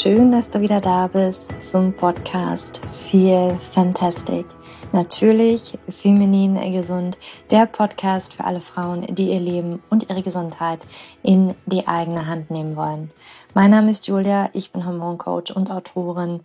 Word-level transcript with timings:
schön, 0.00 0.32
dass 0.32 0.48
du 0.48 0.62
wieder 0.62 0.80
da 0.80 1.08
bist 1.08 1.52
zum 1.60 1.92
Podcast 1.92 2.80
Feel 2.94 3.58
Fantastic. 3.72 4.46
Natürlich 4.92 5.78
feminin 5.90 6.54
gesund, 6.72 7.18
der 7.50 7.66
Podcast 7.66 8.32
für 8.32 8.44
alle 8.44 8.62
Frauen, 8.62 9.02
die 9.14 9.30
ihr 9.30 9.40
Leben 9.40 9.82
und 9.90 10.08
ihre 10.08 10.22
Gesundheit 10.22 10.80
in 11.22 11.54
die 11.66 11.86
eigene 11.86 12.26
Hand 12.26 12.50
nehmen 12.50 12.76
wollen. 12.76 13.10
Mein 13.52 13.72
Name 13.72 13.90
ist 13.90 14.06
Julia, 14.06 14.48
ich 14.54 14.72
bin 14.72 14.86
Hormoncoach 14.86 15.54
und 15.54 15.70
Autorin 15.70 16.40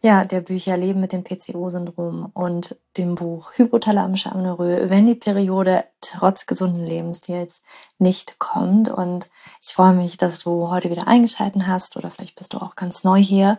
ja, 0.00 0.24
der 0.24 0.40
Bücher 0.40 0.76
Leben 0.76 1.00
mit 1.00 1.12
dem 1.12 1.24
PCO-Syndrom 1.24 2.30
und 2.32 2.76
dem 2.96 3.14
Buch 3.16 3.52
Hypothalamische 3.54 4.30
Amenorrhoe, 4.30 4.90
wenn 4.90 5.06
die 5.06 5.16
Periode 5.16 5.84
trotz 6.08 6.46
gesunden 6.46 6.84
Lebensstils 6.84 7.60
nicht 7.98 8.38
kommt. 8.38 8.88
Und 8.88 9.28
ich 9.62 9.72
freue 9.74 9.94
mich, 9.94 10.16
dass 10.16 10.38
du 10.38 10.70
heute 10.70 10.90
wieder 10.90 11.06
eingeschalten 11.06 11.66
hast 11.66 11.96
oder 11.96 12.10
vielleicht 12.10 12.36
bist 12.36 12.54
du 12.54 12.58
auch 12.58 12.76
ganz 12.76 13.04
neu 13.04 13.18
hier. 13.18 13.58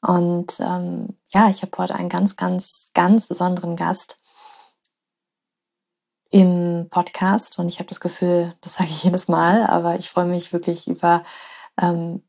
Und 0.00 0.58
ähm, 0.60 1.16
ja, 1.28 1.48
ich 1.50 1.62
habe 1.62 1.76
heute 1.78 1.94
einen 1.94 2.08
ganz, 2.08 2.36
ganz, 2.36 2.88
ganz 2.94 3.26
besonderen 3.26 3.76
Gast 3.76 4.18
im 6.30 6.88
Podcast 6.90 7.58
und 7.58 7.68
ich 7.68 7.80
habe 7.80 7.88
das 7.88 8.00
Gefühl, 8.00 8.54
das 8.60 8.74
sage 8.74 8.90
ich 8.90 9.04
jedes 9.04 9.28
Mal, 9.28 9.66
aber 9.66 9.96
ich 9.96 10.08
freue 10.08 10.26
mich 10.26 10.52
wirklich 10.52 10.88
über 10.88 11.24
ähm, 11.80 12.22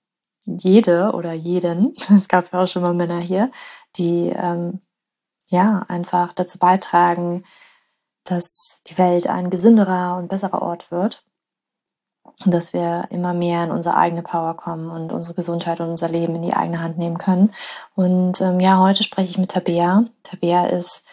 jede 0.45 1.11
oder 1.13 1.33
jeden, 1.33 1.93
es 2.15 2.27
gab 2.27 2.51
ja 2.51 2.63
auch 2.63 2.67
schon 2.67 2.81
mal 2.81 2.93
Männer 2.93 3.19
hier, 3.19 3.51
die 3.95 4.29
ähm, 4.29 4.81
ja 5.47 5.85
einfach 5.87 6.33
dazu 6.33 6.57
beitragen, 6.57 7.43
dass 8.23 8.79
die 8.87 8.97
Welt 8.97 9.27
ein 9.27 9.49
gesünderer 9.49 10.17
und 10.17 10.27
besserer 10.27 10.61
Ort 10.61 10.91
wird 10.91 11.23
und 12.45 12.53
dass 12.53 12.73
wir 12.73 13.05
immer 13.09 13.33
mehr 13.33 13.63
in 13.63 13.71
unsere 13.71 13.97
eigene 13.97 14.21
Power 14.21 14.55
kommen 14.55 14.89
und 14.89 15.11
unsere 15.11 15.33
Gesundheit 15.33 15.79
und 15.79 15.89
unser 15.89 16.09
Leben 16.09 16.35
in 16.35 16.41
die 16.41 16.53
eigene 16.53 16.81
Hand 16.81 16.97
nehmen 16.97 17.17
können. 17.17 17.53
Und 17.95 18.41
ähm, 18.41 18.59
ja, 18.59 18.79
heute 18.79 19.03
spreche 19.03 19.31
ich 19.31 19.37
mit 19.37 19.51
Tabea. 19.51 20.05
Tabea 20.23 20.65
ist 20.65 21.03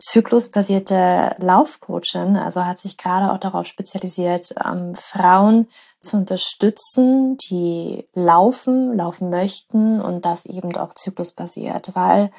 zyklusbasierte 0.00 1.36
Laufcoachin, 1.38 2.36
also 2.36 2.64
hat 2.64 2.78
sich 2.78 2.96
gerade 2.96 3.32
auch 3.32 3.38
darauf 3.38 3.66
spezialisiert, 3.66 4.54
ähm, 4.64 4.94
Frauen 4.94 5.68
zu 6.00 6.16
unterstützen, 6.16 7.36
die 7.36 8.08
laufen, 8.14 8.96
laufen 8.96 9.28
möchten 9.28 10.00
und 10.00 10.24
das 10.24 10.46
eben 10.46 10.74
auch 10.76 10.94
zyklusbasiert, 10.94 11.94
weil 11.94 12.30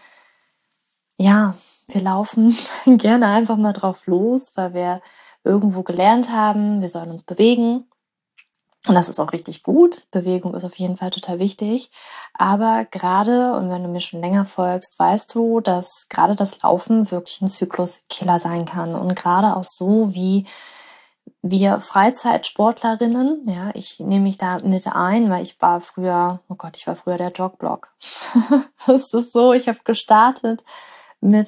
ja, 1.17 1.53
wir 1.93 2.01
laufen 2.01 2.55
gerne 2.85 3.27
einfach 3.27 3.57
mal 3.57 3.73
drauf 3.73 4.07
los, 4.07 4.53
weil 4.55 4.73
wir 4.73 5.01
irgendwo 5.43 5.83
gelernt 5.83 6.31
haben, 6.31 6.81
wir 6.81 6.89
sollen 6.89 7.11
uns 7.11 7.23
bewegen 7.23 7.85
und 8.87 8.95
das 8.95 9.09
ist 9.09 9.19
auch 9.19 9.31
richtig 9.31 9.61
gut. 9.61 10.07
Bewegung 10.09 10.55
ist 10.55 10.63
auf 10.63 10.75
jeden 10.79 10.97
Fall 10.97 11.11
total 11.11 11.37
wichtig. 11.37 11.91
Aber 12.33 12.85
gerade, 12.85 13.53
und 13.53 13.69
wenn 13.69 13.83
du 13.83 13.89
mir 13.89 13.99
schon 13.99 14.21
länger 14.21 14.45
folgst, 14.45 14.97
weißt 14.97 15.33
du, 15.35 15.59
dass 15.59 16.07
gerade 16.09 16.35
das 16.35 16.63
Laufen 16.63 17.11
wirklich 17.11 17.41
ein 17.41 17.47
Zykluskiller 17.47 18.39
sein 18.39 18.65
kann. 18.65 18.95
Und 18.95 19.13
gerade 19.15 19.55
auch 19.55 19.63
so 19.63 20.15
wie 20.15 20.47
wir 21.43 21.79
Freizeitsportlerinnen, 21.79 23.47
ja, 23.47 23.69
ich 23.75 23.99
nehme 23.99 24.23
mich 24.23 24.39
da 24.39 24.59
mit 24.59 24.87
ein, 24.87 25.29
weil 25.29 25.43
ich 25.43 25.61
war 25.61 25.79
früher, 25.81 26.41
oh 26.49 26.55
Gott, 26.55 26.75
ich 26.75 26.87
war 26.87 26.95
früher 26.95 27.17
der 27.17 27.31
Jogblock. 27.31 27.93
das 28.87 29.13
ist 29.13 29.31
so, 29.31 29.53
ich 29.53 29.67
habe 29.67 29.79
gestartet 29.83 30.63
mit, 31.21 31.47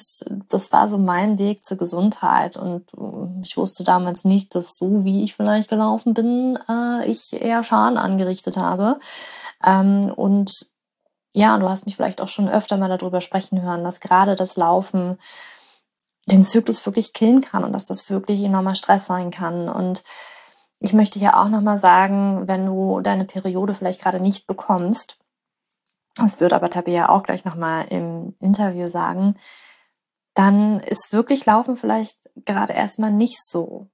das 0.49 0.71
war 0.71 0.87
so 0.87 0.99
mein 0.99 1.39
Weg 1.39 1.63
zur 1.63 1.77
Gesundheit 1.77 2.57
und 2.57 2.93
äh, 2.93 3.41
ich 3.41 3.57
wusste 3.57 3.83
damals 3.83 4.23
nicht, 4.23 4.53
dass 4.55 4.77
so 4.77 5.03
wie 5.03 5.23
ich 5.23 5.33
vielleicht 5.33 5.69
gelaufen 5.69 6.13
bin, 6.13 6.59
äh, 6.69 7.05
ich 7.09 7.33
eher 7.33 7.63
Schaden 7.63 7.97
angerichtet 7.97 8.55
habe. 8.55 8.99
Ähm, 9.65 10.13
und 10.15 10.67
ja, 11.33 11.57
du 11.57 11.67
hast 11.67 11.85
mich 11.87 11.95
vielleicht 11.95 12.21
auch 12.21 12.27
schon 12.27 12.47
öfter 12.47 12.77
mal 12.77 12.95
darüber 12.95 13.19
sprechen 13.19 13.63
hören, 13.63 13.83
dass 13.83 13.99
gerade 13.99 14.35
das 14.35 14.55
Laufen 14.55 15.17
den 16.27 16.43
Zyklus 16.43 16.85
wirklich 16.85 17.11
killen 17.13 17.41
kann 17.41 17.63
und 17.63 17.73
dass 17.73 17.87
das 17.87 18.09
wirklich 18.11 18.43
enormer 18.43 18.75
Stress 18.75 19.07
sein 19.07 19.31
kann. 19.31 19.67
Und 19.69 20.03
ich 20.79 20.93
möchte 20.93 21.17
ja 21.17 21.41
auch 21.41 21.49
nochmal 21.49 21.79
sagen, 21.79 22.47
wenn 22.47 22.67
du 22.67 23.01
deine 23.01 23.25
Periode 23.25 23.73
vielleicht 23.73 24.01
gerade 24.01 24.19
nicht 24.19 24.45
bekommst, 24.45 25.17
das 26.15 26.39
wird 26.39 26.53
aber 26.53 26.69
Tabea 26.69 27.09
auch 27.09 27.23
gleich 27.23 27.45
nochmal 27.45 27.85
im 27.89 28.35
Interview 28.39 28.87
sagen, 28.87 29.35
dann 30.33 30.79
ist 30.79 31.13
wirklich 31.13 31.45
Laufen 31.45 31.75
vielleicht 31.75 32.17
gerade 32.45 32.73
erstmal 32.73 33.11
nicht 33.11 33.43
so 33.43 33.89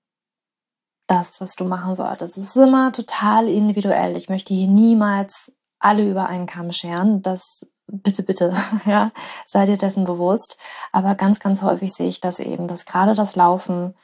das, 1.08 1.42
was 1.42 1.56
du 1.56 1.66
machen 1.66 1.96
solltest. 1.96 2.38
Es 2.38 2.56
ist 2.56 2.56
immer 2.56 2.92
total 2.92 3.48
individuell. 3.48 4.16
Ich 4.16 4.30
möchte 4.30 4.54
hier 4.54 4.68
niemals 4.68 5.52
alle 5.80 6.08
über 6.10 6.28
einen 6.28 6.46
Kamm 6.46 6.72
scheren. 6.72 7.22
Das 7.22 7.66
bitte, 7.88 8.24
bitte, 8.24 8.54
ja, 8.86 9.12
sei 9.48 9.66
dir 9.66 9.78
dessen 9.78 10.06
bewusst. 10.06 10.58
Aber 10.92 11.16
ganz, 11.16 11.40
ganz 11.40 11.62
häufig 11.62 11.94
sehe 11.94 12.10
ich 12.10 12.22
das 12.22 12.40
eben, 12.40 12.68
dass 12.68 12.86
gerade 12.86 13.16
das 13.16 13.36
Laufen 13.36 13.96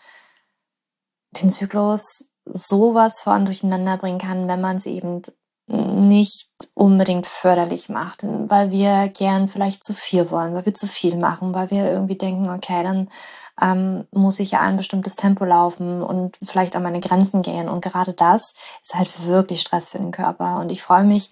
den 1.42 1.50
Zyklus 1.50 2.30
sowas 2.46 3.22
von 3.22 3.46
durcheinander 3.46 3.98
bringen 3.98 4.20
kann, 4.20 4.48
wenn 4.48 4.62
man 4.62 4.78
es 4.78 4.86
eben 4.86 5.22
nicht 5.68 6.50
unbedingt 6.76 7.26
förderlich 7.26 7.90
macht, 7.90 8.24
weil 8.24 8.72
wir 8.72 9.08
gern 9.10 9.48
vielleicht 9.48 9.84
zu 9.84 9.94
viel 9.94 10.30
wollen, 10.30 10.54
weil 10.54 10.66
wir 10.66 10.76
zu 10.76 10.88
viel 10.88 11.18
machen, 11.18 11.54
weil 11.56 11.72
wir 11.72 11.92
irgendwie 11.92 12.18
denken, 12.18 12.50
okay, 12.50 12.84
dann 12.84 13.10
ähm, 13.62 14.08
muss 14.12 14.40
ich 14.40 14.52
ja 14.52 14.62
ein 14.62 14.78
bestimmtes 14.78 15.16
Tempo 15.16 15.44
laufen 15.44 16.04
und 16.04 16.38
vielleicht 16.44 16.76
an 16.76 16.84
meine 16.84 17.00
Grenzen 17.00 17.42
gehen. 17.42 17.68
Und 17.68 17.82
gerade 17.82 18.14
das 18.14 18.54
ist 18.84 18.94
halt 18.94 19.26
wirklich 19.26 19.62
Stress 19.62 19.90
für 19.90 19.98
den 19.98 20.12
Körper. 20.12 20.60
Und 20.60 20.72
ich 20.72 20.84
freue 20.84 21.04
mich, 21.04 21.32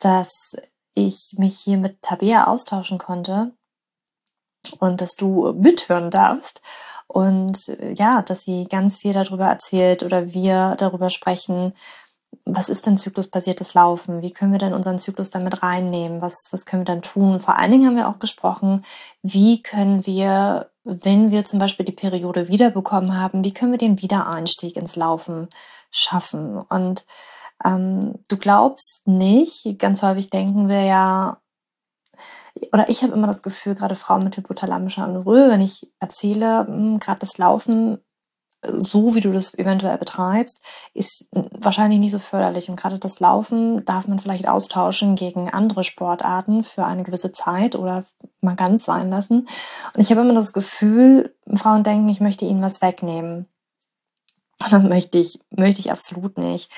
dass 0.00 0.56
ich 0.94 1.34
mich 1.38 1.58
hier 1.58 1.76
mit 1.78 2.02
Tabea 2.02 2.46
austauschen 2.48 2.98
konnte 2.98 3.52
und 4.80 5.00
dass 5.00 5.14
du 5.14 5.52
mithören 5.52 6.10
darfst. 6.10 6.60
Und 7.06 7.76
ja, 7.96 8.22
dass 8.22 8.42
sie 8.42 8.66
ganz 8.68 8.96
viel 8.96 9.12
darüber 9.12 9.46
erzählt 9.46 10.02
oder 10.02 10.32
wir 10.32 10.74
darüber 10.78 11.10
sprechen, 11.10 11.72
was 12.44 12.68
ist 12.68 12.86
denn 12.86 12.98
zyklusbasiertes 12.98 13.74
Laufen? 13.74 14.22
Wie 14.22 14.32
können 14.32 14.52
wir 14.52 14.58
denn 14.58 14.72
unseren 14.72 14.98
Zyklus 14.98 15.30
damit 15.30 15.62
reinnehmen? 15.62 16.22
Was, 16.22 16.48
was 16.50 16.64
können 16.64 16.82
wir 16.82 16.92
dann 16.94 17.02
tun? 17.02 17.38
Vor 17.38 17.56
allen 17.58 17.70
Dingen 17.70 17.86
haben 17.86 17.96
wir 17.96 18.08
auch 18.08 18.18
gesprochen, 18.18 18.84
wie 19.22 19.62
können 19.62 20.06
wir, 20.06 20.70
wenn 20.84 21.30
wir 21.30 21.44
zum 21.44 21.58
Beispiel 21.58 21.84
die 21.84 21.92
Periode 21.92 22.48
wiederbekommen 22.48 23.18
haben, 23.18 23.44
wie 23.44 23.52
können 23.52 23.72
wir 23.72 23.78
den 23.78 24.00
Wiedereinstieg 24.00 24.76
ins 24.76 24.96
Laufen 24.96 25.48
schaffen? 25.90 26.58
Und 26.58 27.06
ähm, 27.64 28.14
du 28.28 28.36
glaubst 28.38 29.06
nicht, 29.06 29.78
ganz 29.78 30.02
häufig 30.02 30.30
denken 30.30 30.68
wir 30.68 30.82
ja, 30.84 31.40
oder 32.72 32.88
ich 32.88 33.02
habe 33.02 33.12
immer 33.12 33.26
das 33.26 33.42
Gefühl, 33.42 33.74
gerade 33.74 33.94
Frauen 33.94 34.24
mit 34.24 34.36
hypothalamischer 34.36 35.04
Amenorrhoe, 35.04 35.50
wenn 35.50 35.60
ich 35.60 35.92
erzähle, 36.00 36.66
hm, 36.66 36.98
gerade 36.98 37.20
das 37.20 37.38
Laufen 37.38 37.98
so 38.62 39.14
wie 39.14 39.20
du 39.20 39.32
das 39.32 39.54
eventuell 39.54 39.98
betreibst, 39.98 40.62
ist 40.92 41.28
wahrscheinlich 41.32 42.00
nicht 42.00 42.12
so 42.12 42.18
förderlich. 42.18 42.68
Und 42.68 42.76
gerade 42.76 42.98
das 42.98 43.20
Laufen 43.20 43.84
darf 43.84 44.08
man 44.08 44.18
vielleicht 44.18 44.48
austauschen 44.48 45.14
gegen 45.14 45.50
andere 45.50 45.84
Sportarten 45.84 46.64
für 46.64 46.84
eine 46.84 47.04
gewisse 47.04 47.32
Zeit 47.32 47.76
oder 47.76 48.04
mal 48.40 48.56
ganz 48.56 48.84
sein 48.84 49.10
lassen. 49.10 49.48
Und 49.94 50.00
ich 50.00 50.10
habe 50.10 50.22
immer 50.22 50.34
das 50.34 50.52
Gefühl, 50.52 51.34
Frauen 51.54 51.84
denken, 51.84 52.08
ich 52.08 52.20
möchte 52.20 52.44
ihnen 52.44 52.62
was 52.62 52.82
wegnehmen. 52.82 53.46
Und 54.60 54.72
das 54.72 54.82
möchte 54.82 55.18
ich, 55.18 55.40
möchte 55.50 55.80
ich 55.80 55.92
absolut 55.92 56.36
nicht. 56.36 56.70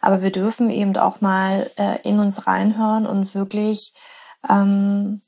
Aber 0.00 0.22
wir 0.22 0.32
dürfen 0.32 0.70
eben 0.70 0.96
auch 0.96 1.20
mal 1.20 1.70
äh, 1.76 2.00
in 2.08 2.18
uns 2.18 2.46
reinhören 2.46 3.06
und 3.06 3.34
wirklich 3.34 3.92
ähm, 4.48 5.20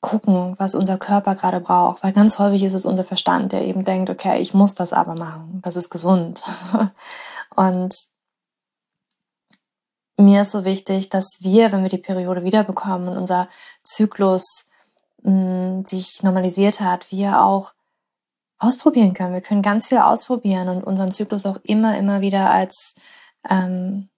gucken, 0.00 0.54
was 0.58 0.74
unser 0.74 0.98
Körper 0.98 1.34
gerade 1.34 1.60
braucht. 1.60 2.02
Weil 2.02 2.12
ganz 2.12 2.38
häufig 2.38 2.62
ist 2.62 2.74
es 2.74 2.86
unser 2.86 3.04
Verstand, 3.04 3.52
der 3.52 3.64
eben 3.64 3.84
denkt, 3.84 4.10
okay, 4.10 4.40
ich 4.40 4.54
muss 4.54 4.74
das 4.74 4.92
aber 4.92 5.14
machen. 5.14 5.60
Das 5.62 5.76
ist 5.76 5.90
gesund. 5.90 6.42
Und 7.56 7.94
mir 10.18 10.42
ist 10.42 10.52
so 10.52 10.64
wichtig, 10.64 11.08
dass 11.08 11.38
wir, 11.40 11.72
wenn 11.72 11.82
wir 11.82 11.90
die 11.90 11.98
Periode 11.98 12.42
wiederbekommen 12.42 13.08
und 13.08 13.18
unser 13.18 13.48
Zyklus 13.82 14.68
mh, 15.22 15.32
mm, 15.32 15.84
sich 15.86 16.22
normalisiert 16.22 16.80
hat, 16.80 17.10
wir 17.10 17.42
auch 17.42 17.74
ausprobieren 18.58 19.12
können. 19.12 19.34
Wir 19.34 19.42
können 19.42 19.62
ganz 19.62 19.86
viel 19.88 19.98
ausprobieren 19.98 20.68
und 20.68 20.84
unseren 20.84 21.12
Zyklus 21.12 21.44
auch 21.44 21.58
immer, 21.62 21.98
immer 21.98 22.22
wieder 22.22 22.50
als, 22.50 22.94
ähm, 23.48 24.08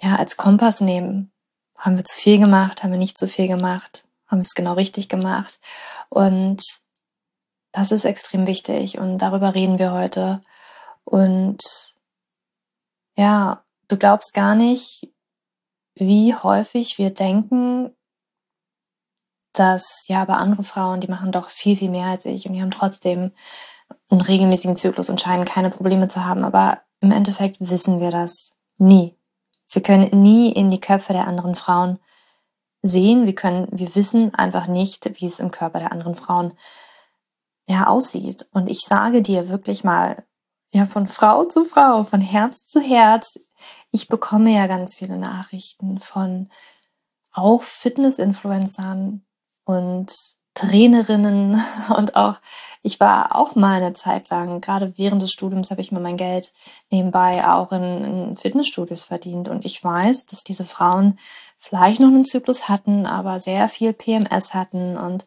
ja, 0.00 0.16
als 0.16 0.36
Kompass 0.36 0.80
nehmen. 0.80 1.32
Haben 1.76 1.96
wir 1.96 2.04
zu 2.04 2.14
viel 2.14 2.38
gemacht? 2.38 2.82
Haben 2.82 2.92
wir 2.92 2.98
nicht 2.98 3.18
zu 3.18 3.26
viel 3.26 3.48
gemacht? 3.48 4.05
Haben 4.28 4.40
es 4.40 4.54
genau 4.54 4.74
richtig 4.74 5.08
gemacht. 5.08 5.60
Und 6.08 6.62
das 7.72 7.92
ist 7.92 8.04
extrem 8.04 8.46
wichtig 8.46 8.98
und 8.98 9.18
darüber 9.18 9.54
reden 9.54 9.78
wir 9.78 9.92
heute. 9.92 10.40
Und 11.04 11.60
ja, 13.16 13.64
du 13.88 13.96
glaubst 13.96 14.34
gar 14.34 14.54
nicht, 14.54 15.12
wie 15.94 16.34
häufig 16.34 16.98
wir 16.98 17.10
denken, 17.10 17.94
dass 19.52 20.04
ja, 20.08 20.22
aber 20.22 20.38
andere 20.38 20.64
Frauen, 20.64 21.00
die 21.00 21.08
machen 21.08 21.32
doch 21.32 21.48
viel, 21.48 21.76
viel 21.76 21.90
mehr 21.90 22.06
als 22.06 22.26
ich 22.26 22.46
und 22.46 22.52
die 22.52 22.62
haben 22.62 22.70
trotzdem 22.70 23.32
einen 24.10 24.20
regelmäßigen 24.20 24.76
Zyklus 24.76 25.10
und 25.10 25.20
scheinen 25.20 25.44
keine 25.44 25.70
Probleme 25.70 26.08
zu 26.08 26.24
haben. 26.24 26.44
Aber 26.44 26.80
im 27.00 27.10
Endeffekt 27.10 27.56
wissen 27.60 28.00
wir 28.00 28.10
das 28.10 28.52
nie. 28.78 29.16
Wir 29.70 29.82
können 29.82 30.22
nie 30.22 30.52
in 30.52 30.70
die 30.70 30.80
Köpfe 30.80 31.12
der 31.12 31.26
anderen 31.26 31.54
Frauen 31.54 31.98
sehen. 32.88 33.26
Wir 33.26 33.34
können, 33.34 33.68
wir 33.70 33.94
wissen 33.94 34.34
einfach 34.34 34.66
nicht, 34.66 35.20
wie 35.20 35.26
es 35.26 35.40
im 35.40 35.50
Körper 35.50 35.78
der 35.78 35.92
anderen 35.92 36.14
Frauen 36.14 36.52
ja 37.68 37.86
aussieht. 37.86 38.48
Und 38.52 38.68
ich 38.68 38.80
sage 38.80 39.22
dir 39.22 39.48
wirklich 39.48 39.84
mal, 39.84 40.24
ja, 40.72 40.86
von 40.86 41.06
Frau 41.06 41.44
zu 41.44 41.64
Frau, 41.64 42.04
von 42.04 42.20
Herz 42.20 42.66
zu 42.66 42.80
Herz. 42.80 43.38
Ich 43.90 44.08
bekomme 44.08 44.52
ja 44.52 44.66
ganz 44.66 44.94
viele 44.94 45.16
Nachrichten 45.16 45.98
von 45.98 46.50
auch 47.32 47.62
Fitness-Influencern 47.62 49.24
und 49.64 50.35
Trainerinnen 50.56 51.62
und 51.96 52.16
auch, 52.16 52.40
ich 52.82 52.98
war 52.98 53.36
auch 53.36 53.54
mal 53.54 53.80
eine 53.80 53.94
Zeit 53.94 54.30
lang, 54.30 54.60
gerade 54.60 54.94
während 54.96 55.22
des 55.22 55.30
Studiums 55.30 55.70
habe 55.70 55.80
ich 55.80 55.92
mir 55.92 56.00
mein 56.00 56.16
Geld 56.16 56.52
nebenbei 56.90 57.46
auch 57.46 57.70
in, 57.70 58.04
in 58.04 58.36
Fitnessstudios 58.36 59.04
verdient 59.04 59.48
und 59.48 59.64
ich 59.64 59.82
weiß, 59.82 60.26
dass 60.26 60.42
diese 60.42 60.64
Frauen 60.64 61.18
vielleicht 61.58 62.00
noch 62.00 62.08
einen 62.08 62.24
Zyklus 62.24 62.68
hatten, 62.68 63.06
aber 63.06 63.38
sehr 63.38 63.68
viel 63.68 63.92
PMS 63.92 64.54
hatten 64.54 64.96
und 64.96 65.26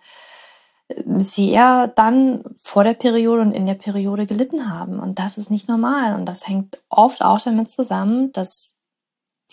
äh, 0.90 1.04
sie 1.20 1.52
eher 1.52 1.88
dann 1.88 2.44
vor 2.58 2.84
der 2.84 2.94
Periode 2.94 3.42
und 3.42 3.52
in 3.52 3.66
der 3.66 3.76
Periode 3.76 4.26
gelitten 4.26 4.72
haben. 4.74 5.00
Und 5.00 5.20
das 5.20 5.38
ist 5.38 5.52
nicht 5.52 5.68
normal. 5.68 6.16
Und 6.16 6.26
das 6.26 6.48
hängt 6.48 6.82
oft 6.90 7.22
auch 7.22 7.40
damit 7.40 7.70
zusammen, 7.70 8.32
dass 8.32 8.74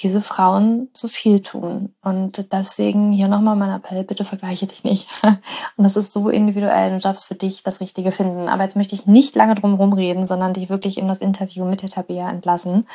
diese 0.03 0.21
Frauen 0.21 0.91
zu 0.93 1.09
viel 1.09 1.41
tun. 1.41 1.95
Und 2.03 2.53
deswegen 2.53 3.13
hier 3.13 3.29
nochmal 3.29 3.57
mein 3.57 3.71
Appell, 3.71 4.05
bitte 4.05 4.25
vergleiche 4.25 4.67
dich 4.67 4.85
nicht. 4.85 5.09
Und 5.23 5.85
das 5.85 5.97
ist 5.97 6.13
so 6.13 6.29
individuell, 6.29 6.93
du 6.93 6.99
darfst 6.99 7.25
für 7.25 7.35
dich 7.35 7.63
das 7.63 7.81
Richtige 7.81 8.13
finden. 8.13 8.49
Aber 8.49 8.63
jetzt 8.63 8.77
möchte 8.77 8.95
ich 8.95 9.07
nicht 9.07 9.35
lange 9.37 9.55
drum 9.55 9.75
rumreden, 9.75 10.27
sondern 10.27 10.53
dich 10.53 10.69
wirklich 10.69 10.99
in 10.99 11.09
das 11.09 11.19
Interview 11.19 11.65
mit 11.65 11.83
der 11.83 11.89
Tabea 11.89 12.29
entlassen. 12.29 12.87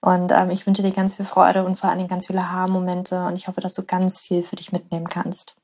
Und 0.00 0.30
ähm, 0.32 0.50
ich 0.50 0.66
wünsche 0.66 0.82
dir 0.82 0.92
ganz 0.92 1.16
viel 1.16 1.24
Freude 1.24 1.64
und 1.64 1.76
vor 1.76 1.90
Dingen 1.94 2.08
ganz 2.08 2.28
viele 2.28 2.52
Haarmomente. 2.52 3.24
Und 3.24 3.34
ich 3.34 3.48
hoffe, 3.48 3.60
dass 3.60 3.74
du 3.74 3.82
ganz 3.82 4.20
viel 4.20 4.42
für 4.42 4.56
dich 4.56 4.70
mitnehmen 4.70 5.08
kannst. 5.08 5.56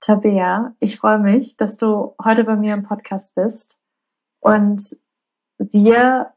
Tabea, 0.00 0.74
ich 0.80 0.98
freue 0.98 1.18
mich, 1.18 1.56
dass 1.56 1.78
du 1.78 2.14
heute 2.22 2.44
bei 2.44 2.56
mir 2.56 2.74
im 2.74 2.82
Podcast 2.82 3.34
bist 3.34 3.78
und 4.40 4.98
wir 5.56 6.34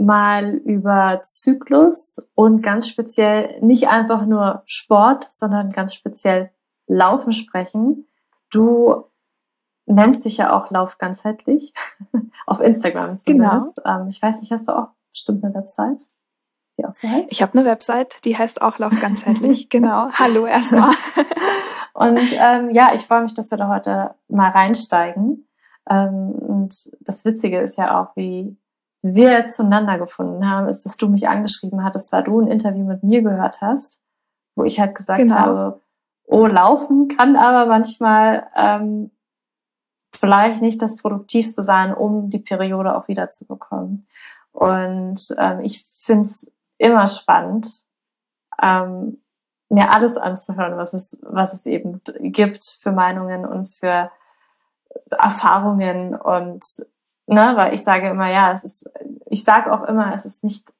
mal 0.00 0.54
über 0.54 1.20
Zyklus 1.22 2.26
und 2.34 2.62
ganz 2.62 2.88
speziell 2.88 3.60
nicht 3.60 3.88
einfach 3.88 4.26
nur 4.26 4.62
Sport, 4.66 5.28
sondern 5.30 5.72
ganz 5.72 5.94
speziell 5.94 6.50
Laufen 6.86 7.32
sprechen. 7.32 8.08
Du 8.50 9.04
nennst 9.86 10.24
dich 10.24 10.38
ja 10.38 10.52
auch 10.52 10.70
Lauf 10.70 10.98
ganzheitlich 10.98 11.72
auf 12.46 12.60
Instagram 12.60 13.16
zumindest. 13.18 13.76
Genau. 13.76 14.02
Ähm, 14.02 14.08
ich 14.08 14.20
weiß 14.20 14.40
nicht, 14.40 14.50
hast 14.52 14.68
du 14.68 14.76
auch 14.76 14.88
bestimmt 15.12 15.44
eine 15.44 15.54
Website, 15.54 16.08
die 16.78 16.84
auch 16.84 16.94
so 16.94 17.08
heißt? 17.08 17.30
Ich 17.30 17.42
habe 17.42 17.58
eine 17.58 17.68
Website, 17.68 18.24
die 18.24 18.36
heißt 18.36 18.62
auch 18.62 18.78
Lauf 18.78 19.00
ganzheitlich. 19.00 19.68
genau. 19.70 20.10
Hallo 20.12 20.46
erstmal. 20.46 20.94
und 21.94 22.32
ähm, 22.32 22.70
ja, 22.70 22.90
ich 22.94 23.02
freue 23.02 23.22
mich, 23.22 23.34
dass 23.34 23.50
wir 23.50 23.58
da 23.58 23.68
heute 23.68 24.14
mal 24.28 24.50
reinsteigen. 24.50 25.46
Ähm, 25.88 26.30
und 26.30 26.90
das 27.00 27.24
Witzige 27.24 27.58
ist 27.60 27.76
ja 27.76 28.00
auch, 28.00 28.16
wie 28.16 28.56
wir 29.02 29.30
jetzt 29.32 29.56
zueinander 29.56 29.98
gefunden 29.98 30.48
haben, 30.48 30.68
ist, 30.68 30.84
dass 30.84 30.96
du 30.96 31.08
mich 31.08 31.28
angeschrieben 31.28 31.84
hattest, 31.84 32.12
weil 32.12 32.24
du 32.24 32.40
ein 32.40 32.48
Interview 32.48 32.84
mit 32.84 33.02
mir 33.02 33.22
gehört 33.22 33.60
hast, 33.60 34.00
wo 34.54 34.64
ich 34.64 34.78
halt 34.78 34.94
gesagt 34.94 35.20
genau. 35.20 35.34
habe, 35.34 35.80
oh, 36.26 36.46
laufen 36.46 37.08
kann 37.08 37.36
aber 37.36 37.66
manchmal 37.66 38.46
ähm, 38.56 39.10
vielleicht 40.12 40.60
nicht 40.60 40.82
das 40.82 40.96
Produktivste 40.96 41.62
sein, 41.62 41.94
um 41.94 42.30
die 42.30 42.38
Periode 42.38 42.96
auch 42.96 43.08
wieder 43.08 43.28
zu 43.28 43.46
bekommen. 43.46 44.06
Und 44.52 45.34
ähm, 45.38 45.60
ich 45.60 45.86
finde 45.92 46.22
es 46.22 46.50
immer 46.78 47.06
spannend, 47.06 47.84
ähm, 48.60 49.18
mir 49.68 49.92
alles 49.92 50.16
anzuhören, 50.16 50.76
was 50.76 50.94
es, 50.94 51.18
was 51.22 51.54
es 51.54 51.64
eben 51.66 52.00
gibt 52.18 52.64
für 52.64 52.90
Meinungen 52.90 53.46
und 53.46 53.68
für 53.68 54.10
Erfahrungen 55.10 56.16
und 56.16 56.64
ne, 57.30 57.52
weil 57.56 57.74
ich 57.74 57.82
sage 57.82 58.08
immer, 58.08 58.28
ja, 58.28 58.52
es 58.52 58.64
ist, 58.64 58.90
ich 59.26 59.44
sage 59.44 59.72
auch 59.72 59.84
immer, 59.84 60.12
es 60.12 60.24
ist 60.24 60.44
nicht 60.44 60.72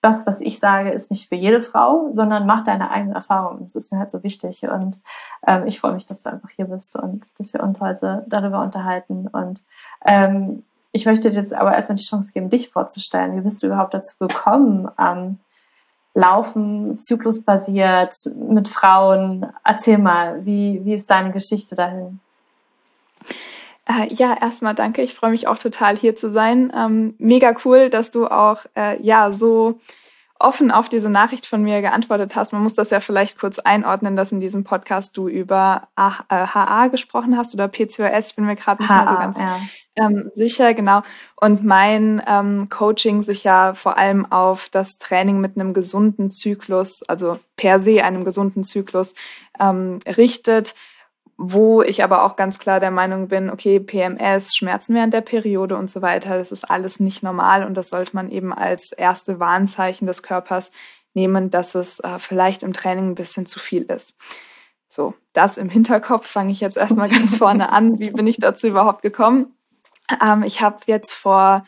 das, 0.00 0.26
was 0.26 0.40
ich 0.40 0.58
sage, 0.58 0.90
ist 0.90 1.10
nicht 1.10 1.28
für 1.28 1.34
jede 1.34 1.60
Frau, 1.60 2.08
sondern 2.10 2.46
mach 2.46 2.64
deine 2.64 2.90
eigenen 2.90 3.14
Erfahrungen. 3.14 3.64
Das 3.64 3.74
ist 3.74 3.92
mir 3.92 3.98
halt 3.98 4.10
so 4.10 4.22
wichtig. 4.22 4.62
Und 4.62 4.98
ähm, 5.46 5.66
ich 5.66 5.78
freue 5.78 5.92
mich, 5.92 6.06
dass 6.06 6.22
du 6.22 6.30
einfach 6.30 6.48
hier 6.48 6.64
bist 6.66 6.96
und 6.96 7.26
dass 7.36 7.52
wir 7.52 7.62
uns 7.62 7.80
heute 7.80 8.24
darüber 8.26 8.62
unterhalten. 8.62 9.28
Und 9.28 9.62
ähm, 10.06 10.62
ich 10.92 11.04
möchte 11.04 11.30
dir 11.30 11.40
jetzt 11.40 11.52
aber 11.52 11.74
erstmal 11.74 11.96
die 11.96 12.04
Chance 12.04 12.32
geben, 12.32 12.48
dich 12.48 12.70
vorzustellen. 12.70 13.36
Wie 13.36 13.42
bist 13.42 13.62
du 13.62 13.66
überhaupt 13.66 13.92
dazu 13.92 14.16
gekommen, 14.18 14.88
ähm, 14.98 15.38
Laufen, 16.14 16.98
zyklusbasiert, 16.98 18.16
mit 18.36 18.68
Frauen? 18.68 19.52
Erzähl 19.64 19.98
mal, 19.98 20.46
wie, 20.46 20.80
wie 20.84 20.94
ist 20.94 21.10
deine 21.10 21.30
Geschichte 21.30 21.74
dahin? 21.74 22.20
Äh, 23.90 24.12
ja, 24.14 24.36
erstmal 24.40 24.74
danke. 24.74 25.02
Ich 25.02 25.14
freue 25.14 25.30
mich 25.30 25.48
auch 25.48 25.58
total 25.58 25.96
hier 25.96 26.14
zu 26.14 26.30
sein. 26.30 26.72
Ähm, 26.76 27.14
mega 27.18 27.54
cool, 27.64 27.90
dass 27.90 28.10
du 28.10 28.26
auch 28.26 28.64
äh, 28.76 29.02
ja 29.02 29.32
so 29.32 29.80
offen 30.38 30.70
auf 30.70 30.88
diese 30.88 31.10
Nachricht 31.10 31.44
von 31.44 31.62
mir 31.62 31.82
geantwortet 31.82 32.34
hast. 32.34 32.52
Man 32.52 32.62
muss 32.62 32.72
das 32.74 32.90
ja 32.90 33.00
vielleicht 33.00 33.38
kurz 33.38 33.58
einordnen, 33.58 34.16
dass 34.16 34.32
in 34.32 34.40
diesem 34.40 34.64
Podcast 34.64 35.16
du 35.16 35.28
über 35.28 35.88
HA 35.96 36.86
äh, 36.86 36.88
gesprochen 36.88 37.36
hast 37.36 37.52
oder 37.52 37.68
PCOS. 37.68 38.30
Ich 38.30 38.36
bin 38.36 38.46
mir 38.46 38.56
gerade 38.56 38.80
nicht 38.80 38.90
mehr 38.90 39.08
so 39.08 39.16
ganz 39.16 39.38
ja. 39.38 39.60
ähm, 39.96 40.30
sicher, 40.34 40.72
genau. 40.72 41.02
Und 41.36 41.62
mein 41.62 42.22
ähm, 42.26 42.68
Coaching 42.70 43.22
sich 43.22 43.44
ja 43.44 43.74
vor 43.74 43.98
allem 43.98 44.24
auf 44.32 44.70
das 44.70 44.96
Training 44.98 45.40
mit 45.40 45.56
einem 45.56 45.74
gesunden 45.74 46.30
Zyklus, 46.30 47.02
also 47.02 47.38
per 47.56 47.78
se 47.78 48.02
einem 48.02 48.24
gesunden 48.24 48.64
Zyklus 48.64 49.14
ähm, 49.58 49.98
richtet 50.06 50.74
wo 51.42 51.80
ich 51.80 52.04
aber 52.04 52.24
auch 52.24 52.36
ganz 52.36 52.58
klar 52.58 52.80
der 52.80 52.90
Meinung 52.90 53.28
bin, 53.28 53.48
okay, 53.48 53.80
PMS, 53.80 54.54
Schmerzen 54.54 54.94
während 54.94 55.14
der 55.14 55.22
Periode 55.22 55.78
und 55.78 55.88
so 55.88 56.02
weiter, 56.02 56.36
das 56.36 56.52
ist 56.52 56.70
alles 56.70 57.00
nicht 57.00 57.22
normal 57.22 57.64
und 57.64 57.74
das 57.74 57.88
sollte 57.88 58.14
man 58.14 58.30
eben 58.30 58.52
als 58.52 58.92
erste 58.92 59.40
Warnzeichen 59.40 60.06
des 60.06 60.22
Körpers 60.22 60.70
nehmen, 61.14 61.48
dass 61.48 61.74
es 61.74 61.98
äh, 62.00 62.18
vielleicht 62.18 62.62
im 62.62 62.74
Training 62.74 63.08
ein 63.08 63.14
bisschen 63.14 63.46
zu 63.46 63.58
viel 63.58 63.84
ist. 63.84 64.14
So, 64.90 65.14
das 65.32 65.56
im 65.56 65.70
Hinterkopf 65.70 66.26
fange 66.26 66.50
ich 66.50 66.60
jetzt 66.60 66.76
erstmal 66.76 67.08
ganz 67.08 67.36
vorne 67.36 67.72
an. 67.72 67.98
Wie 67.98 68.10
bin 68.10 68.26
ich 68.26 68.36
dazu 68.36 68.66
überhaupt 68.66 69.00
gekommen? 69.00 69.54
Ähm, 70.22 70.42
ich 70.42 70.60
habe 70.60 70.80
jetzt 70.86 71.14
vor 71.14 71.64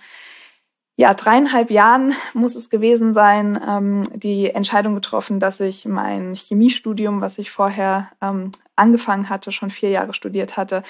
ja, 0.96 1.14
dreieinhalb 1.14 1.70
Jahren 1.70 2.14
muss 2.34 2.54
es 2.54 2.68
gewesen 2.68 3.14
sein, 3.14 3.58
ähm, 3.66 4.06
die 4.14 4.50
Entscheidung 4.50 4.94
getroffen, 4.94 5.40
dass 5.40 5.60
ich 5.60 5.86
mein 5.86 6.34
Chemiestudium, 6.34 7.22
was 7.22 7.38
ich 7.38 7.50
vorher 7.50 8.10
ähm, 8.20 8.52
angefangen 8.76 9.28
hatte, 9.28 9.52
schon 9.52 9.70
vier 9.70 9.90
Jahre 9.90 10.14
studiert 10.14 10.56
hatte, 10.56 10.82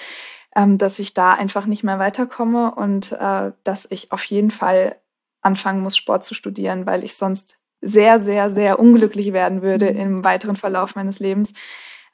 ähm, 0.54 0.78
dass 0.78 0.98
ich 0.98 1.14
da 1.14 1.32
einfach 1.32 1.66
nicht 1.66 1.82
mehr 1.82 1.98
weiterkomme 1.98 2.74
und 2.74 3.12
äh, 3.12 3.52
dass 3.64 3.90
ich 3.90 4.12
auf 4.12 4.24
jeden 4.24 4.50
Fall 4.50 4.96
anfangen 5.40 5.82
muss, 5.82 5.96
Sport 5.96 6.24
zu 6.24 6.34
studieren, 6.34 6.86
weil 6.86 7.04
ich 7.04 7.16
sonst 7.16 7.58
sehr, 7.80 8.20
sehr, 8.20 8.48
sehr 8.50 8.78
unglücklich 8.78 9.32
werden 9.32 9.62
würde 9.62 9.92
mhm. 9.92 9.98
im 9.98 10.24
weiteren 10.24 10.56
Verlauf 10.56 10.94
meines 10.94 11.18
Lebens. 11.18 11.52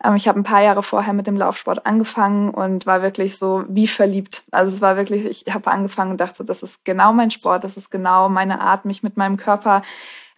Ähm, 0.03 0.15
ich 0.17 0.29
habe 0.29 0.39
ein 0.39 0.45
paar 0.45 0.63
Jahre 0.63 0.83
vorher 0.83 1.13
mit 1.13 1.27
dem 1.27 1.37
Laufsport 1.37 1.85
angefangen 1.87 2.51
und 2.51 2.87
war 2.87 3.03
wirklich 3.03 3.37
so 3.37 3.65
wie 3.69 3.87
verliebt. 3.87 4.45
Also 4.51 4.75
es 4.75 4.81
war 4.81 4.97
wirklich, 4.97 5.27
ich 5.27 5.53
habe 5.53 5.71
angefangen 5.71 6.13
und 6.13 6.21
dachte, 6.21 6.45
das 6.45 6.63
ist 6.63 6.85
genau 6.85 7.13
mein 7.13 7.31
Sport, 7.31 7.65
das 7.65 7.77
ist 7.77 7.91
genau 7.91 8.29
meine 8.29 8.61
Art, 8.61 8.85
mich 8.85 9.03
mit 9.03 9.17
meinem 9.17 9.37
Körper 9.37 9.83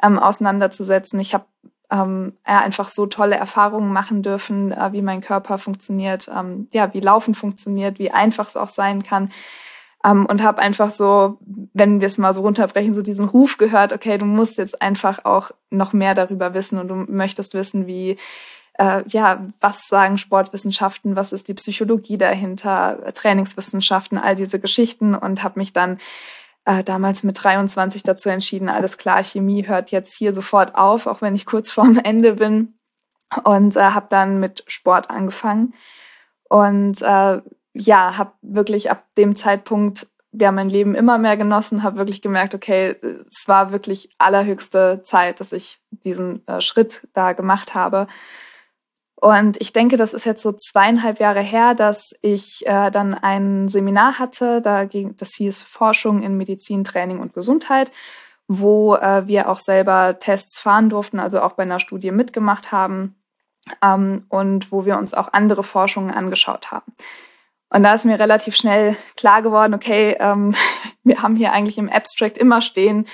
ähm, 0.03 0.19
auseinanderzusetzen. 0.19 1.21
Ich 1.21 1.35
habe 1.35 1.45
ähm, 1.91 2.35
einfach 2.45 2.89
so 2.89 3.07
tolle 3.07 3.37
Erfahrungen 3.37 3.93
machen 3.93 4.23
dürfen, 4.23 4.73
äh, 4.73 4.93
wie 4.93 5.03
mein 5.03 5.21
Körper 5.21 5.59
funktioniert, 5.59 6.31
ähm, 6.35 6.69
ja, 6.73 6.93
wie 6.95 7.01
Laufen 7.01 7.35
funktioniert, 7.35 7.99
wie 7.99 8.11
einfach 8.11 8.49
es 8.49 8.57
auch 8.57 8.69
sein 8.69 9.03
kann. 9.03 9.31
Ähm, 10.05 10.25
und 10.27 10.43
habe 10.43 10.63
einfach 10.63 10.91
so, 10.91 11.39
wenn 11.75 12.01
wir 12.01 12.07
es 12.07 12.17
mal 12.17 12.33
so 12.33 12.43
runterbrechen, 12.43 12.95
so 12.95 13.03
diesen 13.03 13.29
Ruf 13.29 13.59
gehört, 13.59 13.93
okay, 13.93 14.19
du 14.19 14.25
musst 14.25 14.57
jetzt 14.57 14.81
einfach 14.81 15.25
auch 15.25 15.51
noch 15.71 15.93
mehr 15.93 16.15
darüber 16.15 16.55
wissen 16.55 16.79
und 16.79 16.89
du 16.89 16.95
möchtest 16.95 17.55
wissen, 17.55 17.87
wie 17.87 18.17
äh, 18.79 19.03
ja, 19.09 19.47
was 19.61 19.89
sagen 19.89 20.17
Sportwissenschaften, 20.17 21.17
was 21.17 21.33
ist 21.35 21.49
die 21.49 21.55
Psychologie 21.55 22.17
dahinter, 22.17 23.13
Trainingswissenschaften, 23.13 24.17
all 24.17 24.37
diese 24.37 24.59
Geschichten 24.59 25.15
und 25.15 25.43
habe 25.43 25.59
mich 25.59 25.75
dann 25.75 25.99
äh, 26.65 26.85
damals 26.85 27.23
mit 27.23 27.43
23 27.43 28.03
dazu 28.03 28.29
entschieden, 28.29 28.69
alles 28.69 28.99
klar, 28.99 29.23
Chemie 29.23 29.67
hört 29.67 29.91
jetzt 29.91 30.15
hier 30.15 30.33
sofort 30.33 30.75
auf, 30.75 31.07
auch 31.07 31.23
wenn 31.23 31.35
ich 31.35 31.47
kurz 31.47 31.71
vorm 31.73 31.99
Ende 31.99 32.35
bin. 32.35 32.75
Und 33.45 33.77
äh, 33.77 33.81
habe 33.81 34.07
dann 34.11 34.41
mit 34.41 34.65
Sport 34.67 35.09
angefangen. 35.09 35.75
Und 36.49 37.01
äh, 37.01 37.41
ja, 37.75 38.19
habe 38.19 38.33
wirklich 38.43 38.91
ab 38.91 39.07
dem 39.17 39.37
Zeitpunkt 39.37 40.09
ja 40.33 40.51
mein 40.51 40.69
Leben 40.69 40.95
immer 40.95 41.17
mehr 41.19 41.37
genossen, 41.37 41.83
habe 41.83 41.99
wirklich 41.99 42.23
gemerkt, 42.23 42.55
okay, 42.55 42.97
es 43.03 43.47
war 43.47 43.71
wirklich 43.71 44.11
allerhöchste 44.19 45.03
Zeit, 45.05 45.41
dass 45.41 45.53
ich 45.53 45.81
diesen 45.91 46.47
äh, 46.49 46.61
Schritt 46.61 47.07
da 47.15 47.33
gemacht 47.33 47.75
habe 47.75 48.09
und 49.21 49.61
ich 49.61 49.73
denke, 49.75 49.99
das 49.99 50.15
ist 50.15 50.25
jetzt 50.25 50.43
so 50.43 50.53
zweieinhalb 50.53 51.21
Jahre 51.21 51.43
her, 51.43 51.75
dass 51.75 52.15
ich 52.23 52.67
äh, 52.67 52.91
dann 52.91 53.13
ein 53.13 53.69
Seminar 53.69 54.19
hatte, 54.19 54.63
da 54.63 54.87
ging, 54.87 55.15
das 55.19 55.35
hieß 55.37 55.63
Forschung 55.63 56.23
in 56.23 56.39
Medizin, 56.39 56.85
Training 56.85 57.19
und 57.19 57.35
Gesundheit, 57.35 57.93
wo 58.49 58.95
äh, 58.95 59.27
wir 59.27 59.51
auch 59.51 59.59
selber 59.59 60.19
Tests 60.19 60.59
fahren 60.59 60.89
durften, 60.89 61.21
also 61.21 61.43
auch 61.43 61.53
bei 61.53 61.65
einer 61.65 61.79
Studie 61.79 62.13
mitgemacht 62.13 62.73
haben 62.73 63.15
ähm, 63.83 64.25
und 64.31 64.73
wo 64.73 64.87
wir 64.87 64.97
uns 64.97 65.13
auch 65.13 65.35
andere 65.35 65.65
Forschungen 65.65 66.11
angeschaut 66.11 66.71
haben. 66.71 66.93
Und 67.69 67.83
da 67.83 67.95
ist 67.95 68.07
mir 68.07 68.19
relativ 68.19 68.57
schnell 68.57 68.97
klar 69.17 69.43
geworden, 69.43 69.75
okay, 69.75 70.17
ähm, 70.19 70.55
wir 71.05 71.23
haben 71.23 71.37
hier 71.37 71.53
eigentlich 71.53 71.77
im 71.77 71.91
Abstract 71.91 72.39
immer 72.39 72.63
stehen, 72.63 73.07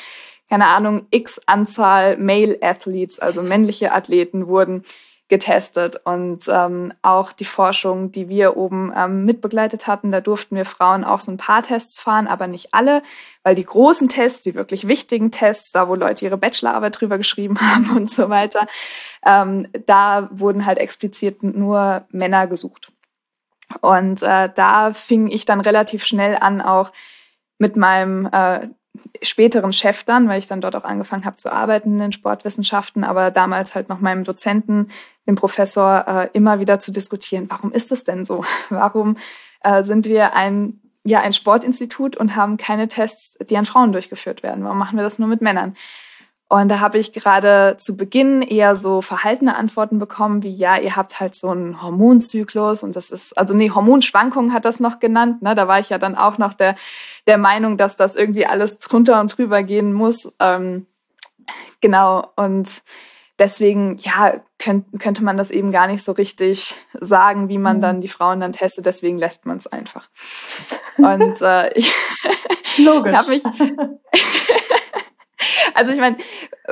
keine 0.49 0.67
Ahnung, 0.67 1.07
x 1.11 1.41
Anzahl 1.47 2.17
Male 2.17 2.59
Athletes, 2.63 3.19
also 3.19 3.43
männliche 3.43 3.91
Athleten 3.93 4.47
wurden 4.47 4.85
getestet. 5.29 6.01
Und 6.05 6.45
ähm, 6.49 6.93
auch 7.03 7.33
die 7.33 7.45
Forschung, 7.45 8.13
die 8.13 8.29
wir 8.29 8.57
oben 8.57 8.93
ähm, 8.97 9.25
mitbegleitet 9.25 9.87
hatten, 9.87 10.13
da 10.13 10.21
durften 10.21 10.55
wir 10.55 10.65
Frauen 10.65 11.05
auch 11.05 11.21
so 11.21 11.33
ein 11.33 11.37
paar 11.37 11.63
Tests 11.63 11.99
fahren, 11.99 12.29
aber 12.29 12.47
nicht 12.47 12.73
alle, 12.73 13.03
weil 13.43 13.55
die 13.55 13.65
großen 13.65 14.09
Tests, 14.09 14.43
die 14.43 14.55
wirklich 14.55 14.87
wichtigen 14.87 15.33
Tests, 15.33 15.73
da 15.73 15.89
wo 15.89 15.97
Leute 15.97 16.25
ihre 16.25 16.37
Bachelorarbeit 16.37 17.01
drüber 17.01 17.19
geschrieben 17.19 17.61
haben 17.61 17.91
und 17.97 18.09
so 18.09 18.29
weiter, 18.29 18.69
ähm, 19.25 19.69
da 19.87 20.29
wurden 20.31 20.65
halt 20.65 20.79
explizit 20.79 21.43
nur 21.43 22.05
Männer 22.11 22.47
gesucht. 22.47 22.93
Und 23.81 24.23
äh, 24.23 24.49
da 24.55 24.93
fing 24.93 25.27
ich 25.27 25.45
dann 25.45 25.61
relativ 25.61 26.05
schnell 26.05 26.37
an, 26.37 26.61
auch 26.61 26.93
mit 27.59 27.75
meinem 27.75 28.27
äh, 28.27 28.69
späteren 29.23 29.73
Chef 29.73 30.05
dann, 30.05 30.29
weil 30.29 30.39
ich 30.39 30.47
dann 30.47 30.61
dort 30.61 30.77
auch 30.77 30.85
angefangen 30.85 31.25
habe 31.25 31.37
zu 31.37 31.53
arbeiten 31.53 31.95
in 31.95 31.99
den 31.99 32.13
Sportwissenschaften, 32.13 33.05
aber 33.05 33.31
damals 33.31 33.75
halt 33.75 33.89
noch 33.89 34.01
meinem 34.01 34.25
Dozenten, 34.25 34.91
dem 35.27 35.35
Professor, 35.35 36.05
äh, 36.07 36.29
immer 36.33 36.61
wieder 36.61 36.81
zu 36.81 36.93
diskutieren, 36.93 37.47
warum 37.49 37.73
ist 37.73 37.93
es 37.93 38.05
denn 38.05 38.25
so? 38.25 38.45
Warum 38.69 39.17
äh, 39.63 39.83
sind 39.83 40.07
wir 40.07 40.35
ein, 40.35 40.81
ja, 41.05 41.21
ein 41.21 41.33
Sportinstitut 41.33 42.17
und 42.17 42.37
haben 42.37 42.57
keine 42.57 42.89
Tests, 42.89 43.37
die 43.49 43.57
an 43.57 43.67
Frauen 43.67 43.93
durchgeführt 43.93 44.43
werden? 44.43 44.65
Warum 44.65 44.79
machen 44.79 44.97
wir 44.97 45.05
das 45.05 45.19
nur 45.19 45.29
mit 45.29 45.41
Männern? 45.41 45.77
Und 46.49 46.69
da 46.69 46.79
habe 46.79 46.99
ich 46.99 47.13
gerade 47.13 47.77
zu 47.77 47.97
Beginn 47.97 48.41
eher 48.41 48.77
so 48.77 49.03
verhaltene 49.03 49.57
Antworten 49.57 49.99
bekommen, 49.99 50.45
wie 50.45 50.51
ja, 50.51 50.77
ihr 50.77 50.95
habt 50.95 51.19
halt 51.19 51.35
so 51.35 51.49
einen 51.51 51.83
Hormonzyklus 51.83 52.85
und 52.85 52.95
das 52.95 53.11
ist, 53.11 53.37
also 53.37 53.53
nee, 53.53 53.71
Hormonschwankungen 53.71 54.53
hat 54.53 54.65
das 54.65 54.79
noch 54.79 55.01
genannt. 55.01 55.43
Ne? 55.43 55.57
Da 55.57 55.67
war 55.67 55.81
ich 55.81 55.91
ja 55.91 55.99
dann 55.99 56.15
auch 56.15 56.39
noch 56.39 56.55
der, 56.55 56.77
der 57.27 57.37
Meinung, 57.37 57.77
dass 57.77 57.97
das 57.97 58.15
irgendwie 58.15 58.47
alles 58.47 58.79
drunter 58.79 59.21
und 59.21 59.37
drüber 59.37 59.65
gehen 59.65 59.93
muss. 59.93 60.33
Ähm, 60.39 60.87
genau, 61.81 62.31
und 62.37 62.83
deswegen, 63.39 63.97
ja, 63.99 64.41
könnt, 64.59 64.87
könnte 65.01 65.25
man 65.25 65.37
das 65.37 65.51
eben 65.51 65.71
gar 65.71 65.87
nicht 65.87 66.03
so 66.03 66.13
richtig 66.13 66.75
sagen, 67.01 67.49
wie 67.49 67.59
man 67.59 67.79
mhm. 67.79 67.81
dann 67.83 68.01
die 68.01 68.09
Frauen 68.09 68.41
dann 68.41 68.53
testet. 68.53 68.87
Deswegen 68.87 69.19
lässt 69.19 69.47
man 69.47 69.59
es 69.59 69.67
einfach. 69.67 70.09
Und 70.99 71.41
äh, 71.43 71.73
ich, 71.79 71.93
Logisch. 72.79 73.29
mich 73.29 73.43
Also 75.75 75.93
ich 75.93 75.99
meine, 75.99 76.17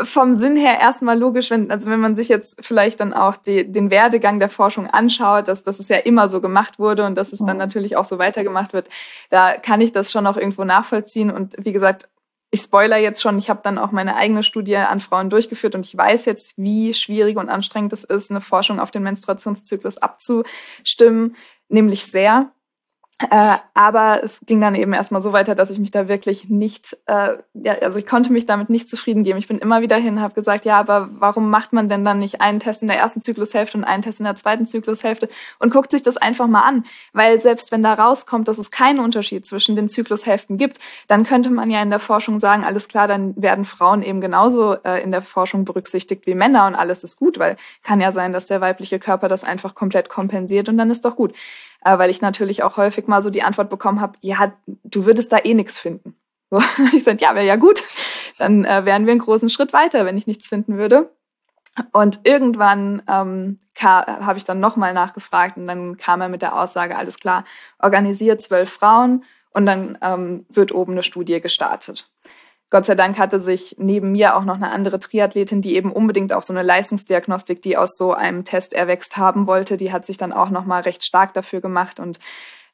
vom 0.03 0.35
Sinn 0.37 0.57
her 0.57 0.81
erstmal 0.81 1.19
logisch, 1.19 1.51
wenn, 1.51 1.71
also 1.71 1.91
wenn 1.91 2.01
man 2.01 2.17
sich 2.17 2.29
jetzt 2.29 2.65
vielleicht 2.65 3.01
dann 3.01 3.13
auch 3.13 3.37
die, 3.37 3.71
den 3.71 3.91
Werdegang 3.91 4.39
der 4.39 4.49
Forschung 4.49 4.87
anschaut, 4.87 5.49
dass, 5.49 5.63
dass 5.63 5.79
es 5.79 5.89
ja 5.89 5.99
immer 5.99 6.29
so 6.29 6.41
gemacht 6.41 6.79
wurde 6.79 7.05
und 7.05 7.15
dass 7.17 7.33
es 7.33 7.41
dann 7.41 7.59
natürlich 7.59 7.97
auch 7.97 8.07
so 8.07 8.19
weitergemacht 8.19 8.73
wird, 8.73 8.89
da 9.31 9.59
kann 9.59 9.83
ich 9.83 9.93
das 9.93 10.11
schon 10.11 10.27
auch 10.27 10.39
irgendwo 10.39 10.65
nachvollziehen. 10.65 11.31
Und 11.31 11.55
wie 11.59 11.73
gesagt, 11.73 12.09
ich 12.55 12.61
spoiler 12.61 12.97
jetzt 12.97 13.21
schon, 13.21 13.37
ich 13.37 13.51
habe 13.51 13.61
dann 13.65 13.79
auch 13.79 13.91
meine 13.91 14.15
eigene 14.15 14.45
Studie 14.45 14.77
an 14.77 15.01
Frauen 15.01 15.29
durchgeführt 15.29 15.75
und 15.75 15.85
ich 15.85 15.97
weiß 15.97 16.25
jetzt, 16.25 16.55
wie 16.57 16.95
schwierig 16.95 17.37
und 17.37 17.49
anstrengend 17.49 17.93
es 17.93 18.05
ist, 18.05 18.31
eine 18.31 18.41
Forschung 18.41 18.79
auf 18.79 18.93
den 18.93 19.03
Menstruationszyklus 19.03 19.99
abzustimmen, 19.99 21.37
nämlich 21.69 22.07
sehr. 22.07 22.53
Äh, 23.19 23.57
aber 23.75 24.25
es 24.25 24.41
ging 24.45 24.61
dann 24.61 24.75
eben 24.75 24.93
erstmal 24.93 25.23
so 25.23 25.33
weiter, 25.33 25.55
dass 25.55 25.71
ich 25.71 25.79
mich 25.79 25.93
da 25.93 26.09
wirklich 26.09 26.49
nicht, 26.49 26.97
äh, 27.07 27.35
ja, 27.55 27.75
also 27.81 28.01
ich 28.01 28.07
konnte 28.07 28.33
mich 28.33 28.45
damit 28.45 28.71
nicht 28.71 28.89
zufrieden 28.89 29.23
geben. 29.23 29.39
Ich 29.39 29.47
bin 29.47 29.59
immer 29.59 29.83
wieder 29.83 29.97
hin, 29.97 30.21
habe 30.21 30.35
gesagt, 30.35 30.65
ja, 30.65 30.81
aber 30.81 31.09
warum 31.13 31.49
macht 31.49 31.73
man 31.73 31.89
denn 31.89 32.05
dann 32.05 32.19
nicht 32.19 32.41
einen 32.41 32.59
Test 32.59 32.83
in 32.83 32.89
der 32.89 32.99
ersten 32.99 33.21
Zyklushälfte 33.21 33.79
und 33.79 33.85
einen 33.85 34.03
Test 34.03 34.19
in 34.19 34.25
der 34.25 34.35
zweiten 34.35 34.67
Zyklushälfte 34.67 35.29
und 35.61 35.73
guckt 35.73 35.93
sich 35.93 36.03
das 36.03 36.17
einfach 36.17 36.49
mal 36.49 36.63
an? 36.63 36.85
Weil 37.13 37.41
selbst 37.41 37.71
wenn 37.71 37.85
da 37.85 37.95
rauskommt, 37.95 38.49
dass 38.49 38.59
es 38.59 38.73
keinen 38.73 38.99
Unterschied 38.99 39.47
zwischen 39.47 39.77
den 39.77 39.89
Zyklushälften 39.89 40.59
gibt, 40.59 40.81
dann 41.07 41.23
könnte 41.23 41.51
man 41.51 41.71
ja 41.71 41.81
in 41.83 41.91
der 41.91 42.01
Forschung 42.01 42.41
sagen, 42.41 42.65
alles 42.65 42.89
klar, 42.89 43.07
dann 43.07 43.41
werden 43.41 43.65
Frauen 43.65 44.03
eben 44.03 44.21
genauso 44.21 44.75
äh, 44.83 45.03
in 45.05 45.13
der 45.13 45.23
Forschung 45.23 45.65
berücksichtigt 45.65 46.27
wie 46.27 46.35
Männer 46.35 46.67
und 46.67 46.75
alles 46.75 47.05
ist 47.05 47.17
gut, 47.17 47.39
weil 47.39 47.57
kann 47.85 48.01
ja 48.01 48.11
sein, 48.11 48.33
dass 48.33 48.47
der 48.47 48.61
weibliche 48.61 48.99
Körper 48.99 49.29
das 49.29 49.45
einfach 49.45 49.77
komplett 49.77 50.09
kompensiert 50.09 50.69
und 50.69 50.79
dann 50.79 50.91
ist 50.91 51.05
doch 51.05 51.15
gut 51.15 51.33
weil 51.85 52.11
ich 52.11 52.21
natürlich 52.21 52.63
auch 52.63 52.77
häufig 52.77 53.07
mal 53.07 53.23
so 53.23 53.31
die 53.31 53.43
Antwort 53.43 53.71
bekommen 53.71 54.01
habe, 54.01 54.19
ja, 54.21 54.53
du 54.67 55.07
würdest 55.07 55.33
da 55.33 55.39
eh 55.39 55.55
nichts 55.55 55.79
finden. 55.79 56.17
So, 56.51 56.61
ich 56.85 56.93
gesagt, 56.93 57.21
ja, 57.21 57.35
wäre 57.35 57.47
ja 57.47 57.57
gut, 57.57 57.83
dann 58.39 58.65
äh, 58.65 58.85
wären 58.85 59.07
wir 59.07 59.13
einen 59.13 59.21
großen 59.21 59.49
Schritt 59.49 59.73
weiter, 59.73 60.05
wenn 60.05 60.17
ich 60.17 60.29
nichts 60.29 60.47
finden 60.47 60.77
würde. 60.77 61.11
Und 61.91 62.21
irgendwann 62.23 63.03
ähm, 63.09 63.59
habe 63.81 64.39
ich 64.39 64.45
dann 64.45 64.61
nochmal 64.61 64.95
nachgefragt 64.95 65.57
und 65.57 65.67
dann 65.67 65.97
kam 65.97 66.21
er 66.21 66.29
mit 66.29 66.43
der 66.43 66.57
Aussage, 66.57 66.97
alles 66.97 67.19
klar, 67.19 67.45
organisiert 67.81 68.41
zwölf 68.41 68.71
Frauen 68.71 69.25
und 69.51 69.67
dann 69.67 69.99
ähm, 70.01 70.47
wird 70.49 70.71
oben 70.71 70.93
eine 70.93 71.03
Studie 71.03 71.41
gestartet. 71.41 72.09
Gott 72.71 72.87
sei 72.87 72.95
Dank 72.95 73.19
hatte 73.19 73.41
sich 73.41 73.77
neben 73.79 74.13
mir 74.13 74.37
auch 74.37 74.45
noch 74.45 74.57
eine 74.57 74.71
andere 74.71 74.99
Triathletin, 74.99 75.63
die 75.63 75.77
eben 75.77 75.93
unbedingt 75.93 76.33
auch 76.33 76.43
so 76.43 76.53
eine 76.53 76.63
Leistungsdiagnostik, 76.63 77.63
die 77.63 77.77
aus 77.77 77.97
so 77.97 78.15
einem 78.15 78.45
Test 78.45 78.73
erwächst 78.73 79.17
haben 79.17 79.47
wollte, 79.47 79.77
die 79.77 79.93
hat 79.93 80.07
sich 80.07 80.17
dann 80.17 80.33
auch 80.33 80.51
noch 80.51 80.65
mal 80.65 80.83
recht 80.83 81.05
stark 81.05 81.35
dafür 81.35 81.61
gemacht 81.61 82.01
und 82.01 82.19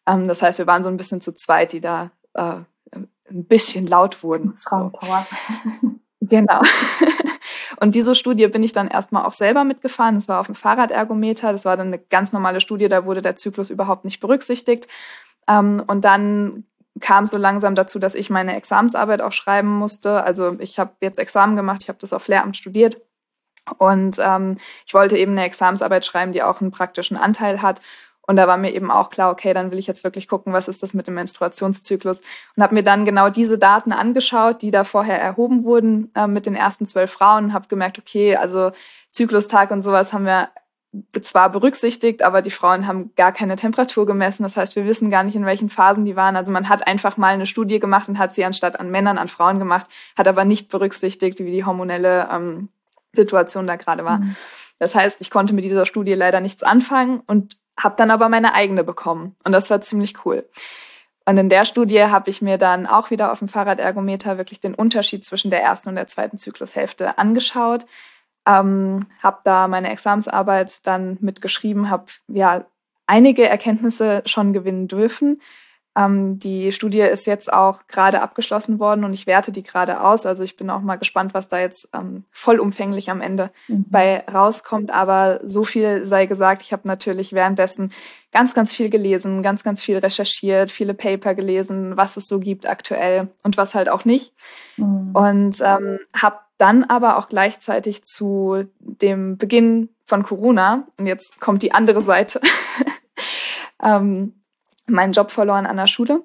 ähm, 0.06 0.28
das 0.28 0.42
heißt, 0.42 0.58
wir 0.58 0.66
waren 0.66 0.82
so 0.82 0.88
ein 0.88 0.96
bisschen 0.96 1.20
zu 1.20 1.34
zweit, 1.34 1.72
die 1.72 1.80
da 1.80 2.10
äh, 2.34 2.56
ein 3.30 3.44
bisschen 3.44 3.86
laut 3.86 4.22
wurden. 4.22 4.56
Frauenpower. 4.58 5.26
genau. 6.20 6.60
Und 7.80 7.94
diese 7.94 8.14
Studie 8.14 8.46
bin 8.48 8.62
ich 8.62 8.72
dann 8.72 8.88
erstmal 8.88 9.24
auch 9.24 9.32
selber 9.32 9.64
mitgefahren. 9.64 10.16
Das 10.16 10.28
war 10.28 10.40
auf 10.40 10.46
dem 10.46 10.54
Fahrradergometer. 10.54 11.52
Das 11.52 11.64
war 11.64 11.76
dann 11.76 11.88
eine 11.88 11.98
ganz 11.98 12.32
normale 12.32 12.60
Studie, 12.60 12.88
da 12.88 13.06
wurde 13.06 13.22
der 13.22 13.36
Zyklus 13.36 13.70
überhaupt 13.70 14.04
nicht 14.04 14.20
berücksichtigt. 14.20 14.86
Ähm, 15.48 15.82
und 15.86 16.04
dann 16.04 16.64
kam 17.00 17.26
so 17.26 17.36
langsam 17.36 17.74
dazu, 17.74 17.98
dass 17.98 18.14
ich 18.14 18.30
meine 18.30 18.56
Examensarbeit 18.56 19.20
auch 19.22 19.32
schreiben 19.32 19.68
musste. 19.68 20.22
Also 20.22 20.56
ich 20.58 20.78
habe 20.78 20.92
jetzt 21.00 21.18
Examen 21.18 21.56
gemacht, 21.56 21.82
ich 21.82 21.88
habe 21.88 21.98
das 22.00 22.12
auf 22.12 22.28
Lehramt 22.28 22.56
studiert 22.56 23.00
und 23.78 24.18
ähm, 24.20 24.58
ich 24.86 24.94
wollte 24.94 25.16
eben 25.16 25.32
eine 25.32 25.44
Examensarbeit 25.44 26.04
schreiben, 26.04 26.32
die 26.32 26.42
auch 26.42 26.60
einen 26.60 26.70
praktischen 26.70 27.16
Anteil 27.16 27.62
hat. 27.62 27.80
Und 28.26 28.36
da 28.36 28.46
war 28.46 28.58
mir 28.58 28.72
eben 28.72 28.92
auch 28.92 29.10
klar, 29.10 29.32
okay, 29.32 29.52
dann 29.54 29.72
will 29.72 29.78
ich 29.78 29.88
jetzt 29.88 30.04
wirklich 30.04 30.28
gucken, 30.28 30.52
was 30.52 30.68
ist 30.68 30.84
das 30.84 30.94
mit 30.94 31.08
dem 31.08 31.14
Menstruationszyklus 31.14 32.20
und 32.54 32.62
habe 32.62 32.74
mir 32.74 32.84
dann 32.84 33.04
genau 33.04 33.28
diese 33.28 33.58
Daten 33.58 33.92
angeschaut, 33.92 34.62
die 34.62 34.70
da 34.70 34.84
vorher 34.84 35.20
erhoben 35.20 35.64
wurden 35.64 36.12
äh, 36.14 36.28
mit 36.28 36.46
den 36.46 36.54
ersten 36.54 36.86
zwölf 36.86 37.10
Frauen 37.10 37.52
habe 37.52 37.66
gemerkt, 37.66 37.98
okay, 37.98 38.36
also 38.36 38.70
Zyklustag 39.10 39.72
und 39.72 39.82
sowas 39.82 40.12
haben 40.12 40.26
wir 40.26 40.48
zwar 41.20 41.50
berücksichtigt, 41.50 42.22
aber 42.22 42.42
die 42.42 42.50
Frauen 42.50 42.86
haben 42.86 43.14
gar 43.14 43.32
keine 43.32 43.56
Temperatur 43.56 44.06
gemessen. 44.06 44.42
Das 44.42 44.56
heißt, 44.56 44.74
wir 44.74 44.86
wissen 44.86 45.10
gar 45.10 45.22
nicht, 45.22 45.36
in 45.36 45.46
welchen 45.46 45.68
Phasen 45.68 46.04
die 46.04 46.16
waren. 46.16 46.34
Also 46.34 46.50
man 46.50 46.68
hat 46.68 46.86
einfach 46.86 47.16
mal 47.16 47.32
eine 47.34 47.46
Studie 47.46 47.78
gemacht 47.78 48.08
und 48.08 48.18
hat 48.18 48.34
sie 48.34 48.44
anstatt 48.44 48.78
an 48.80 48.90
Männern, 48.90 49.18
an 49.18 49.28
Frauen 49.28 49.58
gemacht, 49.58 49.86
hat 50.18 50.26
aber 50.26 50.44
nicht 50.44 50.68
berücksichtigt, 50.68 51.38
wie 51.38 51.52
die 51.52 51.64
hormonelle 51.64 52.28
ähm, 52.32 52.70
Situation 53.12 53.66
da 53.66 53.76
gerade 53.76 54.04
war. 54.04 54.18
Mhm. 54.18 54.36
Das 54.78 54.94
heißt, 54.94 55.20
ich 55.20 55.30
konnte 55.30 55.54
mit 55.54 55.64
dieser 55.64 55.86
Studie 55.86 56.14
leider 56.14 56.40
nichts 56.40 56.62
anfangen 56.62 57.20
und 57.26 57.56
habe 57.78 57.94
dann 57.96 58.10
aber 58.10 58.28
meine 58.28 58.54
eigene 58.54 58.82
bekommen. 58.82 59.36
Und 59.44 59.52
das 59.52 59.70
war 59.70 59.80
ziemlich 59.80 60.24
cool. 60.24 60.48
Und 61.24 61.38
in 61.38 61.48
der 61.48 61.64
Studie 61.64 62.02
habe 62.02 62.30
ich 62.30 62.42
mir 62.42 62.58
dann 62.58 62.86
auch 62.86 63.10
wieder 63.10 63.30
auf 63.30 63.38
dem 63.38 63.48
Fahrradergometer 63.48 64.38
wirklich 64.38 64.58
den 64.58 64.74
Unterschied 64.74 65.24
zwischen 65.24 65.50
der 65.50 65.62
ersten 65.62 65.90
und 65.90 65.94
der 65.94 66.08
zweiten 66.08 66.38
Zyklushälfte 66.38 67.18
angeschaut 67.18 67.86
ähm, 68.46 69.06
habe 69.22 69.38
da 69.44 69.68
meine 69.68 69.90
Examsarbeit 69.90 70.86
dann 70.86 71.18
mitgeschrieben, 71.20 71.90
habe 71.90 72.06
ja 72.28 72.64
einige 73.06 73.48
Erkenntnisse 73.48 74.22
schon 74.26 74.52
gewinnen 74.52 74.88
dürfen. 74.88 75.40
Ähm, 75.96 76.38
die 76.38 76.70
Studie 76.70 77.00
ist 77.00 77.26
jetzt 77.26 77.52
auch 77.52 77.88
gerade 77.88 78.22
abgeschlossen 78.22 78.78
worden 78.78 79.04
und 79.04 79.12
ich 79.12 79.26
werte 79.26 79.50
die 79.50 79.64
gerade 79.64 80.00
aus. 80.00 80.24
Also 80.24 80.44
ich 80.44 80.56
bin 80.56 80.70
auch 80.70 80.80
mal 80.80 80.96
gespannt, 80.96 81.34
was 81.34 81.48
da 81.48 81.58
jetzt 81.58 81.88
ähm, 81.92 82.24
vollumfänglich 82.30 83.10
am 83.10 83.20
Ende 83.20 83.50
mhm. 83.66 83.86
bei 83.90 84.24
rauskommt. 84.32 84.92
Aber 84.92 85.40
so 85.42 85.64
viel 85.64 86.06
sei 86.06 86.26
gesagt, 86.26 86.62
ich 86.62 86.72
habe 86.72 86.86
natürlich 86.86 87.32
währenddessen 87.32 87.92
ganz, 88.30 88.54
ganz 88.54 88.72
viel 88.72 88.88
gelesen, 88.88 89.42
ganz, 89.42 89.64
ganz 89.64 89.82
viel 89.82 89.98
recherchiert, 89.98 90.70
viele 90.70 90.94
Paper 90.94 91.34
gelesen, 91.34 91.96
was 91.96 92.16
es 92.16 92.28
so 92.28 92.38
gibt 92.38 92.68
aktuell 92.68 93.28
und 93.42 93.56
was 93.56 93.74
halt 93.74 93.88
auch 93.88 94.04
nicht. 94.04 94.32
Mhm. 94.76 95.10
Und 95.12 95.60
ähm, 95.60 95.98
habe 96.14 96.38
dann 96.60 96.84
aber 96.84 97.16
auch 97.16 97.28
gleichzeitig 97.28 98.02
zu 98.02 98.64
dem 98.78 99.38
Beginn 99.38 99.88
von 100.04 100.22
Corona, 100.22 100.86
und 100.98 101.06
jetzt 101.06 101.40
kommt 101.40 101.62
die 101.62 101.72
andere 101.72 102.02
Seite, 102.02 102.40
ähm, 103.82 104.34
meinen 104.86 105.12
Job 105.12 105.30
verloren 105.30 105.66
an 105.66 105.76
der 105.76 105.86
Schule 105.86 106.22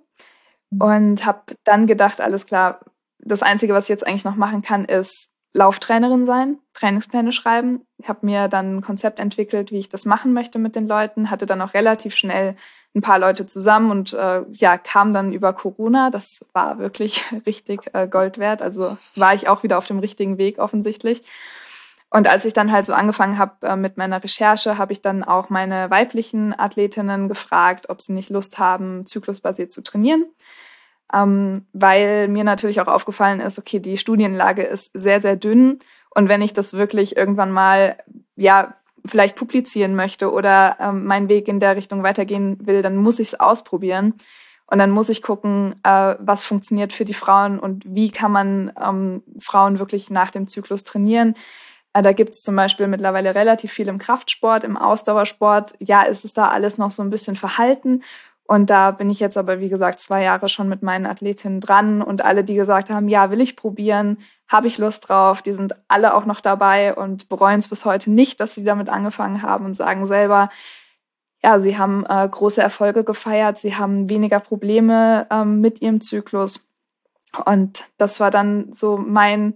und 0.77 1.25
habe 1.25 1.55
dann 1.63 1.87
gedacht, 1.87 2.19
alles 2.19 2.45
klar, 2.45 2.79
das 3.19 3.43
Einzige, 3.43 3.73
was 3.73 3.85
ich 3.85 3.89
jetzt 3.89 4.05
eigentlich 4.05 4.25
noch 4.25 4.35
machen 4.35 4.61
kann, 4.61 4.85
ist 4.85 5.31
Lauftrainerin 5.53 6.25
sein, 6.25 6.59
Trainingspläne 6.73 7.31
schreiben. 7.31 7.85
Ich 7.97 8.09
habe 8.09 8.25
mir 8.25 8.49
dann 8.49 8.77
ein 8.77 8.81
Konzept 8.81 9.19
entwickelt, 9.19 9.71
wie 9.71 9.77
ich 9.77 9.89
das 9.89 10.05
machen 10.05 10.33
möchte 10.33 10.59
mit 10.59 10.75
den 10.75 10.87
Leuten, 10.87 11.29
hatte 11.29 11.45
dann 11.45 11.61
auch 11.61 11.73
relativ 11.73 12.13
schnell 12.13 12.57
ein 12.95 13.01
paar 13.01 13.19
Leute 13.19 13.45
zusammen 13.45 13.91
und 13.91 14.13
äh, 14.13 14.43
ja, 14.53 14.77
kam 14.77 15.11
dann 15.13 15.33
über 15.33 15.51
Corona. 15.51 16.09
Das 16.09 16.47
war 16.53 16.79
wirklich 16.79 17.23
richtig 17.45 17.81
äh, 17.93 18.07
Gold 18.07 18.37
wert. 18.37 18.61
Also 18.61 18.97
war 19.15 19.33
ich 19.33 19.47
auch 19.49 19.63
wieder 19.63 19.77
auf 19.77 19.87
dem 19.87 19.99
richtigen 19.99 20.37
Weg 20.37 20.57
offensichtlich. 20.59 21.23
Und 22.09 22.29
als 22.29 22.45
ich 22.45 22.53
dann 22.53 22.71
halt 22.71 22.85
so 22.85 22.93
angefangen 22.93 23.37
habe 23.37 23.67
äh, 23.67 23.75
mit 23.75 23.97
meiner 23.97 24.23
Recherche, 24.23 24.77
habe 24.77 24.93
ich 24.93 25.01
dann 25.01 25.23
auch 25.23 25.49
meine 25.49 25.89
weiblichen 25.89 26.57
Athletinnen 26.57 27.27
gefragt, 27.27 27.89
ob 27.89 28.01
sie 28.01 28.13
nicht 28.13 28.29
Lust 28.29 28.57
haben, 28.57 29.05
zyklusbasiert 29.05 29.73
zu 29.73 29.83
trainieren. 29.83 30.25
Ähm, 31.13 31.65
weil 31.73 32.29
mir 32.29 32.45
natürlich 32.45 32.79
auch 32.79 32.87
aufgefallen 32.87 33.41
ist, 33.41 33.59
okay, 33.59 33.79
die 33.79 33.97
Studienlage 33.97 34.63
ist 34.63 34.91
sehr, 34.93 35.19
sehr 35.19 35.35
dünn. 35.35 35.79
Und 36.11 36.29
wenn 36.29 36.41
ich 36.41 36.53
das 36.53 36.73
wirklich 36.73 37.17
irgendwann 37.17 37.51
mal, 37.51 37.97
ja, 38.37 38.75
vielleicht 39.05 39.35
publizieren 39.35 39.95
möchte 39.95 40.31
oder 40.31 40.77
ähm, 40.79 41.05
meinen 41.05 41.29
Weg 41.29 41.47
in 41.47 41.59
der 41.59 41.75
Richtung 41.75 42.03
weitergehen 42.03 42.57
will, 42.65 42.81
dann 42.81 42.95
muss 42.97 43.19
ich 43.19 43.29
es 43.29 43.39
ausprobieren. 43.39 44.13
Und 44.67 44.79
dann 44.79 44.89
muss 44.89 45.09
ich 45.09 45.21
gucken, 45.21 45.75
äh, 45.83 46.15
was 46.19 46.45
funktioniert 46.45 46.91
für 46.91 47.05
die 47.05 47.13
Frauen 47.13 47.59
und 47.59 47.83
wie 47.85 48.09
kann 48.09 48.31
man 48.31 48.71
ähm, 48.81 49.23
Frauen 49.39 49.77
wirklich 49.77 50.09
nach 50.09 50.31
dem 50.31 50.47
Zyklus 50.47 50.83
trainieren. 50.83 51.35
Äh, 51.93 52.01
da 52.01 52.13
gibt 52.13 52.33
es 52.33 52.41
zum 52.41 52.55
Beispiel 52.55 52.87
mittlerweile 52.87 53.35
relativ 53.35 53.71
viel 53.71 53.87
im 53.87 53.99
Kraftsport, 53.99 54.63
im 54.63 54.75
Ausdauersport. 54.75 55.75
Ja, 55.79 56.01
ist 56.03 56.25
es 56.25 56.33
da 56.33 56.49
alles 56.49 56.77
noch 56.77 56.91
so 56.91 57.03
ein 57.03 57.11
bisschen 57.11 57.35
verhalten. 57.35 58.01
Und 58.47 58.69
da 58.69 58.91
bin 58.91 59.09
ich 59.09 59.19
jetzt 59.19 59.37
aber, 59.37 59.59
wie 59.59 59.69
gesagt, 59.69 59.99
zwei 59.99 60.21
Jahre 60.21 60.49
schon 60.49 60.69
mit 60.69 60.83
meinen 60.83 61.07
Athletinnen 61.07 61.61
dran 61.61 62.03
und 62.03 62.23
alle, 62.23 62.43
die 62.43 62.53
gesagt 62.53 62.91
haben, 62.91 63.07
ja, 63.07 63.31
will 63.31 63.41
ich 63.41 63.55
probieren, 63.55 64.19
habe 64.47 64.67
ich 64.67 64.77
Lust 64.77 65.09
drauf, 65.09 65.41
die 65.41 65.53
sind 65.53 65.75
alle 65.87 66.13
auch 66.13 66.25
noch 66.25 66.41
dabei 66.41 66.93
und 66.93 67.27
bereuen 67.27 67.57
es 67.57 67.67
bis 67.67 67.85
heute 67.85 68.11
nicht, 68.11 68.39
dass 68.39 68.53
sie 68.53 68.63
damit 68.63 68.87
angefangen 68.89 69.41
haben 69.41 69.65
und 69.65 69.73
sagen 69.73 70.05
selber, 70.05 70.49
ja, 71.43 71.59
sie 71.59 71.77
haben 71.77 72.05
äh, 72.07 72.27
große 72.29 72.61
Erfolge 72.61 73.03
gefeiert, 73.03 73.57
sie 73.57 73.75
haben 73.75 74.09
weniger 74.09 74.39
Probleme 74.39 75.25
ähm, 75.31 75.59
mit 75.61 75.81
ihrem 75.81 76.01
Zyklus. 76.01 76.63
Und 77.45 77.85
das 77.97 78.19
war 78.19 78.29
dann 78.29 78.73
so 78.73 78.97
mein, 78.97 79.55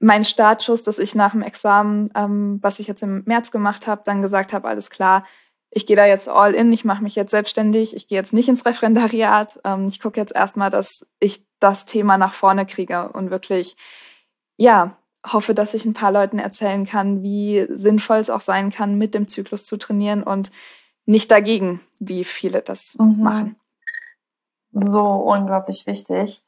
mein 0.00 0.24
Startschuss, 0.24 0.82
dass 0.82 0.98
ich 0.98 1.14
nach 1.14 1.32
dem 1.32 1.42
Examen, 1.42 2.10
ähm, 2.14 2.58
was 2.62 2.78
ich 2.78 2.88
jetzt 2.88 3.02
im 3.02 3.22
März 3.24 3.50
gemacht 3.50 3.86
habe, 3.86 4.02
dann 4.04 4.22
gesagt 4.22 4.52
habe, 4.52 4.68
alles 4.68 4.90
klar, 4.90 5.24
ich 5.74 5.86
gehe 5.86 5.96
da 5.96 6.04
jetzt 6.04 6.28
all 6.28 6.54
in, 6.54 6.70
ich 6.70 6.84
mache 6.84 7.02
mich 7.02 7.14
jetzt 7.14 7.30
selbstständig, 7.30 7.96
ich 7.96 8.06
gehe 8.06 8.18
jetzt 8.18 8.34
nicht 8.34 8.48
ins 8.48 8.66
Referendariat. 8.66 9.58
Ähm, 9.64 9.88
ich 9.88 10.00
gucke 10.00 10.20
jetzt 10.20 10.34
erstmal, 10.34 10.68
dass 10.68 11.06
ich 11.18 11.46
das 11.60 11.86
Thema 11.86 12.18
nach 12.18 12.34
vorne 12.34 12.66
kriege 12.66 13.08
und 13.08 13.30
wirklich, 13.30 13.76
ja, 14.58 14.96
hoffe, 15.26 15.54
dass 15.54 15.72
ich 15.72 15.86
ein 15.86 15.94
paar 15.94 16.12
Leuten 16.12 16.38
erzählen 16.38 16.84
kann, 16.84 17.22
wie 17.22 17.66
sinnvoll 17.70 18.18
es 18.18 18.28
auch 18.28 18.42
sein 18.42 18.70
kann, 18.70 18.98
mit 18.98 19.14
dem 19.14 19.28
Zyklus 19.28 19.64
zu 19.64 19.78
trainieren 19.78 20.22
und 20.22 20.52
nicht 21.06 21.30
dagegen, 21.30 21.80
wie 21.98 22.24
viele 22.24 22.60
das 22.60 22.94
mhm. 22.98 23.22
machen. 23.22 23.56
So 24.72 25.04
unglaublich 25.04 25.86
wichtig. 25.86 26.44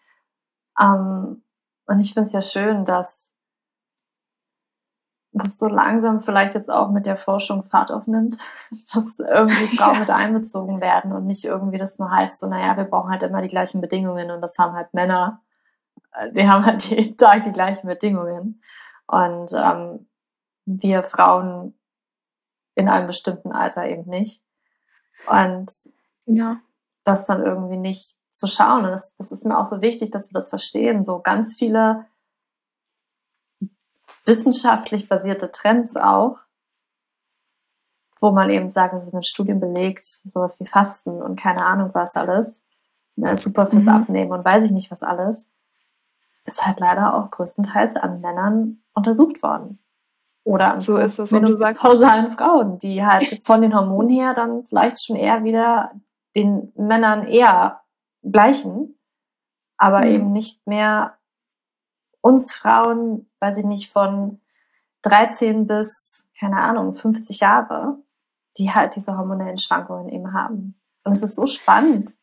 Ähm, 0.78 1.42
und 1.86 2.00
ich 2.00 2.12
finde 2.12 2.26
es 2.26 2.32
ja 2.32 2.42
schön, 2.42 2.84
dass 2.84 3.23
das 5.34 5.58
so 5.58 5.66
langsam 5.66 6.20
vielleicht 6.20 6.54
jetzt 6.54 6.70
auch 6.70 6.90
mit 6.90 7.06
der 7.06 7.16
Forschung 7.16 7.64
Fahrt 7.64 7.90
aufnimmt, 7.90 8.38
dass 8.94 9.18
irgendwie 9.18 9.76
Frauen 9.76 9.98
mit 9.98 10.10
einbezogen 10.10 10.80
werden 10.80 11.12
und 11.12 11.26
nicht 11.26 11.44
irgendwie 11.44 11.78
das 11.78 11.98
nur 11.98 12.10
heißt, 12.10 12.40
so, 12.40 12.46
naja, 12.46 12.76
wir 12.76 12.84
brauchen 12.84 13.10
halt 13.10 13.24
immer 13.24 13.42
die 13.42 13.48
gleichen 13.48 13.80
Bedingungen 13.80 14.30
und 14.30 14.40
das 14.40 14.58
haben 14.58 14.74
halt 14.74 14.94
Männer. 14.94 15.42
Die 16.32 16.48
haben 16.48 16.64
halt 16.64 16.82
jeden 16.90 17.16
Tag 17.16 17.44
die 17.44 17.52
gleichen 17.52 17.88
Bedingungen. 17.88 18.60
Und 19.06 19.52
ähm, 19.52 20.06
wir 20.66 21.02
Frauen 21.02 21.74
in 22.76 22.88
einem 22.88 23.06
bestimmten 23.06 23.52
Alter 23.52 23.86
eben 23.88 24.08
nicht. 24.08 24.42
Und 25.26 25.70
ja. 26.26 26.60
das 27.02 27.26
dann 27.26 27.42
irgendwie 27.42 27.76
nicht 27.76 28.16
zu 28.30 28.46
schauen. 28.46 28.84
Und 28.84 28.92
das, 28.92 29.16
das 29.16 29.32
ist 29.32 29.44
mir 29.44 29.58
auch 29.58 29.64
so 29.64 29.80
wichtig, 29.80 30.10
dass 30.10 30.30
wir 30.30 30.34
das 30.34 30.48
verstehen. 30.48 31.02
So 31.02 31.20
ganz 31.20 31.54
viele 31.54 32.06
wissenschaftlich 34.24 35.08
basierte 35.08 35.50
Trends 35.50 35.96
auch, 35.96 36.38
wo 38.20 38.30
man 38.30 38.50
eben 38.50 38.68
sagt, 38.68 38.94
das 38.94 39.04
ist 39.04 39.14
mit 39.14 39.26
Studien 39.26 39.60
belegt, 39.60 40.06
sowas 40.06 40.58
wie 40.60 40.66
Fasten 40.66 41.22
und 41.22 41.38
keine 41.38 41.64
Ahnung 41.64 41.90
was 41.92 42.16
alles, 42.16 42.62
ne, 43.16 43.36
super 43.36 43.66
fürs 43.66 43.84
mhm. 43.84 43.90
Abnehmen 43.90 44.32
und 44.32 44.44
weiß 44.44 44.64
ich 44.64 44.70
nicht 44.70 44.90
was 44.90 45.02
alles, 45.02 45.50
ist 46.46 46.66
halt 46.66 46.80
leider 46.80 47.14
auch 47.14 47.30
größtenteils 47.30 47.96
an 47.96 48.20
Männern 48.20 48.82
untersucht 48.94 49.42
worden. 49.42 49.78
Oder 50.44 50.74
an 50.74 50.80
so 50.80 50.98
ist 50.98 51.18
das, 51.18 51.30
du 51.30 51.56
sagst. 51.56 51.80
pausalen 51.80 52.30
Frauen, 52.30 52.78
die 52.78 53.04
halt 53.04 53.42
von 53.42 53.62
den 53.62 53.74
Hormonen 53.74 54.10
her 54.10 54.34
dann 54.34 54.64
vielleicht 54.66 55.04
schon 55.04 55.16
eher 55.16 55.42
wieder 55.42 55.92
den 56.36 56.70
Männern 56.76 57.26
eher 57.26 57.80
gleichen, 58.22 58.98
aber 59.78 60.00
mhm. 60.00 60.06
eben 60.06 60.32
nicht 60.32 60.66
mehr 60.66 61.16
uns 62.20 62.52
Frauen, 62.52 63.30
weiß 63.44 63.58
ich 63.58 63.64
nicht, 63.64 63.92
von 63.92 64.40
13 65.02 65.66
bis, 65.66 66.26
keine 66.38 66.56
Ahnung, 66.56 66.94
50 66.94 67.40
Jahre, 67.40 67.98
die 68.56 68.70
halt 68.70 68.96
diese 68.96 69.18
hormonellen 69.18 69.58
Schwankungen 69.58 70.08
eben 70.08 70.32
haben. 70.32 70.80
Und 71.04 71.12
es 71.12 71.22
ist 71.22 71.36
so 71.36 71.46
spannend. 71.46 72.14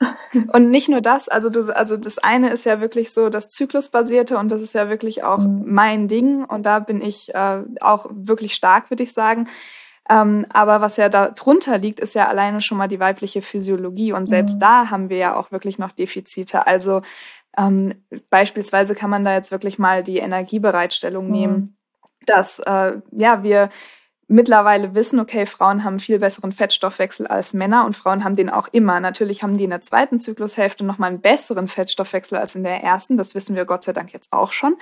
Und 0.52 0.70
nicht 0.70 0.88
nur 0.88 1.00
das, 1.00 1.28
also 1.28 1.48
du, 1.48 1.74
also 1.74 1.96
das 1.96 2.18
eine 2.18 2.50
ist 2.50 2.64
ja 2.64 2.80
wirklich 2.80 3.12
so 3.12 3.28
das 3.28 3.50
Zyklusbasierte 3.50 4.36
und 4.36 4.50
das 4.50 4.60
ist 4.60 4.74
ja 4.74 4.88
wirklich 4.88 5.22
auch 5.22 5.38
mhm. 5.38 5.62
mein 5.66 6.08
Ding 6.08 6.44
und 6.44 6.64
da 6.64 6.80
bin 6.80 7.00
ich 7.00 7.32
äh, 7.34 7.62
auch 7.80 8.06
wirklich 8.10 8.54
stark, 8.54 8.90
würde 8.90 9.04
ich 9.04 9.12
sagen. 9.12 9.48
Ähm, 10.10 10.46
aber 10.52 10.80
was 10.80 10.96
ja 10.96 11.08
darunter 11.08 11.78
liegt, 11.78 12.00
ist 12.00 12.14
ja 12.16 12.26
alleine 12.26 12.60
schon 12.60 12.78
mal 12.78 12.88
die 12.88 12.98
weibliche 12.98 13.42
Physiologie 13.42 14.12
und 14.12 14.26
selbst 14.26 14.56
mhm. 14.56 14.60
da 14.60 14.90
haben 14.90 15.08
wir 15.08 15.18
ja 15.18 15.36
auch 15.36 15.52
wirklich 15.52 15.78
noch 15.78 15.92
Defizite. 15.92 16.66
Also 16.66 17.02
ähm, 17.56 17.94
beispielsweise 18.30 18.94
kann 18.94 19.10
man 19.10 19.24
da 19.24 19.34
jetzt 19.34 19.52
wirklich 19.52 19.78
mal 19.78 20.02
die 20.02 20.18
Energiebereitstellung 20.18 21.26
mhm. 21.26 21.32
nehmen, 21.32 21.76
dass 22.26 22.58
äh, 22.60 22.94
ja 23.10 23.42
wir 23.42 23.70
mittlerweile 24.32 24.94
wissen, 24.94 25.20
okay, 25.20 25.44
Frauen 25.44 25.84
haben 25.84 25.98
viel 25.98 26.18
besseren 26.18 26.52
Fettstoffwechsel 26.52 27.26
als 27.26 27.52
Männer 27.52 27.84
und 27.84 27.96
Frauen 27.96 28.24
haben 28.24 28.34
den 28.34 28.48
auch 28.48 28.68
immer. 28.72 28.98
Natürlich 28.98 29.42
haben 29.42 29.58
die 29.58 29.64
in 29.64 29.70
der 29.70 29.82
zweiten 29.82 30.18
Zyklushälfte 30.18 30.84
nochmal 30.84 31.10
einen 31.10 31.20
besseren 31.20 31.68
Fettstoffwechsel 31.68 32.38
als 32.38 32.54
in 32.54 32.62
der 32.62 32.82
ersten. 32.82 33.18
Das 33.18 33.34
wissen 33.34 33.54
wir 33.56 33.66
Gott 33.66 33.84
sei 33.84 33.92
Dank 33.92 34.12
jetzt 34.12 34.32
auch 34.32 34.52
schon. 34.52 34.76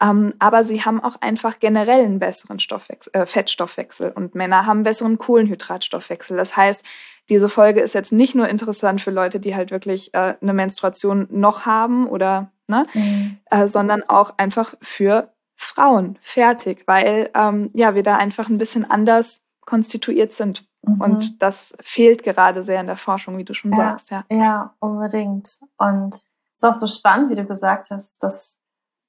Ähm, 0.00 0.34
aber 0.38 0.64
sie 0.64 0.82
haben 0.82 1.02
auch 1.02 1.16
einfach 1.20 1.60
generell 1.60 2.04
einen 2.04 2.18
besseren 2.18 2.58
Stoffwechsel, 2.58 3.12
äh, 3.14 3.26
Fettstoffwechsel 3.26 4.10
und 4.10 4.34
Männer 4.34 4.66
haben 4.66 4.78
einen 4.78 4.84
besseren 4.84 5.18
Kohlenhydratstoffwechsel. 5.18 6.36
Das 6.36 6.56
heißt, 6.56 6.84
diese 7.28 7.48
Folge 7.48 7.80
ist 7.80 7.94
jetzt 7.94 8.12
nicht 8.12 8.34
nur 8.34 8.48
interessant 8.48 9.00
für 9.00 9.10
Leute, 9.10 9.40
die 9.40 9.54
halt 9.54 9.70
wirklich 9.70 10.12
äh, 10.14 10.34
eine 10.40 10.52
Menstruation 10.52 11.28
noch 11.30 11.64
haben 11.64 12.06
oder, 12.06 12.50
ne, 12.66 12.86
mhm. 12.92 13.38
äh, 13.50 13.68
sondern 13.68 14.02
auch 14.02 14.34
einfach 14.36 14.74
für 14.82 15.32
Frauen 15.56 16.18
fertig, 16.22 16.82
weil 16.86 17.30
ähm, 17.34 17.70
ja 17.72 17.94
wir 17.94 18.02
da 18.02 18.16
einfach 18.16 18.48
ein 18.48 18.58
bisschen 18.58 18.90
anders 18.90 19.42
konstituiert 19.64 20.32
sind. 20.32 20.66
Mhm. 20.82 21.00
Und 21.00 21.42
das 21.42 21.74
fehlt 21.80 22.22
gerade 22.22 22.62
sehr 22.62 22.80
in 22.80 22.86
der 22.86 22.96
Forschung, 22.96 23.38
wie 23.38 23.44
du 23.44 23.54
schon 23.54 23.70
ja, 23.72 23.76
sagst. 23.76 24.10
Ja. 24.10 24.24
ja, 24.30 24.74
unbedingt. 24.80 25.60
Und 25.78 26.14
es 26.14 26.28
ist 26.56 26.64
auch 26.64 26.72
so 26.72 26.86
spannend, 26.86 27.30
wie 27.30 27.36
du 27.36 27.44
gesagt 27.44 27.90
hast, 27.90 28.22
dass 28.22 28.53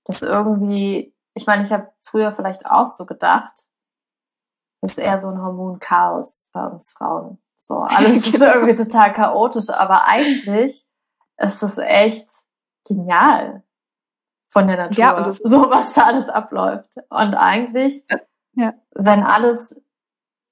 das 0.06 0.22
irgendwie, 0.22 1.14
ich 1.34 1.46
meine, 1.48 1.64
ich 1.64 1.72
habe 1.72 1.92
früher 2.02 2.32
vielleicht 2.32 2.66
auch 2.66 2.88
so 2.88 3.06
gedacht, 3.06 3.70
das 4.82 4.92
ist 4.92 4.98
eher 5.00 5.18
so 5.18 5.30
ein 5.30 5.42
Hormonchaos 5.42 6.50
bei 6.54 6.66
uns 6.66 6.92
Frauen. 6.92 7.40
So, 7.56 7.80
alles 7.82 8.28
ist 8.28 8.42
irgendwie 8.42 8.76
total 8.76 9.14
chaotisch, 9.14 9.70
aber 9.70 10.06
eigentlich 10.06 10.86
ist 11.38 11.62
das 11.62 11.78
echt 11.78 12.30
genial 12.88 13.64
von 14.48 14.68
der 14.68 14.78
Natur, 14.78 14.98
ja, 14.98 15.34
so 15.44 15.70
was 15.70 15.94
da 15.94 16.04
alles 16.04 16.30
abläuft. 16.30 16.96
Und 17.10 17.36
eigentlich, 17.36 18.06
ja. 18.54 18.74
wenn 18.92 19.24
alles 19.24 19.76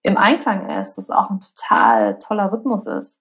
im 0.02 0.18
Einklang 0.18 0.70
ist, 0.70 0.96
das 0.96 1.10
auch 1.10 1.30
ein 1.30 1.40
total 1.40 2.20
toller 2.20 2.52
Rhythmus 2.52 2.88
ist, 2.88 3.20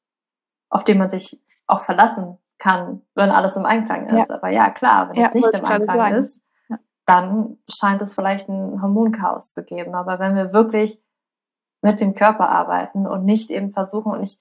auf 0.71 0.83
den 0.83 0.99
man 0.99 1.09
sich 1.09 1.41
auch 1.67 1.81
verlassen 1.81 2.39
kann, 2.63 3.03
wenn 3.17 3.31
alles 3.31 3.57
im 3.57 3.67
Einklang 3.67 4.07
ist. 4.07 4.29
Ja. 4.29 4.37
Aber 4.37 4.49
ja, 4.49 4.71
klar, 4.71 5.11
wenn 5.11 5.21
es 5.21 5.35
nicht 5.35 5.53
im 5.53 5.65
Einklang 5.65 6.15
ist, 6.15 6.41
dann 7.07 7.59
scheint 7.69 8.01
es 8.03 8.15
vielleicht 8.15 8.49
ein 8.49 8.81
Hormonchaos 8.81 9.51
zu 9.51 9.65
geben. 9.65 9.97
Aber 9.97 10.21
wenn 10.21 10.37
wir 10.37 10.53
wirklich 10.53 11.03
mit 11.81 12.01
dem 12.01 12.15
Körper 12.15 12.49
arbeiten 12.49 13.09
und 13.09 13.25
nicht 13.25 13.51
eben 13.51 13.73
versuchen, 13.73 14.13
und 14.13 14.23
ich, 14.23 14.41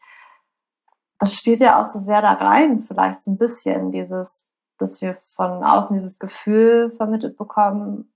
das 1.17 1.33
spielt 1.33 1.61
ja 1.61 1.79
auch 1.79 1.85
so 1.85 1.97
sehr 1.97 2.21
da 2.21 2.33
rein, 2.33 2.77
vielleicht 2.77 3.23
so 3.23 3.31
ein 3.31 3.39
bisschen, 3.39 3.89
dieses, 3.89 4.43
dass 4.77 5.01
wir 5.01 5.15
von 5.15 5.63
außen 5.63 5.95
dieses 5.95 6.19
Gefühl 6.19 6.91
vermittelt 6.91 7.37
bekommen, 7.37 8.13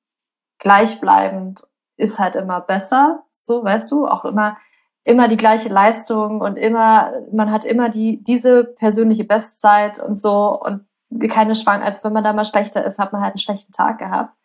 gleichbleibend 0.60 1.68
ist 1.98 2.20
halt 2.20 2.36
immer 2.36 2.62
besser, 2.62 3.24
so 3.32 3.64
weißt 3.64 3.92
du, 3.92 4.06
auch 4.06 4.26
immer 4.26 4.58
immer 5.06 5.30
die 5.30 5.38
gleiche 5.38 5.70
Leistung 5.70 6.42
und 6.42 6.58
immer 6.58 7.14
man 7.32 7.52
hat 7.52 7.64
immer 7.64 7.90
die 7.90 8.22
diese 8.24 8.66
persönliche 8.66 9.24
Bestzeit 9.24 10.00
und 10.00 10.20
so 10.20 10.60
und 10.62 10.86
keine 11.30 11.56
Schwang, 11.56 11.82
als 11.82 12.04
wenn 12.04 12.12
man 12.12 12.24
da 12.24 12.34
mal 12.34 12.44
schlechter 12.44 12.84
ist, 12.84 13.00
hat 13.00 13.14
man 13.14 13.22
halt 13.22 13.34
einen 13.34 13.40
schlechten 13.40 13.72
Tag 13.72 14.00
gehabt. 14.00 14.36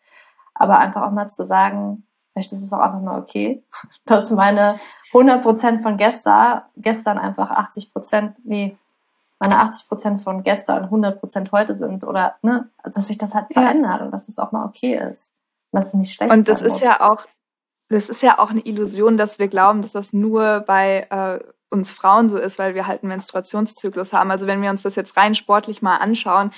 Aber 0.53 0.79
einfach 0.79 1.01
auch 1.01 1.11
mal 1.11 1.27
zu 1.27 1.43
sagen, 1.43 2.03
Vielleicht 2.33 2.53
ist 2.53 2.63
es 2.63 2.71
auch 2.71 2.79
einfach 2.79 3.01
mal 3.01 3.19
okay, 3.19 3.63
dass 4.05 4.31
meine 4.31 4.79
100 5.13 5.41
Prozent 5.41 5.81
von 5.81 5.97
gestern, 5.97 6.61
gestern 6.77 7.17
einfach 7.17 7.51
80 7.51 7.91
Prozent, 7.91 8.37
nee, 8.45 8.77
meine 9.39 9.57
80 9.57 9.87
Prozent 9.89 10.21
von 10.21 10.43
gestern 10.43 10.85
100 10.85 11.19
Prozent 11.19 11.51
heute 11.51 11.73
sind 11.73 12.03
oder, 12.03 12.35
ne, 12.41 12.69
dass 12.83 13.07
sich 13.07 13.17
das 13.17 13.33
halt 13.33 13.47
ja. 13.49 13.61
verändert 13.61 14.01
und 14.01 14.11
dass 14.11 14.29
es 14.29 14.39
auch 14.39 14.51
mal 14.51 14.65
okay 14.65 14.97
ist. 15.09 15.31
Dass 15.71 15.87
es 15.87 15.93
nicht 15.95 16.13
schlecht 16.13 16.31
Und 16.31 16.47
das 16.47 16.61
ist 16.61 16.73
muss. 16.73 16.81
ja 16.81 17.01
auch, 17.01 17.25
das 17.91 18.09
ist 18.09 18.21
ja 18.23 18.39
auch 18.39 18.49
eine 18.49 18.65
Illusion, 18.65 19.17
dass 19.17 19.39
wir 19.39 19.47
glauben, 19.47 19.81
dass 19.81 19.91
das 19.91 20.13
nur 20.13 20.61
bei 20.61 21.07
äh, 21.09 21.43
uns 21.69 21.91
Frauen 21.91 22.29
so 22.29 22.37
ist, 22.37 22.59
weil 22.59 22.75
wir 22.75 22.87
halt 22.87 23.03
einen 23.03 23.09
Menstruationszyklus 23.09 24.13
haben. 24.13 24.31
Also 24.31 24.47
wenn 24.47 24.61
wir 24.61 24.69
uns 24.69 24.83
das 24.83 24.95
jetzt 24.95 25.17
rein 25.17 25.35
sportlich 25.35 25.81
mal 25.81 25.97
anschauen, 25.97 26.51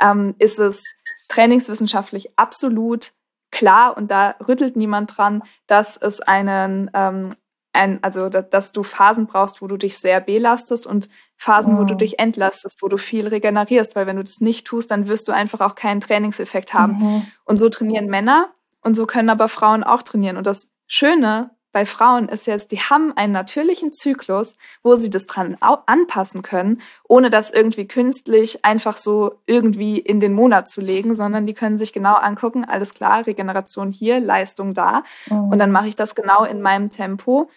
ähm, 0.00 0.34
ist 0.38 0.58
es 0.58 0.82
trainingswissenschaftlich 1.28 2.38
absolut 2.38 3.12
klar 3.50 3.96
und 3.96 4.10
da 4.10 4.34
rüttelt 4.46 4.76
niemand 4.76 5.16
dran, 5.16 5.42
dass 5.66 5.96
es 5.96 6.20
einen, 6.20 6.90
ähm, 6.94 7.30
ein, 7.72 8.02
also 8.02 8.28
dass, 8.28 8.72
du 8.72 8.82
Phasen 8.82 9.26
brauchst, 9.26 9.62
wo 9.62 9.66
du 9.66 9.76
dich 9.76 9.98
sehr 9.98 10.20
belastest 10.20 10.86
und 10.86 11.08
Phasen, 11.36 11.74
mhm. 11.74 11.78
wo 11.78 11.84
du 11.84 11.94
mhm. 11.94 11.98
dich 11.98 12.18
entlastest, 12.18 12.82
wo 12.82 12.88
du 12.88 12.98
viel 12.98 13.28
regenerierst, 13.28 13.94
weil 13.96 14.06
wenn 14.06 14.16
du 14.16 14.24
das 14.24 14.40
nicht 14.40 14.66
tust, 14.66 14.90
dann 14.90 15.08
wirst 15.08 15.28
du 15.28 15.32
einfach 15.32 15.60
auch 15.60 15.74
keinen 15.76 16.00
Trainingseffekt 16.00 16.74
haben. 16.74 16.92
Mhm. 16.98 17.26
Und 17.44 17.58
so 17.58 17.68
trainieren 17.68 18.06
Männer 18.06 18.52
und 18.82 18.94
so 18.94 19.06
können 19.06 19.30
aber 19.30 19.48
Frauen 19.48 19.84
auch 19.84 20.02
trainieren. 20.02 20.36
Und 20.36 20.46
das 20.46 20.70
Schöne 20.86 21.50
bei 21.70 21.84
Frauen 21.84 22.28
ist 22.28 22.46
jetzt, 22.46 22.72
die 22.72 22.80
haben 22.80 23.14
einen 23.16 23.32
natürlichen 23.32 23.92
Zyklus, 23.92 24.56
wo 24.82 24.96
sie 24.96 25.10
das 25.10 25.26
dran 25.26 25.58
anpassen 25.60 26.42
können, 26.42 26.80
ohne 27.06 27.28
das 27.28 27.50
irgendwie 27.50 27.86
künstlich 27.86 28.64
einfach 28.64 28.96
so 28.96 29.34
irgendwie 29.46 29.98
in 29.98 30.18
den 30.18 30.32
Monat 30.32 30.68
zu 30.68 30.80
legen, 30.80 31.14
sondern 31.14 31.46
die 31.46 31.54
können 31.54 31.76
sich 31.76 31.92
genau 31.92 32.14
angucken, 32.14 32.64
alles 32.64 32.94
klar, 32.94 33.26
Regeneration 33.26 33.92
hier, 33.92 34.18
Leistung 34.18 34.72
da. 34.72 35.04
Mhm. 35.26 35.50
Und 35.50 35.58
dann 35.58 35.70
mache 35.70 35.88
ich 35.88 35.96
das 35.96 36.14
genau 36.14 36.44
in 36.44 36.62
meinem 36.62 36.88
Tempo. 36.88 37.50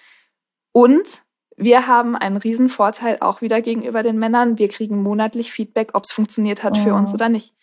Und 0.73 1.23
wir 1.55 1.87
haben 1.87 2.15
einen 2.15 2.37
riesen 2.37 2.69
Vorteil 2.69 3.17
auch 3.21 3.41
wieder 3.41 3.61
gegenüber 3.61 4.03
den 4.03 4.19
Männern. 4.19 4.57
Wir 4.57 4.67
kriegen 4.67 5.01
monatlich 5.01 5.51
Feedback, 5.51 5.91
ob 5.93 6.03
es 6.03 6.11
funktioniert 6.11 6.63
hat 6.63 6.77
mhm. 6.77 6.83
für 6.83 6.93
uns 6.93 7.13
oder 7.13 7.29
nicht. 7.29 7.53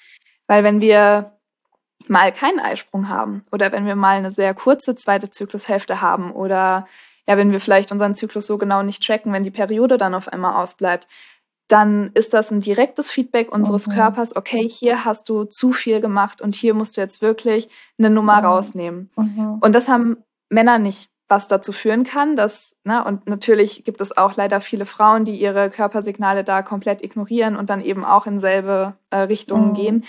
Weil 0.46 0.64
wenn 0.64 0.80
wir 0.80 1.37
mal 2.08 2.32
keinen 2.32 2.60
Eisprung 2.60 3.08
haben 3.08 3.44
oder 3.52 3.72
wenn 3.72 3.86
wir 3.86 3.96
mal 3.96 4.16
eine 4.16 4.30
sehr 4.30 4.54
kurze 4.54 4.96
zweite 4.96 5.30
Zyklushälfte 5.30 6.00
haben 6.00 6.32
oder 6.32 6.86
ja, 7.26 7.36
wenn 7.36 7.52
wir 7.52 7.60
vielleicht 7.60 7.92
unseren 7.92 8.14
Zyklus 8.14 8.46
so 8.46 8.56
genau 8.56 8.82
nicht 8.82 9.06
tracken, 9.06 9.32
wenn 9.32 9.44
die 9.44 9.50
Periode 9.50 9.98
dann 9.98 10.14
auf 10.14 10.28
einmal 10.28 10.56
ausbleibt, 10.56 11.06
dann 11.68 12.10
ist 12.14 12.32
das 12.32 12.50
ein 12.50 12.62
direktes 12.62 13.10
Feedback 13.10 13.52
unseres 13.52 13.86
okay. 13.86 13.96
Körpers, 13.96 14.34
okay, 14.34 14.66
hier 14.66 15.04
hast 15.04 15.28
du 15.28 15.44
zu 15.44 15.72
viel 15.72 16.00
gemacht 16.00 16.40
und 16.40 16.54
hier 16.54 16.72
musst 16.72 16.96
du 16.96 17.02
jetzt 17.02 17.20
wirklich 17.20 17.68
eine 17.98 18.08
Nummer 18.08 18.38
mhm. 18.38 18.46
rausnehmen. 18.46 19.10
Mhm. 19.16 19.58
Und 19.60 19.74
das 19.74 19.88
haben 19.88 20.16
Männer 20.48 20.78
nicht, 20.78 21.10
was 21.28 21.46
dazu 21.46 21.72
führen 21.72 22.04
kann, 22.04 22.36
dass, 22.36 22.74
ne, 22.84 23.04
und 23.04 23.28
natürlich 23.28 23.84
gibt 23.84 24.00
es 24.00 24.16
auch 24.16 24.34
leider 24.36 24.62
viele 24.62 24.86
Frauen, 24.86 25.26
die 25.26 25.36
ihre 25.36 25.68
Körpersignale 25.68 26.42
da 26.42 26.62
komplett 26.62 27.02
ignorieren 27.02 27.56
und 27.56 27.68
dann 27.68 27.82
eben 27.82 28.06
auch 28.06 28.26
in 28.26 28.38
selbe 28.38 28.94
äh, 29.10 29.18
Richtungen 29.18 29.68
mhm. 29.68 29.74
gehen. 29.74 30.04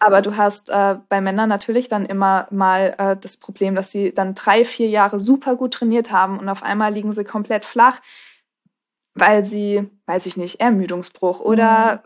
Aber 0.00 0.22
du 0.22 0.36
hast 0.36 0.70
äh, 0.70 0.96
bei 1.08 1.20
Männern 1.20 1.48
natürlich 1.48 1.88
dann 1.88 2.06
immer 2.06 2.46
mal 2.50 2.94
äh, 2.98 3.16
das 3.16 3.36
Problem, 3.36 3.74
dass 3.74 3.90
sie 3.90 4.12
dann 4.12 4.34
drei, 4.34 4.64
vier 4.64 4.88
Jahre 4.88 5.18
super 5.18 5.56
gut 5.56 5.74
trainiert 5.74 6.12
haben 6.12 6.38
und 6.38 6.48
auf 6.48 6.62
einmal 6.62 6.92
liegen 6.92 7.12
sie 7.12 7.24
komplett 7.24 7.64
flach, 7.64 8.00
weil 9.14 9.44
sie, 9.44 9.90
weiß 10.06 10.26
ich 10.26 10.36
nicht, 10.36 10.60
Ermüdungsbruch 10.60 11.40
oder 11.40 11.96
mhm. 11.96 11.98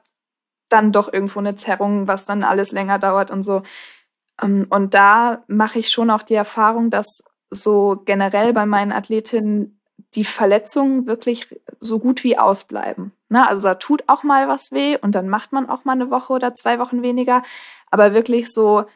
dann 0.70 0.92
doch 0.92 1.12
irgendwo 1.12 1.40
eine 1.40 1.54
Zerrung, 1.54 2.06
was 2.06 2.24
dann 2.24 2.44
alles 2.44 2.72
länger 2.72 2.98
dauert 2.98 3.30
und 3.30 3.42
so. 3.42 3.62
Ähm, 4.40 4.66
und 4.70 4.94
da 4.94 5.44
mache 5.46 5.78
ich 5.78 5.90
schon 5.90 6.10
auch 6.10 6.22
die 6.22 6.34
Erfahrung, 6.34 6.90
dass 6.90 7.22
so 7.50 8.00
generell 8.06 8.54
bei 8.54 8.64
meinen 8.64 8.92
Athletinnen 8.92 9.80
die 10.14 10.24
Verletzungen 10.24 11.06
wirklich 11.06 11.60
so 11.80 11.98
gut 11.98 12.24
wie 12.24 12.38
ausbleiben. 12.38 13.12
Ne? 13.32 13.48
Also 13.48 13.66
da 13.66 13.74
tut 13.74 14.04
auch 14.06 14.22
mal 14.22 14.46
was 14.46 14.70
weh 14.70 14.96
und 14.96 15.14
dann 15.14 15.28
macht 15.28 15.52
man 15.52 15.68
auch 15.68 15.84
mal 15.84 15.92
eine 15.92 16.10
Woche 16.10 16.32
oder 16.32 16.54
zwei 16.54 16.78
Wochen 16.78 17.02
weniger 17.02 17.42
aber 17.92 18.14
wirklich 18.14 18.52
so, 18.52 18.86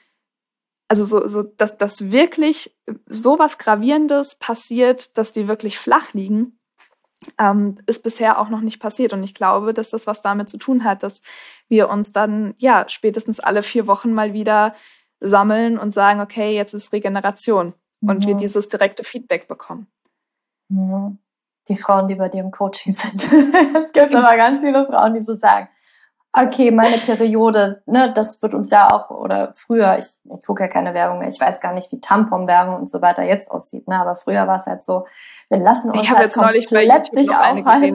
also 0.89 1.05
so, 1.05 1.29
so 1.29 1.43
dass, 1.43 1.77
dass 1.77 2.11
wirklich 2.11 2.75
so 3.07 3.39
was 3.39 3.59
Gravierendes 3.59 4.37
passiert, 4.37 5.17
dass 5.19 5.33
die 5.33 5.49
wirklich 5.49 5.79
flach 5.79 6.15
liegen, 6.15 6.59
ähm, 7.39 7.79
ist 7.87 8.03
bisher 8.03 8.39
auch 8.39 8.49
noch 8.49 8.63
nicht 8.63 8.81
passiert. 8.81 9.13
Und 9.13 9.23
ich 9.23 9.35
glaube, 9.35 9.75
dass 9.75 9.91
das 9.91 10.07
was 10.07 10.23
damit 10.23 10.49
zu 10.49 10.57
tun 10.57 10.83
hat, 10.83 11.03
dass 11.03 11.21
wir 11.69 11.91
uns 11.91 12.13
dann 12.13 12.55
ja 12.57 12.89
spätestens 12.89 13.39
alle 13.39 13.63
vier 13.63 13.87
Wochen 13.87 14.15
mal 14.15 14.33
wieder 14.33 14.75
sammeln 15.21 15.79
und 15.79 15.91
sagen, 15.93 16.21
okay, 16.21 16.55
jetzt 16.55 16.73
ist 16.73 16.93
Regeneration 16.93 17.75
mhm. 18.01 18.09
und 18.09 18.27
wir 18.27 18.35
mhm. 18.35 18.39
dieses 18.39 18.71
direkte 18.71 19.05
Feedback 19.05 19.47
bekommen. 19.47 19.89
Mhm. 20.71 21.19
Die 21.69 21.77
Frauen, 21.77 22.07
die 22.07 22.15
bei 22.15 22.29
dir 22.29 22.41
im 22.41 22.51
Coaching 22.51 22.93
sind. 22.93 23.25
es 23.85 23.93
gibt 23.93 24.15
aber 24.15 24.37
ganz 24.37 24.61
viele 24.61 24.87
Frauen, 24.87 25.15
die 25.15 25.21
so 25.21 25.37
sagen, 25.37 25.69
okay, 26.37 26.71
meine 26.71 26.99
Periode, 26.99 27.83
ne, 27.87 28.13
das 28.15 28.43
wird 28.43 28.55
uns 28.55 28.71
ja 28.71 28.91
auch, 28.93 29.11
oder 29.11 29.53
früher, 29.57 29.97
ich, 29.99 30.07
ich 30.37 30.47
gucke 30.47 30.65
ja 30.65 30.69
keine 30.69 30.93
Werbung 30.93 31.19
mehr, 31.19 31.29
ich 31.29 31.41
weiß 31.41 31.61
gar 31.61 31.73
nicht, 31.73 31.91
wie 31.93 32.01
Tampon-Werbung 32.01 32.77
und 32.77 32.91
so 32.91 33.01
weiter 33.01 33.23
jetzt 33.23 33.51
aussieht, 33.51 33.89
ne, 33.89 33.99
aber 33.99 34.17
früher 34.17 34.47
war 34.47 34.57
es 34.57 34.67
halt 34.67 34.83
so, 34.83 35.07
wir 35.49 35.59
lassen 35.59 35.91
uns 35.91 36.03
ich 36.03 36.11
halt 36.11 36.25
jetzt 36.25 36.37
bei 36.37 36.85
nicht 37.13 37.31
aufhalten. 37.31 37.95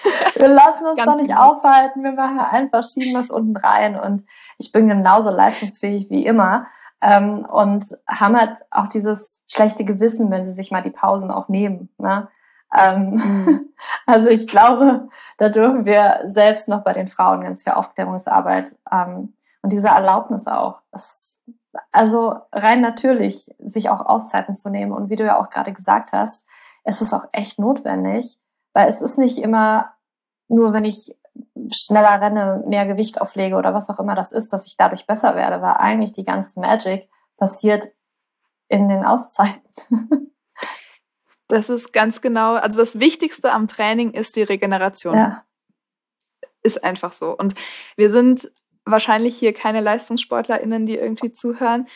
wir 0.36 0.48
lassen 0.48 0.86
uns 0.86 1.04
da 1.04 1.16
nicht 1.16 1.28
genau. 1.28 1.52
aufhalten, 1.52 2.04
wir 2.04 2.12
machen 2.12 2.38
einfach, 2.38 2.84
schieben 2.84 3.14
das 3.14 3.30
unten 3.30 3.56
rein 3.56 3.98
und 3.98 4.24
ich 4.58 4.70
bin 4.70 4.86
genauso 4.86 5.30
leistungsfähig 5.30 6.08
wie 6.10 6.24
immer. 6.24 6.66
Ähm, 7.02 7.44
und 7.44 7.84
haben 8.08 8.40
halt 8.40 8.56
auch 8.70 8.86
dieses 8.86 9.40
schlechte 9.48 9.84
Gewissen, 9.84 10.30
wenn 10.30 10.46
sie 10.46 10.50
sich 10.52 10.70
mal 10.70 10.80
die 10.80 10.90
Pausen 10.90 11.30
auch 11.30 11.48
nehmen. 11.48 11.90
Ne? 11.98 12.28
Ähm, 12.74 13.10
mhm. 13.10 13.62
Also 14.06 14.28
ich 14.28 14.48
glaube, 14.48 15.08
da 15.36 15.48
dürfen 15.50 15.84
wir 15.84 16.22
selbst 16.24 16.66
noch 16.68 16.82
bei 16.82 16.92
den 16.92 17.08
Frauen 17.08 17.42
ganz 17.42 17.62
viel 17.62 17.74
Aufklärungsarbeit 17.74 18.74
ähm, 18.90 19.34
und 19.62 19.72
diese 19.72 19.88
Erlaubnis 19.88 20.46
auch. 20.46 20.80
Das, 20.92 21.36
also 21.92 22.36
rein 22.52 22.80
natürlich, 22.80 23.50
sich 23.58 23.90
auch 23.90 24.00
Auszeiten 24.00 24.54
zu 24.54 24.70
nehmen. 24.70 24.92
Und 24.92 25.10
wie 25.10 25.16
du 25.16 25.24
ja 25.24 25.38
auch 25.38 25.50
gerade 25.50 25.72
gesagt 25.72 26.12
hast, 26.12 26.44
es 26.84 27.02
ist 27.02 27.12
auch 27.12 27.26
echt 27.32 27.58
notwendig, 27.58 28.38
weil 28.72 28.88
es 28.88 29.02
ist 29.02 29.18
nicht 29.18 29.38
immer 29.38 29.92
nur, 30.48 30.72
wenn 30.72 30.84
ich 30.84 31.14
schneller 31.70 32.20
renne, 32.20 32.62
mehr 32.66 32.86
Gewicht 32.86 33.20
auflege 33.20 33.56
oder 33.56 33.74
was 33.74 33.90
auch 33.90 33.98
immer 33.98 34.14
das 34.14 34.32
ist, 34.32 34.52
dass 34.52 34.66
ich 34.66 34.76
dadurch 34.76 35.06
besser 35.06 35.34
werde, 35.34 35.60
weil 35.60 35.74
eigentlich 35.74 36.12
die 36.12 36.24
ganze 36.24 36.58
Magic 36.60 37.10
passiert 37.36 37.88
in 38.68 38.88
den 38.88 39.04
Auszeiten. 39.04 39.60
Das 41.48 41.70
ist 41.70 41.92
ganz 41.92 42.20
genau, 42.20 42.54
also 42.54 42.78
das 42.78 42.98
Wichtigste 42.98 43.52
am 43.52 43.68
Training 43.68 44.12
ist 44.12 44.36
die 44.36 44.42
Regeneration. 44.42 45.14
Ja. 45.14 45.44
Ist 46.62 46.82
einfach 46.82 47.12
so. 47.12 47.36
Und 47.36 47.54
wir 47.96 48.10
sind 48.10 48.50
wahrscheinlich 48.84 49.36
hier 49.36 49.52
keine 49.52 49.80
LeistungssportlerInnen, 49.80 50.86
die 50.86 50.96
irgendwie 50.96 51.32
zuhören. 51.32 51.86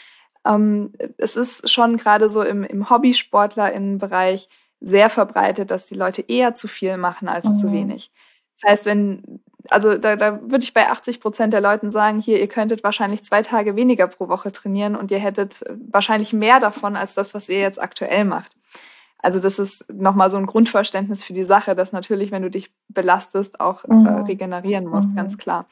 Ähm, 0.44 0.92
es 1.18 1.36
ist 1.36 1.70
schon 1.70 1.96
gerade 1.96 2.30
so 2.30 2.42
im, 2.42 2.64
im 2.64 2.88
HobbysportlerInnen-Bereich 2.88 4.48
sehr 4.80 5.10
verbreitet, 5.10 5.70
dass 5.70 5.86
die 5.86 5.94
Leute 5.94 6.22
eher 6.22 6.54
zu 6.54 6.68
viel 6.68 6.96
machen 6.96 7.28
als 7.28 7.46
mhm. 7.46 7.56
zu 7.56 7.72
wenig. 7.72 8.12
Das 8.60 8.70
heißt, 8.70 8.86
wenn, 8.86 9.40
also 9.68 9.96
da, 9.96 10.16
da 10.16 10.40
würde 10.42 10.64
ich 10.64 10.74
bei 10.74 10.88
80 10.88 11.20
Prozent 11.20 11.52
der 11.52 11.60
Leuten 11.60 11.90
sagen, 11.90 12.20
hier, 12.20 12.40
ihr 12.40 12.48
könntet 12.48 12.82
wahrscheinlich 12.82 13.22
zwei 13.24 13.42
Tage 13.42 13.76
weniger 13.76 14.06
pro 14.06 14.28
Woche 14.28 14.52
trainieren 14.52 14.96
und 14.96 15.10
ihr 15.10 15.18
hättet 15.18 15.64
wahrscheinlich 15.90 16.32
mehr 16.32 16.60
davon 16.60 16.96
als 16.96 17.14
das, 17.14 17.34
was 17.34 17.48
ihr 17.48 17.60
jetzt 17.60 17.80
aktuell 17.80 18.24
macht. 18.24 18.56
Also 19.22 19.38
das 19.38 19.58
ist 19.58 19.90
nochmal 19.92 20.30
so 20.30 20.38
ein 20.38 20.46
Grundverständnis 20.46 21.22
für 21.22 21.32
die 21.32 21.44
Sache, 21.44 21.74
dass 21.74 21.92
natürlich, 21.92 22.30
wenn 22.30 22.42
du 22.42 22.50
dich 22.50 22.72
belastest, 22.88 23.60
auch 23.60 23.84
äh, 23.84 23.92
mhm. 23.92 24.06
äh, 24.06 24.10
regenerieren 24.22 24.86
musst, 24.86 25.10
mhm. 25.10 25.16
ganz 25.16 25.38
klar. 25.38 25.66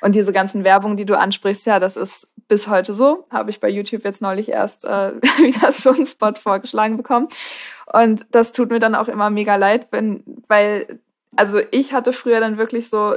Und 0.00 0.14
diese 0.14 0.32
ganzen 0.32 0.64
Werbung, 0.64 0.96
die 0.96 1.04
du 1.04 1.18
ansprichst, 1.18 1.66
ja, 1.66 1.78
das 1.78 1.96
ist 1.96 2.28
bis 2.48 2.68
heute 2.68 2.94
so. 2.94 3.26
Habe 3.30 3.50
ich 3.50 3.60
bei 3.60 3.68
YouTube 3.68 4.04
jetzt 4.04 4.22
neulich 4.22 4.48
erst 4.48 4.84
äh, 4.84 5.12
wieder 5.38 5.72
so 5.72 5.90
einen 5.90 6.06
Spot 6.06 6.34
vorgeschlagen 6.34 6.96
bekommen. 6.96 7.28
Und 7.92 8.26
das 8.30 8.52
tut 8.52 8.70
mir 8.70 8.78
dann 8.78 8.94
auch 8.94 9.08
immer 9.08 9.30
mega 9.30 9.56
leid, 9.56 9.88
wenn, 9.90 10.24
weil, 10.48 11.00
also 11.36 11.60
ich 11.70 11.92
hatte 11.92 12.12
früher 12.12 12.40
dann 12.40 12.58
wirklich 12.58 12.88
so 12.88 13.16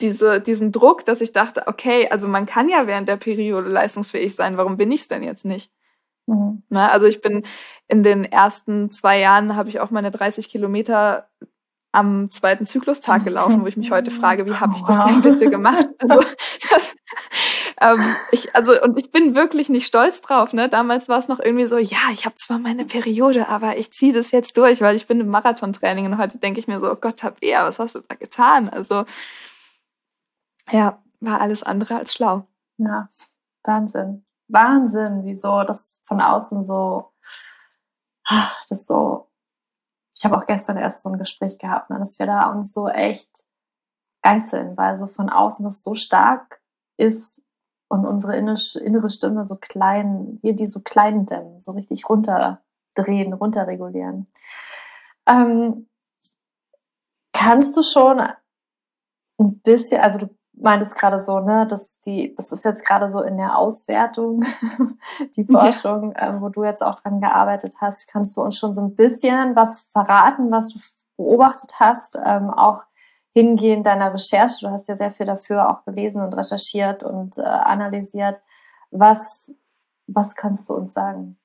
diese, 0.00 0.40
diesen 0.40 0.70
Druck, 0.70 1.04
dass 1.04 1.20
ich 1.20 1.32
dachte, 1.32 1.66
okay, 1.66 2.08
also 2.08 2.28
man 2.28 2.46
kann 2.46 2.68
ja 2.68 2.86
während 2.86 3.08
der 3.08 3.16
Periode 3.16 3.68
leistungsfähig 3.68 4.34
sein, 4.34 4.56
warum 4.56 4.76
bin 4.76 4.92
ich 4.92 5.02
es 5.02 5.08
denn 5.08 5.24
jetzt 5.24 5.44
nicht? 5.44 5.72
Mhm. 6.28 6.62
Na, 6.68 6.86
ne, 6.86 6.92
also 6.92 7.06
ich 7.06 7.20
bin 7.22 7.44
in 7.88 8.02
den 8.02 8.24
ersten 8.24 8.90
zwei 8.90 9.18
Jahren 9.18 9.56
habe 9.56 9.70
ich 9.70 9.80
auch 9.80 9.90
meine 9.90 10.10
30 10.10 10.48
Kilometer 10.48 11.28
am 11.90 12.30
zweiten 12.30 12.66
Zyklustag 12.66 13.24
gelaufen, 13.24 13.62
wo 13.62 13.66
ich 13.66 13.78
mich 13.78 13.90
heute 13.90 14.10
frage, 14.10 14.46
wie 14.46 14.54
habe 14.54 14.74
ich 14.76 14.82
das 14.82 15.06
denn 15.06 15.22
bitte 15.22 15.48
gemacht? 15.50 15.88
Also, 15.98 16.20
das, 16.70 16.94
ähm, 17.80 18.14
ich, 18.30 18.54
also 18.54 18.80
und 18.82 18.98
ich 18.98 19.10
bin 19.10 19.34
wirklich 19.34 19.70
nicht 19.70 19.86
stolz 19.86 20.20
drauf. 20.20 20.52
Ne? 20.52 20.68
Damals 20.68 21.08
war 21.08 21.18
es 21.18 21.28
noch 21.28 21.40
irgendwie 21.40 21.66
so, 21.66 21.78
ja, 21.78 22.10
ich 22.12 22.26
habe 22.26 22.34
zwar 22.34 22.58
meine 22.58 22.84
Periode, 22.84 23.48
aber 23.48 23.78
ich 23.78 23.90
ziehe 23.90 24.12
das 24.12 24.30
jetzt 24.32 24.56
durch, 24.58 24.82
weil 24.82 24.96
ich 24.96 25.06
bin 25.06 25.20
im 25.20 25.28
Marathontraining 25.28 26.04
und 26.04 26.18
heute 26.18 26.36
denke 26.36 26.60
ich 26.60 26.68
mir 26.68 26.78
so, 26.78 26.92
oh 26.92 26.96
Gott, 26.96 27.22
hab 27.22 27.42
er, 27.42 27.64
was 27.64 27.78
hast 27.78 27.94
du 27.94 28.00
da 28.06 28.14
getan? 28.14 28.68
Also 28.68 29.06
ja, 30.70 31.02
war 31.20 31.40
alles 31.40 31.62
andere 31.62 31.96
als 31.96 32.12
schlau. 32.12 32.46
Ja, 32.76 33.08
Wahnsinn. 33.64 34.27
Wahnsinn, 34.48 35.24
wieso 35.24 35.62
das 35.62 36.00
von 36.04 36.20
außen 36.20 36.62
so, 36.62 37.12
das 38.68 38.86
so 38.86 39.28
ich 40.18 40.24
habe 40.24 40.36
auch 40.36 40.46
gestern 40.46 40.76
erst 40.76 41.02
so 41.02 41.10
ein 41.10 41.18
Gespräch 41.18 41.58
gehabt, 41.58 41.90
ne, 41.90 41.98
dass 41.98 42.18
wir 42.18 42.26
da 42.26 42.50
uns 42.50 42.72
so 42.72 42.88
echt 42.88 43.44
geißeln, 44.22 44.76
weil 44.76 44.96
so 44.96 45.06
von 45.06 45.30
außen 45.30 45.64
das 45.64 45.84
so 45.84 45.94
stark 45.94 46.60
ist 46.96 47.40
und 47.88 48.04
unsere 48.04 48.36
innere 48.36 49.08
Stimme 49.10 49.44
so 49.44 49.56
klein, 49.56 50.40
wir 50.42 50.56
die 50.56 50.66
so 50.66 50.80
klein 50.80 51.24
dämmen, 51.24 51.60
so 51.60 51.70
richtig 51.72 52.08
runterdrehen, 52.08 53.32
runterregulieren. 53.32 54.26
Ähm, 55.28 55.88
kannst 57.32 57.76
du 57.76 57.84
schon 57.84 58.20
ein 59.38 59.60
bisschen, 59.60 60.00
also 60.00 60.18
du 60.18 60.37
meintest 60.60 60.98
gerade 60.98 61.18
so, 61.18 61.40
ne, 61.40 61.66
dass 61.66 62.00
die, 62.00 62.34
das 62.34 62.52
ist 62.52 62.64
jetzt 62.64 62.84
gerade 62.84 63.08
so 63.08 63.22
in 63.22 63.36
der 63.36 63.56
Auswertung, 63.56 64.44
die 65.36 65.44
Forschung, 65.44 66.12
ja. 66.12 66.28
ähm, 66.28 66.40
wo 66.40 66.48
du 66.48 66.64
jetzt 66.64 66.84
auch 66.84 66.94
dran 66.94 67.20
gearbeitet 67.20 67.76
hast. 67.80 68.08
Kannst 68.08 68.36
du 68.36 68.42
uns 68.42 68.56
schon 68.56 68.72
so 68.72 68.80
ein 68.80 68.94
bisschen 68.94 69.56
was 69.56 69.86
verraten, 69.90 70.50
was 70.50 70.68
du 70.68 70.80
beobachtet 71.16 71.74
hast, 71.78 72.18
ähm, 72.24 72.50
auch 72.50 72.84
hingehend 73.32 73.86
deiner 73.86 74.12
Recherche? 74.12 74.66
Du 74.66 74.70
hast 74.70 74.88
ja 74.88 74.96
sehr 74.96 75.10
viel 75.10 75.26
dafür 75.26 75.70
auch 75.70 75.84
gelesen 75.84 76.22
und 76.22 76.34
recherchiert 76.34 77.02
und 77.02 77.38
äh, 77.38 77.42
analysiert. 77.42 78.42
Was, 78.90 79.52
was 80.06 80.34
kannst 80.34 80.68
du 80.68 80.74
uns 80.74 80.92
sagen? 80.92 81.38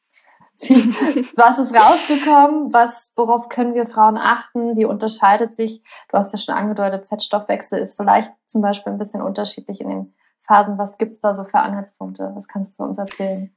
was 1.35 1.59
ist 1.59 1.75
rausgekommen? 1.75 2.73
Was, 2.73 3.11
worauf 3.15 3.49
können 3.49 3.73
wir 3.73 3.85
Frauen 3.85 4.17
achten? 4.17 4.77
Wie 4.77 4.85
unterscheidet 4.85 5.53
sich? 5.53 5.83
Du 6.09 6.17
hast 6.17 6.31
ja 6.31 6.39
schon 6.39 6.55
angedeutet, 6.55 7.07
Fettstoffwechsel 7.07 7.79
ist 7.79 7.95
vielleicht 7.95 8.31
zum 8.45 8.61
Beispiel 8.61 8.93
ein 8.93 8.99
bisschen 8.99 9.21
unterschiedlich 9.21 9.81
in 9.81 9.89
den 9.89 10.13
Phasen. 10.39 10.77
Was 10.77 10.97
gibt's 10.97 11.19
da 11.19 11.33
so 11.33 11.43
für 11.43 11.59
Anhaltspunkte? 11.59 12.31
Was 12.35 12.47
kannst 12.47 12.79
du 12.79 12.83
uns 12.83 12.97
erzählen? 12.97 13.53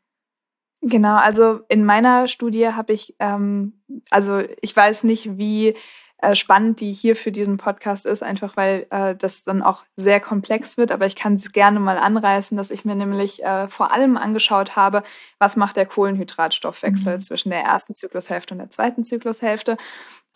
Genau, 0.83 1.17
also 1.17 1.61
in 1.69 1.85
meiner 1.85 2.27
Studie 2.27 2.69
habe 2.69 2.93
ich, 2.93 3.17
ähm, 3.19 3.83
also 4.11 4.43
ich 4.61 4.77
weiß 4.77 5.05
nicht, 5.05 5.37
wie 5.39 5.75
äh, 6.19 6.35
spannend 6.35 6.81
die 6.81 6.93
hier 6.93 7.15
für 7.15 7.31
diesen 7.31 7.59
Podcast 7.59 8.07
ist, 8.07 8.23
einfach 8.23 8.57
weil 8.57 8.87
äh, 8.91 9.15
das 9.15 9.45
dann 9.45 9.63
auch 9.63 9.85
sehr 9.97 10.21
komplex 10.21 10.79
wird. 10.79 10.91
Aber 10.91 11.07
ich 11.07 11.17
kann 11.17 11.35
es 11.35 11.53
gerne 11.53 11.79
mal 11.79 11.99
anreißen, 11.99 12.57
dass 12.57 12.71
ich 12.71 12.85
mir 12.85 12.95
nämlich 12.95 13.45
äh, 13.45 13.69
vor 13.69 13.93
allem 13.93 14.17
angeschaut 14.17 14.77
habe, 14.77 15.03
was 15.39 15.57
macht 15.57 15.77
der 15.77 15.87
Kohlenhydratstoffwechsel 15.87 17.15
mhm. 17.15 17.21
zwischen 17.21 17.51
der 17.51 17.63
ersten 17.63 17.95
Zyklushälfte 17.95 18.55
und 18.55 18.59
der 18.59 18.71
zweiten 18.71 19.05
Zyklushälfte. 19.05 19.77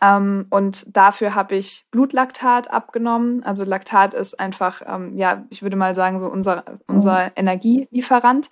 Ähm, 0.01 0.45
und 0.49 0.85
dafür 0.95 1.33
habe 1.33 1.55
ich 1.55 1.85
Blutlaktat 1.89 2.69
abgenommen. 2.71 3.43
Also 3.43 3.63
Laktat 3.63 4.13
ist 4.13 4.39
einfach, 4.39 4.81
ähm, 4.85 5.17
ja, 5.17 5.45
ich 5.49 5.63
würde 5.63 5.77
mal 5.77 5.95
sagen, 5.95 6.19
so 6.19 6.27
unser, 6.27 6.63
unser 6.87 7.25
mhm. 7.25 7.31
Energielieferant 7.35 8.49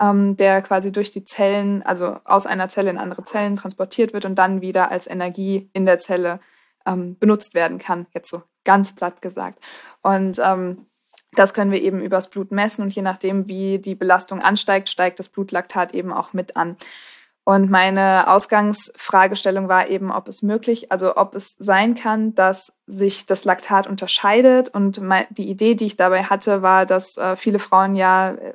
ähm, 0.00 0.36
der 0.36 0.62
quasi 0.62 0.92
durch 0.92 1.10
die 1.10 1.24
Zellen, 1.24 1.82
also 1.82 2.18
aus 2.24 2.46
einer 2.46 2.68
Zelle 2.68 2.90
in 2.90 2.98
andere 2.98 3.24
Zellen 3.24 3.56
transportiert 3.56 4.12
wird 4.12 4.24
und 4.24 4.36
dann 4.36 4.60
wieder 4.60 4.90
als 4.90 5.06
Energie 5.06 5.68
in 5.72 5.86
der 5.86 5.98
Zelle 5.98 6.40
ähm, 6.88 7.16
benutzt 7.18 7.54
werden 7.54 7.78
kann, 7.78 8.06
jetzt 8.14 8.30
so 8.30 8.42
ganz 8.64 8.94
platt 8.94 9.22
gesagt. 9.22 9.60
Und 10.02 10.40
ähm, 10.42 10.86
das 11.32 11.54
können 11.54 11.70
wir 11.70 11.82
eben 11.82 12.02
übers 12.02 12.30
Blut 12.30 12.50
messen 12.50 12.82
und 12.82 12.94
je 12.94 13.02
nachdem, 13.02 13.48
wie 13.48 13.78
die 13.78 13.94
Belastung 13.94 14.40
ansteigt, 14.40 14.88
steigt 14.88 15.18
das 15.18 15.28
Blutlaktat 15.28 15.94
eben 15.94 16.12
auch 16.12 16.32
mit 16.32 16.56
an. 16.56 16.76
Und 17.44 17.70
meine 17.70 18.30
Ausgangsfragestellung 18.30 19.68
war 19.68 19.88
eben, 19.88 20.10
ob 20.10 20.28
es 20.28 20.42
möglich, 20.42 20.92
also 20.92 21.16
ob 21.16 21.34
es 21.34 21.56
sein 21.58 21.94
kann, 21.94 22.34
dass 22.34 22.74
sich 22.86 23.24
das 23.24 23.46
Laktat 23.46 23.86
unterscheidet. 23.86 24.68
Und 24.68 25.00
die 25.30 25.48
Idee, 25.48 25.74
die 25.74 25.86
ich 25.86 25.96
dabei 25.96 26.24
hatte, 26.24 26.60
war, 26.60 26.84
dass 26.84 27.16
äh, 27.16 27.36
viele 27.36 27.58
Frauen 27.58 27.96
ja 27.96 28.32
äh, 28.32 28.52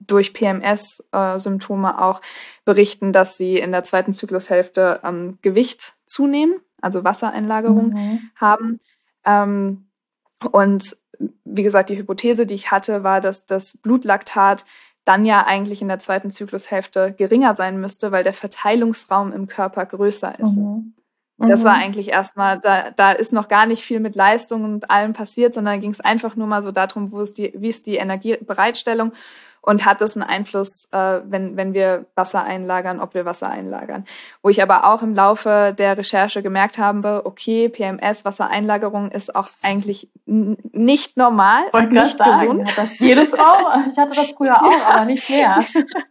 durch 0.00 0.32
PMS-Symptome 0.32 1.90
äh, 1.90 2.00
auch 2.00 2.22
berichten, 2.64 3.12
dass 3.12 3.36
sie 3.36 3.58
in 3.58 3.70
der 3.70 3.84
zweiten 3.84 4.14
Zyklushälfte 4.14 5.00
ähm, 5.04 5.38
Gewicht 5.42 5.92
zunehmen 6.06 6.56
also 6.82 7.04
Wassereinlagerung 7.04 7.90
mhm. 7.90 8.20
haben. 8.36 8.80
Ähm, 9.24 9.86
und 10.50 10.96
wie 11.44 11.62
gesagt, 11.62 11.88
die 11.88 11.96
Hypothese, 11.96 12.46
die 12.46 12.54
ich 12.54 12.70
hatte, 12.70 13.02
war, 13.04 13.20
dass 13.20 13.46
das 13.46 13.78
Blutlaktat 13.78 14.64
dann 15.04 15.24
ja 15.24 15.44
eigentlich 15.46 15.82
in 15.82 15.88
der 15.88 15.98
zweiten 15.98 16.30
Zyklushälfte 16.30 17.14
geringer 17.16 17.54
sein 17.54 17.80
müsste, 17.80 18.12
weil 18.12 18.24
der 18.24 18.32
Verteilungsraum 18.32 19.32
im 19.32 19.48
Körper 19.48 19.84
größer 19.86 20.38
ist. 20.38 20.58
Mhm. 20.58 20.94
Das 21.38 21.64
war 21.64 21.76
mhm. 21.76 21.82
eigentlich 21.82 22.08
erstmal, 22.08 22.60
da, 22.60 22.90
da 22.90 23.10
ist 23.10 23.32
noch 23.32 23.48
gar 23.48 23.66
nicht 23.66 23.82
viel 23.82 23.98
mit 23.98 24.14
Leistung 24.14 24.64
und 24.64 24.90
allem 24.90 25.12
passiert, 25.12 25.54
sondern 25.54 25.80
ging 25.80 25.90
es 25.90 26.00
einfach 26.00 26.36
nur 26.36 26.46
mal 26.46 26.62
so 26.62 26.70
darum, 26.70 27.10
wo 27.10 27.20
ist 27.20 27.36
die, 27.38 27.52
wie 27.56 27.68
ist 27.68 27.86
die 27.86 27.96
Energiebereitstellung 27.96 29.12
und 29.62 29.86
hat 29.86 30.00
das 30.00 30.16
einen 30.16 30.28
Einfluss, 30.28 30.88
äh, 30.90 31.20
wenn, 31.24 31.56
wenn 31.56 31.72
wir 31.72 32.04
Wasser 32.16 32.42
einlagern, 32.42 33.00
ob 33.00 33.14
wir 33.14 33.24
Wasser 33.24 33.48
einlagern. 33.48 34.04
Wo 34.42 34.48
ich 34.48 34.60
aber 34.60 34.84
auch 34.84 35.02
im 35.02 35.14
Laufe 35.14 35.72
der 35.78 35.96
Recherche 35.96 36.42
gemerkt 36.42 36.78
habe, 36.78 37.22
okay, 37.24 37.68
PMS, 37.68 38.24
Wassereinlagerung 38.24 39.12
ist 39.12 39.34
auch 39.34 39.48
eigentlich 39.62 40.08
nicht 40.26 41.16
normal, 41.16 41.62
Wollte 41.72 41.94
nicht 41.94 42.18
sagen, 42.18 42.40
gesund. 42.40 42.70
Hat 42.70 42.78
das 42.78 42.98
jede 42.98 43.24
Frau? 43.26 43.68
Ich 43.88 43.96
hatte 43.96 44.14
das 44.16 44.32
früher 44.32 44.60
auch, 44.60 44.70
ja. 44.78 44.84
aber 44.86 45.04
nicht 45.04 45.30
mehr. 45.30 45.64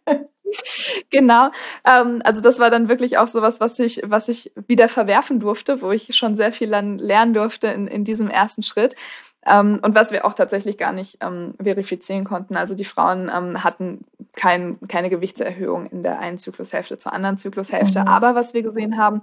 genau. 1.09 1.49
Ähm, 1.83 2.21
also 2.23 2.41
das 2.41 2.57
war 2.57 2.69
dann 2.69 2.87
wirklich 2.87 3.17
auch 3.17 3.27
sowas, 3.27 3.59
was 3.59 3.79
ich, 3.79 4.01
was 4.05 4.29
ich 4.29 4.53
wieder 4.67 4.87
verwerfen 4.87 5.41
durfte, 5.41 5.81
wo 5.81 5.91
ich 5.91 6.15
schon 6.15 6.35
sehr 6.35 6.53
viel 6.53 6.69
dann 6.69 6.97
lernen 6.97 7.33
durfte 7.33 7.67
in, 7.67 7.87
in 7.87 8.05
diesem 8.05 8.29
ersten 8.29 8.63
Schritt. 8.63 8.95
Ähm, 9.45 9.79
und 9.81 9.95
was 9.95 10.11
wir 10.11 10.25
auch 10.25 10.33
tatsächlich 10.33 10.77
gar 10.77 10.91
nicht 10.91 11.17
ähm, 11.21 11.55
verifizieren 11.61 12.25
konnten. 12.25 12.55
Also 12.55 12.75
die 12.75 12.85
Frauen 12.85 13.31
ähm, 13.33 13.63
hatten 13.63 14.05
kein, 14.33 14.77
keine 14.87 15.09
Gewichtserhöhung 15.09 15.87
in 15.87 16.03
der 16.03 16.19
einen 16.19 16.37
Zyklushälfte 16.37 16.97
zur 16.97 17.13
anderen 17.13 17.37
Zyklushälfte. 17.37 18.01
Mhm. 18.01 18.07
Aber 18.07 18.35
was 18.35 18.53
wir 18.53 18.61
gesehen 18.61 18.97
haben, 18.97 19.21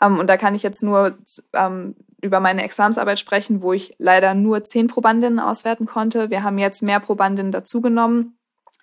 ähm, 0.00 0.18
und 0.18 0.28
da 0.28 0.36
kann 0.36 0.54
ich 0.54 0.62
jetzt 0.62 0.82
nur 0.82 1.18
ähm, 1.52 1.96
über 2.20 2.40
meine 2.40 2.62
Examsarbeit 2.62 3.18
sprechen, 3.18 3.62
wo 3.62 3.72
ich 3.72 3.94
leider 3.98 4.34
nur 4.34 4.64
zehn 4.64 4.88
Probandinnen 4.88 5.40
auswerten 5.40 5.86
konnte. 5.86 6.30
Wir 6.30 6.42
haben 6.42 6.58
jetzt 6.58 6.82
mehr 6.82 7.00
Probandinnen 7.00 7.52
dazugenommen. 7.52 8.38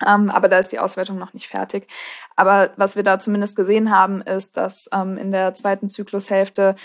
Ähm, 0.06 0.30
aber 0.30 0.48
da 0.48 0.58
ist 0.58 0.72
die 0.72 0.78
Auswertung 0.78 1.18
noch 1.18 1.32
nicht 1.32 1.48
fertig. 1.48 1.88
Aber 2.36 2.70
was 2.76 2.96
wir 2.96 3.02
da 3.02 3.18
zumindest 3.18 3.56
gesehen 3.56 3.90
haben, 3.90 4.20
ist, 4.20 4.56
dass 4.56 4.90
ähm, 4.92 5.16
in 5.16 5.32
der 5.32 5.54
zweiten 5.54 5.88
Zyklushälfte 5.88 6.76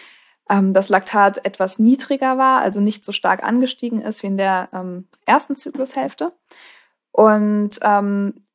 ähm, 0.50 0.74
das 0.74 0.90
Laktat 0.90 1.46
etwas 1.46 1.80
niedriger 1.80 2.38
war, 2.38 2.62
also 2.62 2.82
nicht 2.82 3.06
so 3.06 3.12
stark 3.12 3.44
angestiegen 3.44 4.02
ist 4.02 4.24
wie 4.24 4.28
in 4.28 4.38
der 4.38 4.70
ähm, 4.74 5.08
ersten 5.26 5.56
Zyklushälfte. 5.56 6.34
Und 7.12 7.80
ähm, 7.82 8.46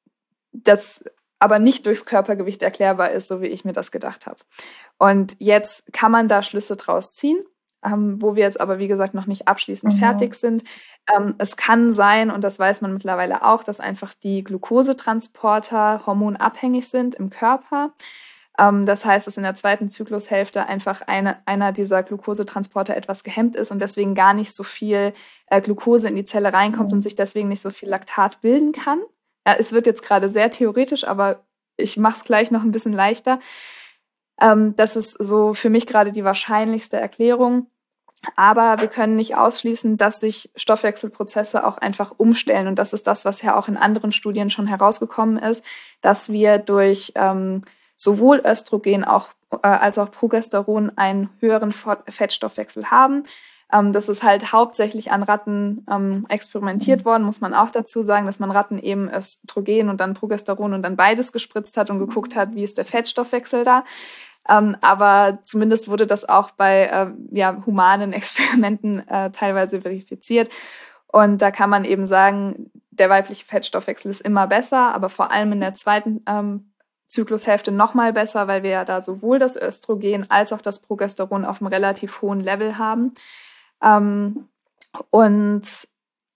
das 0.53 1.05
aber 1.39 1.59
nicht 1.59 1.87
durchs 1.87 2.07
Körpergewicht 2.07 2.63
erklärbar 2.63 3.11
ist, 3.11 3.29
so 3.29 3.43
wie 3.43 3.47
ich 3.47 3.65
mir 3.65 3.75
das 3.75 3.91
gedacht 3.91 4.27
habe. 4.27 4.39
Und 4.99 5.37
jetzt 5.39 5.93
kann 5.93 6.11
man 6.11 6.29
da 6.29 6.43
Schlüsse 6.43 6.77
draus 6.77 7.15
ziehen, 7.15 7.39
ähm, 7.85 8.21
wo 8.23 8.37
wir 8.37 8.45
jetzt 8.45 8.61
aber, 8.61 8.79
wie 8.79 8.89
gesagt, 8.89 9.15
noch 9.15 9.27
nicht 9.27 9.47
abschließend 9.47 9.95
mhm. 9.95 9.99
fertig 9.99 10.35
sind. 10.35 10.65
Ähm, 11.15 11.35
es 11.39 11.57
kann 11.57 11.93
sein, 11.93 12.31
und 12.31 12.43
das 12.43 12.59
weiß 12.59 12.81
man 12.81 12.95
mittlerweile 12.95 13.45
auch, 13.45 13.63
dass 13.63 13.81
einfach 13.81 14.15
die 14.15 14.43
Glukosetransporter 14.45 16.07
hormonabhängig 16.07 16.89
sind 16.89 17.15
im 17.15 17.29
Körper. 17.31 17.93
Ähm, 18.59 18.87
das 18.87 19.05
heißt, 19.05 19.27
dass 19.27 19.37
in 19.37 19.43
der 19.43 19.55
zweiten 19.55 19.89
Zyklushälfte 19.91 20.67
einfach 20.67 21.03
eine, 21.03 21.39
einer 21.47 21.73
dieser 21.73 22.03
Glukosetransporter 22.03 22.97
etwas 22.97 23.25
gehemmt 23.25 23.57
ist 23.57 23.71
und 23.71 23.81
deswegen 23.81 24.15
gar 24.15 24.35
nicht 24.35 24.55
so 24.55 24.63
viel 24.63 25.13
äh, 25.49 25.61
Glukose 25.61 26.09
in 26.09 26.17
die 26.17 26.25
Zelle 26.25 26.53
reinkommt 26.53 26.91
mhm. 26.91 26.97
und 26.99 27.03
sich 27.03 27.17
deswegen 27.17 27.49
nicht 27.49 27.63
so 27.63 27.71
viel 27.71 27.89
Laktat 27.89 28.41
bilden 28.41 28.73
kann. 28.73 29.01
Ja, 29.47 29.55
es 29.59 29.73
wird 29.73 29.87
jetzt 29.87 30.03
gerade 30.03 30.29
sehr 30.29 30.51
theoretisch, 30.51 31.05
aber 31.05 31.45
ich 31.77 31.97
mache 31.97 32.17
es 32.17 32.25
gleich 32.25 32.51
noch 32.51 32.63
ein 32.63 32.73
bisschen 32.73 32.93
leichter. 32.93 33.39
Ähm, 34.41 34.75
das 34.77 34.97
ist 34.97 35.13
so 35.13 35.55
für 35.55 35.71
mich 35.71 35.87
gerade 35.87 36.13
die 36.13 36.25
wahrscheinlichste 36.25 36.97
Erklärung. 36.99 37.69
Aber 38.35 38.81
wir 38.81 38.89
können 38.89 39.15
nicht 39.15 39.37
ausschließen, 39.37 39.99
dass 39.99 40.21
sich 40.21 40.51
Stoffwechselprozesse 40.57 41.65
auch 41.65 41.79
einfach 41.79 42.15
umstellen. 42.17 42.67
Und 42.67 42.79
das 42.79 42.93
ist 42.93 43.07
das, 43.07 43.25
was 43.25 43.43
ja 43.43 43.57
auch 43.57 43.69
in 43.69 43.77
anderen 43.77 44.11
Studien 44.11 44.51
schon 44.51 44.67
herausgekommen 44.67 45.39
ist, 45.39 45.65
dass 46.01 46.33
wir 46.33 46.59
durch 46.59 47.13
ähm, 47.15 47.63
sowohl 47.97 48.43
Östrogen 48.45 49.05
auch, 49.05 49.29
äh, 49.51 49.67
als 49.67 49.99
auch 49.99 50.11
Progesteron 50.11 50.93
einen 50.97 51.31
höheren 51.41 51.73
Fettstoffwechsel 51.73 52.91
haben. 52.91 53.25
Ähm, 53.73 53.93
das 53.93 54.09
ist 54.09 54.23
halt 54.23 54.53
hauptsächlich 54.53 55.11
an 55.11 55.23
Ratten 55.23 55.85
ähm, 55.91 56.27
experimentiert 56.29 57.05
worden, 57.05 57.25
muss 57.25 57.41
man 57.41 57.55
auch 57.55 57.71
dazu 57.71 58.03
sagen, 58.03 58.27
dass 58.27 58.39
man 58.39 58.51
Ratten 58.51 58.79
eben 58.79 59.11
Östrogen 59.13 59.89
und 59.89 60.01
dann 60.01 60.15
Progesteron 60.15 60.73
und 60.73 60.83
dann 60.83 60.97
beides 60.97 61.33
gespritzt 61.33 61.77
hat 61.77 61.91
und 61.91 61.99
geguckt 61.99 62.37
hat, 62.37 62.55
wie 62.55 62.63
ist 62.63 62.79
der 62.79 62.85
Fettstoffwechsel 62.85 63.65
da. 63.65 63.85
Ähm, 64.49 64.77
aber 64.81 65.41
zumindest 65.43 65.89
wurde 65.89 66.07
das 66.07 66.29
auch 66.29 66.53
bei 66.53 66.85
äh, 66.85 67.11
ja, 67.33 67.63
humanen 67.67 68.13
Experimenten 68.13 69.07
äh, 69.09 69.31
teilweise 69.33 69.81
verifiziert. 69.81 70.49
Und 71.09 71.43
da 71.43 71.51
kann 71.51 71.71
man 71.71 71.85
eben 71.85 72.07
sagen, 72.07 72.71
der 72.91 73.11
weibliche 73.11 73.45
Fettstoffwechsel 73.45 74.11
ist 74.11 74.21
immer 74.21 74.47
besser, 74.47 74.95
aber 74.95 75.09
vor 75.09 75.31
allem 75.31 75.53
in 75.53 75.61
der 75.61 75.75
zweiten 75.75 76.23
ähm, 76.27 76.73
Zyklushälfte 77.09 77.73
noch 77.73 77.95
mal 77.95 78.13
besser, 78.13 78.49
weil 78.49 78.63
wir 78.63 78.71
ja 78.71 78.85
da 78.85 79.01
sowohl 79.01 79.39
das 79.39 79.57
Östrogen 79.57 80.31
als 80.31 80.53
auch 80.53 80.61
das 80.61 80.81
Progesteron 80.81 81.45
auf 81.45 81.61
einem 81.61 81.69
relativ 81.69 82.23
hohen 82.23 82.41
Level 82.41 82.79
haben. 82.79 83.15
Ähm, 83.83 84.49
und 85.11 85.63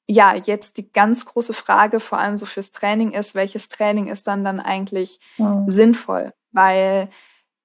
ja, 0.06 0.34
jetzt 0.34 0.76
die 0.76 0.90
ganz 0.90 1.24
große 1.24 1.54
Frage, 1.54 2.00
vor 2.00 2.18
allem 2.18 2.36
so 2.36 2.46
fürs 2.46 2.72
Training 2.72 3.12
ist, 3.12 3.34
welches 3.34 3.68
Training 3.68 4.08
ist 4.08 4.26
dann 4.26 4.44
dann 4.44 4.58
eigentlich 4.58 5.20
mhm. 5.38 5.70
sinnvoll? 5.70 6.32
Weil 6.52 7.10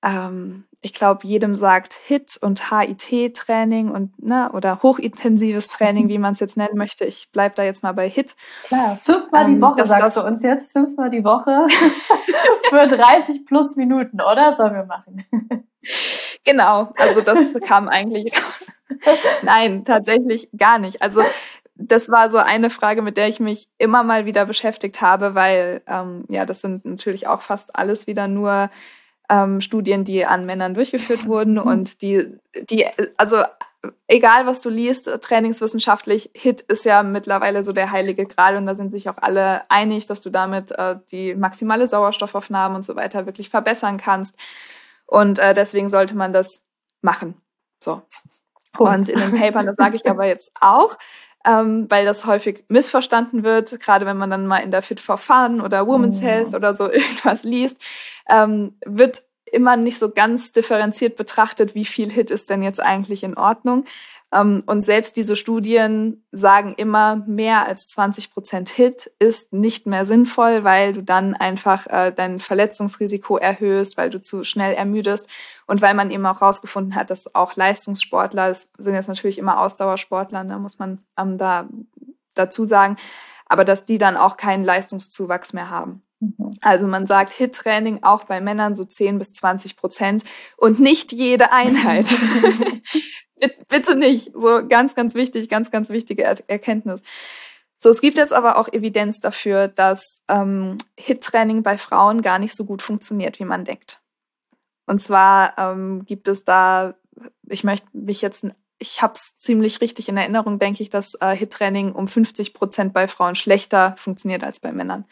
ähm, 0.04 0.66
ich 0.86 0.94
glaube, 0.94 1.26
jedem 1.26 1.56
sagt 1.56 1.96
HIT 2.06 2.38
und 2.42 2.70
HIT-Training 2.70 3.90
und 3.90 4.24
ne, 4.24 4.52
oder 4.54 4.84
hochintensives 4.84 5.68
Training, 5.68 6.10
wie 6.10 6.20
man 6.20 6.34
es 6.34 6.40
jetzt 6.40 6.58
nennen 6.58 6.78
möchte. 6.78 7.06
Ich 7.06 7.32
bleibe 7.32 7.56
da 7.56 7.64
jetzt 7.64 7.82
mal 7.82 7.94
bei 7.94 8.08
HIT. 8.08 8.36
Klar, 8.66 9.00
fünfmal 9.02 9.46
ähm, 9.46 9.56
die 9.56 9.62
Woche 9.64 9.88
sagst 9.88 10.16
du 10.16 10.22
uns 10.22 10.44
jetzt, 10.44 10.74
fünfmal 10.74 11.10
die 11.10 11.26
Woche 11.26 11.66
für 12.70 12.88
30 12.88 13.48
plus 13.48 13.76
Minuten, 13.78 14.22
oder? 14.22 14.54
Sollen 14.56 14.76
wir 14.76 14.86
machen? 14.86 15.26
genau, 16.44 16.94
also 17.00 17.22
das 17.22 17.54
kam 17.66 17.90
eigentlich. 17.90 18.32
Nein, 19.42 19.86
tatsächlich 19.86 20.50
gar 20.56 20.78
nicht. 20.78 21.02
Also 21.02 21.24
das 21.74 22.10
war 22.10 22.30
so 22.30 22.38
eine 22.38 22.70
Frage, 22.70 23.02
mit 23.02 23.18
der 23.18 23.28
ich 23.28 23.40
mich 23.40 23.70
immer 23.80 24.04
mal 24.04 24.28
wieder 24.28 24.46
beschäftigt 24.46 25.02
habe, 25.02 25.34
weil 25.34 25.82
ähm, 25.88 26.26
ja, 26.30 26.46
das 26.46 26.62
sind 26.62 26.86
natürlich 26.86 27.26
auch 27.26 27.42
fast 27.42 27.76
alles 27.76 28.06
wieder 28.06 28.28
nur 28.28 28.70
ähm, 29.30 29.62
Studien, 29.62 30.04
die 30.04 30.26
an 30.26 30.46
Männern 30.46 30.74
durchgeführt 30.74 31.28
wurden 31.28 31.58
und 31.60 32.02
die, 32.02 32.38
die, 32.70 32.86
also 33.18 33.44
egal 34.08 34.46
was 34.46 34.62
du 34.62 34.70
liest, 34.70 35.10
trainingswissenschaftlich, 35.22 36.32
HIT 36.34 36.62
ist 36.62 36.86
ja 36.86 37.04
mittlerweile 37.04 37.64
so 37.64 37.72
der 37.72 37.92
heilige 37.92 38.26
Gral 38.26 38.58
und 38.58 38.66
da 38.66 38.76
sind 38.76 38.92
sich 38.92 39.10
auch 39.10 39.18
alle 39.18 39.70
einig, 39.70 40.08
dass 40.08 40.22
du 40.22 40.30
damit 40.30 40.72
äh, 40.72 40.98
die 41.12 41.36
maximale 41.36 41.88
Sauerstoffaufnahme 41.88 42.76
und 42.76 42.84
so 42.84 42.96
weiter 42.96 43.26
wirklich 43.26 43.50
verbessern 43.50 43.98
kannst. 43.98 44.36
Und 45.06 45.40
äh, 45.40 45.54
deswegen 45.54 45.90
sollte 45.90 46.16
man 46.16 46.34
das 46.34 46.64
machen. 47.02 47.36
So. 47.84 48.02
Punkt. 48.74 48.94
Und 48.94 49.10
in 49.10 49.20
den 49.20 49.40
Papern, 49.40 49.66
das 49.66 49.76
sage 49.76 49.96
ich 49.96 50.10
aber 50.10 50.26
jetzt 50.26 50.52
auch, 50.60 50.98
ähm, 51.46 51.86
weil 51.90 52.06
das 52.06 52.26
häufig 52.26 52.66
missverstanden 52.68 53.44
wird, 53.44 53.80
gerade 53.80 54.06
wenn 54.06 54.18
man 54.18 54.30
dann 54.30 54.48
mal 54.48 54.60
in 54.60 54.72
der 54.72 54.82
Fit 54.82 55.00
for 55.00 55.18
Fun 55.18 55.62
oder 55.62 55.88
Women's 55.88 56.20
oh. 56.22 56.26
Health 56.26 56.54
oder 56.54 56.74
so 56.76 56.92
irgendwas 56.92 57.44
liest, 57.44 57.78
ähm, 58.30 58.78
wird 58.86 59.24
immer 59.52 59.78
nicht 59.78 60.00
so 60.00 60.10
ganz 60.10 60.52
differenziert 60.52 61.16
betrachtet, 61.16 61.76
wie 61.76 61.86
viel 61.86 62.12
Hit 62.12 62.32
ist 62.32 62.50
denn 62.50 62.64
jetzt 62.64 62.82
eigentlich 62.82 63.24
in 63.24 63.38
Ordnung. 63.38 63.86
Ähm, 64.32 64.64
und 64.66 64.82
selbst 64.82 65.16
diese 65.18 65.36
Studien 65.36 66.26
sagen 66.32 66.74
immer, 66.78 67.18
mehr 67.28 67.66
als 67.66 67.88
20 67.88 68.34
Prozent 68.34 68.70
Hit 68.70 69.12
ist 69.20 69.54
nicht 69.54 69.86
mehr 69.86 70.06
sinnvoll, 70.06 70.64
weil 70.64 70.94
du 70.94 71.04
dann 71.04 71.36
einfach 71.36 71.88
äh, 71.88 72.12
dein 72.12 72.40
Verletzungsrisiko 72.40 73.38
erhöhst, 73.38 73.98
weil 73.98 74.10
du 74.10 74.20
zu 74.22 74.44
schnell 74.44 74.74
ermüdest 74.74 75.30
und 75.68 75.82
weil 75.82 75.94
man 75.94 76.12
eben 76.12 76.26
auch 76.26 76.42
herausgefunden 76.42 76.96
hat, 76.96 77.10
dass 77.10 77.34
auch 77.36 77.56
Leistungssportler, 77.56 78.50
das 78.50 78.72
sind 78.78 78.94
jetzt 78.94 79.10
natürlich 79.10 79.38
immer 79.38 79.60
Ausdauersportler, 79.60 80.44
da 80.44 80.56
ne, 80.56 80.60
muss 80.60 80.80
man 80.80 81.00
ähm, 81.18 81.38
da 81.38 81.68
dazu 82.34 82.66
sagen, 82.66 82.98
aber 83.46 83.64
dass 83.64 83.86
die 83.86 83.98
dann 83.98 84.18
auch 84.18 84.38
keinen 84.38 84.64
Leistungszuwachs 84.64 85.54
mehr 85.54 85.70
haben. 85.70 86.02
Mhm. 86.20 86.58
Also 86.62 86.88
man 86.88 87.06
sagt 87.06 87.32
Hit-Training 87.32 88.04
auch 88.04 88.24
bei 88.24 88.42
Männern 88.42 88.76
so 88.76 88.86
10 88.86 89.20
bis 89.20 89.34
20 89.34 89.78
Prozent 89.78 90.24
und 90.58 90.80
nicht 90.80 91.12
jede 91.12 91.52
Einheit. 91.52 92.08
Bitte 93.68 93.96
nicht. 93.96 94.32
So 94.34 94.66
ganz, 94.68 94.96
ganz 94.96 95.16
wichtig, 95.16 95.50
ganz, 95.50 95.72
ganz 95.72 95.90
wichtige 95.90 96.24
er 96.24 96.38
Erkenntnis. 96.48 97.04
So, 97.80 97.90
es 97.90 98.02
gibt 98.02 98.18
jetzt 98.18 98.34
aber 98.34 98.58
auch 98.58 98.68
Evidenz 98.70 99.20
dafür, 99.20 99.68
dass 99.68 100.24
ähm, 100.28 100.78
Hit-Training 100.98 101.62
bei 101.62 101.78
Frauen 101.78 102.22
gar 102.22 102.40
nicht 102.40 102.56
so 102.56 102.66
gut 102.66 102.82
funktioniert, 102.82 103.40
wie 103.40 103.46
man 103.46 103.66
denkt. 103.66 104.02
Und 104.88 105.00
zwar 105.00 105.58
ähm, 105.58 106.06
gibt 106.06 106.28
es 106.28 106.46
da, 106.46 106.96
ich 107.48 107.64
möchte 107.64 107.88
mich 107.94 108.22
jetzt, 108.22 108.48
ich 108.80 109.02
habe 109.02 109.14
es 109.14 109.36
ziemlich 109.38 109.82
richtig 109.82 110.10
in 110.10 110.18
Erinnerung, 110.18 110.60
denke 110.60 110.82
ich, 110.82 110.90
dass 110.90 111.16
äh, 111.16 111.36
Hit-Training 111.36 111.92
um 111.94 112.08
50 112.08 112.54
Prozent 112.54 112.94
bei 112.94 113.08
Frauen 113.08 113.36
schlechter 113.36 113.96
funktioniert 113.98 114.44
als 114.44 114.60
bei 114.60 114.72
Männern. 114.72 115.06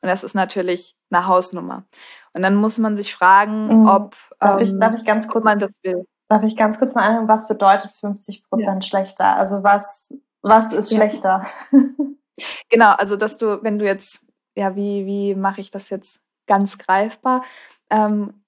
Und 0.00 0.08
das 0.08 0.22
ist 0.22 0.34
natürlich 0.34 0.96
eine 1.10 1.26
Hausnummer. 1.26 1.84
Und 2.32 2.42
dann 2.42 2.54
muss 2.54 2.78
man 2.78 2.96
sich 2.96 3.14
fragen, 3.14 3.82
mhm. 3.82 3.88
ob 3.88 4.16
darf, 4.38 4.60
ähm, 4.60 4.66
ich, 4.66 4.78
darf 4.78 4.94
ich 4.94 5.04
ganz 5.04 5.28
kurz 5.28 5.44
man 5.44 5.60
das 5.60 5.72
will. 5.82 6.06
Darf 6.28 6.42
ich 6.42 6.56
ganz 6.56 6.78
kurz 6.78 6.94
mal 6.94 7.06
anhören, 7.06 7.28
was 7.28 7.48
bedeutet 7.48 7.90
50 7.90 8.44
Prozent 8.44 8.84
ja. 8.84 8.88
schlechter? 8.88 9.36
Also 9.36 9.62
was, 9.62 10.12
was 10.42 10.72
ist 10.72 10.90
ja. 10.90 10.98
schlechter? 10.98 11.46
genau, 12.68 12.92
also 12.92 13.16
dass 13.16 13.38
du, 13.38 13.62
wenn 13.62 13.78
du 13.78 13.86
jetzt, 13.86 14.20
ja, 14.54 14.76
wie, 14.76 15.06
wie 15.06 15.34
mache 15.34 15.60
ich 15.60 15.70
das 15.70 15.88
jetzt 15.90 16.20
ganz 16.46 16.78
greifbar? 16.78 17.44
Ähm, 17.90 18.42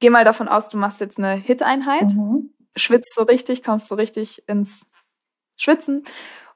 geh 0.00 0.10
mal 0.10 0.24
davon 0.24 0.48
aus, 0.48 0.68
du 0.68 0.76
machst 0.76 1.00
jetzt 1.00 1.18
eine 1.18 1.34
Hit-Einheit, 1.34 2.14
mhm. 2.14 2.50
schwitzt 2.74 3.14
so 3.14 3.22
richtig, 3.22 3.62
kommst 3.62 3.88
so 3.88 3.94
richtig 3.94 4.48
ins 4.48 4.86
Schwitzen 5.56 6.04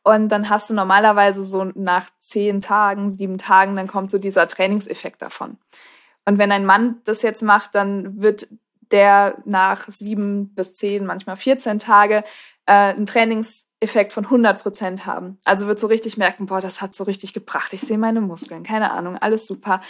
und 0.03 0.31
dann 0.31 0.49
hast 0.49 0.71
du 0.71 0.75
normalerweise 0.75 1.45
so 1.45 1.65
nach 1.75 2.11
zehn 2.21 2.61
Tagen, 2.61 3.13
sieben 3.13 3.39
Tagen, 3.39 3.77
dann 3.77 3.87
kommt 3.87 4.11
so 4.11 4.19
dieser 4.19 4.49
Trainingseffekt 4.49 5.21
davon. 5.21 5.59
Und 6.25 6.39
wenn 6.39 6.53
ein 6.53 6.65
Mann 6.65 7.01
das 7.05 7.23
jetzt 7.23 7.43
macht, 7.43 7.75
dann 7.75 8.21
wird 8.21 8.49
der 8.93 9.39
nach 9.45 9.89
sieben 9.89 10.55
bis 10.55 10.75
zehn, 10.75 11.07
manchmal 11.07 11.37
14 11.37 11.79
Tage 11.79 12.25
äh, 12.67 12.73
einen 12.73 13.07
Trainingseffekt 13.07 14.13
von 14.13 14.25
100 14.25 14.63
Prozent 14.63 15.07
haben. 15.07 15.39
Also 15.45 15.67
wird 15.67 15.79
so 15.79 15.87
richtig 15.87 16.17
merken, 16.17 16.47
boah, 16.47 16.61
das 16.61 16.81
hat 16.81 16.95
so 16.95 17.05
richtig 17.05 17.33
gebracht. 17.33 17.73
Ich 17.73 17.83
sehe 17.83 17.99
meine 17.99 18.21
Muskeln, 18.21 18.63
keine 18.63 18.93
Ahnung, 18.93 19.17
alles 19.17 19.47
super. 19.47 19.81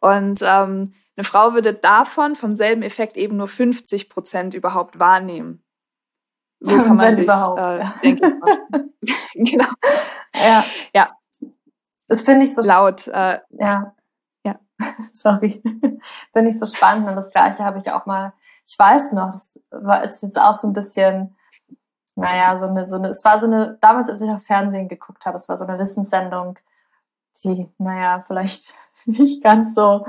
Und 0.00 0.40
ähm, 0.42 0.94
eine 1.16 1.24
Frau 1.24 1.52
würde 1.52 1.74
davon 1.74 2.36
vom 2.36 2.54
selben 2.54 2.82
Effekt 2.82 3.16
eben 3.16 3.36
nur 3.36 3.48
50 3.48 4.08
Prozent 4.08 4.54
überhaupt 4.54 4.98
wahrnehmen. 4.98 5.64
So 6.60 6.76
kann 6.82 6.96
man 6.96 7.16
sich, 7.16 7.24
überhaupt, 7.24 7.60
äh, 7.60 7.84
denke 8.02 8.32
ich. 9.02 9.14
genau. 9.34 9.68
Ja. 10.34 10.64
Ja. 10.94 11.16
Das 12.08 12.22
finde 12.22 12.46
ich 12.46 12.54
so 12.54 12.62
laut. 12.62 13.06
Äh, 13.08 13.38
ja. 13.50 13.94
Sorry. 15.12 15.62
finde 16.32 16.48
ich 16.48 16.58
so 16.58 16.66
spannend. 16.66 17.08
Und 17.08 17.16
das 17.16 17.30
Gleiche 17.30 17.64
habe 17.64 17.78
ich 17.78 17.90
auch 17.92 18.06
mal, 18.06 18.32
ich 18.66 18.78
weiß 18.78 19.12
noch, 19.12 19.30
das 19.30 19.58
war, 19.70 20.02
ist 20.02 20.22
jetzt 20.22 20.40
auch 20.40 20.54
so 20.54 20.68
ein 20.68 20.72
bisschen, 20.72 21.36
naja, 22.14 22.56
so 22.56 22.66
eine, 22.66 22.88
so 22.88 22.96
eine, 22.96 23.08
es 23.08 23.24
war 23.24 23.38
so 23.38 23.46
eine, 23.46 23.78
damals, 23.80 24.08
als 24.10 24.20
ich 24.20 24.30
auf 24.30 24.42
Fernsehen 24.42 24.88
geguckt 24.88 25.26
habe, 25.26 25.36
es 25.36 25.48
war 25.48 25.56
so 25.56 25.66
eine 25.66 25.78
Wissenssendung, 25.78 26.58
die, 27.44 27.68
naja, 27.78 28.24
vielleicht 28.26 28.72
nicht 29.06 29.42
ganz 29.42 29.74
so, 29.74 30.06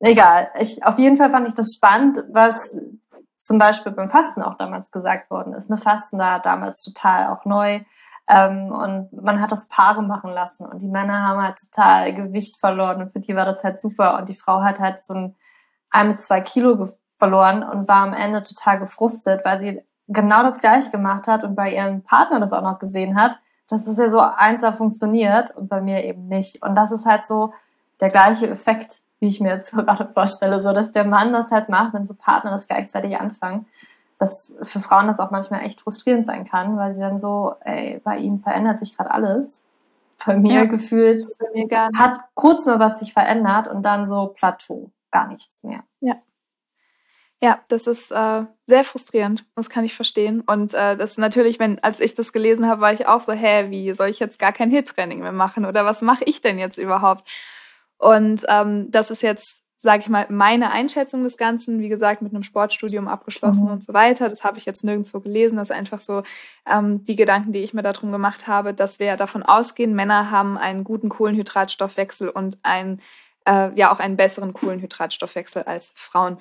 egal. 0.00 0.50
Ich, 0.58 0.84
auf 0.84 0.98
jeden 0.98 1.16
Fall 1.16 1.30
fand 1.30 1.48
ich 1.48 1.54
das 1.54 1.74
spannend, 1.74 2.24
was 2.30 2.76
zum 3.36 3.58
Beispiel 3.58 3.92
beim 3.92 4.10
Fasten 4.10 4.42
auch 4.42 4.56
damals 4.56 4.90
gesagt 4.90 5.30
worden 5.30 5.52
ist. 5.54 5.70
Ne, 5.70 5.78
Fasten 5.78 6.18
war 6.18 6.40
damals 6.40 6.80
total 6.80 7.28
auch 7.28 7.44
neu. 7.44 7.80
Ähm, 8.28 8.70
und 8.70 9.12
man 9.12 9.40
hat 9.40 9.52
das 9.52 9.68
Paare 9.68 10.02
machen 10.02 10.30
lassen. 10.30 10.66
Und 10.66 10.82
die 10.82 10.88
Männer 10.88 11.26
haben 11.26 11.42
halt 11.42 11.58
total 11.58 12.14
Gewicht 12.14 12.58
verloren. 12.58 13.02
Und 13.02 13.10
für 13.10 13.20
die 13.20 13.34
war 13.34 13.44
das 13.44 13.64
halt 13.64 13.80
super. 13.80 14.18
Und 14.18 14.28
die 14.28 14.34
Frau 14.34 14.62
hat 14.62 14.80
halt 14.80 15.04
so 15.04 15.14
ein 15.14 15.34
ein 15.90 16.08
bis 16.08 16.24
zwei 16.24 16.40
Kilo 16.40 16.88
verloren 17.18 17.62
und 17.62 17.88
war 17.88 18.02
am 18.02 18.14
Ende 18.14 18.42
total 18.42 18.78
gefrustet, 18.78 19.44
weil 19.44 19.58
sie 19.58 19.82
genau 20.06 20.42
das 20.42 20.60
Gleiche 20.60 20.90
gemacht 20.90 21.26
hat 21.26 21.44
und 21.44 21.54
bei 21.54 21.74
ihrem 21.74 22.02
Partner 22.02 22.40
das 22.40 22.52
auch 22.52 22.62
noch 22.62 22.78
gesehen 22.78 23.20
hat, 23.20 23.38
dass 23.68 23.86
es 23.86 23.98
ja 23.98 24.08
so 24.08 24.20
einsam 24.20 24.74
funktioniert 24.74 25.54
und 25.56 25.68
bei 25.68 25.80
mir 25.80 26.04
eben 26.04 26.28
nicht. 26.28 26.62
Und 26.62 26.74
das 26.74 26.92
ist 26.92 27.06
halt 27.06 27.26
so 27.26 27.52
der 28.00 28.10
gleiche 28.10 28.48
Effekt, 28.48 29.02
wie 29.20 29.26
ich 29.28 29.40
mir 29.40 29.50
jetzt 29.50 29.72
gerade 29.72 30.10
vorstelle, 30.12 30.62
so 30.62 30.72
dass 30.72 30.92
der 30.92 31.04
Mann 31.04 31.32
das 31.32 31.50
halt 31.50 31.68
macht, 31.68 31.92
wenn 31.94 32.04
so 32.04 32.14
Partner 32.14 32.50
das 32.50 32.68
gleichzeitig 32.68 33.18
anfangen, 33.18 33.66
dass 34.18 34.52
für 34.62 34.80
Frauen 34.80 35.06
das 35.06 35.20
auch 35.20 35.30
manchmal 35.30 35.64
echt 35.64 35.80
frustrierend 35.80 36.26
sein 36.26 36.44
kann, 36.44 36.76
weil 36.76 36.94
die 36.94 37.00
dann 37.00 37.18
so, 37.18 37.54
ey, 37.60 38.00
bei 38.02 38.18
ihm 38.18 38.40
verändert 38.40 38.78
sich 38.78 38.96
gerade 38.96 39.10
alles. 39.10 39.62
Bei 40.26 40.36
mir 40.36 40.54
ja, 40.54 40.64
gefühlt 40.64 41.24
bei 41.38 41.66
mir 41.66 41.90
hat 41.96 42.20
kurz 42.34 42.66
mal 42.66 42.80
was 42.80 42.98
sich 42.98 43.12
verändert 43.12 43.68
und 43.68 43.82
dann 43.82 44.04
so 44.04 44.28
Plateau, 44.28 44.90
gar 45.12 45.28
nichts 45.28 45.62
mehr. 45.62 45.84
Ja. 46.00 46.16
Ja, 47.40 47.60
das 47.68 47.86
ist 47.86 48.10
äh, 48.10 48.46
sehr 48.66 48.82
frustrierend, 48.82 49.44
das 49.54 49.70
kann 49.70 49.84
ich 49.84 49.94
verstehen. 49.94 50.40
Und 50.40 50.74
äh, 50.74 50.96
das 50.96 51.10
ist 51.12 51.18
natürlich, 51.18 51.60
wenn, 51.60 51.78
als 51.84 52.00
ich 52.00 52.16
das 52.16 52.32
gelesen 52.32 52.66
habe, 52.66 52.80
war 52.80 52.92
ich 52.92 53.06
auch 53.06 53.20
so, 53.20 53.32
hä, 53.32 53.70
wie 53.70 53.94
soll 53.94 54.08
ich 54.08 54.18
jetzt 54.18 54.40
gar 54.40 54.52
kein 54.52 54.70
Hit-Training 54.72 55.20
mehr 55.20 55.30
machen? 55.30 55.64
Oder 55.64 55.84
was 55.84 56.02
mache 56.02 56.24
ich 56.24 56.40
denn 56.40 56.58
jetzt 56.58 56.78
überhaupt? 56.78 57.28
Und 57.96 58.44
ähm, 58.48 58.90
das 58.90 59.12
ist 59.12 59.22
jetzt, 59.22 59.62
sage 59.78 60.02
ich 60.02 60.08
mal, 60.08 60.26
meine 60.28 60.72
Einschätzung 60.72 61.22
des 61.22 61.36
Ganzen. 61.36 61.80
Wie 61.80 61.88
gesagt, 61.88 62.20
mit 62.20 62.34
einem 62.34 62.42
Sportstudium 62.42 63.06
abgeschlossen 63.06 63.66
mhm. 63.66 63.72
und 63.72 63.84
so 63.84 63.94
weiter. 63.94 64.28
Das 64.28 64.42
habe 64.42 64.58
ich 64.58 64.66
jetzt 64.66 64.84
nirgendwo 64.84 65.20
gelesen. 65.20 65.56
Das 65.56 65.70
ist 65.70 65.76
einfach 65.76 66.00
so 66.00 66.24
ähm, 66.66 67.04
die 67.04 67.14
Gedanken, 67.14 67.52
die 67.52 67.60
ich 67.60 67.74
mir 67.74 67.82
darum 67.82 68.10
gemacht 68.10 68.48
habe, 68.48 68.74
dass 68.74 68.98
wir 68.98 69.16
davon 69.16 69.44
ausgehen, 69.44 69.94
Männer 69.94 70.30
haben 70.32 70.58
einen 70.58 70.82
guten 70.82 71.08
Kohlenhydratstoffwechsel 71.08 72.28
und 72.28 72.58
ein, 72.64 73.00
äh, 73.46 73.70
ja 73.76 73.92
auch 73.92 74.00
einen 74.00 74.16
besseren 74.16 74.52
Kohlenhydratstoffwechsel 74.52 75.62
als 75.62 75.92
Frauen. 75.94 76.38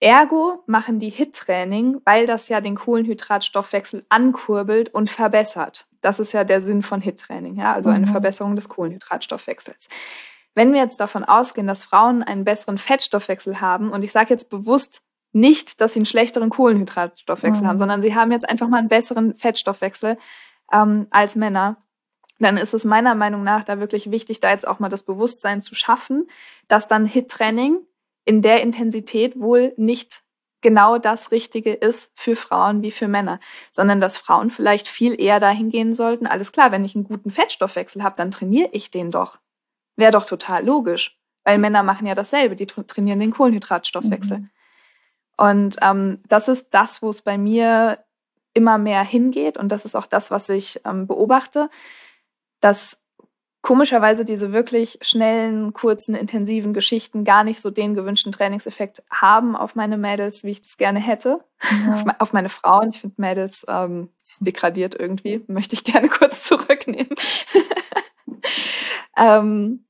Ergo 0.00 0.62
machen 0.66 0.98
die 0.98 1.10
HIT-Training, 1.10 2.00
weil 2.04 2.26
das 2.26 2.48
ja 2.48 2.60
den 2.60 2.74
Kohlenhydratstoffwechsel 2.74 4.04
ankurbelt 4.08 4.92
und 4.92 5.08
verbessert. 5.08 5.86
Das 6.00 6.18
ist 6.18 6.32
ja 6.32 6.44
der 6.44 6.60
Sinn 6.60 6.82
von 6.82 7.00
HIT-Training, 7.00 7.56
ja, 7.56 7.72
also 7.72 7.90
eine 7.90 8.06
mhm. 8.06 8.10
Verbesserung 8.10 8.56
des 8.56 8.68
Kohlenhydratstoffwechsels. 8.68 9.88
Wenn 10.54 10.72
wir 10.72 10.80
jetzt 10.80 11.00
davon 11.00 11.24
ausgehen, 11.24 11.66
dass 11.66 11.84
Frauen 11.84 12.22
einen 12.22 12.44
besseren 12.44 12.78
Fettstoffwechsel 12.78 13.60
haben, 13.60 13.90
und 13.90 14.02
ich 14.02 14.12
sage 14.12 14.30
jetzt 14.30 14.50
bewusst 14.50 15.02
nicht, 15.32 15.80
dass 15.80 15.94
sie 15.94 16.00
einen 16.00 16.06
schlechteren 16.06 16.50
Kohlenhydratstoffwechsel 16.50 17.64
mhm. 17.64 17.68
haben, 17.68 17.78
sondern 17.78 18.02
sie 18.02 18.14
haben 18.14 18.30
jetzt 18.30 18.48
einfach 18.48 18.68
mal 18.68 18.78
einen 18.78 18.88
besseren 18.88 19.34
Fettstoffwechsel 19.34 20.16
ähm, 20.72 21.08
als 21.10 21.34
Männer, 21.34 21.76
dann 22.38 22.56
ist 22.56 22.74
es 22.74 22.84
meiner 22.84 23.14
Meinung 23.14 23.42
nach 23.42 23.64
da 23.64 23.78
wirklich 23.78 24.10
wichtig, 24.10 24.40
da 24.40 24.50
jetzt 24.50 24.66
auch 24.66 24.78
mal 24.78 24.88
das 24.88 25.04
Bewusstsein 25.04 25.60
zu 25.60 25.74
schaffen, 25.74 26.28
dass 26.68 26.88
dann 26.88 27.06
HIT-Training 27.06 27.80
in 28.24 28.42
der 28.42 28.62
Intensität 28.62 29.38
wohl 29.38 29.72
nicht 29.76 30.22
genau 30.60 30.98
das 30.98 31.30
Richtige 31.30 31.74
ist 31.74 32.10
für 32.14 32.36
Frauen 32.36 32.82
wie 32.82 32.90
für 32.90 33.06
Männer, 33.06 33.38
sondern 33.70 34.00
dass 34.00 34.16
Frauen 34.16 34.50
vielleicht 34.50 34.88
viel 34.88 35.20
eher 35.20 35.38
dahin 35.38 35.68
gehen 35.70 35.92
sollten, 35.92 36.26
alles 36.26 36.52
klar, 36.52 36.72
wenn 36.72 36.84
ich 36.84 36.94
einen 36.94 37.04
guten 37.04 37.30
Fettstoffwechsel 37.30 38.02
habe, 38.02 38.16
dann 38.16 38.30
trainiere 38.30 38.70
ich 38.72 38.90
den 38.90 39.10
doch. 39.10 39.38
Wäre 39.96 40.12
doch 40.12 40.26
total 40.26 40.64
logisch, 40.64 41.18
weil 41.44 41.58
Männer 41.58 41.82
machen 41.82 42.06
ja 42.06 42.14
dasselbe, 42.14 42.56
die 42.56 42.66
trainieren 42.66 43.20
den 43.20 43.32
Kohlenhydratstoffwechsel. 43.32 44.38
Mhm. 44.38 44.50
Und 45.36 45.76
ähm, 45.82 46.22
das 46.28 46.48
ist 46.48 46.68
das, 46.72 47.02
wo 47.02 47.10
es 47.10 47.22
bei 47.22 47.38
mir 47.38 47.98
immer 48.54 48.78
mehr 48.78 49.02
hingeht 49.04 49.56
und 49.56 49.70
das 49.70 49.84
ist 49.84 49.96
auch 49.96 50.06
das, 50.06 50.30
was 50.30 50.48
ich 50.48 50.80
ähm, 50.84 51.06
beobachte, 51.06 51.68
dass 52.60 53.04
komischerweise 53.64 54.26
diese 54.26 54.52
wirklich 54.52 54.98
schnellen, 55.00 55.72
kurzen, 55.72 56.14
intensiven 56.14 56.74
Geschichten 56.74 57.24
gar 57.24 57.44
nicht 57.44 57.62
so 57.62 57.70
den 57.70 57.94
gewünschten 57.94 58.30
Trainingseffekt 58.30 59.02
haben 59.10 59.56
auf 59.56 59.74
meine 59.74 59.96
Mädels, 59.96 60.44
wie 60.44 60.50
ich 60.50 60.60
das 60.60 60.76
gerne 60.76 61.00
hätte. 61.00 61.40
Ja. 61.86 62.04
Auf, 62.18 62.34
meine 62.34 62.50
Frauen. 62.50 62.90
Ich 62.90 63.00
finde 63.00 63.14
Mädels 63.18 63.64
ähm, 63.66 64.10
degradiert 64.40 64.94
irgendwie. 64.94 65.42
Möchte 65.46 65.74
ich 65.74 65.82
gerne 65.82 66.08
kurz 66.10 66.42
zurücknehmen. 66.44 67.14
ähm, 69.16 69.84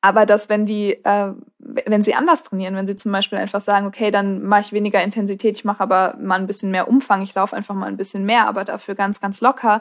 aber 0.00 0.26
dass 0.26 0.48
wenn 0.48 0.66
die, 0.66 0.94
äh, 1.04 1.32
wenn 1.58 2.02
sie 2.02 2.14
anders 2.14 2.42
trainieren, 2.42 2.74
wenn 2.74 2.86
sie 2.86 2.96
zum 2.96 3.12
Beispiel 3.12 3.38
einfach 3.38 3.60
sagen, 3.60 3.86
okay, 3.86 4.10
dann 4.10 4.42
mache 4.42 4.62
ich 4.62 4.72
weniger 4.72 5.02
Intensität, 5.02 5.58
ich 5.58 5.64
mache 5.64 5.80
aber 5.80 6.16
mal 6.20 6.40
ein 6.40 6.48
bisschen 6.48 6.72
mehr 6.72 6.88
Umfang, 6.88 7.22
ich 7.22 7.34
laufe 7.34 7.54
einfach 7.56 7.74
mal 7.74 7.86
ein 7.86 7.96
bisschen 7.96 8.24
mehr, 8.24 8.48
aber 8.48 8.64
dafür 8.64 8.94
ganz, 8.96 9.20
ganz 9.20 9.40
locker 9.40 9.80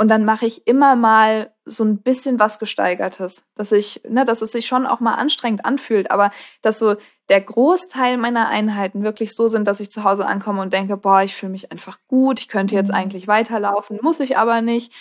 und 0.00 0.08
dann 0.08 0.24
mache 0.24 0.46
ich 0.46 0.66
immer 0.66 0.96
mal 0.96 1.52
so 1.66 1.84
ein 1.84 1.98
bisschen 1.98 2.38
was 2.38 2.58
Gesteigertes, 2.58 3.44
dass 3.54 3.70
ich, 3.70 4.00
ne, 4.08 4.24
dass 4.24 4.40
es 4.40 4.50
sich 4.50 4.66
schon 4.66 4.86
auch 4.86 5.00
mal 5.00 5.14
anstrengend 5.14 5.64
anfühlt, 5.64 6.10
aber 6.10 6.30
dass 6.62 6.78
so 6.78 6.96
der 7.28 7.40
Großteil 7.40 8.16
meiner 8.16 8.48
Einheiten 8.48 9.02
wirklich 9.02 9.34
so 9.34 9.46
sind, 9.46 9.68
dass 9.68 9.78
ich 9.78 9.92
zu 9.92 10.02
Hause 10.02 10.26
ankomme 10.26 10.62
und 10.62 10.72
denke, 10.72 10.96
boah, 10.96 11.22
ich 11.22 11.36
fühle 11.36 11.52
mich 11.52 11.70
einfach 11.70 11.98
gut, 12.08 12.40
ich 12.40 12.48
könnte 12.48 12.74
jetzt 12.74 12.88
mhm. 12.88 12.94
eigentlich 12.94 13.28
weiterlaufen, 13.28 13.98
muss 14.02 14.20
ich 14.20 14.38
aber 14.38 14.62
nicht. 14.62 14.92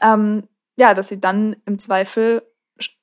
Ähm, 0.00 0.46
ja, 0.76 0.94
dass 0.94 1.08
sie 1.08 1.20
dann 1.20 1.56
im 1.66 1.78
Zweifel 1.78 2.42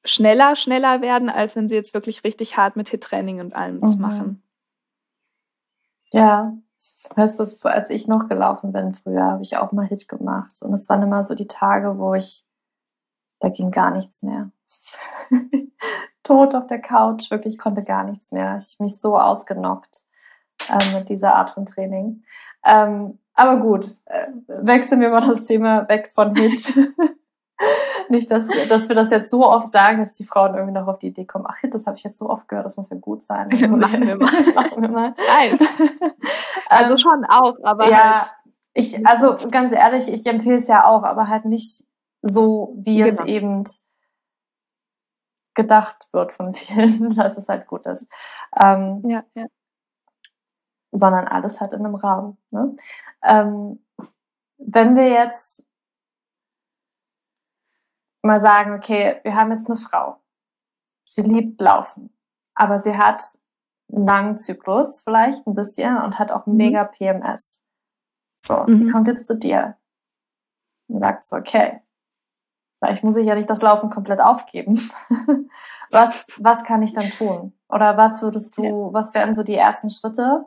schneller, 0.04 0.56
schneller 0.56 1.02
werden, 1.02 1.30
als 1.30 1.56
wenn 1.56 1.70
sie 1.70 1.76
jetzt 1.76 1.94
wirklich 1.94 2.24
richtig 2.24 2.58
hart 2.58 2.76
mit 2.76 2.90
Hit-Training 2.90 3.40
und 3.40 3.56
allem 3.56 3.82
das 3.82 3.96
mhm. 3.96 4.02
machen. 4.02 4.44
Ja, 6.12 6.54
Weißt 7.16 7.40
du, 7.40 7.48
als 7.64 7.90
ich 7.90 8.08
noch 8.08 8.28
gelaufen 8.28 8.72
bin 8.72 8.94
früher, 8.94 9.24
habe 9.24 9.42
ich 9.42 9.58
auch 9.58 9.72
mal 9.72 9.86
Hit 9.86 10.08
gemacht. 10.08 10.62
Und 10.62 10.74
es 10.74 10.88
waren 10.88 11.02
immer 11.02 11.24
so 11.24 11.36
die 11.36 11.48
Tage, 11.48 11.98
wo 11.98 12.14
ich, 12.14 12.46
da 13.40 13.50
ging 13.50 13.72
gar 13.72 13.92
nichts 13.92 14.24
mehr. 14.24 14.52
Tot 16.24 16.56
auf 16.56 16.68
der 16.68 16.80
Couch, 16.80 17.32
wirklich 17.32 17.58
konnte 17.58 17.84
gar 17.84 18.04
nichts 18.06 18.32
mehr. 18.32 18.58
Ich 18.58 18.80
mich 18.80 19.00
so 19.00 19.18
ausgenockt 19.18 20.04
ähm, 20.70 21.00
mit 21.00 21.10
dieser 21.10 21.36
Art 21.36 21.50
von 21.50 21.66
Training. 21.66 22.24
Ähm, 22.66 23.20
aber 23.34 23.60
gut, 23.62 23.86
äh, 24.06 24.28
wechseln 24.48 25.02
wir 25.02 25.10
mal 25.10 25.28
das 25.28 25.46
Thema 25.46 25.88
weg 25.90 26.12
von 26.14 26.36
Hit 26.36 26.74
nicht, 28.10 28.30
dass, 28.32 28.48
dass 28.68 28.90
wir 28.90 28.96
das 28.96 29.10
jetzt 29.10 29.30
so 29.30 29.48
oft 29.48 29.68
sagen, 29.68 30.00
dass 30.00 30.14
die 30.14 30.24
Frauen 30.24 30.56
irgendwie 30.56 30.80
noch 30.80 30.88
auf 30.88 31.00
die 31.00 31.08
Idee 31.08 31.26
kommen, 31.26 31.46
ach, 31.48 31.60
das 31.70 31.86
habe 31.88 31.98
ich 31.98 32.04
jetzt 32.04 32.18
so 32.18 32.30
oft 32.30 32.48
gehört, 32.48 32.66
das 32.66 32.78
muss 32.78 32.90
ja 32.90 32.98
gut 32.98 33.24
sein. 33.24 33.50
Also, 33.60 33.68
machen 33.68 34.08
wir 34.08 34.16
mal. 34.18 34.54
machen 34.56 34.82
wir 34.82 34.90
mal. 34.90 35.16
Nein. 35.28 35.60
also 36.70 36.92
ähm, 36.94 36.98
schon 36.98 37.26
auch, 37.26 37.56
aber 37.64 37.90
ja, 37.90 38.22
halt. 38.22 38.32
Ich, 38.74 39.06
also 39.06 39.38
ganz 39.50 39.72
ehrlich, 39.72 40.08
ich 40.08 40.26
empfehle 40.26 40.58
es 40.58 40.68
ja 40.68 40.86
auch, 40.86 41.04
aber 41.04 41.28
halt 41.28 41.46
nicht 41.46 41.86
so, 42.22 42.74
wie 42.78 42.98
genau. 42.98 43.10
es 43.10 43.26
eben 43.26 43.64
gedacht 45.56 46.08
wird 46.12 46.32
von 46.32 46.54
vielen, 46.54 47.16
dass 47.16 47.38
es 47.38 47.50
halt 47.50 47.68
gut 47.68 47.86
ist. 47.86 48.08
Ähm, 48.60 49.02
ja, 49.06 49.24
ja. 49.36 49.46
Sondern 50.92 51.28
alles 51.28 51.60
halt 51.60 51.74
in 51.74 51.86
einem 51.86 51.96
Rahmen. 51.96 52.38
Ne? 52.52 52.76
Ähm, 53.24 53.84
wenn 54.58 54.96
wir 54.96 55.10
jetzt 55.10 55.64
mal 58.22 58.40
sagen, 58.40 58.74
okay, 58.74 59.20
wir 59.24 59.36
haben 59.36 59.52
jetzt 59.52 59.68
eine 59.68 59.78
Frau. 59.78 60.22
Sie 61.06 61.22
liebt 61.22 61.60
Laufen, 61.62 62.16
aber 62.54 62.78
sie 62.78 62.98
hat 62.98 63.24
einen 63.92 64.06
langen 64.06 64.38
Zyklus 64.38 65.02
vielleicht 65.02 65.48
ein 65.48 65.56
bisschen 65.56 65.98
und 65.98 66.20
hat 66.20 66.32
auch 66.32 66.46
mhm. 66.46 66.56
mega 66.56 66.84
PMS. 66.84 67.62
So, 68.38 68.64
mhm. 68.68 68.82
die 68.82 68.88
kommt 68.88 69.08
jetzt 69.08 69.28
zu 69.28 69.38
dir 69.38 69.78
und 70.88 71.00
sagt 71.00 71.26
so, 71.26 71.36
okay, 71.36 71.82
vielleicht 72.78 73.04
muss 73.04 73.18
ich 73.18 73.26
ja 73.26 73.36
nicht 73.36 73.50
das 73.50 73.62
Laufen 73.62 73.90
komplett 73.90 74.22
aufgeben. 74.22 74.80
was, 75.92 76.28
was 76.38 76.64
kann 76.64 76.82
ich 76.82 76.94
dann 76.94 77.10
tun? 77.10 77.54
Oder 77.68 77.98
was 77.98 78.22
würdest 78.22 78.58
du, 78.58 78.94
was 78.94 79.14
wären 79.14 79.34
so 79.34 79.44
die 79.44 79.56
ersten 79.56 79.90
Schritte, 79.90 80.46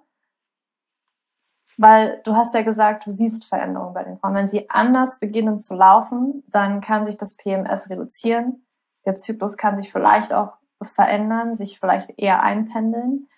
weil 1.83 2.21
du 2.23 2.37
hast 2.37 2.55
ja 2.55 2.63
gesagt, 2.63 3.07
du 3.07 3.11
siehst 3.11 3.45
Veränderungen 3.45 3.93
bei 3.93 4.05
den 4.05 4.17
Frauen. 4.17 4.37
Wenn 4.37 4.47
sie 4.47 4.71
anders 4.71 5.19
beginnen 5.19 5.59
zu 5.59 5.75
laufen, 5.75 6.45
dann 6.47 6.81
kann 6.81 7.05
sich 7.05 7.17
das 7.17 7.37
PMS 7.37 7.91
reduzieren. 7.91 8.65
Der 9.05 9.17
Zyklus 9.17 9.57
kann 9.57 9.75
sich 9.75 9.91
vielleicht 9.91 10.33
auch 10.33 10.53
verändern, 10.81 11.57
sich 11.57 11.81
vielleicht 11.81 12.17
eher 12.19 12.45
einpendeln, 12.45 13.29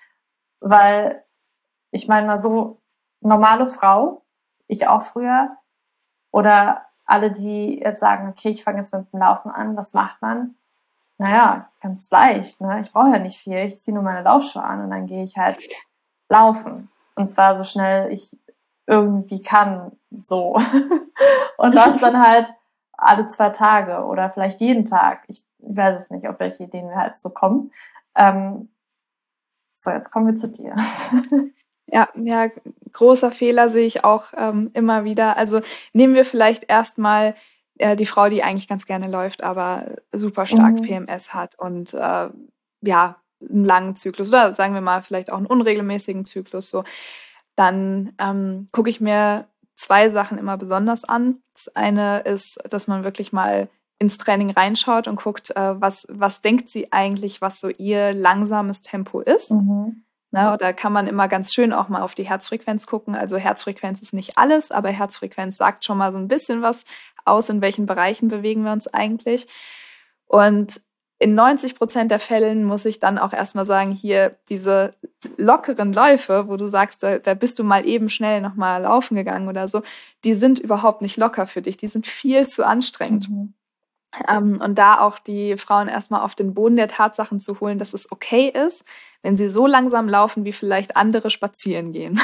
weil 0.60 1.24
ich 1.90 2.06
meine 2.06 2.26
mal 2.26 2.36
so, 2.36 2.82
normale 3.20 3.66
Frau, 3.66 4.22
ich 4.66 4.88
auch 4.88 5.02
früher, 5.02 5.56
oder 6.30 6.82
alle, 7.06 7.30
die 7.30 7.78
jetzt 7.78 8.00
sagen, 8.00 8.28
okay, 8.28 8.50
ich 8.50 8.62
fange 8.62 8.76
jetzt 8.78 8.92
mit 8.92 9.10
dem 9.10 9.20
Laufen 9.20 9.50
an, 9.50 9.74
was 9.74 9.94
macht 9.94 10.20
man? 10.20 10.54
Naja, 11.16 11.70
ganz 11.80 12.10
leicht. 12.10 12.60
Ne? 12.60 12.78
Ich 12.80 12.92
brauche 12.92 13.10
ja 13.10 13.18
nicht 13.18 13.38
viel. 13.38 13.56
Ich 13.56 13.78
ziehe 13.78 13.94
nur 13.94 14.02
meine 14.02 14.22
Laufschuhe 14.22 14.62
an 14.62 14.82
und 14.84 14.90
dann 14.90 15.06
gehe 15.06 15.24
ich 15.24 15.38
halt 15.38 15.58
laufen. 16.28 16.90
Und 17.14 17.26
zwar 17.26 17.54
so 17.54 17.64
schnell 17.64 18.12
ich 18.12 18.36
irgendwie 18.86 19.40
kann, 19.40 19.92
so. 20.10 20.60
und 21.58 21.74
das 21.74 21.98
dann 21.98 22.20
halt 22.20 22.52
alle 22.92 23.26
zwei 23.26 23.50
Tage 23.50 24.04
oder 24.04 24.30
vielleicht 24.30 24.60
jeden 24.60 24.84
Tag. 24.84 25.24
Ich, 25.28 25.42
weiß 25.66 25.96
es 25.96 26.10
nicht, 26.10 26.28
auf 26.28 26.40
welche 26.40 26.64
Ideen 26.64 26.90
wir 26.90 26.96
halt 26.96 27.18
so 27.18 27.30
kommen. 27.30 27.70
Ähm, 28.16 28.68
so, 29.72 29.90
jetzt 29.90 30.10
kommen 30.10 30.26
wir 30.26 30.34
zu 30.34 30.52
dir. 30.52 30.76
Ja, 31.86 32.08
ja, 32.16 32.48
großer 32.92 33.30
Fehler 33.30 33.68
sehe 33.68 33.86
ich 33.86 34.04
auch 34.04 34.32
ähm, 34.36 34.70
immer 34.72 35.04
wieder. 35.04 35.36
Also 35.36 35.60
nehmen 35.92 36.14
wir 36.14 36.24
vielleicht 36.24 36.64
erstmal 36.68 37.34
äh, 37.78 37.94
die 37.94 38.06
Frau, 38.06 38.28
die 38.28 38.42
eigentlich 38.42 38.66
ganz 38.66 38.86
gerne 38.86 39.06
läuft, 39.06 39.44
aber 39.44 39.96
super 40.10 40.46
stark 40.46 40.74
mhm. 40.74 40.82
PMS 40.82 41.34
hat 41.34 41.58
und 41.58 41.92
äh, 41.94 42.30
ja, 42.80 43.16
einen 43.48 43.64
langen 43.64 43.96
Zyklus 43.96 44.28
oder 44.28 44.52
sagen 44.52 44.74
wir 44.74 44.80
mal 44.80 45.02
vielleicht 45.02 45.30
auch 45.30 45.36
einen 45.36 45.46
unregelmäßigen 45.46 46.24
Zyklus 46.24 46.70
so, 46.70 46.84
dann 47.56 48.12
ähm, 48.18 48.68
gucke 48.72 48.90
ich 48.90 49.00
mir 49.00 49.46
zwei 49.76 50.08
Sachen 50.08 50.38
immer 50.38 50.56
besonders 50.56 51.04
an. 51.04 51.42
Das 51.54 51.74
eine 51.74 52.20
ist, 52.20 52.58
dass 52.68 52.86
man 52.86 53.04
wirklich 53.04 53.32
mal 53.32 53.68
ins 53.98 54.18
Training 54.18 54.50
reinschaut 54.50 55.08
und 55.08 55.16
guckt, 55.16 55.50
äh, 55.56 55.80
was, 55.80 56.06
was 56.10 56.42
denkt 56.42 56.68
sie 56.68 56.92
eigentlich, 56.92 57.40
was 57.40 57.60
so 57.60 57.68
ihr 57.68 58.12
langsames 58.12 58.82
Tempo 58.82 59.20
ist. 59.20 59.50
Mhm. 59.50 60.04
Na, 60.30 60.56
da 60.56 60.72
kann 60.72 60.92
man 60.92 61.06
immer 61.06 61.28
ganz 61.28 61.54
schön 61.54 61.72
auch 61.72 61.88
mal 61.88 62.02
auf 62.02 62.16
die 62.16 62.28
Herzfrequenz 62.28 62.88
gucken. 62.88 63.14
Also 63.14 63.36
Herzfrequenz 63.36 64.02
ist 64.02 64.12
nicht 64.12 64.36
alles, 64.36 64.72
aber 64.72 64.88
Herzfrequenz 64.88 65.56
sagt 65.56 65.84
schon 65.84 65.96
mal 65.96 66.10
so 66.10 66.18
ein 66.18 66.26
bisschen 66.26 66.60
was 66.60 66.84
aus, 67.24 67.48
in 67.48 67.60
welchen 67.60 67.86
Bereichen 67.86 68.26
bewegen 68.26 68.64
wir 68.64 68.72
uns 68.72 68.88
eigentlich. 68.88 69.46
Und 70.26 70.80
in 71.18 71.34
90 71.34 71.76
Prozent 71.76 72.10
der 72.10 72.18
Fällen 72.18 72.64
muss 72.64 72.84
ich 72.84 73.00
dann 73.00 73.18
auch 73.18 73.32
erstmal 73.32 73.66
sagen, 73.66 73.92
hier 73.92 74.36
diese 74.48 74.94
lockeren 75.36 75.92
Läufe, 75.92 76.48
wo 76.48 76.56
du 76.56 76.66
sagst, 76.66 77.02
da, 77.02 77.18
da 77.18 77.34
bist 77.34 77.58
du 77.58 77.64
mal 77.64 77.86
eben 77.86 78.08
schnell 78.08 78.40
nochmal 78.40 78.82
laufen 78.82 79.14
gegangen 79.14 79.48
oder 79.48 79.68
so, 79.68 79.82
die 80.24 80.34
sind 80.34 80.58
überhaupt 80.58 81.02
nicht 81.02 81.16
locker 81.16 81.46
für 81.46 81.62
dich. 81.62 81.76
Die 81.76 81.86
sind 81.86 82.06
viel 82.06 82.48
zu 82.48 82.66
anstrengend. 82.66 83.28
Mhm. 83.28 83.54
Ähm, 84.28 84.60
und 84.60 84.78
da 84.78 85.00
auch 85.00 85.18
die 85.18 85.56
Frauen 85.56 85.88
erstmal 85.88 86.22
auf 86.22 86.34
den 86.34 86.54
Boden 86.54 86.76
der 86.76 86.88
Tatsachen 86.88 87.40
zu 87.40 87.60
holen, 87.60 87.78
dass 87.78 87.94
es 87.94 88.10
okay 88.12 88.48
ist, 88.48 88.84
wenn 89.22 89.36
sie 89.36 89.48
so 89.48 89.66
langsam 89.66 90.08
laufen, 90.08 90.44
wie 90.44 90.52
vielleicht 90.52 90.96
andere 90.96 91.30
spazieren 91.30 91.92
gehen. 91.92 92.20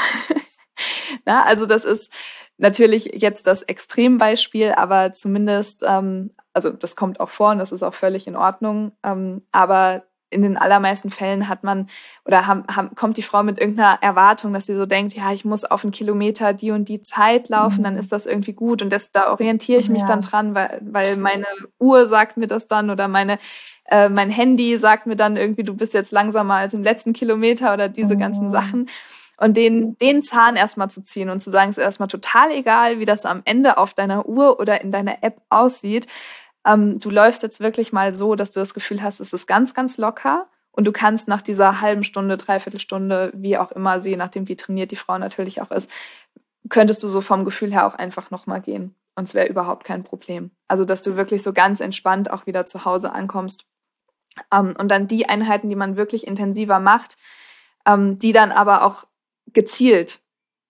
Na, 1.25 1.43
also 1.43 1.65
das 1.65 1.85
ist 1.85 2.11
natürlich 2.61 3.11
jetzt 3.15 3.47
das 3.47 3.63
Extrembeispiel, 3.63 4.71
aber 4.71 5.13
zumindest 5.13 5.83
ähm, 5.87 6.31
also 6.53 6.69
das 6.69 6.95
kommt 6.95 7.19
auch 7.19 7.29
vor 7.29 7.51
und 7.51 7.59
das 7.59 7.71
ist 7.71 7.83
auch 7.83 7.93
völlig 7.93 8.27
in 8.27 8.35
Ordnung. 8.35 8.91
Ähm, 9.03 9.41
aber 9.51 10.03
in 10.33 10.43
den 10.43 10.55
allermeisten 10.55 11.09
Fällen 11.09 11.49
hat 11.49 11.65
man 11.65 11.89
oder 12.23 12.47
haben, 12.47 12.63
haben, 12.73 12.95
kommt 12.95 13.17
die 13.17 13.21
Frau 13.21 13.43
mit 13.43 13.59
irgendeiner 13.59 14.01
Erwartung, 14.01 14.53
dass 14.53 14.65
sie 14.65 14.77
so 14.77 14.85
denkt, 14.85 15.13
ja, 15.13 15.33
ich 15.33 15.43
muss 15.43 15.65
auf 15.65 15.83
einen 15.83 15.91
Kilometer 15.91 16.53
die 16.53 16.71
und 16.71 16.87
die 16.87 17.01
Zeit 17.01 17.49
laufen, 17.49 17.79
mhm. 17.79 17.83
dann 17.83 17.97
ist 17.97 18.13
das 18.13 18.25
irgendwie 18.25 18.53
gut 18.53 18.81
und 18.81 18.91
das, 18.91 19.11
da 19.11 19.29
orientiere 19.29 19.81
ich 19.81 19.89
mich 19.89 20.03
ja. 20.03 20.07
dann 20.07 20.21
dran, 20.21 20.55
weil, 20.55 20.79
weil 20.83 21.17
meine 21.17 21.47
Uhr 21.79 22.07
sagt 22.07 22.37
mir 22.37 22.47
das 22.47 22.69
dann 22.69 22.89
oder 22.89 23.09
meine, 23.09 23.39
äh, 23.89 24.07
mein 24.07 24.29
Handy 24.29 24.77
sagt 24.77 25.05
mir 25.05 25.17
dann 25.17 25.35
irgendwie, 25.35 25.63
du 25.63 25.75
bist 25.75 25.93
jetzt 25.93 26.13
langsamer 26.13 26.55
als 26.55 26.73
im 26.73 26.83
letzten 26.83 27.11
Kilometer 27.11 27.73
oder 27.73 27.89
diese 27.89 28.15
mhm. 28.15 28.19
ganzen 28.19 28.51
Sachen. 28.51 28.87
Und 29.41 29.57
den, 29.57 29.97
den 29.97 30.21
Zahn 30.21 30.55
erstmal 30.55 30.91
zu 30.91 31.03
ziehen 31.03 31.31
und 31.31 31.41
zu 31.41 31.49
sagen, 31.49 31.71
es 31.71 31.77
ist 31.79 31.83
erstmal 31.83 32.09
total 32.09 32.51
egal, 32.51 32.99
wie 32.99 33.05
das 33.05 33.25
am 33.25 33.41
Ende 33.43 33.79
auf 33.79 33.95
deiner 33.95 34.27
Uhr 34.27 34.59
oder 34.59 34.81
in 34.81 34.91
deiner 34.91 35.23
App 35.23 35.41
aussieht, 35.49 36.05
ähm, 36.63 36.99
du 36.99 37.09
läufst 37.09 37.41
jetzt 37.41 37.59
wirklich 37.59 37.91
mal 37.91 38.13
so, 38.13 38.35
dass 38.35 38.51
du 38.51 38.59
das 38.59 38.75
Gefühl 38.75 39.01
hast, 39.01 39.19
es 39.19 39.33
ist 39.33 39.47
ganz, 39.47 39.73
ganz 39.73 39.97
locker 39.97 40.47
Und 40.73 40.85
du 40.85 40.91
kannst 40.91 41.27
nach 41.27 41.41
dieser 41.41 41.81
halben 41.81 42.03
Stunde, 42.03 42.37
Dreiviertelstunde, 42.37 43.31
wie 43.33 43.57
auch 43.57 43.71
immer, 43.71 43.97
je 43.97 44.15
nachdem, 44.15 44.47
wie 44.47 44.55
trainiert 44.55 44.91
die 44.91 44.95
Frau 44.95 45.17
natürlich 45.17 45.59
auch 45.59 45.71
ist, 45.71 45.89
könntest 46.69 47.01
du 47.01 47.07
so 47.07 47.21
vom 47.21 47.43
Gefühl 47.43 47.71
her 47.73 47.87
auch 47.87 47.95
einfach 47.95 48.29
nochmal 48.29 48.61
gehen. 48.61 48.95
Und 49.15 49.23
es 49.23 49.33
wäre 49.33 49.47
überhaupt 49.47 49.85
kein 49.85 50.03
Problem. 50.03 50.51
Also, 50.67 50.85
dass 50.85 51.01
du 51.01 51.17
wirklich 51.17 51.41
so 51.41 51.51
ganz 51.51 51.79
entspannt 51.79 52.29
auch 52.29 52.45
wieder 52.45 52.67
zu 52.67 52.85
Hause 52.85 53.11
ankommst. 53.11 53.65
Ähm, 54.53 54.75
und 54.77 54.89
dann 54.89 55.07
die 55.07 55.27
Einheiten, 55.27 55.69
die 55.69 55.75
man 55.75 55.97
wirklich 55.97 56.27
intensiver 56.27 56.79
macht, 56.79 57.17
ähm, 57.85 58.19
die 58.19 58.31
dann 58.31 58.51
aber 58.51 58.85
auch 58.85 59.05
gezielt 59.53 60.19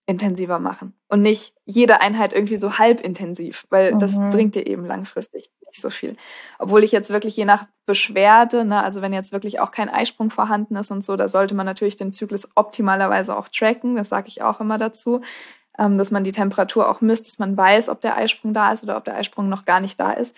intensiver 0.06 0.60
machen 0.60 0.94
und 1.08 1.22
nicht 1.22 1.54
jede 1.66 2.02
Einheit 2.02 2.34
irgendwie 2.34 2.58
so 2.58 2.78
halb 2.78 3.00
intensiv, 3.00 3.66
weil 3.70 3.94
mhm. 3.94 4.00
das 4.00 4.18
bringt 4.32 4.56
dir 4.56 4.68
eben 4.68 4.86
langfristig 4.86 5.52
nicht 5.68 5.82
so 5.82 5.90
viel. 5.90 6.18
Obwohl 6.60 6.84
ich 6.84 6.92
jetzt 6.92 7.12
wirklich 7.12 7.38
je 7.38 7.46
nach 7.46 7.66
Beschwerde, 7.86 8.66
ne, 8.66 8.84
also 8.84 9.02
wenn 9.02 9.14
jetzt 9.14 9.32
wirklich 9.32 9.62
auch 9.62 9.72
kein 9.72 9.88
Eisprung 9.88 10.30
vorhanden 10.30 10.76
ist 10.76 10.92
und 10.92 11.02
so, 11.02 11.16
da 11.16 11.30
sollte 11.30 11.56
man 11.56 11.66
natürlich 11.66 11.96
den 11.96 12.12
Zyklus 12.12 12.50
optimalerweise 12.56 13.38
auch 13.38 13.48
tracken, 13.48 13.96
das 13.96 14.10
sage 14.10 14.28
ich 14.28 14.42
auch 14.42 14.60
immer 14.60 14.78
dazu 14.78 15.22
ähm, 15.78 15.98
dass 15.98 16.12
man 16.12 16.24
die 16.24 16.32
Temperatur 16.32 16.90
auch 16.90 17.02
misst, 17.02 17.28
dass 17.28 17.40
man 17.40 17.56
weiß, 17.56 17.90
ob 17.90 18.02
der 18.02 18.18
Eisprung 18.18 18.54
da 18.54 18.72
ist 18.72 18.84
oder 18.84 18.98
ob 18.98 19.06
der 19.06 19.16
Eisprung 19.16 19.50
noch 19.50 19.66
gar 19.66 19.80
nicht 19.80 20.00
da 20.00 20.12
ist. 20.12 20.36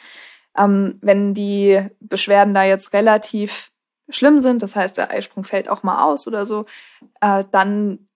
Ähm, 0.57 0.99
wenn 1.01 1.33
die 1.33 1.81
Beschwerden 1.99 2.53
da 2.53 2.63
jetzt 2.63 2.93
relativ 2.93 3.71
schlimm 4.09 4.39
sind, 4.39 4.61
das 4.61 4.75
heißt, 4.75 4.97
der 4.97 5.11
Eisprung 5.11 5.43
fällt 5.43 5.69
auch 5.69 5.83
mal 5.83 6.03
aus 6.03 6.27
oder 6.27 6.45
so, 6.45 6.65
äh, 7.21 7.43
dann 7.51 8.07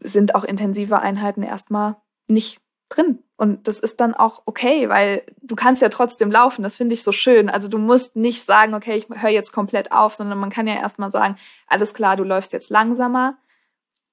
sind 0.00 0.34
auch 0.34 0.44
intensive 0.44 1.00
Einheiten 1.00 1.42
erstmal 1.42 1.96
nicht 2.26 2.60
drin. 2.88 3.18
Und 3.36 3.68
das 3.68 3.78
ist 3.78 4.00
dann 4.00 4.14
auch 4.14 4.42
okay, 4.46 4.88
weil 4.88 5.22
du 5.42 5.54
kannst 5.54 5.80
ja 5.80 5.88
trotzdem 5.88 6.30
laufen. 6.30 6.62
Das 6.62 6.76
finde 6.76 6.94
ich 6.94 7.04
so 7.04 7.12
schön. 7.12 7.48
Also 7.48 7.68
du 7.68 7.78
musst 7.78 8.16
nicht 8.16 8.44
sagen, 8.44 8.74
okay, 8.74 8.96
ich 8.96 9.08
höre 9.08 9.30
jetzt 9.30 9.52
komplett 9.52 9.92
auf, 9.92 10.14
sondern 10.14 10.38
man 10.38 10.50
kann 10.50 10.66
ja 10.66 10.74
erstmal 10.74 11.10
sagen, 11.10 11.36
alles 11.66 11.94
klar, 11.94 12.16
du 12.16 12.24
läufst 12.24 12.52
jetzt 12.52 12.70
langsamer, 12.70 13.38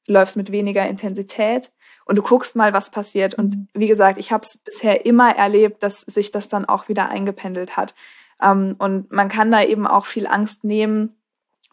du 0.06 0.14
läufst 0.14 0.38
mit 0.38 0.52
weniger 0.52 0.88
Intensität 0.88 1.72
und 2.06 2.18
du 2.18 2.22
guckst 2.22 2.56
mal, 2.56 2.74
was 2.74 2.92
passiert. 2.92 3.34
Und 3.34 3.56
mhm. 3.56 3.68
wie 3.74 3.88
gesagt, 3.88 4.20
ich 4.20 4.32
habe 4.32 4.46
es 4.46 4.58
bisher 4.58 5.06
immer 5.06 5.36
erlebt, 5.36 5.82
dass 5.82 6.02
sich 6.02 6.32
das 6.32 6.48
dann 6.48 6.66
auch 6.66 6.88
wieder 6.88 7.10
eingependelt 7.10 7.78
hat. 7.78 7.96
Ähm, 8.42 8.76
und 8.78 9.12
man 9.12 9.30
kann 9.30 9.52
da 9.52 9.64
eben 9.64 9.88
auch 9.88 10.06
viel 10.06 10.28
Angst 10.28 10.64
nehmen 10.64 11.16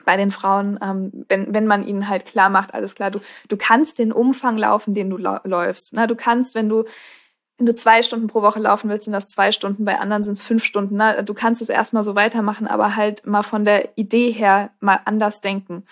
bei 0.05 0.17
den 0.17 0.31
Frauen, 0.31 0.79
ähm, 0.83 1.25
wenn, 1.29 1.55
wenn 1.55 1.67
man 1.67 1.87
ihnen 1.87 2.09
halt 2.09 2.27
klar 2.27 2.51
macht, 2.51 2.75
alles 2.75 2.95
klar, 2.95 3.11
du, 3.11 3.21
du 3.49 3.57
kannst 3.57 3.99
den 3.99 4.13
Umfang 4.13 4.57
laufen, 4.57 4.95
den 4.95 5.11
du 5.11 5.17
läufst. 5.17 5.93
Na, 5.93 6.07
du 6.07 6.17
kannst, 6.17 6.55
wenn 6.55 6.69
du 6.69 6.85
wenn 7.59 7.67
du 7.67 7.75
zwei 7.77 8.03
Stunden 8.03 8.27
pro 8.27 8.43
Woche 8.43 8.59
laufen 8.59 8.91
willst, 8.91 9.05
sind 9.05 9.13
das 9.13 9.29
zwei 9.29 9.53
Stunden, 9.53 9.85
bei 9.85 10.01
anderen 10.01 10.25
sind 10.25 10.33
es 10.33 10.43
fünf 10.43 10.65
Stunden. 10.65 10.97
Ne? 10.97 11.23
Du 11.23 11.33
kannst 11.33 11.63
es 11.63 11.69
erstmal 11.69 12.03
so 12.03 12.17
weitermachen, 12.17 12.67
aber 12.67 12.97
halt 12.97 13.25
mal 13.25 13.45
von 13.45 13.65
der 13.65 13.97
Idee 13.97 14.33
her 14.33 14.71
mal 14.81 14.99
anders 15.05 15.43
denken. 15.43 15.85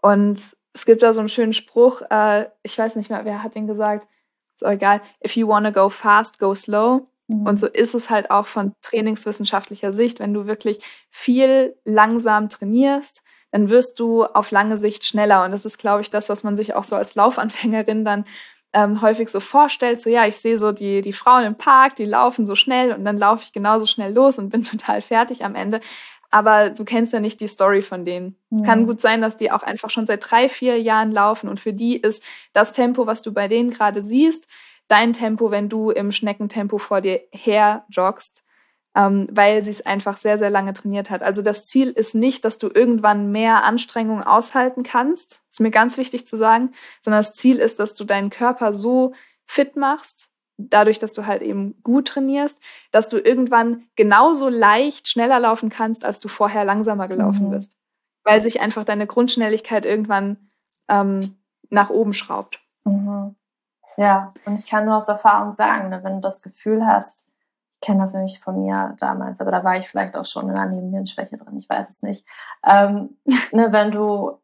Und 0.00 0.40
es 0.72 0.84
gibt 0.84 1.02
da 1.02 1.12
so 1.12 1.20
einen 1.20 1.28
schönen 1.28 1.52
Spruch, 1.52 2.02
äh, 2.10 2.46
ich 2.64 2.76
weiß 2.76 2.96
nicht 2.96 3.08
mehr, 3.08 3.24
wer 3.24 3.42
hat 3.44 3.54
den 3.54 3.68
gesagt, 3.68 4.08
ist 4.56 4.66
auch 4.66 4.72
egal, 4.72 5.00
if 5.24 5.36
you 5.36 5.46
wanna 5.46 5.70
go 5.70 5.90
fast, 5.90 6.38
go 6.38 6.54
slow. 6.54 7.06
Mhm. 7.28 7.46
Und 7.46 7.60
so 7.60 7.68
ist 7.68 7.94
es 7.94 8.10
halt 8.10 8.30
auch 8.30 8.46
von 8.46 8.72
trainingswissenschaftlicher 8.82 9.92
Sicht, 9.92 10.18
wenn 10.18 10.34
du 10.34 10.46
wirklich 10.46 10.80
viel 11.10 11.76
langsam 11.84 12.48
trainierst, 12.48 13.21
dann 13.52 13.68
wirst 13.68 14.00
du 14.00 14.24
auf 14.24 14.50
lange 14.50 14.78
Sicht 14.78 15.04
schneller. 15.04 15.44
Und 15.44 15.52
das 15.52 15.64
ist, 15.64 15.78
glaube 15.78 16.02
ich, 16.02 16.10
das, 16.10 16.28
was 16.28 16.42
man 16.42 16.56
sich 16.56 16.74
auch 16.74 16.84
so 16.84 16.96
als 16.96 17.14
Laufanfängerin 17.14 18.04
dann 18.04 18.24
ähm, 18.72 19.02
häufig 19.02 19.28
so 19.28 19.38
vorstellt. 19.38 20.00
So, 20.00 20.10
ja, 20.10 20.26
ich 20.26 20.36
sehe 20.36 20.58
so 20.58 20.72
die, 20.72 21.02
die 21.02 21.12
Frauen 21.12 21.44
im 21.44 21.54
Park, 21.54 21.94
die 21.96 22.06
laufen 22.06 22.46
so 22.46 22.56
schnell 22.56 22.92
und 22.92 23.04
dann 23.04 23.18
laufe 23.18 23.44
ich 23.44 23.52
genauso 23.52 23.86
schnell 23.86 24.12
los 24.12 24.38
und 24.38 24.50
bin 24.50 24.62
total 24.64 25.00
fertig 25.00 25.44
am 25.44 25.54
Ende 25.54 25.80
aber 26.32 26.70
du 26.70 26.84
kennst 26.84 27.12
ja 27.12 27.20
nicht 27.20 27.40
die 27.40 27.46
Story 27.46 27.82
von 27.82 28.04
denen. 28.04 28.36
Mhm. 28.48 28.58
Es 28.58 28.64
kann 28.64 28.86
gut 28.86 29.00
sein, 29.00 29.20
dass 29.20 29.36
die 29.36 29.52
auch 29.52 29.62
einfach 29.62 29.90
schon 29.90 30.06
seit 30.06 30.28
drei, 30.28 30.48
vier 30.48 30.80
Jahren 30.80 31.12
laufen 31.12 31.48
und 31.48 31.60
für 31.60 31.74
die 31.74 31.96
ist 31.96 32.24
das 32.54 32.72
Tempo, 32.72 33.06
was 33.06 33.22
du 33.22 33.32
bei 33.32 33.48
denen 33.48 33.70
gerade 33.70 34.02
siehst, 34.02 34.48
dein 34.88 35.12
Tempo, 35.12 35.50
wenn 35.50 35.68
du 35.68 35.90
im 35.90 36.10
Schneckentempo 36.10 36.78
vor 36.78 37.02
dir 37.02 37.20
her 37.30 37.84
joggst, 37.90 38.44
ähm, 38.94 39.28
weil 39.30 39.64
sie 39.64 39.70
es 39.70 39.86
einfach 39.86 40.18
sehr, 40.18 40.38
sehr 40.38 40.50
lange 40.50 40.74
trainiert 40.74 41.10
hat. 41.10 41.22
Also 41.22 41.42
das 41.42 41.66
Ziel 41.66 41.90
ist 41.90 42.14
nicht, 42.14 42.44
dass 42.44 42.58
du 42.58 42.68
irgendwann 42.68 43.32
mehr 43.32 43.64
Anstrengung 43.64 44.22
aushalten 44.22 44.82
kannst, 44.82 45.42
ist 45.50 45.60
mir 45.60 45.70
ganz 45.70 45.96
wichtig 45.96 46.26
zu 46.26 46.36
sagen, 46.36 46.72
sondern 47.00 47.22
das 47.22 47.34
Ziel 47.34 47.58
ist, 47.58 47.78
dass 47.78 47.94
du 47.94 48.04
deinen 48.04 48.30
Körper 48.30 48.72
so 48.72 49.14
fit 49.46 49.76
machst, 49.76 50.28
dadurch, 50.58 50.98
dass 50.98 51.14
du 51.14 51.26
halt 51.26 51.42
eben 51.42 51.80
gut 51.82 52.08
trainierst, 52.08 52.60
dass 52.90 53.08
du 53.08 53.18
irgendwann 53.18 53.84
genauso 53.96 54.48
leicht 54.48 55.08
schneller 55.08 55.40
laufen 55.40 55.70
kannst, 55.70 56.04
als 56.04 56.20
du 56.20 56.28
vorher 56.28 56.64
langsamer 56.64 57.08
gelaufen 57.08 57.48
mhm. 57.48 57.52
bist. 57.52 57.72
Weil 58.24 58.40
sich 58.40 58.60
einfach 58.60 58.84
deine 58.84 59.06
Grundschnelligkeit 59.06 59.84
irgendwann 59.84 60.36
ähm, 60.88 61.36
nach 61.70 61.90
oben 61.90 62.12
schraubt. 62.12 62.60
Mhm. 62.84 63.34
Ja, 63.96 64.32
und 64.44 64.58
ich 64.58 64.68
kann 64.68 64.84
nur 64.84 64.96
aus 64.96 65.08
Erfahrung 65.08 65.50
sagen, 65.50 65.88
ne, 65.88 66.02
wenn 66.04 66.14
du 66.14 66.20
das 66.20 66.42
Gefühl 66.42 66.86
hast, 66.86 67.26
kenne 67.82 68.00
das 68.00 68.14
nämlich 68.14 68.40
von 68.40 68.62
mir 68.62 68.96
damals, 68.98 69.40
aber 69.40 69.50
da 69.50 69.62
war 69.62 69.76
ich 69.76 69.88
vielleicht 69.88 70.16
auch 70.16 70.24
schon 70.24 70.48
in 70.48 70.56
einer 70.56 70.72
Nebennierenschwäche 70.72 71.36
drin, 71.36 71.56
ich 71.58 71.68
weiß 71.68 71.90
es 71.90 72.02
nicht. 72.02 72.26
Ähm, 72.64 73.18
ne, 73.52 73.68
wenn 73.72 73.90
du 73.90 74.38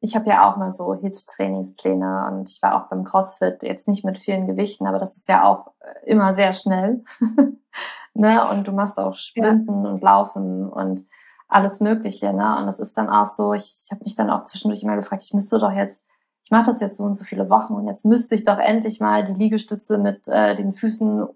ich 0.00 0.16
habe 0.16 0.28
ja 0.30 0.50
auch 0.50 0.56
mal 0.56 0.70
so 0.70 0.94
HIT-Trainingspläne 0.94 2.30
und 2.30 2.48
ich 2.48 2.62
war 2.62 2.74
auch 2.74 2.88
beim 2.88 3.04
CrossFit, 3.04 3.62
jetzt 3.62 3.86
nicht 3.86 4.04
mit 4.04 4.16
vielen 4.16 4.46
Gewichten, 4.46 4.86
aber 4.86 4.98
das 4.98 5.16
ist 5.16 5.28
ja 5.28 5.44
auch 5.44 5.72
äh, 5.80 6.10
immer 6.10 6.32
sehr 6.32 6.54
schnell. 6.54 7.04
ne? 8.14 8.48
Und 8.48 8.66
du 8.66 8.72
machst 8.72 8.98
auch 8.98 9.14
Sprinten 9.14 9.84
ja. 9.84 9.90
und 9.90 10.02
Laufen 10.02 10.68
und 10.68 11.04
alles 11.48 11.80
Mögliche. 11.80 12.32
Ne? 12.32 12.56
Und 12.58 12.66
das 12.66 12.80
ist 12.80 12.96
dann 12.96 13.10
auch 13.10 13.26
so, 13.26 13.52
ich, 13.52 13.82
ich 13.84 13.90
habe 13.90 14.02
mich 14.02 14.14
dann 14.14 14.30
auch 14.30 14.42
zwischendurch 14.44 14.82
immer 14.82 14.96
gefragt, 14.96 15.22
ich 15.22 15.34
müsste 15.34 15.58
doch 15.58 15.72
jetzt, 15.72 16.02
ich 16.42 16.50
mache 16.50 16.66
das 16.66 16.80
jetzt 16.80 16.96
so 16.96 17.04
und 17.04 17.14
so 17.14 17.24
viele 17.24 17.50
Wochen 17.50 17.74
und 17.74 17.86
jetzt 17.86 18.06
müsste 18.06 18.34
ich 18.34 18.44
doch 18.44 18.58
endlich 18.58 19.00
mal 19.00 19.22
die 19.22 19.34
Liegestütze 19.34 19.98
mit 19.98 20.26
äh, 20.28 20.54
den 20.54 20.72
Füßen 20.72 21.28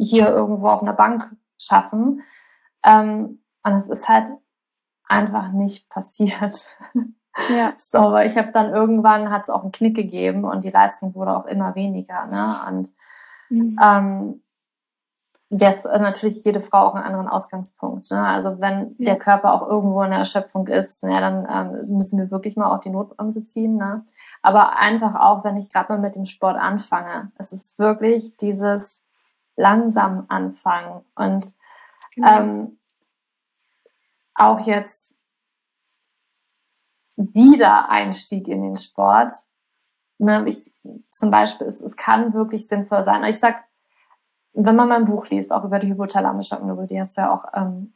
hier 0.00 0.28
irgendwo 0.28 0.68
auf 0.68 0.82
einer 0.82 0.92
Bank 0.92 1.30
schaffen. 1.58 2.22
Ähm, 2.84 3.42
und 3.62 3.72
es 3.72 3.88
ist 3.88 4.08
halt 4.08 4.30
einfach 5.06 5.52
nicht 5.52 5.88
passiert. 5.88 6.76
Ja. 7.50 7.72
So, 7.78 7.98
aber 7.98 8.26
ich 8.26 8.36
habe 8.36 8.50
dann 8.52 8.72
irgendwann 8.72 9.30
hat 9.30 9.42
es 9.42 9.50
auch 9.50 9.62
einen 9.62 9.72
Knick 9.72 9.94
gegeben 9.94 10.44
und 10.44 10.64
die 10.64 10.70
Leistung 10.70 11.14
wurde 11.14 11.36
auch 11.36 11.46
immer 11.46 11.74
weniger. 11.74 12.26
Ne? 12.26 12.56
Und 12.68 12.92
mhm. 13.48 13.78
ähm, 13.82 14.42
das 15.48 15.84
ist 15.84 16.00
natürlich 16.00 16.44
jede 16.44 16.60
Frau 16.60 16.86
auch 16.86 16.94
einen 16.94 17.04
anderen 17.04 17.28
Ausgangspunkt. 17.28 18.10
Ne? 18.10 18.24
Also 18.24 18.60
wenn 18.60 18.94
ja. 18.98 19.06
der 19.06 19.18
Körper 19.18 19.52
auch 19.52 19.66
irgendwo 19.66 20.02
in 20.02 20.10
der 20.10 20.20
Erschöpfung 20.20 20.68
ist, 20.68 21.02
ja, 21.02 21.20
dann 21.20 21.46
ähm, 21.50 21.96
müssen 21.96 22.18
wir 22.18 22.30
wirklich 22.30 22.56
mal 22.56 22.72
auch 22.72 22.80
die 22.80 22.90
Notbremse 22.90 23.42
ziehen. 23.42 23.76
Ne? 23.76 24.04
Aber 24.42 24.78
einfach 24.78 25.14
auch, 25.14 25.44
wenn 25.44 25.56
ich 25.56 25.72
gerade 25.72 25.92
mal 25.92 25.98
mit 25.98 26.14
dem 26.14 26.24
Sport 26.24 26.56
anfange, 26.56 27.32
es 27.36 27.52
ist 27.52 27.78
wirklich 27.78 28.36
dieses 28.36 28.99
langsam 29.60 30.24
anfangen 30.28 31.04
und 31.14 31.54
genau. 32.14 32.38
ähm, 32.38 32.78
auch 34.34 34.60
jetzt 34.60 35.14
Wiedereinstieg 37.16 38.48
in 38.48 38.62
den 38.62 38.76
Sport. 38.76 39.32
Ne, 40.18 40.44
ich, 40.46 40.72
zum 41.10 41.30
Beispiel, 41.30 41.66
es, 41.66 41.80
es 41.80 41.96
kann 41.96 42.34
wirklich 42.34 42.68
sinnvoll 42.68 43.04
sein. 43.04 43.24
Ich 43.24 43.38
sag, 43.38 43.64
wenn 44.52 44.76
man 44.76 44.88
mein 44.88 45.04
Buch 45.04 45.28
liest, 45.28 45.52
auch 45.52 45.64
über 45.64 45.78
die 45.78 45.88
hypothalamische 45.88 46.58
Amyloide, 46.58 46.88
die 46.88 47.00
hast 47.00 47.16
du 47.16 47.22
ja 47.22 47.32
auch 47.32 47.44
ähm, 47.54 47.94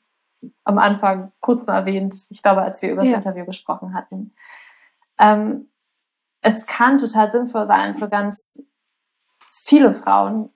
am 0.64 0.78
Anfang 0.78 1.32
kurz 1.40 1.66
mal 1.66 1.78
erwähnt, 1.78 2.26
ich 2.30 2.42
glaube, 2.42 2.62
als 2.62 2.80
wir 2.82 2.92
über 2.92 3.02
das 3.02 3.10
ja. 3.10 3.16
Interview 3.16 3.44
gesprochen 3.44 3.94
hatten. 3.94 4.34
Ähm, 5.18 5.68
es 6.40 6.66
kann 6.66 6.98
total 6.98 7.30
sinnvoll 7.30 7.66
sein 7.66 7.94
für 7.94 8.08
ganz 8.08 8.62
viele 9.50 9.92
Frauen, 9.92 10.50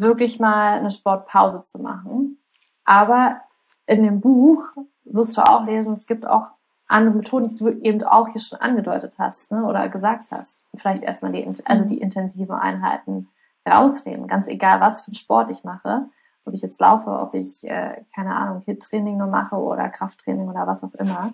wirklich 0.00 0.40
mal 0.40 0.78
eine 0.78 0.90
Sportpause 0.90 1.62
zu 1.64 1.80
machen. 1.80 2.38
Aber 2.84 3.40
in 3.86 4.02
dem 4.02 4.20
Buch 4.20 4.64
wirst 5.04 5.36
du 5.36 5.42
auch 5.42 5.64
lesen, 5.64 5.92
es 5.92 6.06
gibt 6.06 6.26
auch 6.26 6.52
andere 6.86 7.16
Methoden, 7.16 7.48
die 7.48 7.56
du 7.56 7.68
eben 7.68 8.02
auch 8.02 8.28
hier 8.28 8.40
schon 8.40 8.60
angedeutet 8.60 9.16
hast 9.18 9.50
ne, 9.50 9.64
oder 9.64 9.88
gesagt 9.88 10.30
hast. 10.30 10.64
Vielleicht 10.74 11.02
erstmal 11.02 11.32
die, 11.32 11.46
also 11.64 11.86
die 11.86 12.00
intensiven 12.00 12.54
Einheiten 12.54 13.28
rausnehmen, 13.66 14.26
ganz 14.26 14.46
egal, 14.46 14.80
was 14.80 15.02
für 15.02 15.08
einen 15.08 15.14
Sport 15.14 15.50
ich 15.50 15.64
mache, 15.64 16.06
ob 16.44 16.52
ich 16.52 16.60
jetzt 16.60 16.80
laufe, 16.80 17.10
ob 17.10 17.34
ich, 17.34 17.64
äh, 17.64 18.04
keine 18.14 18.36
Ahnung, 18.36 18.60
Hit-Training 18.64 19.16
nur 19.16 19.28
mache 19.28 19.56
oder 19.56 19.88
Krafttraining 19.88 20.48
oder 20.48 20.66
was 20.66 20.84
auch 20.84 20.94
immer, 20.94 21.32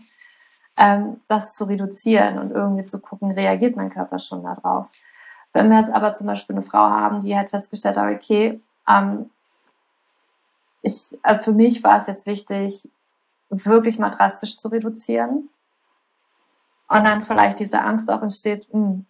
ähm, 0.77 1.21
das 1.27 1.55
zu 1.55 1.65
reduzieren 1.65 2.39
und 2.39 2.53
irgendwie 2.53 2.85
zu 2.85 3.01
gucken, 3.01 3.33
reagiert 3.33 3.75
mein 3.75 3.91
Körper 3.91 4.19
schon 4.21 4.45
darauf. 4.45 4.91
Wenn 5.53 5.71
wir 5.71 5.79
jetzt 5.79 5.93
aber 5.93 6.13
zum 6.13 6.27
Beispiel 6.27 6.57
eine 6.57 6.63
Frau 6.63 6.79
haben, 6.79 7.21
die 7.21 7.37
halt 7.37 7.51
festgestellt 7.51 7.97
hat, 7.97 8.15
okay, 8.15 8.61
ähm, 8.89 9.31
ich, 10.83 11.19
äh, 11.23 11.39
für 11.39 11.53
mich 11.53 11.83
war 11.83 11.97
es 11.97 12.07
jetzt 12.07 12.27
wichtig, 12.27 12.89
wirklich 13.51 13.99
mal 13.99 14.11
drastisch 14.11 14.57
zu 14.57 14.69
reduzieren. 14.69 15.49
Und 16.89 17.05
dann 17.05 17.21
vielleicht 17.21 17.59
diese 17.59 17.81
Angst 17.83 18.11
auch 18.11 18.23
entsteht, 18.23 18.69
hm, 18.71 19.07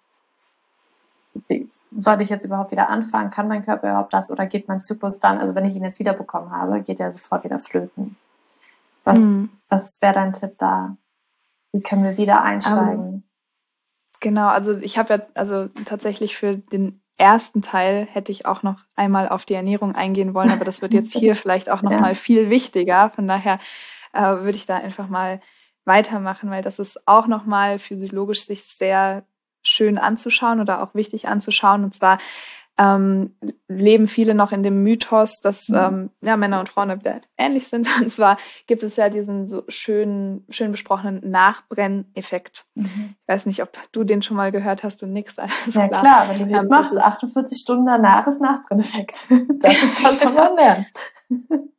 soll 1.92 2.20
ich 2.20 2.28
jetzt 2.28 2.44
überhaupt 2.44 2.70
wieder 2.70 2.88
anfangen? 2.88 3.30
Kann 3.30 3.48
mein 3.48 3.64
Körper 3.64 3.90
überhaupt 3.90 4.12
das? 4.12 4.30
Oder 4.30 4.46
geht 4.46 4.68
mein 4.68 4.78
Zyklus 4.78 5.20
dann, 5.20 5.38
also 5.38 5.54
wenn 5.54 5.64
ich 5.64 5.74
ihn 5.74 5.84
jetzt 5.84 5.98
wiederbekommen 5.98 6.50
habe, 6.50 6.82
geht 6.82 7.00
er 7.00 7.12
sofort 7.12 7.44
wieder 7.44 7.58
flöten? 7.58 8.16
Was, 9.04 9.18
mhm. 9.18 9.50
was 9.68 9.98
wäre 10.00 10.14
dein 10.14 10.32
Tipp 10.32 10.54
da? 10.58 10.96
Wie 11.72 11.82
können 11.82 12.04
wir 12.04 12.16
wieder 12.16 12.42
einsteigen? 12.42 12.98
Um, 12.98 13.06
ähm, 13.06 13.22
genau, 14.20 14.48
also 14.48 14.78
ich 14.80 14.98
habe 14.98 15.14
ja 15.14 15.26
also 15.34 15.68
tatsächlich 15.84 16.36
für 16.36 16.56
den 16.56 17.02
ersten 17.16 17.60
Teil 17.60 18.06
hätte 18.06 18.32
ich 18.32 18.46
auch 18.46 18.62
noch 18.62 18.76
einmal 18.96 19.28
auf 19.28 19.44
die 19.44 19.54
Ernährung 19.54 19.94
eingehen 19.94 20.32
wollen, 20.32 20.50
aber 20.50 20.64
das 20.64 20.80
wird 20.80 20.94
jetzt 20.94 21.12
hier 21.12 21.34
vielleicht 21.36 21.68
auch 21.68 21.82
noch 21.82 21.90
ja. 21.90 22.00
mal 22.00 22.14
viel 22.14 22.48
wichtiger. 22.48 23.10
Von 23.10 23.28
daher 23.28 23.58
äh, 24.12 24.22
würde 24.22 24.56
ich 24.56 24.66
da 24.66 24.76
einfach 24.76 25.08
mal 25.08 25.40
weitermachen, 25.84 26.50
weil 26.50 26.62
das 26.62 26.78
ist 26.78 27.06
auch 27.06 27.26
noch 27.26 27.44
mal 27.44 27.78
physiologisch 27.78 28.46
sich 28.46 28.64
sehr 28.64 29.24
schön 29.62 29.98
anzuschauen 29.98 30.60
oder 30.60 30.82
auch 30.82 30.94
wichtig 30.94 31.28
anzuschauen. 31.28 31.84
Und 31.84 31.94
zwar 31.94 32.18
ähm, 32.80 33.34
leben 33.68 34.08
viele 34.08 34.34
noch 34.34 34.52
in 34.52 34.62
dem 34.62 34.82
Mythos, 34.82 35.40
dass 35.42 35.68
mhm. 35.68 35.76
ähm, 35.76 36.10
ja, 36.22 36.38
Männer 36.38 36.60
und 36.60 36.70
Frauen 36.70 36.98
ähnlich 37.36 37.68
sind. 37.68 37.88
Und 38.00 38.08
zwar 38.08 38.38
gibt 38.66 38.82
es 38.82 38.96
ja 38.96 39.10
diesen 39.10 39.48
so 39.48 39.64
schön, 39.68 40.44
schön 40.48 40.70
besprochenen 40.70 41.30
Nachbrenneffekt. 41.30 42.64
Mhm. 42.74 43.16
Ich 43.20 43.28
weiß 43.28 43.46
nicht, 43.46 43.62
ob 43.62 43.76
du 43.92 44.04
den 44.04 44.22
schon 44.22 44.36
mal 44.36 44.50
gehört 44.50 44.82
hast 44.82 45.02
und 45.02 45.12
nix. 45.12 45.38
Alles 45.38 45.52
ja 45.74 45.88
klar, 45.88 46.00
klar 46.00 46.28
wenn 46.30 46.48
du 46.48 46.54
ähm, 46.54 46.68
machst, 46.68 46.96
48 46.96 47.58
Stunden 47.60 47.84
danach 47.84 48.26
ist 48.26 48.40
Nachbrenneffekt. 48.40 49.26
das 49.58 49.74
ist 49.74 50.02
das, 50.02 50.24
was 50.24 50.32
man 50.32 50.54
lernt. 50.56 50.88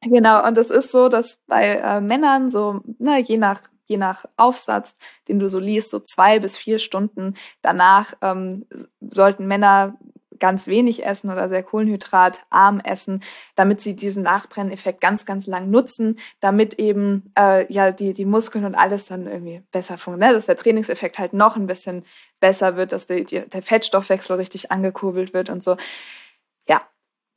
genau, 0.01 0.45
und 0.45 0.57
es 0.57 0.69
ist 0.69 0.91
so, 0.91 1.09
dass 1.09 1.39
bei 1.47 1.77
äh, 1.77 1.99
Männern 1.99 2.51
so, 2.51 2.81
na, 2.99 3.17
je 3.17 3.37
nach 3.37 3.61
je 3.87 3.97
nach 3.97 4.23
Aufsatz, 4.37 4.93
den 5.27 5.37
du 5.37 5.49
so 5.49 5.59
liest, 5.59 5.89
so 5.89 5.99
zwei 5.99 6.39
bis 6.39 6.55
vier 6.55 6.79
Stunden 6.79 7.33
danach 7.61 8.13
ähm, 8.21 8.65
sollten 9.01 9.47
Männer 9.47 9.97
ganz 10.41 10.67
wenig 10.67 11.05
essen 11.05 11.31
oder 11.31 11.47
sehr 11.47 11.63
kohlenhydratarm 11.63 12.81
essen, 12.81 13.23
damit 13.55 13.79
sie 13.79 13.95
diesen 13.95 14.23
Nachbrenneffekt 14.23 14.99
ganz, 14.99 15.25
ganz 15.25 15.47
lang 15.47 15.69
nutzen, 15.69 16.19
damit 16.41 16.73
eben 16.73 17.31
äh, 17.37 17.71
ja 17.71 17.91
die, 17.91 18.11
die 18.11 18.25
Muskeln 18.25 18.65
und 18.65 18.75
alles 18.75 19.05
dann 19.05 19.27
irgendwie 19.27 19.61
besser 19.71 19.97
funktioniert, 19.97 20.35
dass 20.35 20.47
der 20.47 20.57
Trainingseffekt 20.57 21.17
halt 21.19 21.31
noch 21.31 21.55
ein 21.55 21.67
bisschen 21.67 22.03
besser 22.41 22.75
wird, 22.75 22.91
dass 22.91 23.07
die, 23.07 23.23
der 23.23 23.61
Fettstoffwechsel 23.61 24.35
richtig 24.35 24.71
angekurbelt 24.71 25.33
wird 25.33 25.49
und 25.49 25.63
so. 25.63 25.77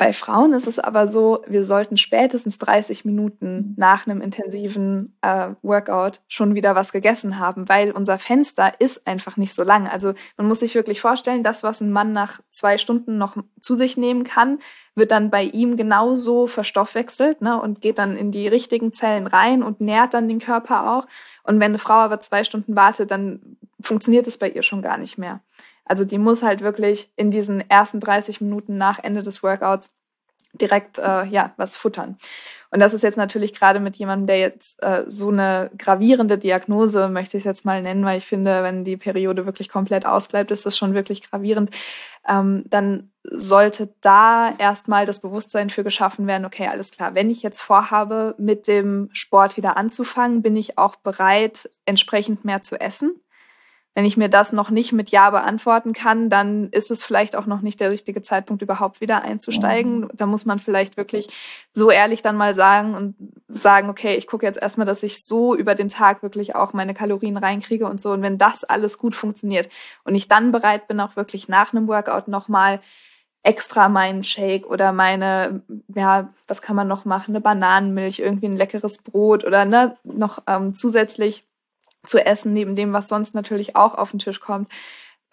Bei 0.04 0.12
Frauen 0.12 0.52
ist 0.52 0.66
es 0.66 0.78
aber 0.78 1.08
so, 1.08 1.42
wir 1.46 1.64
sollten 1.64 1.96
spätestens 1.96 2.58
30 2.58 3.06
Minuten 3.06 3.56
mhm. 3.56 3.74
nach 3.78 4.06
einem 4.06 4.20
intensiven 4.20 5.16
äh, 5.22 5.52
Workout 5.62 6.20
schon 6.28 6.54
wieder 6.54 6.74
was 6.74 6.92
gegessen 6.92 7.38
haben, 7.38 7.70
weil 7.70 7.90
unser 7.90 8.18
Fenster 8.18 8.78
ist 8.82 9.06
einfach 9.06 9.38
nicht 9.38 9.54
so 9.54 9.62
lang. 9.62 9.88
Also 9.88 10.12
man 10.36 10.46
muss 10.46 10.60
sich 10.60 10.74
wirklich 10.74 11.00
vorstellen, 11.00 11.42
das, 11.42 11.62
was 11.62 11.80
ein 11.80 11.90
Mann 11.90 12.12
nach 12.12 12.42
zwei 12.50 12.76
Stunden 12.76 13.16
noch 13.16 13.38
zu 13.62 13.76
sich 13.76 13.96
nehmen 13.96 14.24
kann, 14.24 14.58
wird 14.94 15.10
dann 15.10 15.30
bei 15.30 15.44
ihm 15.44 15.78
genauso 15.78 16.46
verstoffwechselt 16.46 17.40
ne, 17.40 17.58
und 17.58 17.80
geht 17.80 17.96
dann 17.96 18.14
in 18.14 18.30
die 18.30 18.46
richtigen 18.46 18.92
Zellen 18.92 19.26
rein 19.26 19.62
und 19.62 19.80
nährt 19.80 20.12
dann 20.12 20.28
den 20.28 20.38
Körper 20.38 20.98
auch. 20.98 21.06
Und 21.44 21.60
wenn 21.60 21.70
eine 21.70 21.78
Frau 21.78 21.94
aber 21.94 22.20
zwei 22.20 22.44
Stunden 22.44 22.76
wartet, 22.76 23.10
dann 23.10 23.56
funktioniert 23.80 24.26
es 24.26 24.36
bei 24.36 24.50
ihr 24.50 24.62
schon 24.62 24.82
gar 24.82 24.98
nicht 24.98 25.16
mehr. 25.16 25.40
Also 25.84 26.04
die 26.04 26.18
muss 26.18 26.42
halt 26.42 26.60
wirklich 26.60 27.10
in 27.16 27.30
diesen 27.30 27.68
ersten 27.68 28.00
30 28.00 28.40
Minuten 28.40 28.78
nach 28.78 28.98
Ende 28.98 29.22
des 29.22 29.42
Workouts 29.42 29.92
direkt 30.54 30.98
äh, 30.98 31.24
ja 31.24 31.52
was 31.56 31.76
futtern. 31.76 32.16
Und 32.70 32.80
das 32.80 32.92
ist 32.92 33.02
jetzt 33.02 33.16
natürlich 33.16 33.54
gerade 33.54 33.78
mit 33.78 33.94
jemandem, 33.96 34.26
der 34.26 34.38
jetzt 34.38 34.82
äh, 34.82 35.04
so 35.06 35.28
eine 35.28 35.70
gravierende 35.78 36.38
Diagnose, 36.38 37.08
möchte 37.08 37.36
ich 37.36 37.44
jetzt 37.44 37.64
mal 37.64 37.80
nennen, 37.80 38.04
weil 38.04 38.18
ich 38.18 38.26
finde, 38.26 38.64
wenn 38.64 38.84
die 38.84 38.96
Periode 38.96 39.46
wirklich 39.46 39.68
komplett 39.68 40.06
ausbleibt, 40.06 40.50
ist 40.50 40.66
das 40.66 40.76
schon 40.76 40.92
wirklich 40.92 41.22
gravierend. 41.22 41.70
Ähm, 42.26 42.64
dann 42.66 43.12
sollte 43.22 43.94
da 44.00 44.54
erstmal 44.58 45.06
das 45.06 45.20
Bewusstsein 45.20 45.70
für 45.70 45.84
geschaffen 45.84 46.26
werden, 46.26 46.44
okay, 46.44 46.66
alles 46.66 46.90
klar, 46.90 47.14
wenn 47.14 47.30
ich 47.30 47.44
jetzt 47.44 47.60
vorhabe, 47.60 48.34
mit 48.38 48.66
dem 48.66 49.08
Sport 49.12 49.56
wieder 49.56 49.76
anzufangen, 49.76 50.42
bin 50.42 50.56
ich 50.56 50.76
auch 50.76 50.96
bereit, 50.96 51.70
entsprechend 51.84 52.44
mehr 52.44 52.62
zu 52.62 52.80
essen. 52.80 53.20
Wenn 53.94 54.04
ich 54.04 54.16
mir 54.16 54.28
das 54.28 54.52
noch 54.52 54.70
nicht 54.70 54.92
mit 54.92 55.10
Ja 55.10 55.30
beantworten 55.30 55.92
kann, 55.92 56.28
dann 56.28 56.68
ist 56.70 56.90
es 56.90 57.04
vielleicht 57.04 57.36
auch 57.36 57.46
noch 57.46 57.60
nicht 57.60 57.78
der 57.78 57.90
richtige 57.90 58.22
Zeitpunkt, 58.22 58.60
überhaupt 58.60 59.00
wieder 59.00 59.22
einzusteigen. 59.22 60.00
Mhm. 60.00 60.10
Da 60.14 60.26
muss 60.26 60.44
man 60.44 60.58
vielleicht 60.58 60.96
wirklich 60.96 61.28
so 61.72 61.90
ehrlich 61.90 62.20
dann 62.20 62.36
mal 62.36 62.56
sagen 62.56 62.94
und 62.94 63.14
sagen, 63.46 63.88
okay, 63.88 64.16
ich 64.16 64.26
gucke 64.26 64.46
jetzt 64.46 64.60
erstmal, 64.60 64.86
dass 64.86 65.04
ich 65.04 65.24
so 65.24 65.54
über 65.54 65.76
den 65.76 65.88
Tag 65.88 66.24
wirklich 66.24 66.56
auch 66.56 66.72
meine 66.72 66.92
Kalorien 66.92 67.36
reinkriege 67.36 67.86
und 67.86 68.00
so. 68.00 68.10
Und 68.10 68.22
wenn 68.22 68.36
das 68.36 68.64
alles 68.64 68.98
gut 68.98 69.14
funktioniert 69.14 69.68
und 70.02 70.16
ich 70.16 70.26
dann 70.26 70.50
bereit 70.50 70.88
bin, 70.88 70.98
auch 70.98 71.14
wirklich 71.14 71.48
nach 71.48 71.72
einem 71.72 71.86
Workout 71.86 72.26
nochmal 72.26 72.80
extra 73.44 73.88
meinen 73.88 74.24
Shake 74.24 74.66
oder 74.66 74.92
meine, 74.92 75.62
ja, 75.94 76.32
was 76.48 76.62
kann 76.62 76.74
man 76.74 76.88
noch 76.88 77.04
machen? 77.04 77.32
Eine 77.32 77.42
Bananenmilch, 77.42 78.18
irgendwie 78.18 78.46
ein 78.46 78.56
leckeres 78.56 79.02
Brot 79.02 79.44
oder 79.44 79.66
ne, 79.66 79.96
noch 80.02 80.42
ähm, 80.46 80.74
zusätzlich 80.74 81.44
zu 82.04 82.24
essen, 82.24 82.52
neben 82.52 82.76
dem, 82.76 82.92
was 82.92 83.08
sonst 83.08 83.34
natürlich 83.34 83.76
auch 83.76 83.94
auf 83.94 84.10
den 84.10 84.18
Tisch 84.18 84.40
kommt, 84.40 84.70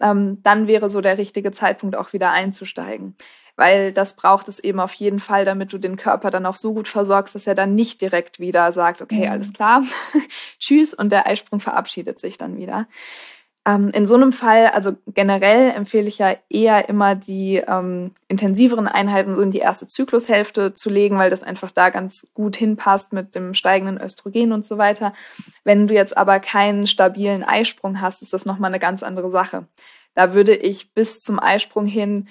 ähm, 0.00 0.42
dann 0.42 0.66
wäre 0.66 0.90
so 0.90 1.00
der 1.00 1.18
richtige 1.18 1.52
Zeitpunkt 1.52 1.96
auch 1.96 2.12
wieder 2.12 2.30
einzusteigen. 2.30 3.16
Weil 3.54 3.92
das 3.92 4.16
braucht 4.16 4.48
es 4.48 4.58
eben 4.58 4.80
auf 4.80 4.94
jeden 4.94 5.20
Fall, 5.20 5.44
damit 5.44 5.72
du 5.72 5.78
den 5.78 5.96
Körper 5.96 6.30
dann 6.30 6.46
auch 6.46 6.56
so 6.56 6.72
gut 6.72 6.88
versorgst, 6.88 7.34
dass 7.34 7.46
er 7.46 7.54
dann 7.54 7.74
nicht 7.74 8.00
direkt 8.00 8.40
wieder 8.40 8.72
sagt, 8.72 9.02
okay, 9.02 9.26
mhm. 9.26 9.32
alles 9.32 9.52
klar, 9.52 9.84
tschüss 10.58 10.94
und 10.94 11.12
der 11.12 11.26
Eisprung 11.26 11.60
verabschiedet 11.60 12.18
sich 12.18 12.38
dann 12.38 12.56
wieder. 12.56 12.88
Ähm, 13.64 13.90
in 13.90 14.06
so 14.06 14.16
einem 14.16 14.32
Fall, 14.32 14.66
also 14.68 14.96
generell 15.06 15.70
empfehle 15.70 16.08
ich 16.08 16.18
ja 16.18 16.34
eher 16.48 16.88
immer 16.88 17.14
die 17.14 17.56
ähm, 17.56 18.12
intensiveren 18.26 18.88
Einheiten 18.88 19.36
so 19.36 19.40
in 19.40 19.52
die 19.52 19.58
erste 19.58 19.86
Zyklushälfte 19.86 20.74
zu 20.74 20.90
legen, 20.90 21.16
weil 21.16 21.30
das 21.30 21.44
einfach 21.44 21.70
da 21.70 21.90
ganz 21.90 22.28
gut 22.34 22.56
hinpasst 22.56 23.12
mit 23.12 23.36
dem 23.36 23.54
steigenden 23.54 24.00
Östrogen 24.00 24.52
und 24.52 24.64
so 24.64 24.78
weiter. 24.78 25.12
Wenn 25.62 25.86
du 25.86 25.94
jetzt 25.94 26.16
aber 26.16 26.40
keinen 26.40 26.88
stabilen 26.88 27.44
Eisprung 27.44 28.00
hast, 28.00 28.20
ist 28.22 28.32
das 28.32 28.46
nochmal 28.46 28.70
eine 28.70 28.80
ganz 28.80 29.04
andere 29.04 29.30
Sache. 29.30 29.68
Da 30.14 30.34
würde 30.34 30.56
ich 30.56 30.92
bis 30.92 31.22
zum 31.22 31.38
Eisprung 31.38 31.86
hin 31.86 32.28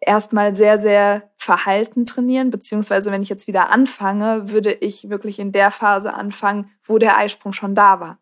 erstmal 0.00 0.54
sehr, 0.54 0.78
sehr 0.78 1.30
verhalten 1.36 2.06
trainieren, 2.06 2.50
beziehungsweise 2.50 3.10
wenn 3.12 3.22
ich 3.22 3.28
jetzt 3.28 3.46
wieder 3.46 3.70
anfange, 3.70 4.50
würde 4.50 4.72
ich 4.72 5.10
wirklich 5.10 5.38
in 5.38 5.52
der 5.52 5.70
Phase 5.70 6.14
anfangen, 6.14 6.70
wo 6.84 6.98
der 6.98 7.18
Eisprung 7.18 7.52
schon 7.52 7.74
da 7.74 8.00
war. 8.00 8.18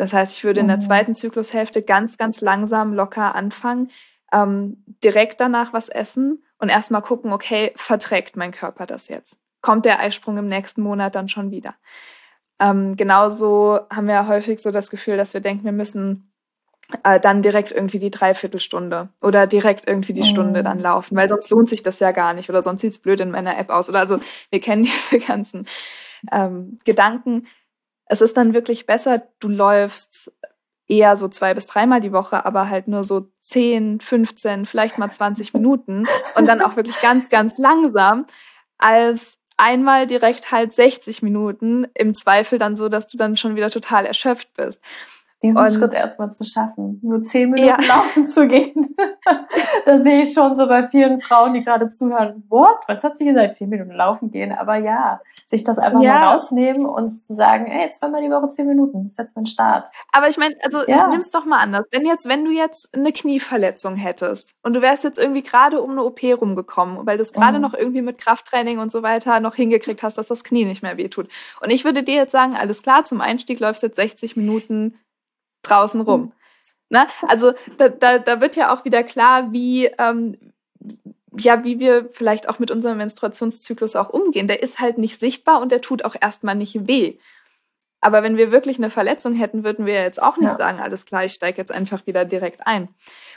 Das 0.00 0.14
heißt, 0.14 0.34
ich 0.34 0.44
würde 0.44 0.60
in 0.60 0.68
der 0.68 0.78
mhm. 0.78 0.82
zweiten 0.82 1.14
Zyklushälfte 1.14 1.82
ganz, 1.82 2.16
ganz 2.16 2.40
langsam 2.40 2.94
locker 2.94 3.34
anfangen, 3.34 3.90
ähm, 4.32 4.82
direkt 5.04 5.40
danach 5.42 5.74
was 5.74 5.90
essen 5.90 6.42
und 6.58 6.70
erstmal 6.70 7.02
gucken, 7.02 7.34
okay, 7.34 7.72
verträgt 7.76 8.34
mein 8.34 8.50
Körper 8.50 8.86
das 8.86 9.08
jetzt? 9.08 9.36
Kommt 9.60 9.84
der 9.84 10.00
Eisprung 10.00 10.38
im 10.38 10.48
nächsten 10.48 10.80
Monat 10.80 11.14
dann 11.14 11.28
schon 11.28 11.50
wieder? 11.50 11.74
Ähm, 12.58 12.96
genauso 12.96 13.80
haben 13.90 14.06
wir 14.06 14.26
häufig 14.26 14.62
so 14.62 14.70
das 14.70 14.88
Gefühl, 14.88 15.18
dass 15.18 15.34
wir 15.34 15.42
denken, 15.42 15.66
wir 15.66 15.72
müssen 15.72 16.32
äh, 17.04 17.20
dann 17.20 17.42
direkt 17.42 17.70
irgendwie 17.70 17.98
die 17.98 18.10
Dreiviertelstunde 18.10 19.10
oder 19.20 19.46
direkt 19.46 19.86
irgendwie 19.86 20.14
die 20.14 20.22
Stunde 20.22 20.62
dann 20.62 20.78
mhm. 20.78 20.84
laufen, 20.84 21.14
weil 21.14 21.28
sonst 21.28 21.50
lohnt 21.50 21.68
sich 21.68 21.82
das 21.82 22.00
ja 22.00 22.12
gar 22.12 22.32
nicht 22.32 22.48
oder 22.48 22.62
sonst 22.62 22.80
sieht 22.80 22.92
es 22.92 22.98
blöd 22.98 23.20
in 23.20 23.30
meiner 23.30 23.58
App 23.58 23.68
aus. 23.68 23.90
Oder 23.90 24.00
also 24.00 24.18
wir 24.48 24.60
kennen 24.60 24.84
diese 24.84 25.18
ganzen 25.18 25.66
ähm, 26.32 26.78
Gedanken 26.86 27.46
es 28.10 28.20
ist 28.20 28.36
dann 28.36 28.54
wirklich 28.54 28.86
besser, 28.86 29.22
du 29.38 29.48
läufst 29.48 30.32
eher 30.88 31.16
so 31.16 31.28
zwei 31.28 31.54
bis 31.54 31.66
dreimal 31.66 32.00
die 32.00 32.12
Woche, 32.12 32.44
aber 32.44 32.68
halt 32.68 32.88
nur 32.88 33.04
so 33.04 33.30
10, 33.42 34.00
15, 34.00 34.66
vielleicht 34.66 34.98
mal 34.98 35.08
20 35.08 35.54
Minuten 35.54 36.06
und 36.34 36.46
dann 36.46 36.60
auch 36.60 36.74
wirklich 36.74 37.00
ganz, 37.00 37.30
ganz 37.30 37.56
langsam, 37.56 38.26
als 38.78 39.38
einmal 39.56 40.08
direkt 40.08 40.50
halt 40.50 40.72
60 40.72 41.22
Minuten, 41.22 41.86
im 41.94 42.12
Zweifel 42.12 42.58
dann 42.58 42.74
so, 42.74 42.88
dass 42.88 43.06
du 43.06 43.16
dann 43.16 43.36
schon 43.36 43.54
wieder 43.54 43.70
total 43.70 44.06
erschöpft 44.06 44.52
bist 44.54 44.82
diesen 45.42 45.58
und 45.58 45.70
Schritt 45.70 45.94
erstmal 45.94 46.30
zu 46.30 46.44
schaffen, 46.44 47.00
nur 47.02 47.22
zehn 47.22 47.50
Minuten 47.50 47.82
ja. 47.82 47.88
laufen 47.88 48.26
zu 48.26 48.46
gehen. 48.46 48.94
da 49.86 49.98
sehe 49.98 50.22
ich 50.22 50.34
schon 50.34 50.54
so 50.54 50.66
bei 50.66 50.82
vielen 50.82 51.20
Frauen, 51.20 51.54
die 51.54 51.62
gerade 51.62 51.88
zuhören, 51.88 52.44
what? 52.48 52.76
Was 52.88 53.02
hat 53.02 53.16
sie 53.16 53.24
gesagt? 53.24 53.54
Zehn 53.54 53.70
Minuten 53.70 53.92
laufen 53.92 54.30
gehen. 54.30 54.52
Aber 54.52 54.76
ja, 54.76 55.20
sich 55.46 55.64
das 55.64 55.78
einfach 55.78 56.02
ja. 56.02 56.18
mal 56.18 56.32
rausnehmen 56.32 56.84
und 56.84 57.08
zu 57.08 57.34
sagen, 57.34 57.66
ey, 57.66 57.88
zweimal 57.90 58.22
die 58.22 58.30
Woche 58.30 58.48
zehn 58.48 58.66
Minuten, 58.66 59.02
das 59.02 59.12
ist 59.12 59.18
jetzt 59.18 59.36
mein 59.36 59.46
Start. 59.46 59.88
Aber 60.12 60.28
ich 60.28 60.36
meine, 60.36 60.56
also 60.62 60.86
ja. 60.86 61.08
nimm's 61.08 61.30
doch 61.30 61.46
mal 61.46 61.60
anders. 61.60 61.86
Wenn 61.90 62.06
jetzt, 62.06 62.28
wenn 62.28 62.44
du 62.44 62.50
jetzt 62.50 62.94
eine 62.94 63.12
Knieverletzung 63.12 63.96
hättest 63.96 64.54
und 64.62 64.74
du 64.74 64.82
wärst 64.82 65.04
jetzt 65.04 65.18
irgendwie 65.18 65.42
gerade 65.42 65.80
um 65.80 65.92
eine 65.92 66.04
OP 66.04 66.22
rumgekommen, 66.22 67.06
weil 67.06 67.16
du 67.16 67.22
es 67.22 67.32
gerade 67.32 67.56
mhm. 67.56 67.62
noch 67.62 67.74
irgendwie 67.74 68.02
mit 68.02 68.18
Krafttraining 68.18 68.78
und 68.78 68.90
so 68.90 69.02
weiter 69.02 69.40
noch 69.40 69.54
hingekriegt 69.54 70.02
hast, 70.02 70.18
dass 70.18 70.28
das 70.28 70.44
Knie 70.44 70.66
nicht 70.66 70.82
mehr 70.82 70.98
wehtut. 70.98 71.28
Und 71.60 71.70
ich 71.70 71.84
würde 71.84 72.02
dir 72.02 72.14
jetzt 72.14 72.32
sagen, 72.32 72.56
alles 72.56 72.82
klar, 72.82 73.04
zum 73.04 73.22
Einstieg 73.22 73.58
läufst 73.60 73.82
du 73.82 73.86
jetzt 73.86 73.96
60 73.96 74.36
Minuten 74.36 74.98
draußen 75.62 76.00
rum. 76.00 76.20
Mhm. 76.20 76.32
Ne? 76.90 77.06
Also 77.22 77.52
da, 77.78 77.88
da, 77.88 78.18
da 78.18 78.40
wird 78.40 78.56
ja 78.56 78.74
auch 78.74 78.84
wieder 78.84 79.02
klar, 79.02 79.52
wie, 79.52 79.86
ähm, 79.98 80.36
ja, 81.38 81.62
wie 81.64 81.78
wir 81.78 82.08
vielleicht 82.10 82.48
auch 82.48 82.58
mit 82.58 82.70
unserem 82.70 82.98
Menstruationszyklus 82.98 83.96
auch 83.96 84.10
umgehen. 84.10 84.48
Der 84.48 84.62
ist 84.62 84.80
halt 84.80 84.98
nicht 84.98 85.20
sichtbar 85.20 85.60
und 85.60 85.70
der 85.70 85.80
tut 85.80 86.04
auch 86.04 86.16
erstmal 86.20 86.56
nicht 86.56 86.88
weh. 86.88 87.18
Aber 88.00 88.22
wenn 88.22 88.36
wir 88.36 88.50
wirklich 88.50 88.78
eine 88.78 88.90
Verletzung 88.90 89.34
hätten, 89.34 89.62
würden 89.62 89.84
wir 89.84 89.94
jetzt 89.94 90.22
auch 90.22 90.38
nicht 90.38 90.50
ja. 90.50 90.56
sagen, 90.56 90.80
alles 90.80 91.04
klar, 91.04 91.24
ich 91.24 91.32
steige 91.32 91.58
jetzt 91.58 91.70
einfach 91.70 92.06
wieder 92.06 92.24
direkt 92.24 92.66
ein. 92.66 92.88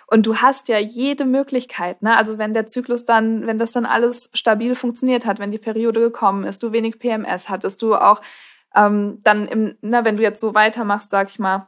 Und 0.07 0.25
du 0.25 0.37
hast 0.37 0.67
ja 0.67 0.79
jede 0.79 1.25
Möglichkeit, 1.25 2.01
ne? 2.01 2.15
Also 2.17 2.37
wenn 2.37 2.53
der 2.53 2.67
Zyklus 2.67 3.05
dann, 3.05 3.45
wenn 3.45 3.59
das 3.59 3.71
dann 3.71 3.85
alles 3.85 4.29
stabil 4.33 4.75
funktioniert 4.75 5.25
hat, 5.25 5.39
wenn 5.39 5.51
die 5.51 5.57
Periode 5.57 5.99
gekommen 5.99 6.43
ist, 6.45 6.63
du 6.63 6.71
wenig 6.71 6.99
PMS 6.99 7.49
hattest, 7.49 7.81
du 7.81 7.95
auch 7.95 8.21
ähm, 8.75 9.19
dann 9.23 9.47
im, 9.47 9.77
na, 9.81 10.05
wenn 10.05 10.17
du 10.17 10.23
jetzt 10.23 10.39
so 10.39 10.53
weitermachst, 10.53 11.09
sag 11.09 11.29
ich 11.29 11.39
mal, 11.39 11.67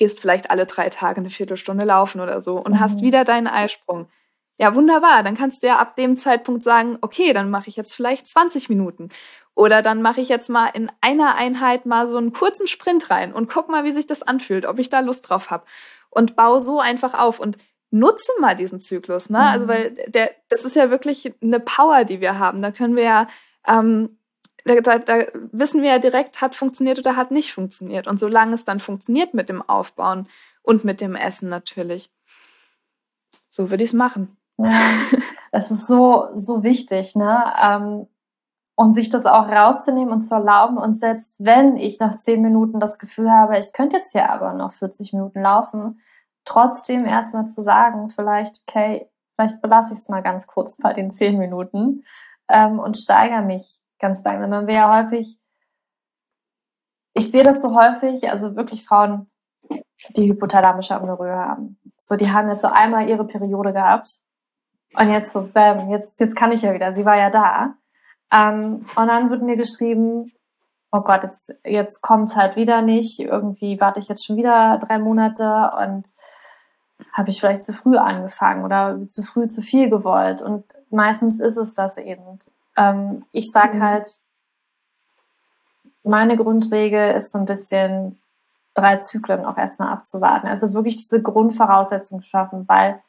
gehst 0.00 0.18
vielleicht 0.18 0.50
alle 0.50 0.64
drei 0.64 0.88
Tage 0.88 1.20
eine 1.20 1.28
Viertelstunde 1.28 1.84
laufen 1.84 2.22
oder 2.22 2.40
so 2.40 2.56
und 2.56 2.72
mhm. 2.72 2.80
hast 2.80 3.02
wieder 3.02 3.24
deinen 3.24 3.46
Eisprung. 3.46 4.08
Ja, 4.58 4.74
wunderbar. 4.74 5.22
Dann 5.22 5.36
kannst 5.36 5.62
du 5.62 5.66
ja 5.66 5.76
ab 5.76 5.94
dem 5.94 6.16
Zeitpunkt 6.16 6.62
sagen, 6.62 6.96
okay, 7.02 7.34
dann 7.34 7.50
mache 7.50 7.68
ich 7.68 7.76
jetzt 7.76 7.94
vielleicht 7.94 8.26
20 8.26 8.70
Minuten. 8.70 9.10
Oder 9.54 9.82
dann 9.82 10.00
mache 10.00 10.22
ich 10.22 10.30
jetzt 10.30 10.48
mal 10.48 10.68
in 10.68 10.90
einer 11.02 11.34
Einheit 11.34 11.84
mal 11.84 12.08
so 12.08 12.16
einen 12.16 12.32
kurzen 12.32 12.66
Sprint 12.66 13.10
rein 13.10 13.34
und 13.34 13.50
guck 13.50 13.68
mal, 13.68 13.84
wie 13.84 13.92
sich 13.92 14.06
das 14.06 14.22
anfühlt, 14.22 14.64
ob 14.64 14.78
ich 14.78 14.88
da 14.88 15.00
Lust 15.00 15.28
drauf 15.28 15.50
habe. 15.50 15.64
Und 16.08 16.34
baue 16.34 16.60
so 16.60 16.80
einfach 16.80 17.12
auf 17.12 17.38
und 17.38 17.58
nutze 17.90 18.32
mal 18.40 18.56
diesen 18.56 18.80
Zyklus. 18.80 19.28
Ne? 19.28 19.38
Also, 19.38 19.64
mhm. 19.66 19.70
Also, 19.70 19.84
weil 19.84 20.10
der, 20.10 20.30
das 20.48 20.64
ist 20.64 20.76
ja 20.76 20.90
wirklich 20.90 21.30
eine 21.42 21.60
Power, 21.60 22.04
die 22.04 22.22
wir 22.22 22.38
haben. 22.38 22.62
Da 22.62 22.70
können 22.70 22.96
wir 22.96 23.04
ja 23.04 23.28
ähm, 23.68 24.18
da, 24.64 24.80
da, 24.80 24.98
da 24.98 25.26
wissen 25.52 25.82
wir 25.82 25.90
ja 25.90 25.98
direkt, 25.98 26.40
hat 26.40 26.54
funktioniert 26.54 26.98
oder 26.98 27.16
hat 27.16 27.30
nicht 27.30 27.52
funktioniert. 27.52 28.06
Und 28.06 28.18
solange 28.18 28.54
es 28.54 28.64
dann 28.64 28.80
funktioniert 28.80 29.34
mit 29.34 29.48
dem 29.48 29.62
Aufbauen 29.68 30.28
und 30.62 30.84
mit 30.84 31.00
dem 31.00 31.14
Essen 31.14 31.48
natürlich, 31.48 32.12
so 33.50 33.70
würde 33.70 33.82
ich 33.82 33.90
es 33.90 33.94
machen. 33.94 34.36
Ja, 34.58 34.80
es 35.52 35.70
ist 35.70 35.86
so, 35.86 36.28
so 36.34 36.62
wichtig, 36.62 37.16
ne? 37.16 37.52
Ähm, 37.62 38.06
und 38.76 38.94
sich 38.94 39.10
das 39.10 39.26
auch 39.26 39.46
rauszunehmen 39.48 40.10
und 40.10 40.22
zu 40.22 40.34
erlauben. 40.34 40.78
Und 40.78 40.94
selbst 40.94 41.34
wenn 41.38 41.76
ich 41.76 42.00
nach 42.00 42.16
zehn 42.16 42.40
Minuten 42.40 42.80
das 42.80 42.98
Gefühl 42.98 43.30
habe, 43.30 43.58
ich 43.58 43.74
könnte 43.74 43.96
jetzt 43.96 44.12
hier 44.12 44.30
aber 44.30 44.54
noch 44.54 44.72
40 44.72 45.12
Minuten 45.12 45.42
laufen, 45.42 46.00
trotzdem 46.46 47.04
erstmal 47.04 47.46
zu 47.46 47.60
sagen, 47.60 48.08
vielleicht, 48.08 48.62
okay, 48.66 49.10
vielleicht 49.36 49.60
belasse 49.60 49.92
ich 49.92 50.00
es 50.00 50.08
mal 50.08 50.22
ganz 50.22 50.46
kurz 50.46 50.78
bei 50.78 50.94
den 50.94 51.10
zehn 51.10 51.36
Minuten 51.36 52.04
ähm, 52.48 52.78
und 52.78 52.96
steigere 52.96 53.42
mich 53.42 53.80
ganz 54.00 54.24
langsam. 54.24 54.50
Man 54.50 54.66
will 54.66 54.74
ja 54.74 55.02
häufig, 55.02 55.38
ich 57.14 57.30
sehe 57.30 57.44
das 57.44 57.62
so 57.62 57.74
häufig, 57.74 58.30
also 58.30 58.56
wirklich 58.56 58.84
Frauen, 58.84 59.30
die 60.16 60.28
hypothalamische 60.28 60.96
Amenorrhoe 60.96 61.36
haben. 61.36 61.78
So, 61.96 62.16
die 62.16 62.32
haben 62.32 62.48
jetzt 62.48 62.62
so 62.62 62.68
einmal 62.68 63.08
ihre 63.08 63.26
Periode 63.26 63.72
gehabt 63.72 64.18
und 64.94 65.10
jetzt 65.10 65.32
so, 65.32 65.46
bam, 65.46 65.90
jetzt, 65.90 66.18
jetzt 66.18 66.34
kann 66.34 66.52
ich 66.52 66.62
ja 66.62 66.72
wieder, 66.74 66.94
sie 66.94 67.04
war 67.04 67.16
ja 67.16 67.30
da. 67.30 67.74
Ähm, 68.32 68.86
und 68.96 69.06
dann 69.06 69.30
wird 69.30 69.42
mir 69.42 69.56
geschrieben, 69.56 70.32
oh 70.92 71.00
Gott, 71.00 71.22
jetzt, 71.22 71.54
jetzt 71.64 72.00
kommt's 72.00 72.36
halt 72.36 72.56
wieder 72.56 72.82
nicht, 72.82 73.20
irgendwie 73.20 73.80
warte 73.80 74.00
ich 74.00 74.08
jetzt 74.08 74.24
schon 74.24 74.36
wieder 74.36 74.78
drei 74.78 74.98
Monate 74.98 75.70
und 75.78 76.12
habe 77.12 77.30
ich 77.30 77.40
vielleicht 77.40 77.64
zu 77.64 77.72
früh 77.72 77.96
angefangen 77.96 78.64
oder 78.64 79.06
zu 79.06 79.22
früh 79.22 79.46
zu 79.46 79.62
viel 79.62 79.90
gewollt. 79.90 80.42
Und 80.42 80.64
meistens 80.90 81.40
ist 81.40 81.56
es 81.56 81.74
das 81.74 81.96
eben. 81.96 82.38
Ähm, 82.80 83.26
ich 83.32 83.52
sage 83.52 83.76
mhm. 83.76 83.82
halt, 83.82 84.20
meine 86.02 86.36
Grundregel 86.36 87.12
ist 87.12 87.30
so 87.32 87.38
ein 87.38 87.44
bisschen 87.44 88.18
drei 88.74 88.96
Zyklen 88.96 89.44
auch 89.44 89.58
erstmal 89.58 89.92
abzuwarten. 89.92 90.48
Also 90.48 90.72
wirklich 90.72 90.96
diese 90.96 91.20
Grundvoraussetzungen 91.20 92.22
schaffen, 92.22 92.66
weil 92.66 93.02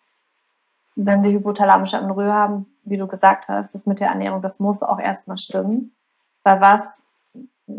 wenn 0.96 1.24
wir 1.24 1.32
hypothalamische 1.32 1.98
Amenorrhoe 1.98 2.34
haben, 2.34 2.66
wie 2.84 2.98
du 2.98 3.08
gesagt 3.08 3.48
hast, 3.48 3.74
das 3.74 3.86
mit 3.86 4.02
der 4.02 4.10
Ernährung, 4.10 4.42
das 4.42 4.60
muss 4.60 4.84
auch 4.84 5.00
erstmal 5.00 5.38
stimmen. 5.38 5.96
Weil 6.44 6.60
was, 6.60 7.04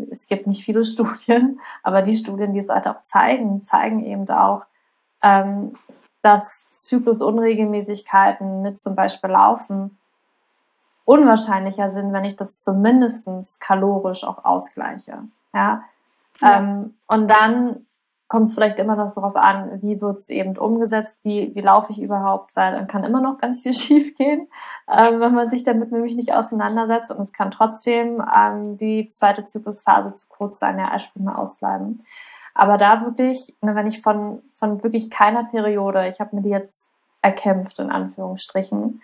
es 0.09 0.25
gibt 0.25 0.47
nicht 0.47 0.65
viele 0.65 0.83
Studien, 0.83 1.59
aber 1.83 2.01
die 2.01 2.17
Studien, 2.17 2.53
die 2.53 2.59
es 2.59 2.69
halt 2.69 2.87
auch 2.87 3.03
zeigen, 3.03 3.61
zeigen 3.61 4.03
eben 4.03 4.27
auch, 4.29 4.65
ähm, 5.21 5.75
dass 6.23 6.67
Zyklusunregelmäßigkeiten 6.71 8.61
mit 8.63 8.77
zum 8.77 8.95
Beispiel 8.95 9.29
Laufen 9.29 9.99
unwahrscheinlicher 11.05 11.89
sind, 11.89 12.13
wenn 12.13 12.23
ich 12.23 12.35
das 12.35 12.63
zumindestens 12.63 13.59
kalorisch 13.59 14.23
auch 14.23 14.45
ausgleiche. 14.45 15.23
Ja. 15.53 15.83
ja. 16.41 16.57
Ähm, 16.57 16.95
und 17.07 17.29
dann 17.29 17.85
kommt 18.33 18.47
es 18.47 18.55
vielleicht 18.55 18.79
immer 18.79 18.95
noch 18.95 19.13
darauf 19.13 19.35
an, 19.35 19.81
wie 19.83 20.01
wird 20.01 20.17
es 20.17 20.29
eben 20.29 20.57
umgesetzt, 20.57 21.19
wie, 21.21 21.53
wie 21.53 21.61
laufe 21.61 21.91
ich 21.91 22.01
überhaupt, 22.01 22.55
weil 22.55 22.71
dann 22.71 22.87
kann 22.87 23.03
immer 23.03 23.21
noch 23.21 23.37
ganz 23.37 23.61
viel 23.61 23.73
schief 23.75 24.15
gehen, 24.15 24.47
ähm, 24.91 25.19
wenn 25.19 25.35
man 25.35 25.49
sich 25.49 25.63
damit 25.63 25.91
nämlich 25.91 26.15
nicht 26.15 26.33
auseinandersetzt 26.33 27.11
und 27.11 27.21
es 27.21 27.31
kann 27.31 27.51
trotzdem 27.51 28.23
ähm, 28.35 28.77
die 28.77 29.07
zweite 29.07 29.43
Zyklusphase 29.43 30.15
zu 30.15 30.27
kurz 30.29 30.57
sein, 30.57 30.77
der 30.77 30.91
Eisprünge 30.91 31.37
ausbleiben. 31.37 32.03
Aber 32.55 32.77
da 32.77 33.01
wirklich, 33.01 33.55
ne, 33.61 33.75
wenn 33.75 33.85
ich 33.85 34.01
von, 34.01 34.41
von 34.55 34.81
wirklich 34.83 35.11
keiner 35.11 35.43
Periode, 35.43 36.07
ich 36.07 36.19
habe 36.19 36.35
mir 36.35 36.41
die 36.41 36.49
jetzt 36.49 36.89
erkämpft, 37.21 37.77
in 37.77 37.91
Anführungsstrichen, 37.91 39.01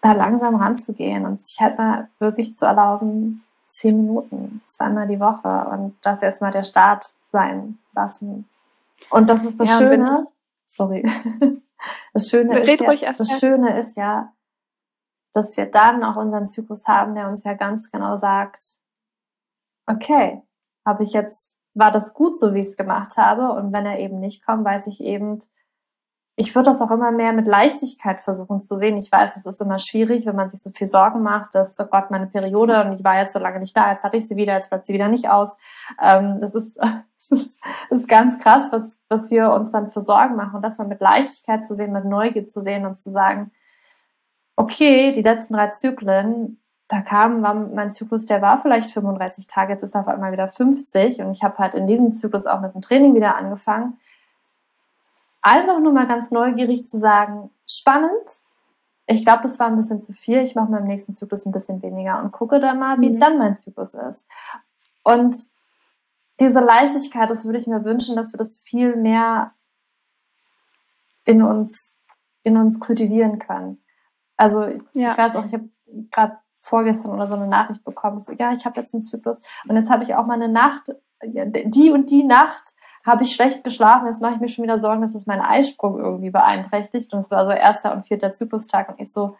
da 0.00 0.12
langsam 0.12 0.56
ranzugehen 0.56 1.26
und 1.26 1.38
sich 1.40 1.60
halt 1.60 1.78
mal 1.78 2.08
wirklich 2.18 2.54
zu 2.54 2.64
erlauben, 2.64 3.44
zehn 3.68 3.96
Minuten, 3.96 4.62
zweimal 4.66 5.06
die 5.06 5.20
Woche 5.20 5.68
und 5.70 5.96
das 6.02 6.22
erstmal 6.22 6.52
der 6.52 6.64
Start 6.64 7.14
sein 7.30 7.78
lassen. 7.94 8.48
Und 9.10 9.30
das 9.30 9.44
ist 9.44 9.60
das 9.60 9.68
ja, 9.68 9.78
Schöne. 9.78 10.26
Sorry. 10.64 11.04
Das 12.12 12.28
Schöne 12.28 12.58
ist 12.58 12.80
ja, 12.80 13.12
das 13.14 13.40
Schöne 13.40 13.78
ist 13.78 13.96
ja, 13.96 14.34
dass 15.32 15.56
wir 15.56 15.64
dann 15.64 16.04
auch 16.04 16.16
unseren 16.16 16.44
Zyklus 16.44 16.86
haben, 16.86 17.14
der 17.14 17.26
uns 17.26 17.42
ja 17.44 17.54
ganz 17.54 17.90
genau 17.90 18.16
sagt, 18.16 18.78
okay, 19.86 20.42
habe 20.84 21.02
ich 21.02 21.12
jetzt, 21.12 21.54
war 21.74 21.90
das 21.90 22.12
gut 22.12 22.36
so, 22.36 22.52
wie 22.52 22.60
ich 22.60 22.66
es 22.66 22.76
gemacht 22.76 23.16
habe? 23.16 23.52
Und 23.52 23.72
wenn 23.72 23.86
er 23.86 23.98
eben 23.98 24.20
nicht 24.20 24.44
kommt, 24.44 24.64
weiß 24.64 24.88
ich 24.88 25.00
eben, 25.00 25.38
ich 26.40 26.54
würde 26.54 26.70
das 26.70 26.80
auch 26.80 26.90
immer 26.90 27.10
mehr 27.10 27.34
mit 27.34 27.46
Leichtigkeit 27.46 28.22
versuchen 28.22 28.62
zu 28.62 28.74
sehen. 28.74 28.96
Ich 28.96 29.12
weiß, 29.12 29.36
es 29.36 29.44
ist 29.44 29.60
immer 29.60 29.78
schwierig, 29.78 30.24
wenn 30.24 30.36
man 30.36 30.48
sich 30.48 30.62
so 30.62 30.70
viel 30.70 30.86
Sorgen 30.86 31.22
macht, 31.22 31.54
dass, 31.54 31.78
oh 31.78 31.84
Gott, 31.84 32.10
meine 32.10 32.28
Periode 32.28 32.82
und 32.82 32.92
ich 32.92 33.04
war 33.04 33.18
jetzt 33.18 33.34
so 33.34 33.38
lange 33.38 33.58
nicht 33.58 33.76
da, 33.76 33.90
jetzt 33.90 34.04
hatte 34.04 34.16
ich 34.16 34.26
sie 34.26 34.36
wieder, 34.36 34.54
jetzt 34.54 34.70
bleibt 34.70 34.86
sie 34.86 34.94
wieder 34.94 35.08
nicht 35.08 35.28
aus. 35.28 35.58
Ähm, 36.02 36.38
das, 36.40 36.54
ist, 36.54 36.78
das, 36.78 37.58
ist, 37.90 38.08
ganz 38.08 38.38
krass, 38.38 38.68
was, 38.72 38.98
was 39.10 39.30
wir 39.30 39.50
uns 39.50 39.70
dann 39.70 39.90
für 39.90 40.00
Sorgen 40.00 40.34
machen 40.34 40.56
und 40.56 40.62
das 40.62 40.78
mal 40.78 40.88
mit 40.88 41.02
Leichtigkeit 41.02 41.62
zu 41.62 41.74
sehen, 41.74 41.92
mit 41.92 42.06
Neugier 42.06 42.46
zu 42.46 42.62
sehen 42.62 42.86
und 42.86 42.96
zu 42.96 43.10
sagen, 43.10 43.50
okay, 44.56 45.12
die 45.12 45.22
letzten 45.22 45.54
drei 45.54 45.68
Zyklen, 45.68 46.62
da 46.88 47.02
kam, 47.02 47.42
war 47.42 47.52
mein 47.52 47.90
Zyklus, 47.90 48.24
der 48.24 48.40
war 48.40 48.56
vielleicht 48.56 48.90
35 48.90 49.46
Tage, 49.46 49.72
jetzt 49.72 49.82
ist 49.82 49.94
er 49.94 50.00
auf 50.00 50.08
einmal 50.08 50.32
wieder 50.32 50.48
50 50.48 51.20
und 51.20 51.32
ich 51.32 51.44
habe 51.44 51.58
halt 51.58 51.74
in 51.74 51.86
diesem 51.86 52.10
Zyklus 52.10 52.46
auch 52.46 52.62
mit 52.62 52.74
dem 52.74 52.80
Training 52.80 53.14
wieder 53.14 53.36
angefangen 53.36 53.98
einfach 55.42 55.80
nur 55.80 55.92
mal 55.92 56.06
ganz 56.06 56.30
neugierig 56.30 56.84
zu 56.84 56.98
sagen, 56.98 57.50
spannend. 57.66 58.42
Ich 59.06 59.24
glaube, 59.24 59.42
das 59.42 59.58
war 59.58 59.66
ein 59.66 59.76
bisschen 59.76 60.00
zu 60.00 60.12
viel. 60.12 60.38
Ich 60.42 60.54
mache 60.54 60.70
meinem 60.70 60.86
nächsten 60.86 61.12
Zyklus 61.12 61.46
ein 61.46 61.52
bisschen 61.52 61.82
weniger 61.82 62.20
und 62.22 62.32
gucke 62.32 62.60
dann 62.60 62.78
mal, 62.78 63.00
wie 63.00 63.10
mhm. 63.10 63.18
dann 63.18 63.38
mein 63.38 63.54
Zyklus 63.54 63.94
ist. 63.94 64.26
Und 65.02 65.36
diese 66.38 66.60
Leichtigkeit, 66.60 67.28
das 67.28 67.44
würde 67.44 67.58
ich 67.58 67.66
mir 67.66 67.84
wünschen, 67.84 68.16
dass 68.16 68.32
wir 68.32 68.38
das 68.38 68.58
viel 68.58 68.96
mehr 68.96 69.52
in 71.24 71.42
uns, 71.42 71.98
in 72.42 72.56
uns 72.56 72.80
kultivieren 72.80 73.38
können. 73.38 73.82
Also 74.36 74.66
ja. 74.94 75.10
ich 75.10 75.18
weiß 75.18 75.36
auch, 75.36 75.44
ich 75.44 75.52
habe 75.52 75.68
gerade 76.10 76.38
vorgestern 76.60 77.12
oder 77.12 77.26
so 77.26 77.34
eine 77.34 77.46
Nachricht 77.46 77.84
bekommen, 77.84 78.18
so 78.18 78.32
ja, 78.32 78.52
ich 78.52 78.64
habe 78.64 78.80
jetzt 78.80 78.94
einen 78.94 79.02
Zyklus 79.02 79.42
und 79.68 79.76
jetzt 79.76 79.90
habe 79.90 80.02
ich 80.02 80.14
auch 80.14 80.26
mal 80.26 80.34
eine 80.34 80.48
Nacht, 80.48 80.94
die 81.22 81.90
und 81.90 82.10
die 82.10 82.24
Nacht 82.24 82.74
habe 83.04 83.22
ich 83.22 83.34
schlecht 83.34 83.64
geschlafen, 83.64 84.06
jetzt 84.06 84.20
mache 84.20 84.34
ich 84.34 84.40
mir 84.40 84.48
schon 84.48 84.64
wieder 84.64 84.78
Sorgen, 84.78 85.00
dass 85.00 85.14
es 85.14 85.26
meinen 85.26 85.40
Eisprung 85.40 85.98
irgendwie 85.98 86.30
beeinträchtigt. 86.30 87.12
Und 87.12 87.20
es 87.20 87.30
war 87.30 87.44
so 87.44 87.50
erster 87.50 87.92
und 87.92 88.02
vierter 88.02 88.30
Zyklustag 88.30 88.88
und 88.90 89.00
ich 89.00 89.12
so, 89.12 89.36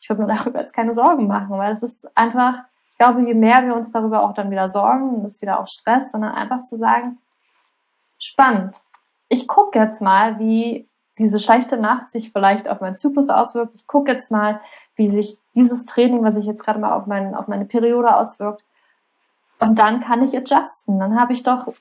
ich 0.00 0.08
würde 0.08 0.22
mir 0.22 0.34
darüber 0.34 0.58
jetzt 0.58 0.74
keine 0.74 0.94
Sorgen 0.94 1.26
machen, 1.26 1.56
weil 1.58 1.72
es 1.72 1.82
ist 1.82 2.16
einfach, 2.16 2.62
ich 2.88 2.98
glaube, 2.98 3.22
je 3.22 3.34
mehr 3.34 3.64
wir 3.64 3.74
uns 3.74 3.92
darüber 3.92 4.22
auch 4.22 4.34
dann 4.34 4.50
wieder 4.50 4.68
sorgen, 4.68 5.22
das 5.22 5.34
ist 5.34 5.42
wieder 5.42 5.60
auch 5.60 5.68
Stress, 5.68 6.10
sondern 6.10 6.32
einfach 6.32 6.62
zu 6.62 6.76
sagen, 6.76 7.18
spannend. 8.18 8.82
Ich 9.28 9.48
gucke 9.48 9.78
jetzt 9.78 10.02
mal, 10.02 10.38
wie 10.38 10.88
diese 11.18 11.38
schlechte 11.38 11.76
Nacht 11.76 12.10
sich 12.10 12.32
vielleicht 12.32 12.68
auf 12.68 12.80
meinen 12.80 12.94
Zyklus 12.94 13.28
auswirkt. 13.28 13.74
Ich 13.76 13.86
gucke 13.86 14.10
jetzt 14.10 14.32
mal, 14.32 14.60
wie 14.96 15.08
sich 15.08 15.38
dieses 15.54 15.86
Training, 15.86 16.24
was 16.24 16.34
sich 16.34 16.46
jetzt 16.46 16.64
gerade 16.64 16.80
mal 16.80 16.92
auf, 16.92 17.06
mein, 17.06 17.34
auf 17.34 17.46
meine 17.46 17.64
Periode 17.64 18.16
auswirkt. 18.16 18.64
Und 19.60 19.78
dann 19.78 20.00
kann 20.00 20.22
ich 20.22 20.36
adjusten. 20.36 20.98
Dann 20.98 21.18
habe 21.18 21.32
ich 21.32 21.44
doch 21.44 21.72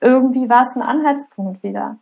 irgendwie 0.00 0.48
war 0.48 0.62
es 0.62 0.76
ein 0.76 0.82
Anhaltspunkt 0.82 1.62
wieder. 1.62 1.98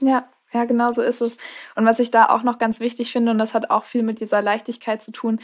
Ja, 0.00 0.24
ja, 0.52 0.64
genau 0.64 0.92
so 0.92 1.02
ist 1.02 1.22
es. 1.22 1.38
Und 1.74 1.86
was 1.86 1.98
ich 1.98 2.10
da 2.10 2.28
auch 2.28 2.42
noch 2.42 2.58
ganz 2.58 2.80
wichtig 2.80 3.12
finde, 3.12 3.30
und 3.30 3.38
das 3.38 3.54
hat 3.54 3.70
auch 3.70 3.84
viel 3.84 4.02
mit 4.02 4.20
dieser 4.20 4.42
Leichtigkeit 4.42 5.02
zu 5.02 5.12
tun, 5.12 5.40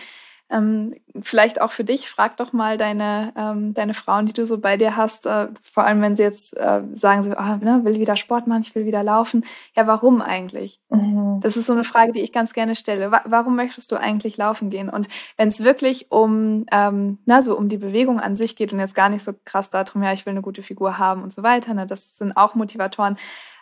ähm, 0.51 0.94
vielleicht 1.20 1.61
auch 1.61 1.70
für 1.70 1.84
dich, 1.84 2.09
frag 2.09 2.36
doch 2.38 2.53
mal 2.53 2.78
deine, 2.78 3.32
ähm, 3.36 3.74
deine 3.74 3.92
Frauen, 3.92 4.26
die 4.26 4.32
du 4.32 4.46
so 4.46 4.59
bei 4.59 4.76
dir 4.76 4.96
hast, 4.96 5.26
äh, 5.26 5.49
vor 5.62 5.84
allem 5.84 6.01
wenn 6.01 6.16
sie 6.16 6.22
jetzt 6.22 6.57
äh, 6.57 6.82
sagen, 6.92 7.22
sie 7.22 7.38
ah, 7.38 7.57
ne, 7.57 7.80
will 7.84 7.99
wieder 7.99 8.16
Sport 8.16 8.46
machen, 8.46 8.62
ich 8.62 8.74
will 8.74 8.86
wieder 8.86 9.03
laufen. 9.03 9.44
Ja, 9.76 9.86
warum 9.86 10.22
eigentlich? 10.22 10.80
Mhm. 10.88 11.40
Das 11.42 11.57
ist 11.57 11.66
so 11.66 11.74
eine 11.74 11.84
Frage, 11.84 12.12
die 12.12 12.20
ich 12.20 12.32
ganz 12.32 12.55
gerne 12.55 12.76
stelle. 12.76 13.11
Wa 13.11 13.22
warum 13.26 13.57
möchtest 13.57 13.92
du 13.92 13.96
eigentlich 13.96 14.36
laufen 14.38 14.70
gehen? 14.70 14.88
Und 14.88 15.09
wenn 15.36 15.49
es 15.49 15.62
wirklich 15.62 16.11
um, 16.11 16.64
ähm, 16.72 17.18
na, 17.26 17.42
so 17.42 17.57
um 17.57 17.68
die 17.68 17.78
Bewegung 17.78 18.18
an 18.18 18.36
sich 18.36 18.57
geht 18.57 18.72
und 18.72 18.78
jetzt 18.78 18.94
gar 18.94 19.11
nicht 19.11 19.24
so 19.24 19.32
krass 19.44 19.68
darum, 19.68 20.03
ja, 20.03 20.12
ich 20.12 20.24
will 20.24 20.32
eine 20.32 20.42
gute 20.42 20.62
Figur 20.62 20.99
haben 20.99 21.22
und 21.22 21.32
so 21.32 21.42
weiter, 21.42 21.74
ne, 21.74 21.84
das 21.84 22.16
sind 22.16 22.36
auch 22.36 22.55
Motivatoren. 22.55 23.16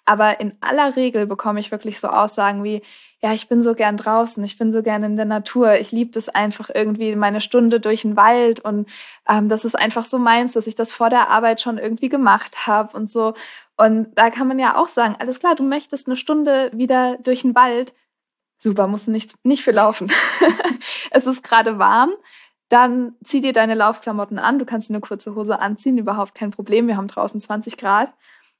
Aber 0.07 0.40
in 0.40 0.57
aller 0.61 0.96
Regel 0.96 1.26
bekomme 1.26 1.61
ich 1.61 1.72
wirklich 1.72 1.98
so 1.98 2.09
Aussagen 2.09 2.62
wie, 2.62 2.80
ja, 3.20 3.32
ich 3.32 3.48
bin 3.48 3.62
so 3.62 3.74
gern 3.74 3.96
draußen, 3.96 4.42
ich 4.44 4.57
bin 4.57 4.70
so 4.70 4.82
gern 4.82 5.02
in 5.02 5.16
der 5.16 5.24
Natur, 5.24 5.74
ich 5.74 5.90
liebe 5.90 6.12
das 6.12 6.28
einfach 6.28 6.70
irgendwie 6.72 7.16
meine 7.16 7.40
Stunde 7.40 7.80
durch 7.80 8.02
den 8.02 8.16
Wald 8.16 8.61
und 8.61 8.88
ähm, 9.28 9.48
das 9.48 9.64
ist 9.64 9.74
einfach 9.74 10.04
so 10.04 10.18
meins, 10.18 10.52
dass 10.52 10.68
ich 10.68 10.76
das 10.76 10.92
vor 10.92 11.11
der 11.11 11.28
Arbeit 11.28 11.61
schon 11.61 11.76
irgendwie 11.76 12.09
gemacht 12.09 12.66
habe 12.68 12.96
und 12.96 13.11
so. 13.11 13.34
Und 13.76 14.09
da 14.14 14.30
kann 14.30 14.48
man 14.48 14.59
ja 14.59 14.76
auch 14.76 14.88
sagen, 14.88 15.16
alles 15.18 15.40
klar, 15.40 15.57
du 15.57 15.64
möchtest 15.64 16.07
eine 16.07 16.16
Stunde 16.16 16.70
wieder 16.72 17.18
durch 17.18 17.42
den 17.42 17.54
Wald. 17.54 17.92
Super, 18.59 18.86
musst 18.86 19.09
du 19.09 19.11
nicht, 19.11 19.34
nicht 19.44 19.64
für 19.64 19.72
laufen. 19.72 20.11
es 21.11 21.26
ist 21.26 21.42
gerade 21.42 21.78
warm. 21.78 22.12
Dann 22.68 23.14
zieh 23.22 23.40
dir 23.40 23.52
deine 23.52 23.74
Laufklamotten 23.74 24.38
an. 24.38 24.59
Du 24.59 24.64
kannst 24.64 24.90
eine 24.90 25.00
kurze 25.00 25.34
Hose 25.34 25.59
anziehen, 25.59 25.98
überhaupt 25.98 26.34
kein 26.34 26.50
Problem. 26.50 26.86
Wir 26.86 26.96
haben 26.96 27.09
draußen 27.09 27.40
20 27.40 27.76
Grad. 27.76 28.12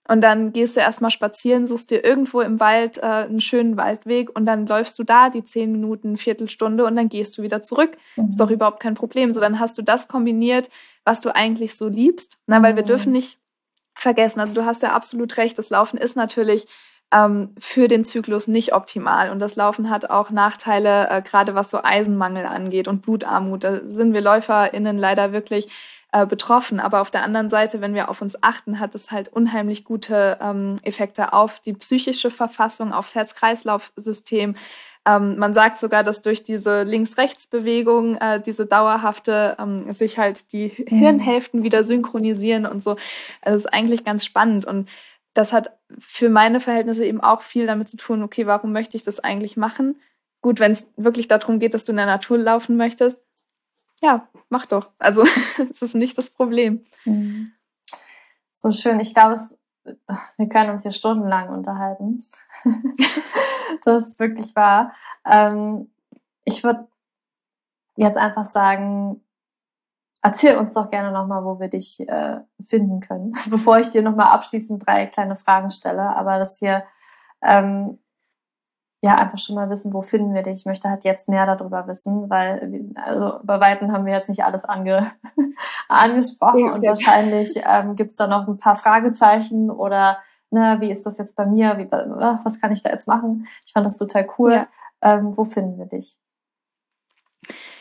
Und 0.09 0.21
dann 0.21 0.53
gehst 0.53 0.77
du 0.77 0.81
erstmal 0.81 1.11
spazieren, 1.11 1.67
suchst 1.67 1.91
dir 1.91 2.05
irgendwo 2.05 2.41
im 2.41 2.61
Wald 2.61 2.99
äh, 2.99 3.03
einen 3.03 3.41
schönen 3.41 3.77
Waldweg 3.77 4.35
und 4.35 4.47
dann 4.47 4.67
läufst 4.67 4.99
du 4.99 5.03
da 5.03 5.31
die 5.31 5.45
zehn 5.45 5.73
Minuten, 5.73 6.17
Viertelstunde 6.17 6.85
und 6.85 6.95
dann 6.95 7.09
gehst 7.09 7.37
du 7.37 7.43
wieder 7.43 7.63
zurück. 7.63 7.97
Mhm. 8.17 8.29
Ist 8.29 8.41
doch 8.41 8.51
überhaupt 8.51 8.81
kein 8.81 8.95
Problem. 8.95 9.33
So, 9.33 9.41
dann 9.41 9.59
hast 9.59 9.79
du 9.79 9.83
das 9.83 10.07
kombiniert, 10.07 10.71
was 11.05 11.21
du 11.21 11.35
eigentlich 11.35 11.77
so 11.77 11.89
liebst. 11.89 12.39
Na, 12.47 12.63
weil 12.63 12.77
wir 12.77 12.85
mhm. 12.85 12.89
dürfen 12.89 13.13
nicht 13.13 13.39
vergessen. 13.95 14.41
Also 14.41 14.55
du 14.55 14.65
hast 14.65 14.83
ja 14.83 14.93
absolut 14.93 15.37
recht. 15.39 15.59
Das 15.59 15.71
Laufen 15.71 15.97
ist 15.97 16.17
natürlich 16.17 16.67
ähm, 17.13 17.55
für 17.59 17.89
den 17.89 18.05
Zyklus 18.05 18.47
nicht 18.47 18.75
optimal. 18.75 19.31
Und 19.31 19.41
das 19.41 19.57
Laufen 19.57 19.91
hat 19.91 20.11
auch 20.11 20.31
Nachteile, 20.31 21.09
äh, 21.11 21.23
gerade 21.23 21.55
was 21.55 21.71
so 21.71 21.83
Eisenmangel 21.83 22.47
angeht 22.47 22.89
und 22.89 23.03
Blutarmut. 23.03 23.65
Da 23.65 23.81
sind 23.87 24.13
wir 24.13 24.21
LäuferInnen 24.21 24.99
leider 24.99 25.33
wirklich 25.33 25.69
äh, 26.17 26.25
betroffen. 26.25 26.81
Aber 26.81 27.03
auf 27.03 27.11
der 27.11 27.23
anderen 27.23 27.51
Seite, 27.51 27.83
wenn 27.83 27.93
wir 27.93 28.09
auf 28.09 28.23
uns 28.23 28.43
achten, 28.43 28.81
hat 28.81 28.95
es 28.95 29.11
halt 29.11 29.29
unheimlich 29.29 29.85
gute 29.85 30.39
ähm, 30.41 30.79
Effekte 30.83 31.35
auf 31.35 31.61
die 31.61 31.75
psychische 31.75 32.31
Verfassung, 32.31 32.95
aufs 32.95 33.15
Herz-Kreislauf-System. 33.15 34.55
Ähm, 35.05 35.37
man 35.37 35.53
sagt 35.53 35.79
sogar, 35.79 36.05
dass 36.05 36.23
durch 36.23 36.43
diese 36.43 36.85
Links-Rechts-Bewegung, 36.85 38.17
äh, 38.17 38.41
diese 38.41 38.65
dauerhafte, 38.65 39.57
ähm, 39.59 39.93
sich 39.93 40.17
halt 40.19 40.53
die 40.53 40.73
mhm. 40.89 40.97
Hirnhälften 40.97 41.63
wieder 41.63 41.85
synchronisieren 41.85 42.65
und 42.65 42.83
so. 42.83 42.93
Also 43.43 43.57
das 43.57 43.61
ist 43.67 43.75
eigentlich 43.75 44.05
ganz 44.05 44.25
spannend. 44.25 44.65
Und 44.65 44.89
das 45.35 45.53
hat 45.53 45.77
für 45.99 46.31
meine 46.31 46.61
Verhältnisse 46.61 47.05
eben 47.05 47.21
auch 47.21 47.43
viel 47.43 47.67
damit 47.67 47.91
zu 47.91 47.99
tun, 47.99 48.23
okay, 48.23 48.47
warum 48.47 48.73
möchte 48.73 48.97
ich 48.97 49.05
das 49.05 49.21
eigentlich 49.21 49.59
machen? 49.59 50.01
Gut, 50.41 50.61
wenn 50.61 50.73
es 50.73 50.87
wirklich 50.97 51.29
darum 51.29 51.59
geht, 51.59 51.75
dass 51.75 51.85
du 51.85 51.93
in 51.93 51.97
der 51.97 52.07
Natur 52.07 52.39
laufen 52.39 52.79
möchtest, 52.79 53.23
ja, 54.01 54.29
mach 54.49 54.67
doch. 54.67 54.93
Also 54.99 55.25
es 55.71 55.83
ist 55.83 55.95
nicht 55.95 56.17
das 56.19 56.31
Problem. 56.31 56.85
Mhm. 57.05 57.53
So 58.53 58.73
schön. 58.73 59.01
Ich 59.01 59.15
glaube, 59.15 59.39
wir 60.37 60.49
können 60.49 60.71
uns 60.71 60.83
hier 60.83 60.91
stundenlang 60.91 61.49
unterhalten. 61.51 62.23
das 63.85 64.09
ist 64.09 64.21
wirklich 64.21 64.55
wahr. 64.57 64.93
Ähm, 65.25 65.91
ich 66.45 66.65
würde 66.65 66.89
jetzt 67.97 68.17
einfach 68.17 68.45
sagen, 68.45 69.23
erzähl 70.23 70.57
uns 70.57 70.75
doch 70.75 70.91
gerne 70.91 71.13
nochmal, 71.13 71.45
wo 71.45 71.61
wir 71.61 71.69
dich 71.69 72.01
äh, 72.09 72.41
finden 72.61 73.01
können, 73.01 73.33
bevor 73.51 73.79
ich 73.79 73.89
dir 73.89 74.03
nochmal 74.03 74.29
abschließend 74.29 74.87
drei 74.87 75.07
kleine 75.07 75.37
Fragen 75.37 75.71
stelle, 75.71 76.17
aber 76.17 76.39
dass 76.39 76.61
wir 76.61 76.85
ähm, 77.43 77.99
ja 79.07 79.15
einfach 79.17 79.39
schon 79.39 79.57
mal 79.57 79.71
wissen, 79.71 79.93
wo 79.93 80.03
finden 80.03 80.35
wir 80.35 80.43
dich. 80.43 80.59
Ich 80.59 80.67
möchte 80.67 80.89
halt 80.89 81.05
jetzt 81.05 81.29
mehr 81.29 81.47
darüber 81.47 81.87
wissen, 81.87 82.29
weil 82.29 82.93
also 82.97 83.39
bei 83.43 83.61
Weitem 83.61 83.93
haben 83.93 84.07
wir 84.07 84.13
jetzt 84.13 84.29
nicht 84.29 84.45
alles 84.45 84.65
ange 84.65 85.11
angesprochen 85.89 86.65
okay. 86.65 86.73
und 86.73 86.87
wahrscheinlich 86.87 87.61
ähm, 87.65 87.97
gibt 87.97 88.11
es 88.11 88.17
da 88.17 88.27
noch 88.27 88.47
ein 88.47 88.59
paar 88.59 88.77
Fragezeichen 88.77 89.71
oder 89.71 90.19
ne, 90.51 90.77
wie 90.81 90.91
ist 90.91 91.07
das 91.07 91.19
jetzt 91.19 91.37
bei 91.37 91.47
mir, 91.47 91.79
wie, 91.79 91.91
was 91.91 92.61
kann 92.61 92.73
ich 92.73 92.83
da 92.83 92.91
jetzt 92.91 93.09
machen? 93.09 93.47
Ich 93.65 93.73
fand 93.73 93.87
das 93.87 93.99
total 93.99 94.29
cool. 94.39 94.53
Ja. 94.53 94.69
Ähm, 95.03 95.37
wo 95.37 95.45
finden 95.45 95.79
wir 95.79 95.87
dich? 95.87 96.17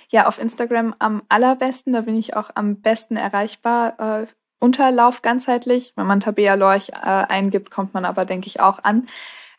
Ja, 0.10 0.28
auf 0.28 0.40
Instagram 0.40 0.96
am 1.00 1.24
allerbesten, 1.30 1.94
da 1.94 2.02
bin 2.02 2.16
ich 2.16 2.36
auch 2.36 2.52
am 2.54 2.82
besten 2.82 3.18
erreichbar. 3.18 4.22
Äh, 4.22 4.28
Unterlauf 4.60 5.22
ganzheitlich. 5.22 5.94
Wenn 5.96 6.08
man 6.08 6.22
Tabea 6.22 6.56
Lorch 6.56 6.90
äh, 6.90 6.96
eingibt, 6.96 7.72
kommt 7.72 7.94
man 7.94 8.06
aber, 8.06 8.26
denke 8.26 8.48
ich, 8.48 8.60
auch 8.60 8.84
an. 8.84 9.08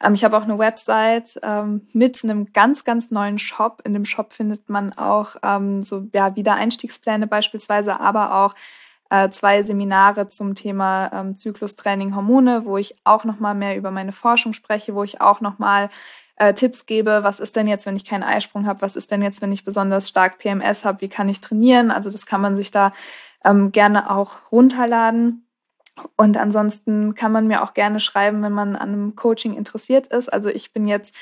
Ähm, 0.03 0.15
ich 0.15 0.25
habe 0.25 0.37
auch 0.37 0.43
eine 0.43 0.59
Website 0.59 1.39
ähm, 1.43 1.89
mit 1.93 2.23
einem 2.25 2.53
ganz, 2.53 2.85
ganz 2.85 3.11
neuen 3.11 3.39
Shop. 3.39 3.83
In 3.85 3.93
dem 3.95 4.05
Shop 4.05 4.33
findet 4.33 4.69
man 4.69 4.93
auch 4.93 5.37
ähm, 5.43 5.83
so 5.83 6.07
ja, 6.13 6.37
Wiedereinstiegspläne 6.37 7.27
beispielsweise, 7.27 8.01
aber 8.01 8.35
auch 8.35 8.55
äh, 9.11 9.29
zwei 9.31 9.63
Seminare 9.63 10.29
zum 10.29 10.55
Thema 10.55 11.11
ähm, 11.13 11.37
Zyklustraining 11.37 12.15
Hormone, 12.15 12.65
wo 12.65 12.77
ich 12.77 12.97
auch 13.05 13.25
nochmal 13.25 13.55
mehr 13.55 13.77
über 13.77 13.91
meine 13.91 14.13
Forschung 14.13 14.53
spreche, 14.53 14.95
wo 14.95 15.05
ich 15.05 15.21
auch 15.21 15.41
nochmal 15.41 15.91
äh, 16.37 16.55
Tipps 16.55 16.87
gebe, 16.87 17.23
was 17.23 17.41
ist 17.41 17.57
denn 17.57 17.67
jetzt, 17.67 17.87
wenn 17.87 17.97
ich 17.97 18.05
keinen 18.05 18.23
Eisprung 18.23 18.67
habe, 18.67 18.83
was 18.83 18.97
ist 18.97 19.11
denn 19.11 19.23
jetzt, 19.23 19.41
wenn 19.43 19.53
ich 19.53 19.65
besonders 19.65 20.09
stark 20.09 20.39
PMS 20.39 20.85
habe, 20.85 21.01
wie 21.01 21.09
kann 21.09 21.29
ich 21.29 21.41
trainieren? 21.41 21.91
Also 21.91 22.11
das 22.11 22.27
kann 22.27 22.41
man 22.41 22.57
sich 22.57 22.71
da 22.71 22.93
ähm, 23.45 23.73
gerne 23.73 24.11
auch 24.11 24.33
runterladen. 24.53 25.46
Und 26.17 26.37
ansonsten 26.37 27.15
kann 27.15 27.33
man 27.33 27.47
mir 27.47 27.63
auch 27.63 27.75
gerne 27.75 28.01
schreiben, 28.01 28.43
wenn 28.43 28.53
man 28.53 28.77
an 28.77 28.93
einem 28.93 29.17
Coaching 29.17 29.55
interessiert 29.57 30.09
ist. 30.09 30.33
Also 30.33 30.49
ich 30.49 30.73
bin 30.73 30.87
jetzt 30.87 31.15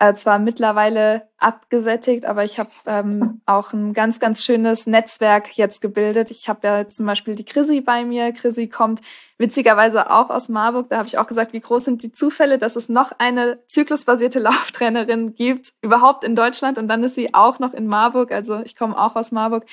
äh, 0.00 0.14
zwar 0.14 0.38
mittlerweile 0.38 1.28
abgesättigt, 1.36 2.24
aber 2.24 2.42
ich 2.42 2.58
habe 2.58 2.70
ähm, 2.86 3.42
auch 3.46 3.74
ein 3.74 3.92
ganz, 3.92 4.18
ganz 4.18 4.42
schönes 4.42 4.86
Netzwerk 4.86 5.58
jetzt 5.58 5.82
gebildet. 5.82 6.30
Ich 6.30 6.48
habe 6.48 6.66
ja 6.66 6.88
zum 6.88 7.04
Beispiel 7.04 7.34
die 7.34 7.44
Chrissy 7.44 7.82
bei 7.82 8.04
mir. 8.06 8.32
Chrissy 8.32 8.66
kommt 8.66 9.02
witzigerweise 9.36 10.10
auch 10.10 10.30
aus 10.30 10.48
Marburg. 10.48 10.88
Da 10.88 10.96
habe 10.96 11.06
ich 11.06 11.18
auch 11.18 11.26
gesagt, 11.26 11.52
wie 11.52 11.60
groß 11.60 11.84
sind 11.84 12.02
die 12.02 12.12
Zufälle, 12.12 12.56
dass 12.56 12.76
es 12.76 12.88
noch 12.88 13.12
eine 13.18 13.58
zyklusbasierte 13.66 14.38
Lauftrainerin 14.40 15.34
gibt, 15.34 15.74
überhaupt 15.82 16.24
in 16.24 16.34
Deutschland. 16.34 16.78
Und 16.78 16.88
dann 16.88 17.04
ist 17.04 17.14
sie 17.14 17.34
auch 17.34 17.58
noch 17.58 17.74
in 17.74 17.86
Marburg. 17.86 18.32
Also 18.32 18.60
ich 18.64 18.76
komme 18.76 18.98
auch 18.98 19.16
aus 19.16 19.32
Marburg. 19.32 19.66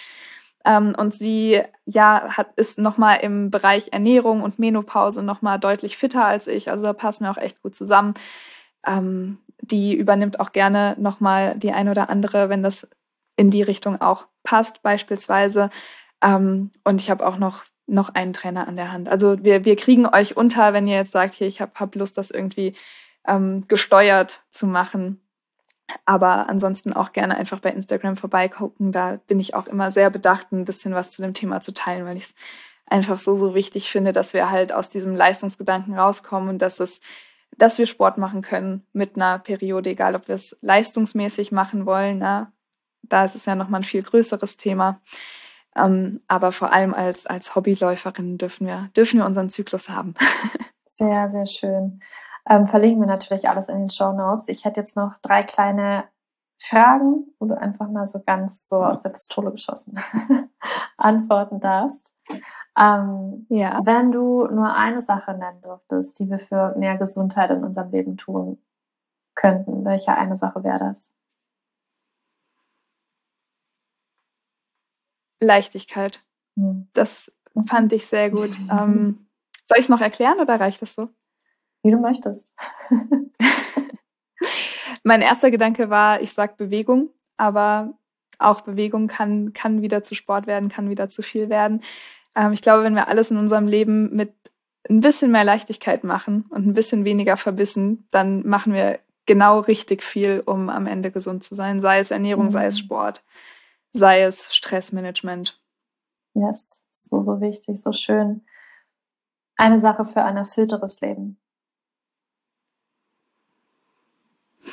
Ähm, 0.68 0.93
und 0.97 1.13
sie 1.15 1.61
ja 1.86 2.36
hat 2.36 2.49
ist 2.57 2.78
noch 2.78 2.97
mal 2.97 3.15
im 3.15 3.49
Bereich 3.49 3.93
Ernährung 3.93 4.41
und 4.43 4.59
Menopause 4.59 5.24
noch 5.24 5.41
mal 5.41 5.57
deutlich 5.57 5.95
fitter 5.95 6.26
als 6.26 6.47
ich. 6.47 6.70
Also 6.70 6.84
da 6.84 6.93
passen 6.93 7.24
wir 7.24 7.32
auch 7.32 7.38
echt 7.38 7.61
gut 7.61 7.74
zusammen. 7.74 8.15
Ähm, 8.86 9.38
die 9.61 9.95
übernimmt 9.95 10.39
auch 10.41 10.51
gerne 10.51 10.95
noch 10.99 11.22
mal 11.22 11.57
die 11.57 11.72
ein 11.72 11.88
oder 11.89 12.09
andere, 12.09 12.49
wenn 12.49 12.63
das 12.63 12.89
in 13.38 13.49
die 13.49 13.61
Richtung 13.61 14.01
auch 14.01 14.28
passt, 14.43 14.84
beispielsweise. 14.84 15.70
Ähm, 16.22 16.72
und 16.84 16.99
ich 17.01 17.09
habe 17.09 17.26
auch 17.26 17.38
noch 17.38 17.63
noch 17.89 18.09
einen 18.13 18.34
Trainer 18.34 18.68
an 18.68 18.76
der 18.76 18.91
Hand. 18.91 19.07
Also 19.07 19.41
wir, 19.45 19.63
wir 19.63 19.78
kriegen 19.78 20.05
euch 20.05 20.36
unter, 20.36 20.74
wenn 20.74 20.88
ihr 20.88 20.97
jetzt 20.97 21.13
sagt, 21.13 21.34
hier, 21.36 21.47
ich 21.47 21.61
habe 21.61 21.72
hab 21.76 21.95
Lust, 21.95 22.18
das 22.18 22.32
irgendwie 22.32 22.74
ähm, 23.26 23.65
gesteuert 23.70 24.41
zu 24.51 24.68
machen. 24.68 25.22
Aber 26.06 26.50
ansonsten 26.50 26.94
auch 26.94 27.14
gerne 27.14 27.38
einfach 27.38 27.60
bei 27.60 27.70
Instagram 27.70 28.18
vorbeigucken. 28.18 28.92
Da 28.92 29.20
bin 29.28 29.40
ich 29.40 29.54
auch 29.54 29.68
immer 29.68 29.92
sehr 29.92 30.10
bedacht, 30.10 30.52
ein 30.52 30.66
bisschen 30.66 30.94
was 30.94 31.12
zu 31.12 31.22
dem 31.22 31.34
Thema 31.34 31.62
zu 31.62 31.74
teilen, 31.74 32.06
weil 32.06 32.18
ich 32.18 32.24
es 32.24 32.36
einfach 32.86 33.20
so, 33.20 33.38
so 33.38 33.56
wichtig 33.56 33.90
finde, 33.90 34.12
dass 34.12 34.34
wir 34.34 34.50
halt 34.50 34.72
aus 34.74 34.90
diesem 34.90 35.16
Leistungsgedanken 35.16 35.98
rauskommen 35.98 36.50
und 36.50 36.62
dass 36.62 36.80
es, 36.80 37.00
dass 37.58 37.78
wir 37.78 37.88
Sport 37.88 38.18
machen 38.18 38.42
können 38.42 38.86
mit 38.94 39.16
einer 39.16 39.40
Periode, 39.40 39.90
egal 39.92 40.16
ob 40.16 40.28
wir 40.28 40.36
es 40.36 40.58
leistungsmäßig 40.62 41.52
machen 41.52 41.86
wollen. 41.86 42.20
Na, 42.20 42.52
da 43.04 43.26
ist 43.26 43.36
es 43.36 43.46
ja 43.46 43.56
nochmal 43.56 43.82
ein 43.82 43.86
viel 43.86 44.04
größeres 44.04 44.58
Thema. 44.58 45.02
Ähm, 45.78 46.21
aber 46.28 46.51
vor 46.51 46.73
allem 46.73 46.93
als, 46.93 47.25
als 47.25 47.55
Hobbyläuferin 47.55 48.38
dürfen 48.38 48.67
wir, 48.67 48.89
dürfen 48.95 49.19
wir 49.19 49.25
unseren 49.25 49.49
Zyklus 49.49 49.89
haben. 49.89 50.15
Sehr, 50.89 51.30
sehr 51.30 51.45
schön. 51.45 51.99
Ähm, 52.49 52.65
verlinken 52.65 53.01
wir 53.01 53.07
natürlich 53.07 53.47
alles 53.47 53.69
in 53.69 53.78
den 53.78 53.89
Show 53.89 54.13
Notes. 54.13 54.47
Ich 54.47 54.65
hätte 54.65 54.80
jetzt 54.80 54.95
noch 54.95 55.19
drei 55.21 55.43
kleine 55.43 56.05
Fragen, 56.59 57.28
wo 57.39 57.45
du 57.45 57.55
einfach 57.55 57.88
mal 57.89 58.05
so 58.07 58.23
ganz 58.25 58.67
so 58.67 58.84
aus 58.84 59.01
der 59.03 59.09
Pistole 59.09 59.51
geschossen 59.51 59.99
antworten 60.97 61.59
darfst. 61.59 62.15
Ähm, 62.80 63.45
ja. 63.49 63.80
Wenn 63.84 64.11
du 64.11 64.47
nur 64.47 64.75
eine 64.75 65.01
Sache 65.01 65.34
nennen 65.34 65.61
dürftest, 65.61 66.19
die 66.19 66.30
wir 66.30 66.39
für 66.39 66.75
mehr 66.78 66.97
Gesundheit 66.97 67.51
in 67.51 67.63
unserem 67.63 67.91
Leben 67.91 68.17
tun 68.17 68.59
könnten, 69.36 69.86
welche 69.86 70.15
eine 70.15 70.36
Sache 70.36 70.63
wäre 70.63 70.80
das? 70.80 71.11
Leichtigkeit. 75.40 76.24
Hm. 76.56 76.88
Das 76.94 77.34
fand 77.68 77.94
ich 77.94 78.06
sehr 78.06 78.30
gut. 78.30 78.50
ähm, 78.72 79.28
soll 79.68 79.78
ich 79.78 79.86
es 79.86 79.90
noch 79.90 80.02
erklären 80.02 80.40
oder 80.40 80.60
reicht 80.60 80.82
das 80.82 80.96
so? 80.96 81.10
Wie 81.84 81.92
du 81.92 82.00
möchtest. 82.00 82.54
mein 85.04 85.22
erster 85.22 85.52
Gedanke 85.52 85.90
war, 85.90 86.22
ich 86.22 86.34
sag 86.34 86.58
Bewegung, 86.58 87.10
aber 87.38 87.94
auch 88.40 88.62
Bewegung 88.62 89.08
kann, 89.08 89.54
kann 89.54 89.82
wieder 89.82 90.04
zu 90.04 90.16
Sport 90.16 90.48
werden, 90.48 90.70
kann 90.70 90.90
wieder 90.90 91.10
zu 91.10 91.22
viel 91.24 91.50
werden. 91.50 91.82
Ähm, 92.36 92.52
ich 92.52 92.62
glaube, 92.62 92.84
wenn 92.84 92.96
wir 92.96 93.08
alles 93.08 93.32
in 93.32 93.38
unserem 93.38 93.68
Leben 93.68 94.16
mit 94.16 94.34
ein 94.90 95.02
bisschen 95.02 95.32
mehr 95.32 95.44
Leichtigkeit 95.44 96.04
machen 96.04 96.46
und 96.50 96.66
ein 96.66 96.74
bisschen 96.74 97.04
weniger 97.04 97.36
verbissen, 97.36 98.08
dann 98.12 98.48
machen 98.48 98.74
wir 98.74 99.00
genau 99.26 99.60
richtig 99.60 100.04
viel, 100.04 100.42
um 100.46 100.70
am 100.70 100.88
Ende 100.88 101.12
gesund 101.12 101.44
zu 101.44 101.56
sein. 101.56 101.82
Sei 101.82 102.00
es 102.00 102.12
Ernährung, 102.12 102.46
mhm. 102.46 102.52
sei 102.52 102.66
es 102.68 102.80
mhm. 102.80 102.86
Sport, 102.86 103.24
sei 103.98 104.22
es 104.22 104.54
Stressmanagement. 104.54 105.60
Yes, 106.34 106.82
so, 106.91 107.22
so 107.22 107.41
wichtig, 107.41 107.82
so 107.82 107.91
schön. 107.91 108.45
Eine 109.56 109.80
Sache 109.80 110.06
für 110.06 110.24
ein 110.24 110.38
erfüllteres 110.38 111.02
Leben. 111.02 111.39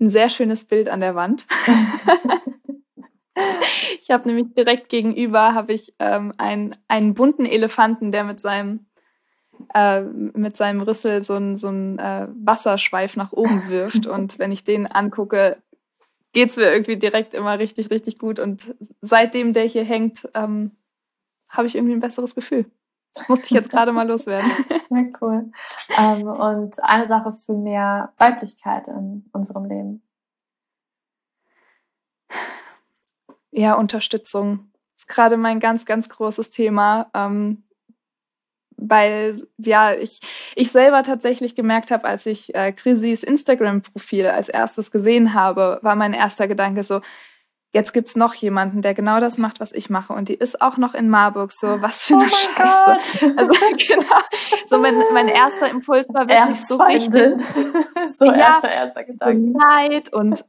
Ein 0.00 0.10
sehr 0.10 0.30
schönes 0.30 0.64
Bild 0.64 0.88
an 0.88 1.00
der 1.00 1.14
Wand. 1.14 1.46
ich 4.00 4.10
habe 4.10 4.28
nämlich 4.28 4.54
direkt 4.54 4.88
gegenüber 4.88 5.54
habe 5.54 5.72
ich 5.72 5.94
ähm, 5.98 6.32
einen, 6.38 6.76
einen 6.88 7.14
bunten 7.14 7.46
Elefanten, 7.46 8.10
der 8.10 8.24
mit 8.24 8.40
seinem 8.40 8.86
äh, 9.74 10.00
mit 10.00 10.56
seinem 10.56 10.80
Rüssel 10.80 11.22
so 11.22 11.34
einen 11.34 11.56
so 11.56 11.68
äh, 11.68 12.26
Wasserschweif 12.34 13.16
nach 13.16 13.32
oben 13.32 13.68
wirft. 13.68 14.06
Und 14.12 14.38
wenn 14.38 14.52
ich 14.52 14.64
den 14.64 14.86
angucke, 14.86 15.62
geht's 16.32 16.56
mir 16.56 16.72
irgendwie 16.72 16.96
direkt 16.96 17.34
immer 17.34 17.58
richtig, 17.58 17.90
richtig 17.90 18.18
gut. 18.18 18.38
Und 18.38 18.74
seitdem 19.00 19.52
der 19.52 19.64
hier 19.64 19.84
hängt, 19.84 20.28
ähm, 20.34 20.72
habe 21.48 21.66
ich 21.66 21.74
irgendwie 21.74 21.94
ein 21.94 22.00
besseres 22.00 22.34
Gefühl. 22.34 22.70
Das 23.14 23.28
musste 23.28 23.46
ich 23.46 23.50
jetzt 23.50 23.70
gerade 23.70 23.92
mal 23.92 24.08
loswerden. 24.08 24.50
Sehr 24.88 25.12
cool. 25.20 25.52
Ähm, 25.98 26.26
und 26.26 26.82
eine 26.82 27.06
Sache 27.06 27.32
für 27.32 27.52
mehr 27.52 28.12
Weiblichkeit 28.16 28.88
in 28.88 29.28
unserem 29.32 29.66
Leben. 29.66 30.02
Ja, 33.50 33.74
Unterstützung 33.74 34.72
ist 34.96 35.08
gerade 35.08 35.36
mein 35.36 35.60
ganz, 35.60 35.84
ganz 35.84 36.08
großes 36.08 36.50
Thema. 36.50 37.10
Ähm, 37.12 37.64
weil 38.88 39.40
ja 39.58 39.92
ich 39.92 40.20
ich 40.54 40.70
selber 40.72 41.02
tatsächlich 41.02 41.54
gemerkt 41.54 41.90
habe, 41.90 42.04
als 42.04 42.26
ich 42.26 42.54
äh, 42.54 42.72
Chrissys 42.72 43.22
Instagram-Profil 43.22 44.26
als 44.26 44.48
erstes 44.48 44.90
gesehen 44.90 45.34
habe, 45.34 45.78
war 45.82 45.96
mein 45.96 46.12
erster 46.14 46.48
Gedanke 46.48 46.82
so, 46.84 47.00
jetzt 47.72 47.92
gibt's 47.92 48.16
noch 48.16 48.34
jemanden, 48.34 48.82
der 48.82 48.94
genau 48.94 49.18
das 49.20 49.38
macht, 49.38 49.58
was 49.60 49.72
ich 49.72 49.88
mache. 49.88 50.12
Und 50.12 50.28
die 50.28 50.34
ist 50.34 50.60
auch 50.60 50.76
noch 50.76 50.94
in 50.94 51.08
Marburg. 51.08 51.52
So, 51.52 51.80
was 51.80 52.02
für 52.02 52.14
eine 52.14 52.24
oh 52.24 52.28
Scheiße. 52.28 53.20
Gott. 53.22 53.38
Also 53.38 53.52
genau. 53.88 54.16
So 54.66 54.78
mein, 54.78 54.94
mein 55.12 55.28
erster 55.28 55.70
Impuls 55.70 56.06
war 56.12 56.28
wirklich 56.28 56.66
so 56.66 56.76
richtig. 56.76 57.40
so 58.06 58.26
ja, 58.26 58.34
erster, 58.34 58.70
erster 58.70 59.04
Gedanke. 59.04 59.58
Neid 59.58 60.12
und 60.12 60.44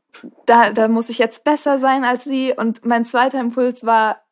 da, 0.45 0.71
da 0.71 0.87
muss 0.87 1.09
ich 1.09 1.17
jetzt 1.17 1.43
besser 1.43 1.79
sein 1.79 2.03
als 2.03 2.25
sie. 2.25 2.53
Und 2.53 2.85
mein 2.85 3.05
zweiter 3.05 3.39
Impuls 3.39 3.85
war, 3.85 4.22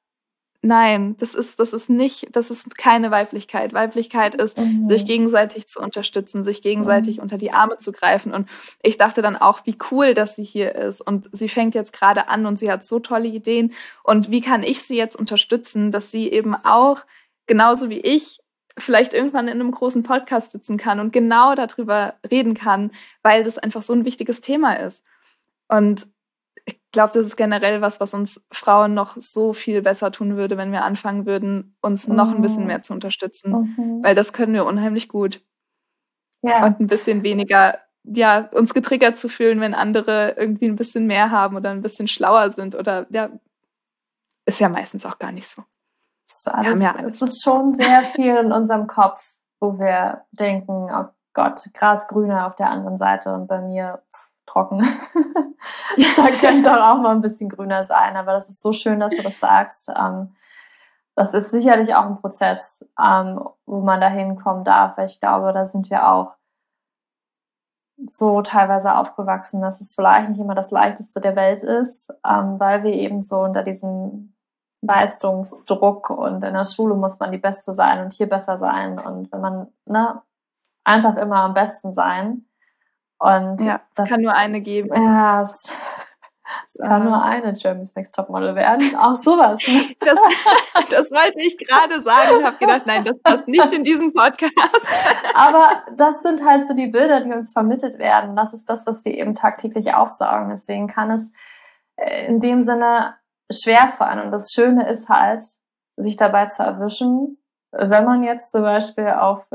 Nein, 0.64 1.16
das 1.18 1.34
ist, 1.34 1.60
das 1.60 1.74
ist 1.74 1.90
nicht, 1.90 2.36
das 2.36 2.52
ist 2.52 2.78
keine 2.78 3.10
Weiblichkeit. 3.10 3.74
Weiblichkeit 3.74 4.36
ist, 4.36 4.60
mhm. 4.60 4.88
sich 4.88 5.08
gegenseitig 5.08 5.68
zu 5.68 5.80
unterstützen, 5.80 6.44
sich 6.44 6.62
gegenseitig 6.62 7.18
mhm. 7.18 7.24
unter 7.24 7.40
die 7.40 7.52
Arme 7.52 7.78
zu 7.78 7.92
greifen. 7.92 8.32
Und 8.32 8.48
ich 8.84 9.00
dachte 9.00 9.24
dann 9.24 9.36
auch, 9.36 9.66
wie 9.66 9.76
cool, 9.90 10.14
dass 10.14 10.36
sie 10.36 10.44
hier 10.44 10.76
ist. 10.76 11.02
Und 11.02 11.30
sie 11.32 11.50
fängt 11.50 11.74
jetzt 11.74 11.94
gerade 11.94 12.28
an 12.28 12.46
und 12.46 12.60
sie 12.60 12.72
hat 12.72 12.84
so 12.84 13.00
tolle 13.00 13.28
Ideen. 13.28 13.74
Und 14.04 14.30
wie 14.30 14.42
kann 14.42 14.62
ich 14.62 14.84
sie 14.84 14.98
jetzt 14.98 15.16
unterstützen, 15.16 15.90
dass 15.90 16.12
sie 16.12 16.32
eben 16.32 16.54
auch, 16.54 17.00
genauso 17.48 17.90
wie 17.90 18.00
ich, 18.00 18.40
vielleicht 18.78 19.16
irgendwann 19.16 19.48
in 19.48 19.60
einem 19.60 19.72
großen 19.72 20.04
Podcast 20.04 20.52
sitzen 20.52 20.78
kann 20.78 21.00
und 21.00 21.12
genau 21.12 21.56
darüber 21.56 22.14
reden 22.30 22.54
kann, 22.54 22.92
weil 23.24 23.44
das 23.44 23.58
einfach 23.58 23.82
so 23.82 23.94
ein 23.94 24.06
wichtiges 24.06 24.42
Thema 24.42 24.74
ist. 24.74 25.04
Und 25.68 26.06
glaube, 26.92 27.14
das 27.14 27.26
ist 27.26 27.38
generell 27.38 27.82
was, 27.82 28.00
was 28.00 28.14
uns 28.14 28.44
Frauen 28.52 28.94
noch 28.94 29.16
so 29.18 29.54
viel 29.54 29.82
besser 29.82 30.12
tun 30.12 30.36
würde, 30.36 30.58
wenn 30.58 30.72
wir 30.72 30.84
anfangen 30.84 31.26
würden, 31.26 31.76
uns 31.82 32.08
mhm. 32.08 32.16
noch 32.16 32.32
ein 32.32 32.42
bisschen 32.42 32.62
mhm. 32.62 32.68
mehr 32.68 32.82
zu 32.82 32.94
unterstützen. 32.94 33.76
Mhm. 33.78 34.04
Weil 34.04 34.16
das 34.16 34.34
können 34.34 34.54
wir 34.54 34.66
unheimlich 34.66 35.08
gut. 35.08 35.42
Ja. 36.42 36.66
Und 36.66 36.80
ein 36.80 36.88
bisschen 36.88 37.24
weniger, 37.24 37.78
ja, 38.04 38.50
uns 38.52 38.74
getriggert 38.74 39.18
zu 39.18 39.30
fühlen, 39.30 39.62
wenn 39.62 39.74
andere 39.74 40.36
irgendwie 40.38 40.66
ein 40.66 40.76
bisschen 40.76 41.06
mehr 41.06 41.32
haben 41.32 41.56
oder 41.56 41.70
ein 41.70 41.82
bisschen 41.82 42.08
schlauer 42.08 42.52
sind 42.52 42.76
oder 42.76 43.06
ja, 43.10 43.30
ist 44.46 44.60
ja 44.60 44.70
meistens 44.70 45.06
auch 45.06 45.20
gar 45.20 45.32
nicht 45.32 45.48
so. 45.48 45.64
Es 46.28 46.40
ist, 46.40 46.48
alles, 46.48 46.82
ja 46.82 46.96
es 47.06 47.22
ist 47.22 47.44
schon 47.44 47.74
sehr 47.74 48.04
viel 48.04 48.36
in 48.38 48.52
unserem 48.52 48.88
Kopf, 48.88 49.36
wo 49.60 49.78
wir 49.78 50.26
denken, 50.32 50.90
oh 50.92 51.06
Gott, 51.34 51.70
Gras 51.74 52.08
grüner 52.08 52.48
auf 52.48 52.56
der 52.56 52.70
anderen 52.70 52.98
Seite 52.98 53.34
und 53.34 53.48
bei 53.48 53.62
mir 53.62 54.02
pff, 54.12 54.31
trocken. 54.52 54.80
da 56.18 56.32
könnte 56.32 56.72
auch 56.72 56.98
mal 56.98 57.12
ein 57.12 57.22
bisschen 57.22 57.50
grüner 57.50 57.86
sein, 57.86 58.16
aber 58.16 58.34
das 58.34 58.50
ist 58.50 58.62
so 58.62 58.74
schön, 58.74 59.00
dass 59.00 59.16
du 59.16 59.24
das 59.24 59.40
sagst. 59.40 59.90
Ähm, 59.90 60.34
das 61.16 61.34
ist 61.34 61.52
sicherlich 61.52 61.94
auch 61.96 62.06
ein 62.06 62.22
Prozess, 62.22 62.86
ähm, 63.00 63.44
wo 63.66 63.82
man 63.82 64.02
da 64.02 64.08
hinkommen 64.08 64.64
darf, 64.64 64.98
weil 64.98 65.06
ich 65.06 65.20
glaube, 65.20 65.54
da 65.54 65.66
sind 65.66 65.90
wir 65.90 66.10
auch 66.10 66.38
so 68.08 68.42
teilweise 68.42 68.96
aufgewachsen, 68.96 69.62
dass 69.62 69.82
es 69.82 69.94
vielleicht 69.94 70.30
nicht 70.30 70.40
immer 70.40 70.56
das 70.56 70.72
Leichteste 70.72 71.22
der 71.22 71.36
Welt 71.36 71.62
ist, 71.62 72.10
ähm, 72.28 72.60
weil 72.60 72.84
wir 72.84 72.94
eben 72.94 73.22
so 73.22 73.42
unter 73.42 73.62
diesem 73.62 74.34
Leistungsdruck 74.82 76.10
und 76.10 76.44
in 76.44 76.54
der 76.56 76.66
Schule 76.66 76.96
muss 76.96 77.20
man 77.20 77.32
die 77.32 77.38
Beste 77.38 77.76
sein 77.76 78.04
und 78.04 78.14
hier 78.14 78.28
besser 78.28 78.58
sein 78.58 78.98
und 78.98 79.32
wenn 79.32 79.42
man 79.42 79.68
ne, 79.86 80.22
einfach 80.84 81.16
immer 81.18 81.44
am 81.44 81.54
besten 81.54 81.94
sein, 81.94 82.46
und 83.22 83.62
ja, 83.62 83.82
das 83.94 84.10
kann 84.10 84.22
nur 84.22 84.34
eine 84.34 84.62
geben. 84.62 84.90
Ja, 84.96 85.44
es, 85.44 85.64
es 86.68 86.80
kann 86.80 87.06
nur 87.06 87.22
eine 87.22 87.54
Germany's 87.54 87.96
Next 87.96 88.16
Topmodel 88.16 88.56
werden. 88.56 88.96
Auch 88.96 89.16
sowas. 89.16 89.60
Ne? 89.68 89.96
Das, 90.00 90.20
das 90.90 91.12
wollte 91.12 91.40
ich 91.40 91.56
gerade 91.56 92.02
sagen 92.02 92.38
und 92.38 92.46
habe 92.46 92.58
gedacht, 92.58 92.88
nein, 92.88 93.04
das 93.04 93.20
passt 93.22 93.48
nicht 93.48 93.72
in 93.72 93.84
diesen 93.84 94.12
Podcast. 94.12 94.52
Aber 95.36 95.84
das 95.96 96.24
sind 96.24 96.44
halt 96.44 96.68
so 96.68 96.74
die 96.74 96.88
Bilder, 96.88 97.22
die 97.22 97.32
uns 97.32 97.54
vermittelt 97.54 98.00
werden. 98.00 98.36
Das 98.36 98.54
ist 98.54 98.68
das, 98.68 98.88
was 98.88 99.06
wir 99.06 99.14
eben 99.14 99.36
tagtäglich 99.36 99.94
aufsaugen. 99.94 100.50
Deswegen 100.50 100.88
kann 100.88 101.12
es 101.12 101.32
äh, 101.98 102.26
in 102.26 102.40
dem 102.40 102.64
Sinne 102.64 103.18
schwer 103.52 103.88
fallen. 103.88 104.20
Und 104.20 104.32
das 104.32 104.52
Schöne 104.52 104.90
ist 104.90 105.10
halt, 105.10 105.44
sich 105.96 106.18
dabei 106.18 106.48
zu 106.48 106.64
erwischen, 106.64 107.38
wenn 107.72 108.06
man 108.06 108.24
jetzt 108.24 108.52
zum 108.52 108.64
Beispiel 108.64 109.10
auf 109.10 109.46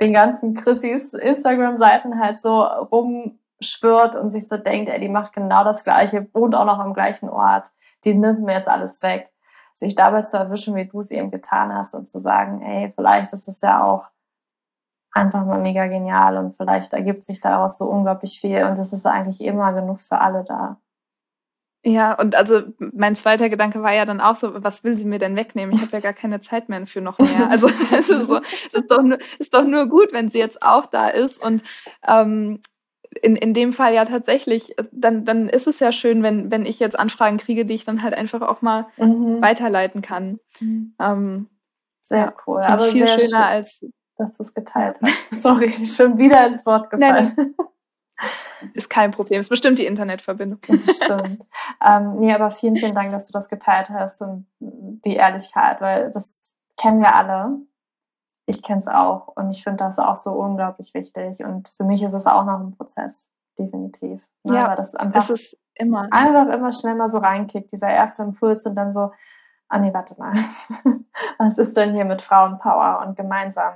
den 0.00 0.12
ganzen 0.12 0.54
Chrissys 0.54 1.12
Instagram-Seiten 1.12 2.18
halt 2.18 2.38
so 2.38 2.62
rumschwirrt 2.62 4.16
und 4.16 4.30
sich 4.30 4.48
so 4.48 4.56
denkt, 4.56 4.88
ey, 4.88 5.00
die 5.00 5.08
macht 5.08 5.32
genau 5.32 5.64
das 5.64 5.84
Gleiche, 5.84 6.28
wohnt 6.32 6.54
auch 6.54 6.64
noch 6.64 6.78
am 6.78 6.94
gleichen 6.94 7.28
Ort, 7.28 7.72
die 8.04 8.14
nimmt 8.14 8.40
mir 8.40 8.54
jetzt 8.54 8.68
alles 8.68 9.02
weg. 9.02 9.30
Sich 9.74 9.94
dabei 9.94 10.22
zu 10.22 10.36
erwischen, 10.36 10.74
wie 10.74 10.86
du 10.86 10.98
es 11.00 11.10
eben 11.10 11.30
getan 11.30 11.74
hast 11.74 11.94
und 11.94 12.08
zu 12.08 12.18
sagen, 12.18 12.62
ey, 12.62 12.92
vielleicht 12.94 13.32
ist 13.32 13.48
es 13.48 13.60
ja 13.60 13.82
auch 13.82 14.10
einfach 15.12 15.44
mal 15.44 15.58
mega 15.60 15.86
genial 15.86 16.36
und 16.36 16.54
vielleicht 16.54 16.92
ergibt 16.92 17.24
sich 17.24 17.40
daraus 17.40 17.78
so 17.78 17.86
unglaublich 17.86 18.40
viel 18.40 18.64
und 18.64 18.78
es 18.78 18.92
ist 18.92 19.06
eigentlich 19.06 19.40
immer 19.40 19.72
genug 19.72 20.00
für 20.00 20.20
alle 20.20 20.44
da. 20.44 20.78
Ja, 21.82 22.12
und 22.12 22.34
also 22.34 22.62
mein 22.78 23.16
zweiter 23.16 23.48
Gedanke 23.48 23.82
war 23.82 23.94
ja 23.94 24.04
dann 24.04 24.20
auch 24.20 24.36
so, 24.36 24.62
was 24.62 24.84
will 24.84 24.98
sie 24.98 25.06
mir 25.06 25.18
denn 25.18 25.34
wegnehmen? 25.34 25.74
Ich 25.74 25.80
habe 25.80 25.92
ja 25.92 26.00
gar 26.00 26.12
keine 26.12 26.40
Zeit 26.40 26.68
mehr 26.68 26.86
für 26.86 27.00
noch 27.00 27.18
mehr. 27.18 27.48
Also 27.48 27.68
es 27.68 27.92
ist, 28.08 28.08
so, 28.26 28.36
es 28.38 28.74
ist, 28.74 28.90
doch 28.90 29.02
nur, 29.02 29.18
ist 29.38 29.54
doch 29.54 29.64
nur 29.64 29.86
gut, 29.86 30.12
wenn 30.12 30.28
sie 30.28 30.38
jetzt 30.38 30.62
auch 30.62 30.86
da 30.86 31.08
ist. 31.08 31.42
Und 31.42 31.62
ähm, 32.06 32.60
in, 33.22 33.34
in 33.34 33.54
dem 33.54 33.72
Fall 33.72 33.94
ja 33.94 34.04
tatsächlich, 34.04 34.74
dann, 34.92 35.24
dann 35.24 35.48
ist 35.48 35.66
es 35.66 35.80
ja 35.80 35.90
schön, 35.90 36.22
wenn, 36.22 36.50
wenn 36.50 36.66
ich 36.66 36.78
jetzt 36.80 36.98
Anfragen 36.98 37.38
kriege, 37.38 37.64
die 37.64 37.74
ich 37.74 37.84
dann 37.84 38.02
halt 38.02 38.14
einfach 38.14 38.42
auch 38.42 38.62
mal 38.62 38.86
mhm. 38.98 39.40
weiterleiten 39.40 40.02
kann. 40.02 40.38
Mhm. 40.60 40.94
Ähm, 41.00 41.48
sehr 42.02 42.18
ja, 42.18 42.34
cool. 42.46 42.60
Aber 42.60 42.90
viel 42.90 43.06
schöner 43.06 43.18
schön, 43.18 43.34
als 43.34 43.84
dass 44.16 44.36
du 44.36 44.42
es 44.42 44.54
geteilt 44.54 44.98
hast. 45.02 45.30
Sorry, 45.42 45.70
schon 45.86 46.18
wieder 46.18 46.46
ins 46.46 46.66
Wort 46.66 46.90
gefallen. 46.90 47.32
Nein, 47.36 47.54
nein. 47.58 47.70
Ist 48.74 48.90
kein 48.90 49.10
Problem. 49.10 49.40
Ist 49.40 49.48
bestimmt 49.48 49.78
die 49.78 49.86
Internetverbindung. 49.86 50.60
Stimmt. 50.88 51.46
ähm, 51.84 52.18
nee, 52.18 52.32
aber 52.32 52.50
vielen, 52.50 52.76
vielen 52.76 52.94
Dank, 52.94 53.12
dass 53.12 53.26
du 53.26 53.32
das 53.32 53.48
geteilt 53.48 53.90
hast 53.90 54.20
und 54.20 54.46
die 54.60 55.16
Ehrlichkeit, 55.16 55.80
weil 55.80 56.10
das 56.10 56.52
kennen 56.76 57.00
wir 57.00 57.14
alle. 57.14 57.58
Ich 58.46 58.62
kenne 58.62 58.80
es 58.80 58.88
auch 58.88 59.28
und 59.28 59.50
ich 59.50 59.62
finde 59.62 59.84
das 59.84 59.98
auch 59.98 60.16
so 60.16 60.32
unglaublich 60.32 60.92
wichtig. 60.94 61.44
Und 61.44 61.68
für 61.68 61.84
mich 61.84 62.02
ist 62.02 62.14
es 62.14 62.26
auch 62.26 62.44
noch 62.44 62.60
ein 62.60 62.76
Prozess, 62.76 63.26
definitiv. 63.58 64.26
Ne? 64.42 64.56
Ja, 64.56 64.64
aber 64.66 64.76
das 64.76 64.94
einfach, 64.94 65.22
ist 65.22 65.30
es 65.30 65.56
immer. 65.74 66.08
Einfach 66.10 66.48
immer 66.48 66.72
schnell 66.72 66.96
mal 66.96 67.08
so 67.08 67.18
reinkickt, 67.18 67.72
dieser 67.72 67.90
erste 67.90 68.22
Impuls 68.22 68.66
und 68.66 68.74
dann 68.74 68.92
so, 68.92 69.12
ah 69.68 69.78
nee, 69.78 69.94
warte 69.94 70.18
mal. 70.18 70.34
Was 71.38 71.58
ist 71.58 71.76
denn 71.76 71.94
hier 71.94 72.04
mit 72.04 72.22
Frauenpower 72.22 73.04
und 73.06 73.16
gemeinsam 73.16 73.74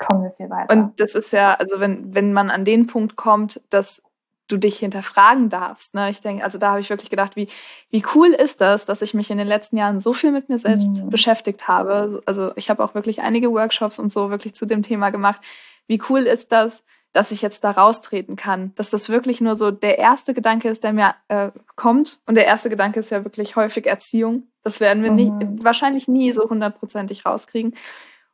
kommen 0.00 0.24
wir 0.24 0.32
viel 0.32 0.50
weiter. 0.50 0.74
Und 0.74 0.98
das 0.98 1.14
ist 1.14 1.32
ja, 1.32 1.54
also 1.54 1.78
wenn, 1.78 2.14
wenn 2.14 2.32
man 2.32 2.50
an 2.50 2.64
den 2.64 2.86
Punkt 2.86 3.16
kommt, 3.16 3.60
dass 3.70 4.02
du 4.48 4.56
dich 4.56 4.78
hinterfragen 4.78 5.48
darfst. 5.48 5.94
Ne? 5.94 6.10
Ich 6.10 6.20
denke, 6.20 6.42
also 6.42 6.58
da 6.58 6.70
habe 6.70 6.80
ich 6.80 6.90
wirklich 6.90 7.10
gedacht, 7.10 7.36
wie, 7.36 7.48
wie 7.90 8.04
cool 8.14 8.28
ist 8.28 8.60
das, 8.60 8.84
dass 8.84 9.02
ich 9.02 9.14
mich 9.14 9.30
in 9.30 9.38
den 9.38 9.46
letzten 9.46 9.76
Jahren 9.76 10.00
so 10.00 10.12
viel 10.12 10.32
mit 10.32 10.48
mir 10.48 10.58
selbst 10.58 11.04
mhm. 11.04 11.10
beschäftigt 11.10 11.68
habe. 11.68 12.20
Also 12.26 12.50
ich 12.56 12.68
habe 12.68 12.82
auch 12.82 12.94
wirklich 12.94 13.20
einige 13.20 13.52
Workshops 13.52 13.98
und 13.98 14.10
so 14.10 14.30
wirklich 14.30 14.54
zu 14.54 14.66
dem 14.66 14.82
Thema 14.82 15.10
gemacht. 15.10 15.40
Wie 15.86 16.02
cool 16.08 16.22
ist 16.22 16.50
das, 16.50 16.84
dass 17.12 17.32
ich 17.32 17.42
jetzt 17.42 17.64
da 17.64 17.70
raustreten 17.70 18.36
kann? 18.36 18.72
Dass 18.74 18.90
das 18.90 19.08
wirklich 19.08 19.40
nur 19.40 19.56
so 19.56 19.70
der 19.70 19.98
erste 19.98 20.34
Gedanke 20.34 20.68
ist, 20.68 20.82
der 20.82 20.92
mir 20.92 21.14
äh, 21.28 21.50
kommt. 21.76 22.18
Und 22.26 22.34
der 22.34 22.46
erste 22.46 22.70
Gedanke 22.70 23.00
ist 23.00 23.10
ja 23.10 23.24
wirklich 23.24 23.56
häufig 23.56 23.86
Erziehung. 23.86 24.44
Das 24.62 24.80
werden 24.80 25.02
wir 25.02 25.10
mhm. 25.10 25.16
nie, 25.16 25.62
wahrscheinlich 25.62 26.08
nie 26.08 26.32
so 26.32 26.48
hundertprozentig 26.48 27.24
rauskriegen. 27.24 27.74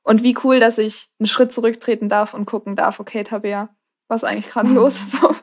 Und 0.06 0.22
wie 0.22 0.38
cool, 0.44 0.60
dass 0.60 0.78
ich 0.78 1.10
einen 1.18 1.26
Schritt 1.26 1.52
zurücktreten 1.52 2.08
darf 2.08 2.32
und 2.32 2.46
gucken 2.46 2.76
darf, 2.76 3.00
okay, 3.00 3.24
Tabea, 3.24 3.70
was 4.06 4.22
ist 4.22 4.28
eigentlich 4.28 4.48
gerade 4.48 4.68
los? 4.72 5.10
So, 5.10 5.34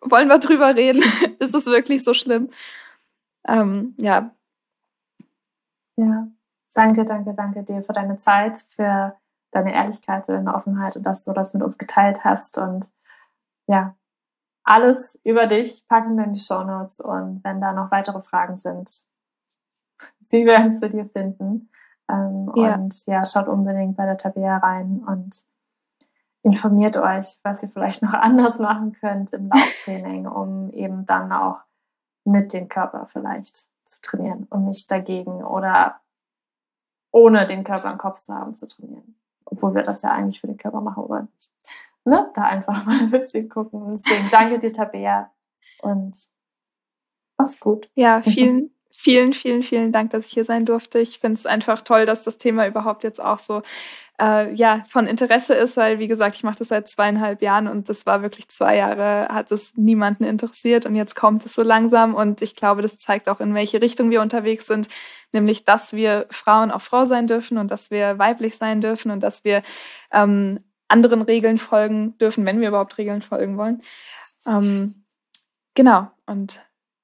wollen 0.00 0.28
wir 0.28 0.38
drüber 0.38 0.74
reden? 0.74 1.02
ist 1.40 1.54
es 1.54 1.66
wirklich 1.66 2.02
so 2.02 2.14
schlimm? 2.14 2.50
Ähm, 3.46 3.94
ja. 3.98 4.34
Ja, 5.96 6.26
danke, 6.72 7.04
danke, 7.04 7.34
danke 7.34 7.64
dir 7.64 7.82
für 7.82 7.92
deine 7.92 8.16
Zeit, 8.16 8.64
für 8.70 9.14
deine 9.50 9.74
Ehrlichkeit, 9.74 10.24
für 10.24 10.32
deine 10.32 10.54
Offenheit 10.54 10.96
und 10.96 11.02
dass 11.02 11.26
du 11.26 11.34
das 11.34 11.52
mit 11.52 11.62
uns 11.62 11.76
geteilt 11.76 12.24
hast. 12.24 12.56
Und 12.56 12.88
ja, 13.66 13.94
alles 14.62 15.20
über 15.22 15.46
dich 15.46 15.86
packen 15.86 16.16
wir 16.16 16.24
in 16.24 16.32
die 16.32 16.40
Show 16.40 16.64
Notes 16.64 17.00
und 17.00 17.44
wenn 17.44 17.60
da 17.60 17.74
noch 17.74 17.90
weitere 17.90 18.22
Fragen 18.22 18.56
sind, 18.56 19.04
sie 20.20 20.46
werden 20.46 20.72
zu 20.72 20.88
dir 20.88 21.04
finden. 21.04 21.68
Ähm, 22.10 22.50
ja. 22.56 22.74
Und 22.74 23.06
ja, 23.06 23.24
schaut 23.24 23.48
unbedingt 23.48 23.96
bei 23.96 24.06
der 24.06 24.16
Tabea 24.16 24.58
rein 24.58 25.04
und 25.06 25.44
informiert 26.42 26.96
euch, 26.96 27.38
was 27.42 27.62
ihr 27.62 27.68
vielleicht 27.68 28.02
noch 28.02 28.12
anders 28.14 28.58
machen 28.58 28.92
könnt 28.92 29.32
im 29.32 29.48
Lauftraining, 29.48 30.26
um 30.26 30.70
eben 30.70 31.06
dann 31.06 31.32
auch 31.32 31.58
mit 32.24 32.52
dem 32.52 32.68
Körper 32.68 33.06
vielleicht 33.06 33.68
zu 33.84 34.00
trainieren 34.02 34.46
und 34.50 34.66
nicht 34.66 34.90
dagegen 34.90 35.42
oder 35.42 36.00
ohne 37.10 37.46
den 37.46 37.64
Körper 37.64 37.90
im 37.90 37.98
Kopf 37.98 38.20
zu 38.20 38.34
haben 38.34 38.54
zu 38.54 38.68
trainieren. 38.68 39.16
Obwohl 39.44 39.74
wir 39.74 39.82
das 39.82 40.02
ja 40.02 40.10
eigentlich 40.10 40.40
für 40.40 40.46
den 40.46 40.58
Körper 40.58 40.82
machen 40.82 41.08
wollen. 41.08 41.28
Ne? 42.04 42.30
Da 42.34 42.42
einfach 42.42 42.84
mal 42.86 42.98
ein 42.98 43.10
bisschen 43.10 43.48
gucken. 43.48 43.90
Deswegen 43.90 44.28
danke 44.30 44.58
dir, 44.58 44.72
Tabea. 44.72 45.30
Und 45.80 46.28
mach's 47.36 47.58
gut. 47.58 47.90
Ja, 47.94 48.20
vielen, 48.20 48.70
vielen, 48.90 49.32
vielen, 49.32 49.62
vielen 49.62 49.92
Dank, 49.92 50.10
dass 50.10 50.26
ich 50.26 50.32
hier 50.32 50.44
sein 50.44 50.64
durfte. 50.64 50.98
Ich 50.98 51.18
finde 51.18 51.38
es 51.38 51.46
einfach 51.46 51.82
toll, 51.82 52.06
dass 52.06 52.24
das 52.24 52.38
Thema 52.38 52.66
überhaupt 52.66 53.04
jetzt 53.04 53.20
auch 53.22 53.38
so 53.38 53.62
äh, 54.20 54.52
ja 54.54 54.84
von 54.88 55.06
Interesse 55.06 55.54
ist, 55.54 55.76
weil 55.76 55.98
wie 55.98 56.08
gesagt, 56.08 56.36
ich 56.36 56.42
mache 56.42 56.58
das 56.58 56.68
seit 56.68 56.88
zweieinhalb 56.88 57.40
Jahren 57.42 57.68
und 57.68 57.88
das 57.88 58.06
war 58.06 58.22
wirklich 58.22 58.48
zwei 58.48 58.76
Jahre, 58.76 59.28
hat 59.28 59.52
es 59.52 59.76
niemanden 59.76 60.24
interessiert 60.24 60.86
und 60.86 60.96
jetzt 60.96 61.14
kommt 61.14 61.46
es 61.46 61.54
so 61.54 61.62
langsam 61.62 62.14
und 62.14 62.42
ich 62.42 62.56
glaube, 62.56 62.82
das 62.82 62.98
zeigt 62.98 63.28
auch, 63.28 63.40
in 63.40 63.54
welche 63.54 63.80
Richtung 63.80 64.10
wir 64.10 64.20
unterwegs 64.20 64.66
sind, 64.66 64.88
nämlich, 65.32 65.64
dass 65.64 65.92
wir 65.92 66.26
Frauen 66.30 66.70
auch 66.70 66.82
Frau 66.82 67.04
sein 67.04 67.26
dürfen 67.26 67.58
und 67.58 67.70
dass 67.70 67.90
wir 67.90 68.18
weiblich 68.18 68.56
sein 68.56 68.80
dürfen 68.80 69.10
und 69.10 69.20
dass 69.20 69.44
wir 69.44 69.62
ähm, 70.12 70.60
anderen 70.88 71.22
Regeln 71.22 71.58
folgen 71.58 72.16
dürfen, 72.18 72.44
wenn 72.44 72.60
wir 72.60 72.68
überhaupt 72.68 72.98
Regeln 72.98 73.22
folgen 73.22 73.56
wollen. 73.58 73.82
Ähm, 74.46 75.04
genau 75.74 76.10
und 76.26 76.60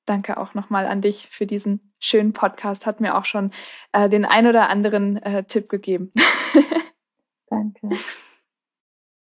danke 0.06 0.36
auch 0.36 0.54
nochmal 0.54 0.86
an 0.86 1.00
dich 1.00 1.28
für 1.30 1.46
diesen 1.46 1.92
schönen 1.98 2.32
Podcast. 2.32 2.86
Hat 2.86 3.00
mir 3.00 3.16
auch 3.16 3.24
schon 3.24 3.50
äh, 3.92 4.08
den 4.08 4.24
ein 4.24 4.46
oder 4.46 4.68
anderen 4.68 5.16
äh, 5.22 5.44
Tipp 5.44 5.68
gegeben. 5.68 6.12
Danke. 7.48 7.90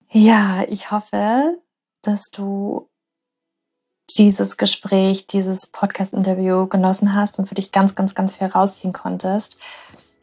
Ja, 0.09 0.63
ich 0.68 0.91
hoffe, 0.91 1.57
dass 2.01 2.30
du 2.32 2.89
dieses 4.18 4.57
Gespräch, 4.57 5.28
dieses 5.28 5.68
Podcast-Interview 5.68 6.68
genossen 6.68 7.13
hast 7.13 7.39
und 7.39 7.47
für 7.47 7.55
dich 7.55 7.72
ganz, 7.72 7.95
ganz, 7.95 8.15
ganz 8.15 8.36
viel 8.36 8.47
rausziehen 8.47 8.93
konntest. 8.93 9.57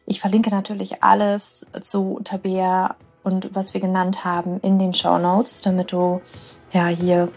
Ich 0.05 0.19
verlinke 0.19 0.49
natürlich 0.49 1.03
alles 1.03 1.65
zu 1.81 2.19
Tabea 2.23 2.95
und 3.23 3.55
was 3.55 3.73
wir 3.73 3.81
genannt 3.81 4.25
haben 4.25 4.59
in 4.59 4.79
den 4.79 4.93
Show 4.93 5.17
Notes, 5.17 5.61
damit 5.61 5.91
du 5.91 6.21
ja 6.71 6.87
hier 6.87 7.31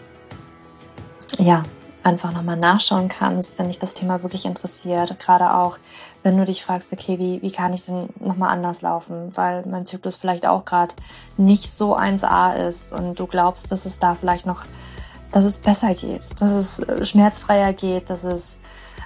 ja 1.37 1.63
einfach 2.09 2.33
nochmal 2.33 2.57
nachschauen 2.57 3.07
kannst, 3.07 3.59
wenn 3.59 3.67
dich 3.67 3.77
das 3.77 3.93
Thema 3.93 4.23
wirklich 4.23 4.45
interessiert. 4.45 5.17
Gerade 5.19 5.53
auch, 5.53 5.77
wenn 6.23 6.37
du 6.37 6.43
dich 6.43 6.63
fragst, 6.63 6.91
okay, 6.91 7.19
wie, 7.19 7.41
wie 7.41 7.51
kann 7.51 7.71
ich 7.71 7.85
denn 7.85 8.09
nochmal 8.19 8.49
anders 8.49 8.81
laufen? 8.81 9.31
Weil 9.35 9.63
mein 9.67 9.85
Zyklus 9.85 10.15
vielleicht 10.15 10.45
auch 10.45 10.65
gerade 10.65 10.95
nicht 11.37 11.71
so 11.71 11.95
1A 11.95 12.67
ist 12.67 12.93
und 12.93 13.19
du 13.19 13.27
glaubst, 13.27 13.71
dass 13.71 13.85
es 13.85 13.99
da 13.99 14.15
vielleicht 14.15 14.47
noch, 14.47 14.65
dass 15.31 15.45
es 15.45 15.59
besser 15.59 15.93
geht, 15.93 16.41
dass 16.41 16.51
es 16.51 16.79
äh, 16.79 17.05
schmerzfreier 17.05 17.73
geht, 17.73 18.09
dass 18.09 18.23
es 18.23 18.59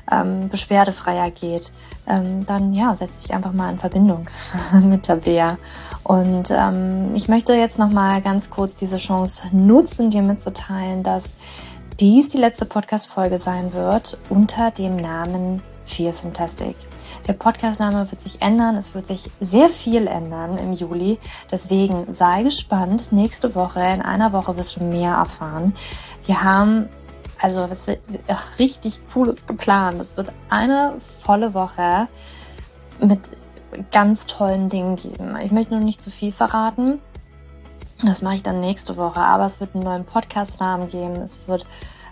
ähm, 0.09 0.49
beschwerdefreier 0.49 1.31
geht, 1.31 1.71
ähm, 2.07 2.45
dann 2.45 2.73
ja, 2.73 2.95
setz 2.95 3.21
dich 3.21 3.33
einfach 3.33 3.53
mal 3.53 3.71
in 3.71 3.79
Verbindung 3.79 4.27
mit 4.81 5.03
Tabea. 5.03 5.57
Und 6.03 6.49
ähm, 6.51 7.11
ich 7.15 7.27
möchte 7.27 7.53
jetzt 7.53 7.79
nochmal 7.79 8.21
ganz 8.21 8.49
kurz 8.49 8.75
diese 8.75 8.97
Chance 8.97 9.49
nutzen, 9.51 10.09
dir 10.09 10.21
mitzuteilen, 10.21 11.03
dass 11.03 11.35
dies 11.99 12.29
die 12.29 12.37
letzte 12.37 12.65
Podcast-Folge 12.65 13.39
sein 13.39 13.73
wird 13.73 14.17
unter 14.29 14.71
dem 14.71 14.95
Namen 14.95 15.61
Feel 15.85 16.13
Fantastic. 16.13 16.75
Der 17.27 17.33
Podcast-Name 17.33 18.09
wird 18.09 18.21
sich 18.21 18.41
ändern. 18.41 18.77
Es 18.77 18.95
wird 18.95 19.05
sich 19.05 19.29
sehr 19.39 19.69
viel 19.69 20.07
ändern 20.07 20.57
im 20.57 20.73
Juli. 20.73 21.19
Deswegen 21.51 22.11
sei 22.11 22.43
gespannt. 22.43 23.11
Nächste 23.11 23.53
Woche, 23.53 23.81
in 23.81 24.01
einer 24.01 24.33
Woche 24.33 24.57
wirst 24.57 24.77
du 24.77 24.83
mehr 24.83 25.13
erfahren. 25.13 25.73
Wir 26.25 26.43
haben 26.43 26.89
also 27.39 27.69
was 27.69 27.85
richtig 28.57 29.01
Cooles 29.11 29.45
geplant. 29.45 29.99
Es 29.99 30.15
wird 30.15 30.31
eine 30.49 30.95
volle 31.23 31.53
Woche 31.53 32.07
mit 32.99 33.19
ganz 33.91 34.25
tollen 34.27 34.69
Dingen 34.69 34.95
geben. 34.95 35.37
Ich 35.43 35.51
möchte 35.51 35.73
nur 35.73 35.83
nicht 35.83 36.01
zu 36.01 36.09
viel 36.09 36.31
verraten. 36.31 36.99
Das 38.05 38.21
mache 38.21 38.35
ich 38.35 38.43
dann 38.43 38.59
nächste 38.59 38.97
Woche. 38.97 39.21
Aber 39.21 39.45
es 39.45 39.59
wird 39.59 39.75
einen 39.75 39.83
neuen 39.83 40.05
Podcast-Namen 40.05 40.87
geben. 40.89 41.15
Es 41.21 41.47
wird 41.47 41.65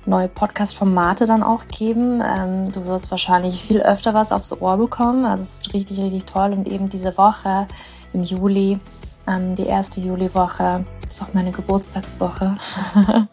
neue 0.06 0.28
Podcast-Formate 0.28 1.26
dann 1.26 1.44
auch 1.44 1.68
geben. 1.68 2.22
Ähm, 2.26 2.72
du 2.72 2.86
wirst 2.88 3.12
wahrscheinlich 3.12 3.62
viel 3.62 3.82
öfter 3.82 4.14
was 4.14 4.32
aufs 4.32 4.60
Ohr 4.62 4.78
bekommen. 4.78 5.26
Also 5.26 5.44
es 5.44 5.58
wird 5.58 5.74
richtig, 5.74 6.00
richtig 6.00 6.26
toll. 6.26 6.54
Und 6.54 6.68
eben 6.68 6.90
diese 6.90 7.18
Woche 7.18 7.68
im 8.14 8.24
Juli, 8.24 8.80
ähm, 9.28 9.54
die 9.56 9.66
erste 9.66 10.00
Juliwoche, 10.02 10.86
ist 11.08 11.22
auch 11.22 11.34
meine 11.34 11.52
Geburtstagswoche. 11.52 12.56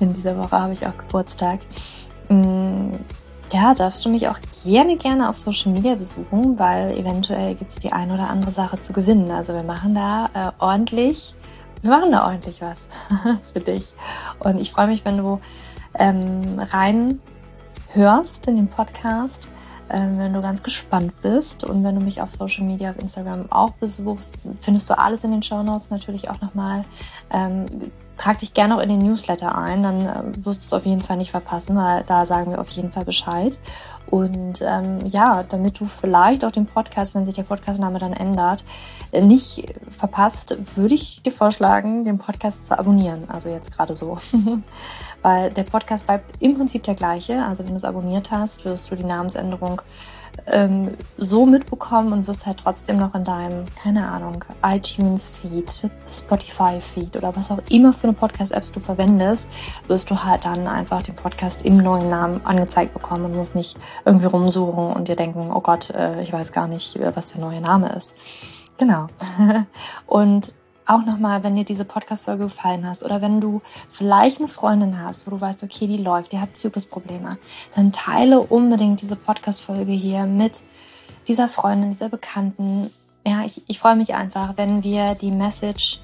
In 0.00 0.12
dieser 0.12 0.36
Woche 0.38 0.58
habe 0.58 0.72
ich 0.72 0.86
auch 0.86 0.96
Geburtstag. 0.96 1.60
Mm, 2.28 2.92
ja, 3.52 3.74
darfst 3.74 4.04
du 4.04 4.10
mich 4.10 4.28
auch 4.28 4.38
gerne, 4.64 4.96
gerne 4.96 5.28
auf 5.28 5.36
Social 5.36 5.72
Media 5.72 5.94
besuchen, 5.94 6.58
weil 6.58 6.96
eventuell 6.96 7.54
gibt 7.54 7.70
es 7.70 7.78
die 7.78 7.92
ein 7.92 8.10
oder 8.10 8.30
andere 8.30 8.52
Sache 8.52 8.78
zu 8.78 8.92
gewinnen. 8.92 9.30
Also 9.30 9.54
wir 9.54 9.62
machen 9.62 9.94
da 9.94 10.30
äh, 10.34 10.52
ordentlich 10.58 11.34
wir 11.82 11.90
machen 11.90 12.10
da 12.10 12.26
ordentlich 12.26 12.60
was 12.60 12.86
für 13.52 13.60
dich. 13.60 13.86
Und 14.40 14.60
ich 14.60 14.70
freue 14.70 14.86
mich, 14.86 15.04
wenn 15.04 15.18
du 15.18 15.40
ähm, 15.94 16.58
rein 16.58 17.20
hörst 17.92 18.46
in 18.46 18.56
den 18.56 18.68
Podcast, 18.68 19.50
ähm, 19.90 20.18
wenn 20.18 20.32
du 20.34 20.42
ganz 20.42 20.62
gespannt 20.62 21.12
bist 21.22 21.64
und 21.64 21.82
wenn 21.84 21.94
du 21.94 22.02
mich 22.02 22.20
auf 22.20 22.30
Social 22.30 22.64
Media, 22.64 22.90
auf 22.90 22.98
Instagram 22.98 23.50
auch 23.50 23.72
besuchst, 23.72 24.36
findest 24.60 24.90
du 24.90 24.98
alles 24.98 25.24
in 25.24 25.30
den 25.30 25.42
Show 25.42 25.62
Notes 25.62 25.90
natürlich 25.90 26.28
auch 26.28 26.40
nochmal. 26.40 26.84
Ähm, 27.30 27.66
trag 28.18 28.38
dich 28.40 28.52
gerne 28.52 28.76
auch 28.76 28.80
in 28.80 28.88
den 28.88 28.98
Newsletter 28.98 29.56
ein, 29.56 29.82
dann 29.82 30.06
äh, 30.06 30.44
wirst 30.44 30.60
du 30.60 30.64
es 30.64 30.72
auf 30.72 30.84
jeden 30.84 31.00
Fall 31.00 31.16
nicht 31.16 31.30
verpassen, 31.30 31.76
weil 31.76 32.04
da 32.04 32.26
sagen 32.26 32.50
wir 32.50 32.60
auf 32.60 32.70
jeden 32.70 32.92
Fall 32.92 33.04
Bescheid. 33.04 33.58
Und 34.10 34.62
ähm, 34.62 35.06
ja, 35.06 35.42
damit 35.42 35.80
du 35.80 35.86
vielleicht 35.86 36.44
auch 36.44 36.50
den 36.50 36.66
Podcast, 36.66 37.14
wenn 37.14 37.26
sich 37.26 37.34
der 37.34 37.42
Podcastname 37.42 37.98
dann 37.98 38.14
ändert, 38.14 38.64
äh, 39.12 39.20
nicht 39.20 39.74
verpasst, 39.90 40.56
würde 40.76 40.94
ich 40.94 41.22
dir 41.22 41.32
vorschlagen, 41.32 42.04
den 42.04 42.18
Podcast 42.18 42.66
zu 42.66 42.78
abonnieren. 42.78 43.24
Also 43.28 43.50
jetzt 43.50 43.76
gerade 43.76 43.94
so. 43.94 44.18
Weil 45.22 45.50
der 45.50 45.64
Podcast 45.64 46.06
bleibt 46.06 46.42
im 46.42 46.56
Prinzip 46.56 46.84
der 46.84 46.94
gleiche. 46.94 47.44
Also 47.44 47.64
wenn 47.64 47.72
du 47.72 47.76
es 47.76 47.84
abonniert 47.84 48.30
hast, 48.30 48.64
wirst 48.64 48.90
du 48.90 48.96
die 48.96 49.04
Namensänderung 49.04 49.82
ähm, 50.46 50.94
so 51.16 51.46
mitbekommen 51.46 52.12
und 52.12 52.26
wirst 52.26 52.46
halt 52.46 52.58
trotzdem 52.58 52.98
noch 52.98 53.14
in 53.14 53.24
deinem, 53.24 53.64
keine 53.82 54.08
Ahnung, 54.08 54.44
iTunes-Feed, 54.62 55.90
Spotify-Feed 56.10 57.16
oder 57.16 57.34
was 57.36 57.50
auch 57.50 57.60
immer 57.68 57.92
für 57.92 58.04
eine 58.04 58.12
Podcast-Apps 58.12 58.72
du 58.72 58.80
verwendest, 58.80 59.48
wirst 59.86 60.10
du 60.10 60.22
halt 60.22 60.44
dann 60.44 60.66
einfach 60.66 61.02
den 61.02 61.16
Podcast 61.16 61.62
im 61.62 61.78
neuen 61.78 62.08
Namen 62.08 62.40
angezeigt 62.44 62.94
bekommen 62.94 63.26
und 63.26 63.36
musst 63.36 63.54
nicht 63.54 63.78
irgendwie 64.04 64.26
rumsuchen 64.26 64.92
und 64.92 65.08
dir 65.08 65.16
denken, 65.16 65.50
oh 65.52 65.60
Gott, 65.60 65.90
äh, 65.90 66.22
ich 66.22 66.32
weiß 66.32 66.52
gar 66.52 66.68
nicht, 66.68 66.98
was 67.14 67.32
der 67.32 67.40
neue 67.40 67.60
Name 67.60 67.92
ist. 67.94 68.14
Genau. 68.78 69.08
und 70.06 70.54
auch 70.88 71.04
nochmal, 71.04 71.42
wenn 71.44 71.54
dir 71.54 71.64
diese 71.64 71.84
Podcast-Folge 71.84 72.44
gefallen 72.44 72.86
hast 72.86 73.04
oder 73.04 73.20
wenn 73.20 73.40
du 73.40 73.60
vielleicht 73.90 74.38
eine 74.38 74.48
Freundin 74.48 75.00
hast, 75.00 75.26
wo 75.26 75.30
du 75.30 75.40
weißt, 75.40 75.62
okay, 75.62 75.86
die 75.86 75.98
läuft, 75.98 76.32
die 76.32 76.40
hat 76.40 76.56
Zyklusprobleme, 76.56 77.38
dann 77.74 77.92
teile 77.92 78.40
unbedingt 78.40 79.02
diese 79.02 79.16
Podcast-Folge 79.16 79.92
hier 79.92 80.24
mit 80.24 80.62
dieser 81.28 81.48
Freundin, 81.48 81.90
dieser 81.90 82.08
Bekannten. 82.08 82.90
Ja, 83.26 83.44
ich, 83.44 83.62
ich 83.68 83.78
freue 83.78 83.96
mich 83.96 84.14
einfach, 84.14 84.56
wenn 84.56 84.82
wir 84.82 85.14
die 85.14 85.30
Message, 85.30 86.00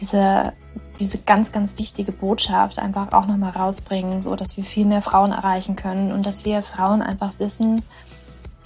diese, 0.00 0.54
diese 0.98 1.18
ganz, 1.18 1.52
ganz 1.52 1.76
wichtige 1.78 2.12
Botschaft 2.12 2.78
einfach 2.78 3.12
auch 3.12 3.26
nochmal 3.26 3.52
rausbringen, 3.52 4.22
so 4.22 4.34
dass 4.36 4.56
wir 4.56 4.64
viel 4.64 4.86
mehr 4.86 5.02
Frauen 5.02 5.32
erreichen 5.32 5.76
können 5.76 6.12
und 6.12 6.24
dass 6.24 6.44
wir 6.44 6.62
Frauen 6.62 7.02
einfach 7.02 7.32
wissen, 7.38 7.82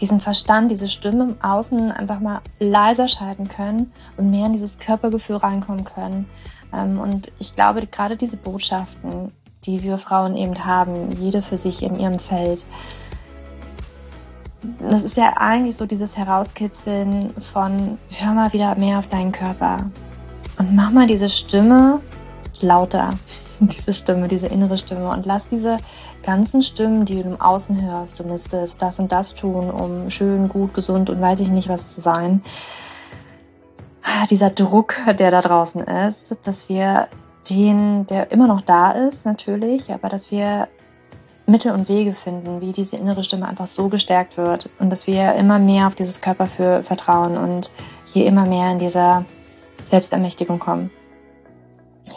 diesen 0.01 0.21
Verstand, 0.21 0.71
diese 0.71 0.89
Stimme 0.89 1.25
im 1.25 1.37
Außen 1.43 1.91
einfach 1.91 2.21
mal 2.21 2.41
leiser 2.59 3.09
schalten 3.09 3.49
können 3.49 3.93
und 4.17 4.31
mehr 4.31 4.47
in 4.47 4.53
dieses 4.53 4.79
Körpergefühl 4.79 5.37
reinkommen 5.37 5.85
können. 5.85 6.29
Ähm, 6.73 7.01
und 7.01 7.33
ich 7.39 7.55
glaube, 7.55 7.87
gerade 7.87 8.17
diese 8.17 8.37
Botschaften, 8.37 9.33
die 9.65 9.83
wir 9.83 9.99
Frauen 9.99 10.37
eben 10.37 10.65
haben, 10.65 11.11
jede 11.21 11.43
für 11.43 11.57
sich 11.57 11.83
in 11.83 11.99
ihrem 11.99 12.19
Feld, 12.19 12.65
das 14.81 15.03
ist 15.03 15.17
ja 15.17 15.35
eigentlich 15.37 15.77
so 15.77 15.87
dieses 15.87 16.17
Herauskitzeln 16.17 17.33
von, 17.39 17.99
hör 18.11 18.35
mal 18.35 18.53
wieder 18.53 18.75
mehr 18.77 18.99
auf 18.99 19.07
deinen 19.07 19.33
Körper 19.33 19.91
und 20.59 20.75
mach 20.75 20.91
mal 20.91 21.07
diese 21.07 21.29
Stimme 21.29 22.01
lauter, 22.63 23.15
diese 23.61 23.93
Stimme, 23.93 24.29
diese 24.29 24.47
innere 24.47 24.77
Stimme 24.77 25.11
und 25.11 25.27
lass 25.27 25.49
diese 25.49 25.79
ganzen 26.23 26.63
Stimmen, 26.63 27.05
die 27.05 27.23
du 27.23 27.29
im 27.29 27.41
Außen 27.41 27.81
hörst, 27.83 28.21
du 28.21 28.25
müsstest 28.25 28.83
das 28.83 28.99
und 28.99 29.13
das 29.13 29.35
tun, 29.35 29.71
um 29.71 30.11
schön, 30.11 30.49
gut, 30.49 30.75
gesund 30.75 31.11
und 31.11 31.21
weiß 31.21 31.41
ich 31.41 31.51
nicht 31.51 31.69
was 31.69 31.95
zu 31.95 32.01
sein. 32.01 32.43
Ah, 34.03 34.27
dieser 34.31 34.51
Druck, 34.51 34.95
der 35.19 35.31
da 35.31 35.41
draußen 35.41 35.83
ist, 35.83 36.37
dass 36.45 36.69
wir 36.69 37.09
den, 37.51 38.07
der 38.07 38.31
immer 38.31 38.47
noch 38.47 38.61
da 38.61 38.93
ist, 38.93 39.27
natürlich, 39.27 39.93
aber 39.93 40.09
dass 40.09 40.31
wir 40.31 40.69
Mittel 41.47 41.73
und 41.73 41.89
Wege 41.89 42.13
finden, 42.13 42.61
wie 42.61 42.73
diese 42.73 42.97
innere 42.97 43.23
Stimme 43.23 43.49
einfach 43.49 43.67
so 43.67 43.89
gestärkt 43.89 44.37
wird 44.37 44.69
und 44.79 44.91
dass 44.91 45.07
wir 45.07 45.35
immer 45.35 45.59
mehr 45.59 45.87
auf 45.87 45.95
dieses 45.95 46.21
Körper 46.21 46.47
für 46.47 46.83
vertrauen 46.83 47.39
und 47.39 47.73
hier 48.05 48.27
immer 48.27 48.45
mehr 48.45 48.71
in 48.73 48.79
dieser 48.79 49.25
Selbstermächtigung 49.85 50.59
kommen. 50.59 50.91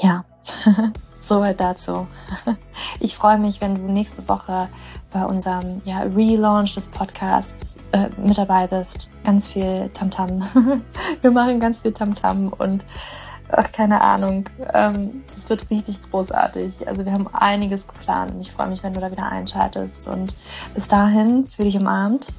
Ja, 0.02 0.26
soweit 1.20 1.60
dazu. 1.60 2.08
Ich 3.00 3.16
freue 3.16 3.38
mich, 3.38 3.62
wenn 3.62 3.76
du 3.76 3.92
nächste 3.92 4.28
Woche 4.28 4.70
bei 5.12 5.26
unserem 5.26 5.82
ja, 5.86 6.02
Relaunch 6.02 6.74
des 6.76 6.88
Podcasts 6.88 7.78
äh, 7.92 8.10
mit 8.18 8.38
dabei 8.38 8.68
bist. 8.68 9.12
Ganz 9.24 9.48
viel 9.48 9.90
Tamtam. 9.90 10.42
-Tam. 10.42 10.82
Wir 11.22 11.32
machen 11.32 11.60
ganz 11.60 11.82
viel 11.82 11.94
Tamtam 11.94 12.50
-Tam 12.50 12.54
und 12.54 12.86
ach, 13.52 13.72
keine 13.72 14.02
Ahnung. 14.02 14.46
Ähm, 14.74 15.24
das 15.32 15.50
wird 15.50 15.70
richtig 15.70 16.00
großartig. 16.10 16.88
Also 16.88 17.06
wir 17.06 17.12
haben 17.12 17.28
einiges 17.34 17.88
geplant 17.88 18.34
und 18.34 18.42
ich 18.42 18.52
freue 18.52 18.68
mich, 18.68 18.84
wenn 18.84 18.94
du 18.94 19.00
da 19.00 19.12
wieder 19.12 19.30
einschaltest. 19.30 20.08
Und 20.08 20.34
bis 20.74 20.88
dahin 20.88 21.48
fühle 21.48 21.70
dich 21.70 21.80
umarmt. 21.80 22.34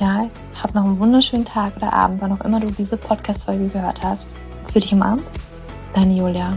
Ja, 0.00 0.28
hab 0.62 0.74
noch 0.74 0.84
einen 0.84 1.00
wunderschönen 1.00 1.44
Tag 1.44 1.76
oder 1.76 1.92
Abend, 1.92 2.20
wann 2.20 2.32
auch 2.32 2.44
immer 2.44 2.60
du 2.60 2.70
diese 2.70 2.96
Podcast-Folge 2.96 3.68
gehört 3.68 4.02
hast. 4.02 4.34
Fühle 4.66 4.80
dich 4.80 4.92
umarmt. 4.92 5.24
Deine 5.92 6.14
Julia. 6.14 6.56